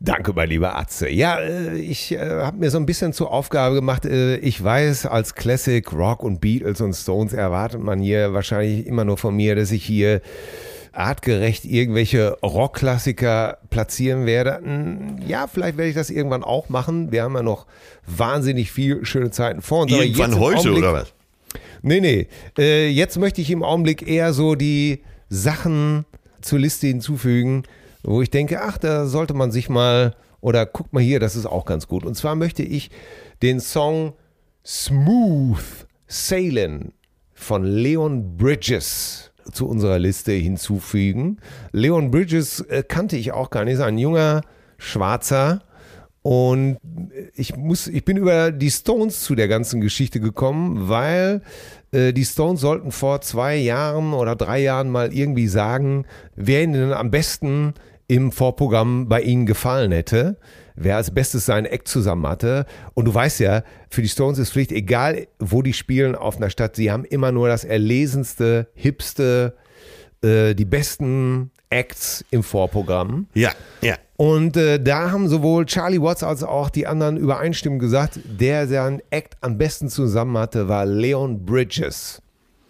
Danke, 0.00 0.32
mein 0.32 0.48
lieber 0.48 0.76
Atze. 0.76 1.08
Ja, 1.08 1.40
äh, 1.40 1.76
ich 1.76 2.12
äh, 2.12 2.18
habe 2.18 2.58
mir 2.58 2.70
so 2.70 2.78
ein 2.78 2.86
bisschen 2.86 3.12
zur 3.12 3.32
Aufgabe 3.32 3.74
gemacht. 3.74 4.04
Äh, 4.04 4.36
ich 4.36 4.62
weiß, 4.62 5.06
als 5.06 5.34
Classic 5.34 5.92
Rock 5.92 6.22
und 6.22 6.40
Beatles 6.40 6.80
und 6.80 6.94
Stones 6.94 7.32
erwartet 7.32 7.80
man 7.80 7.98
hier 7.98 8.32
wahrscheinlich 8.32 8.86
immer 8.86 9.04
nur 9.04 9.18
von 9.18 9.34
mir, 9.34 9.56
dass 9.56 9.72
ich 9.72 9.84
hier 9.84 10.20
artgerecht 10.98 11.64
irgendwelche 11.64 12.36
Rockklassiker 12.42 13.58
platzieren 13.70 14.26
werde. 14.26 14.60
Hm, 14.62 15.18
Ja, 15.26 15.46
vielleicht 15.46 15.76
werde 15.78 15.90
ich 15.90 15.94
das 15.94 16.10
irgendwann 16.10 16.42
auch 16.42 16.68
machen. 16.68 17.12
Wir 17.12 17.22
haben 17.22 17.34
ja 17.34 17.42
noch 17.42 17.66
wahnsinnig 18.06 18.72
viel 18.72 19.04
schöne 19.04 19.30
Zeiten 19.30 19.62
vor 19.62 19.82
uns. 19.82 19.92
Irgendwann 19.92 20.38
heute 20.38 20.58
Augenblick- 20.58 20.78
oder 20.78 20.92
was? 20.92 21.12
Nee, 21.82 22.00
nee. 22.00 22.26
Äh, 22.58 22.88
jetzt 22.88 23.16
möchte 23.18 23.40
ich 23.40 23.50
im 23.50 23.62
Augenblick 23.62 24.06
eher 24.08 24.32
so 24.32 24.54
die 24.56 25.02
Sachen 25.28 26.04
zur 26.40 26.58
Liste 26.58 26.88
hinzufügen, 26.88 27.62
wo 28.02 28.20
ich 28.22 28.30
denke, 28.30 28.60
ach, 28.62 28.78
da 28.78 29.06
sollte 29.06 29.34
man 29.34 29.50
sich 29.52 29.68
mal, 29.68 30.16
oder 30.40 30.66
guck 30.66 30.92
mal 30.92 31.02
hier, 31.02 31.20
das 31.20 31.36
ist 31.36 31.46
auch 31.46 31.64
ganz 31.64 31.86
gut. 31.86 32.04
Und 32.04 32.16
zwar 32.16 32.34
möchte 32.34 32.62
ich 32.62 32.90
den 33.42 33.60
Song 33.60 34.14
Smooth 34.64 35.86
Sailing 36.06 36.92
von 37.34 37.64
Leon 37.64 38.36
Bridges 38.36 39.30
zu 39.52 39.68
unserer 39.68 39.98
Liste 39.98 40.32
hinzufügen. 40.32 41.38
Leon 41.72 42.10
Bridges 42.10 42.60
äh, 42.60 42.82
kannte 42.86 43.16
ich 43.16 43.32
auch 43.32 43.50
gar 43.50 43.64
nicht, 43.64 43.74
ist 43.74 43.80
ein 43.80 43.98
junger 43.98 44.42
Schwarzer, 44.78 45.62
und 46.22 46.76
ich 47.34 47.56
muss, 47.56 47.86
ich 47.86 48.04
bin 48.04 48.18
über 48.18 48.50
die 48.50 48.70
Stones 48.70 49.22
zu 49.22 49.34
der 49.34 49.48
ganzen 49.48 49.80
Geschichte 49.80 50.20
gekommen, 50.20 50.88
weil 50.88 51.40
äh, 51.90 52.12
die 52.12 52.26
Stones 52.26 52.60
sollten 52.60 52.92
vor 52.92 53.22
zwei 53.22 53.56
Jahren 53.56 54.12
oder 54.12 54.36
drei 54.36 54.60
Jahren 54.60 54.90
mal 54.90 55.14
irgendwie 55.14 55.46
sagen, 55.46 56.04
wer 56.36 56.64
ihnen 56.64 56.92
am 56.92 57.10
besten 57.10 57.72
im 58.08 58.30
Vorprogramm 58.32 59.08
bei 59.08 59.22
ihnen 59.22 59.46
gefallen 59.46 59.92
hätte, 59.92 60.36
wer 60.78 60.96
als 60.96 61.10
Bestes 61.10 61.46
seinen 61.46 61.66
Act 61.66 61.88
zusammen 61.88 62.26
hatte. 62.26 62.66
Und 62.94 63.06
du 63.06 63.14
weißt 63.14 63.40
ja, 63.40 63.62
für 63.90 64.02
die 64.02 64.08
Stones 64.08 64.38
ist 64.38 64.52
Pflicht, 64.52 64.72
egal 64.72 65.26
wo 65.38 65.62
die 65.62 65.72
spielen 65.72 66.14
auf 66.14 66.36
einer 66.36 66.50
Stadt, 66.50 66.76
sie 66.76 66.90
haben 66.90 67.04
immer 67.04 67.32
nur 67.32 67.48
das 67.48 67.64
erlesenste, 67.64 68.68
hipste, 68.74 69.54
äh, 70.22 70.54
die 70.54 70.64
besten 70.64 71.50
Acts 71.70 72.24
im 72.30 72.42
Vorprogramm. 72.42 73.26
Ja, 73.34 73.52
ja. 73.82 73.96
Und 74.16 74.56
äh, 74.56 74.82
da 74.82 75.12
haben 75.12 75.28
sowohl 75.28 75.66
Charlie 75.66 76.00
Watts 76.00 76.22
als 76.22 76.42
auch 76.42 76.70
die 76.70 76.86
anderen 76.86 77.16
übereinstimmend 77.16 77.80
gesagt, 77.80 78.18
der 78.24 78.66
seinen 78.66 79.00
Act 79.10 79.36
am 79.42 79.58
besten 79.58 79.88
zusammen 79.88 80.36
hatte, 80.36 80.68
war 80.68 80.86
Leon 80.86 81.44
Bridges. 81.44 82.20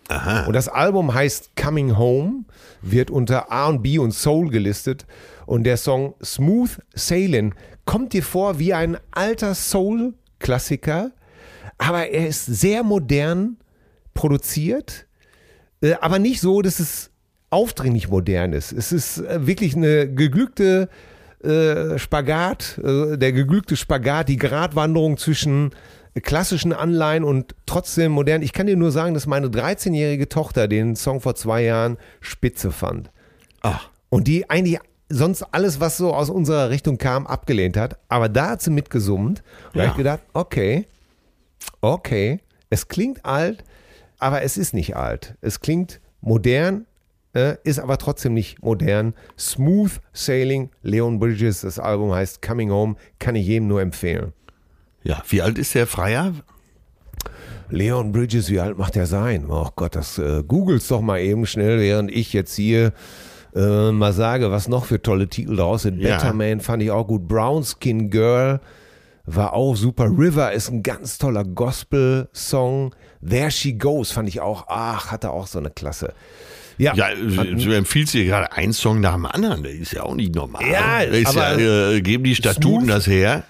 Aha. 0.09 0.45
Und 0.47 0.55
das 0.55 0.69
Album 0.69 1.15
heißt 1.15 1.57
Coming 1.57 1.97
Home, 1.97 2.45
wird 2.83 3.11
unter 3.11 3.49
RB 3.51 3.99
und 3.99 4.13
Soul 4.13 4.51
gelistet. 4.51 5.07
Und 5.47 5.65
der 5.65 5.77
Song 5.77 6.15
Smooth 6.23 6.79
Sailing 6.95 7.55
kommt 7.89 8.13
dir 8.13 8.23
vor 8.23 8.59
wie 8.59 8.75
ein 8.75 8.99
alter 9.13 9.55
Soul-Klassiker, 9.55 11.11
aber 11.79 12.09
er 12.09 12.29
ist 12.29 12.45
sehr 12.45 12.83
modern 12.83 13.57
produziert, 14.13 15.07
äh, 15.81 15.95
aber 15.95 16.19
nicht 16.19 16.43
so, 16.43 16.61
dass 16.61 16.81
es 16.81 17.11
aufdringlich 17.49 18.11
modern 18.11 18.53
ist. 18.53 18.73
Es 18.73 18.93
ist 18.93 19.21
äh, 19.21 19.47
wirklich 19.47 19.75
eine 19.75 20.07
geglückte 20.07 20.91
äh, 21.43 21.99
Spagat, 21.99 22.79
äh, 22.85 23.17
der 23.17 23.33
geglückte 23.33 23.75
Spagat, 23.75 24.29
die 24.29 24.37
Gratwanderung 24.37 25.17
zwischen 25.17 25.71
klassischen 26.21 26.75
Anleihen 26.75 27.25
und 27.25 27.55
trotzdem 27.65 28.13
modern. 28.13 28.43
Ich 28.43 28.53
kann 28.53 28.67
dir 28.67 28.77
nur 28.77 28.93
sagen, 28.93 29.15
dass 29.15 29.27
meine 29.27 29.47
13-jährige 29.47 30.29
Tochter 30.29 30.69
den 30.69 30.95
Song 30.95 31.23
vor 31.23 31.37
zwei 31.37 31.63
Jahren 31.63 31.97
spitze 32.21 32.71
fand. 32.71 33.11
Ach. 33.63 33.89
Und 34.11 34.27
die 34.27 34.51
eigentlich 34.51 34.79
sonst 35.09 35.43
alles, 35.53 35.81
was 35.81 35.97
so 35.97 36.13
aus 36.15 36.31
unserer 36.31 36.71
Richtung 36.71 36.99
kam, 36.99 37.27
abgelehnt 37.27 37.77
hat. 37.77 37.99
Aber 38.09 38.29
da 38.29 38.51
hat 38.51 38.63
sie 38.63 38.71
mitgesummt. 38.71 39.43
Und 39.73 39.77
da 39.77 39.79
Ja. 39.81 39.83
habe 39.85 39.91
ich 39.93 39.97
gedacht, 39.97 40.21
okay, 40.33 40.87
okay, 41.81 42.41
es 42.71 42.89
klingt 42.89 43.25
alt, 43.25 43.65
aber 44.19 44.43
es 44.43 44.57
ist 44.57 44.75
nicht 44.75 44.97
alt. 44.97 45.35
Es 45.41 45.61
klingt 45.61 46.01
modern, 46.21 46.87
äh, 47.35 47.57
ist 47.65 47.79
aber 47.79 47.99
trotzdem 47.99 48.35
nicht 48.35 48.63
modern. 48.63 49.15
Smooth 49.39 50.01
Sailing, 50.13 50.71
Leon 50.83 51.19
Bridges, 51.19 51.61
das 51.63 51.79
Album 51.79 52.13
heißt 52.13 52.43
Coming 52.43 52.71
Home, 52.71 52.97
kann 53.19 53.35
ich 53.37 53.47
jedem 53.47 53.69
nur 53.69 53.81
empfehlen. 53.81 54.33
Ja, 55.05 55.23
wie 55.29 55.41
alt 55.43 55.59
ist 55.59 55.75
der 55.75 55.87
Freier? 55.87 56.35
Leon 57.71 58.13
Bridges, 58.13 58.51
wie 58.51 58.61
alt 58.61 58.79
macht 58.79 58.97
er 58.97 59.07
sein? 59.07 59.47
Oh 59.49 59.69
Gott, 59.77 59.95
das 59.95 60.19
äh, 60.19 60.43
googles 60.43 60.89
doch 60.89 61.01
mal 61.03 61.21
eben 61.21 61.45
schnell, 61.47 61.79
während 61.81 62.11
ich 62.11 62.33
jetzt 62.33 62.55
hier 62.57 62.93
äh, 63.55 63.93
mal 63.93 64.13
sage, 64.13 64.51
was 64.51 64.69
noch 64.69 64.85
für 64.85 65.01
tolle 65.03 65.29
Titel 65.29 65.57
draus 65.57 65.83
sind. 65.83 66.01
Ja. 66.01 66.17
Better 66.17 66.33
Man 66.33 66.61
fand 66.61 66.83
ich 66.83 66.91
auch 66.91 67.07
gut. 67.07 67.27
Brown 67.29 67.65
Skin 67.65 68.11
Girl 68.11 68.61
war 69.27 69.53
auch 69.53 69.77
super. 69.77 70.05
River 70.05 70.53
ist 70.53 70.71
ein 70.71 70.83
ganz 70.83 71.19
toller 71.19 71.45
Gospel-Song. 71.45 72.95
There 73.27 73.51
She 73.51 73.75
Goes 73.75 74.11
fand 74.11 74.29
ich 74.29 74.41
auch, 74.41 74.65
ach, 74.69 75.11
hatte 75.11 75.31
auch 75.31 75.47
so 75.47 75.59
eine 75.59 75.71
Klasse. 75.71 76.15
Ja, 76.79 76.95
Ja, 76.95 77.09
du 77.15 77.73
empfiehlst 77.73 78.15
dir 78.15 78.25
gerade 78.25 78.53
einen 78.53 78.73
Song 78.73 79.01
nach 79.01 79.15
dem 79.15 79.27
anderen. 79.27 79.65
Das 79.65 79.73
ist 79.73 79.93
ja 79.93 80.05
auch 80.05 80.15
nicht 80.15 80.35
normal. 80.35 80.63
Ja, 80.71 81.01
ist 81.01 81.27
aber 81.27 81.59
ja, 81.61 81.91
äh, 81.91 82.01
geben 82.01 82.25
die 82.25 82.37
Statuten 82.37 82.83
smooth. 82.85 82.91
das 82.91 83.07
her? 83.07 83.45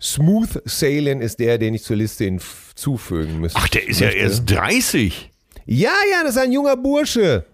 Smooth 0.00 0.62
Sailing 0.64 1.20
ist 1.20 1.40
der, 1.40 1.58
den 1.58 1.74
ich 1.74 1.82
zur 1.82 1.96
Liste 1.96 2.24
hinzufügen 2.24 3.40
müsste. 3.40 3.58
Ach, 3.60 3.68
der 3.68 3.88
ist 3.88 3.98
ja 4.00 4.06
möchte. 4.06 4.20
erst 4.20 4.50
30. 4.50 5.30
Ja, 5.66 5.90
ja, 6.10 6.22
das 6.22 6.36
ist 6.36 6.42
ein 6.42 6.52
junger 6.52 6.76
Bursche. 6.76 7.44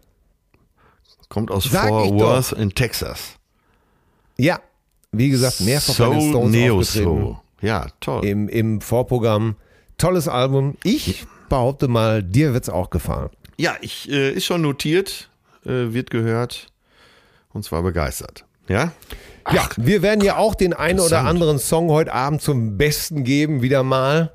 Kommt 1.34 1.50
aus 1.50 1.64
Sag 1.64 1.88
Fort 1.88 2.14
Worth 2.14 2.52
in 2.52 2.70
Texas. 2.70 3.34
Ja, 4.36 4.60
wie 5.10 5.30
gesagt, 5.30 5.62
mehrfach 5.62 5.98
bei 5.98 6.14
den 6.16 6.30
Stones 6.30 6.52
Neo 6.52 6.78
aufgetreten. 6.78 7.04
Soul. 7.04 7.36
Ja, 7.60 7.86
toll. 7.98 8.24
im, 8.24 8.48
im 8.48 8.80
Vorprogramm. 8.80 9.56
Tolles 9.98 10.28
Album. 10.28 10.76
Ich 10.84 11.26
behaupte 11.48 11.88
mal, 11.88 12.22
dir 12.22 12.52
wird's 12.54 12.68
auch 12.68 12.88
gefallen. 12.88 13.30
Ja, 13.56 13.74
ich 13.80 14.08
äh, 14.08 14.30
ist 14.34 14.44
schon 14.44 14.62
notiert, 14.62 15.28
äh, 15.64 15.92
wird 15.92 16.10
gehört 16.10 16.68
und 17.52 17.64
zwar 17.64 17.82
begeistert. 17.82 18.44
Ja? 18.68 18.92
ja, 19.52 19.68
wir 19.76 20.02
werden 20.02 20.22
ja 20.22 20.36
auch 20.36 20.54
den 20.54 20.72
einen 20.72 21.00
oder 21.00 21.22
anderen 21.22 21.58
Song 21.58 21.90
heute 21.90 22.12
Abend 22.12 22.42
zum 22.42 22.78
Besten 22.78 23.24
geben, 23.24 23.60
wieder 23.60 23.82
mal. 23.82 24.32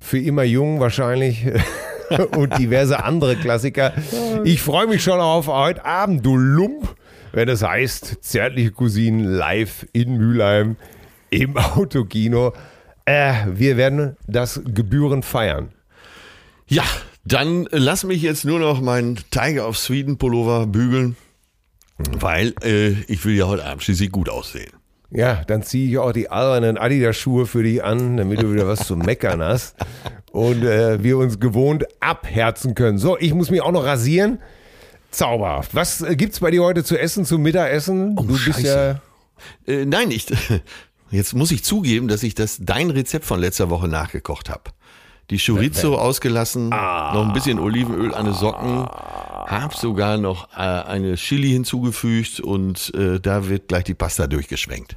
Für 0.00 0.18
immer 0.18 0.44
jung 0.44 0.80
wahrscheinlich. 0.80 1.44
Und 2.36 2.58
diverse 2.58 3.02
andere 3.04 3.36
Klassiker. 3.36 3.92
Ich 4.44 4.62
freue 4.62 4.86
mich 4.86 5.02
schon 5.02 5.20
auf 5.20 5.46
heute 5.46 5.84
Abend, 5.84 6.24
du 6.24 6.36
Lump, 6.36 6.94
wenn 7.32 7.48
es 7.48 7.62
heißt, 7.62 8.18
zärtliche 8.22 8.70
Cousinen 8.70 9.24
live 9.24 9.86
in 9.92 10.16
Mülheim 10.16 10.76
im 11.30 11.56
Autokino. 11.56 12.52
Äh, 13.04 13.34
wir 13.52 13.76
werden 13.76 14.16
das 14.26 14.60
gebührend 14.64 15.24
feiern. 15.24 15.70
Ja, 16.66 16.84
dann 17.24 17.68
lass 17.70 18.04
mich 18.04 18.22
jetzt 18.22 18.44
nur 18.44 18.58
noch 18.58 18.80
meinen 18.80 19.18
Tiger 19.30 19.68
of 19.68 19.78
Sweden 19.78 20.18
Pullover 20.18 20.66
bügeln, 20.66 21.16
weil 21.98 22.54
äh, 22.62 22.90
ich 23.08 23.24
will 23.24 23.34
ja 23.34 23.46
heute 23.46 23.64
Abend 23.64 23.82
schließlich 23.82 24.12
gut 24.12 24.28
aussehen. 24.28 24.72
Ja, 25.10 25.42
dann 25.46 25.62
ziehe 25.62 25.88
ich 25.88 25.98
auch 25.98 26.12
die 26.12 26.28
albernen 26.30 26.76
Adidas-Schuhe 26.76 27.46
für 27.46 27.62
dich 27.62 27.82
an, 27.82 28.18
damit 28.18 28.42
du 28.42 28.52
wieder 28.52 28.66
was 28.66 28.86
zu 28.86 28.94
meckern 28.96 29.42
hast. 29.42 29.76
Und 30.32 30.62
äh, 30.62 31.02
wir 31.02 31.18
uns 31.18 31.40
gewohnt 31.40 31.84
abherzen 32.00 32.74
können. 32.74 32.98
So, 32.98 33.18
ich 33.18 33.34
muss 33.34 33.50
mich 33.50 33.62
auch 33.62 33.72
noch 33.72 33.84
rasieren. 33.84 34.40
Zauberhaft. 35.10 35.74
Was 35.74 36.02
äh, 36.02 36.16
gibt's 36.16 36.40
bei 36.40 36.50
dir 36.50 36.62
heute 36.62 36.84
zu 36.84 36.98
essen, 36.98 37.24
zum 37.24 37.42
Mittagessen? 37.42 38.16
du 38.16 38.26
bist 38.26 38.60
ja. 38.60 39.00
Äh, 39.66 39.84
nein, 39.86 40.10
ich, 40.10 40.26
jetzt 41.10 41.34
muss 41.34 41.50
ich 41.50 41.64
zugeben, 41.64 42.08
dass 42.08 42.22
ich 42.22 42.34
das 42.34 42.58
dein 42.60 42.90
Rezept 42.90 43.24
von 43.24 43.40
letzter 43.40 43.70
Woche 43.70 43.88
nachgekocht 43.88 44.50
habe. 44.50 44.64
Die 45.30 45.38
Chorizo 45.38 45.96
ausgelassen, 45.96 46.70
noch 46.70 47.26
ein 47.26 47.34
bisschen 47.34 47.58
Olivenöl 47.58 48.14
an 48.14 48.24
den 48.24 48.34
Socken, 48.34 48.86
hab 48.86 49.74
sogar 49.74 50.16
noch 50.16 50.48
äh, 50.54 50.60
eine 50.60 51.16
Chili 51.16 51.50
hinzugefügt 51.50 52.40
und 52.40 52.94
äh, 52.94 53.20
da 53.20 53.46
wird 53.46 53.68
gleich 53.68 53.84
die 53.84 53.94
Pasta 53.94 54.26
durchgeschwenkt. 54.26 54.96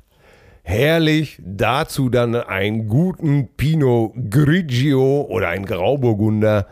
Herrlich. 0.64 1.40
Dazu 1.44 2.10
dann 2.10 2.36
einen 2.36 2.88
guten 2.88 3.50
Pinot 3.58 4.14
Grigio 4.30 5.22
oder 5.30 5.50
ein 5.50 5.66
Grauburgunder 5.66 6.68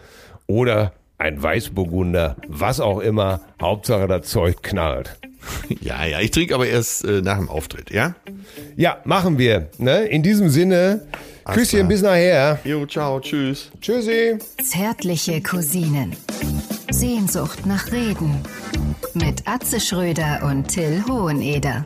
oder 0.47 0.93
ein 1.17 1.41
Weißburgunder. 1.41 2.37
Was 2.47 2.79
auch 2.79 2.99
immer. 2.99 3.41
Hauptsache, 3.61 4.07
das 4.07 4.27
Zeug 4.27 4.61
knallt. 4.63 5.15
Ja, 5.81 6.03
ja, 6.03 6.19
ich 6.19 6.31
trinke 6.31 6.53
aber 6.55 6.67
erst 6.67 7.05
äh, 7.05 7.21
nach 7.21 7.37
dem 7.37 7.47
Auftritt, 7.47 7.91
ja? 7.91 8.13
Ja, 8.75 8.97
machen 9.05 9.37
wir. 9.37 9.69
Ne? 9.77 10.05
In 10.05 10.21
diesem 10.21 10.49
Sinne, 10.49 11.07
Küsschen 11.45 11.79
klar. 11.79 11.87
bis 11.87 12.01
nachher. 12.01 12.59
Jo, 12.65 12.85
ciao, 12.85 13.19
tschüss. 13.19 13.71
Tschüssi. 13.79 14.37
Zärtliche 14.61 15.41
Cousinen. 15.41 16.15
Sehnsucht 16.91 17.65
nach 17.65 17.91
Reden. 17.91 18.41
Mit 19.13 19.47
Atze 19.47 19.79
Schröder 19.79 20.41
und 20.43 20.67
Till 20.67 21.03
Hoheneder. 21.07 21.85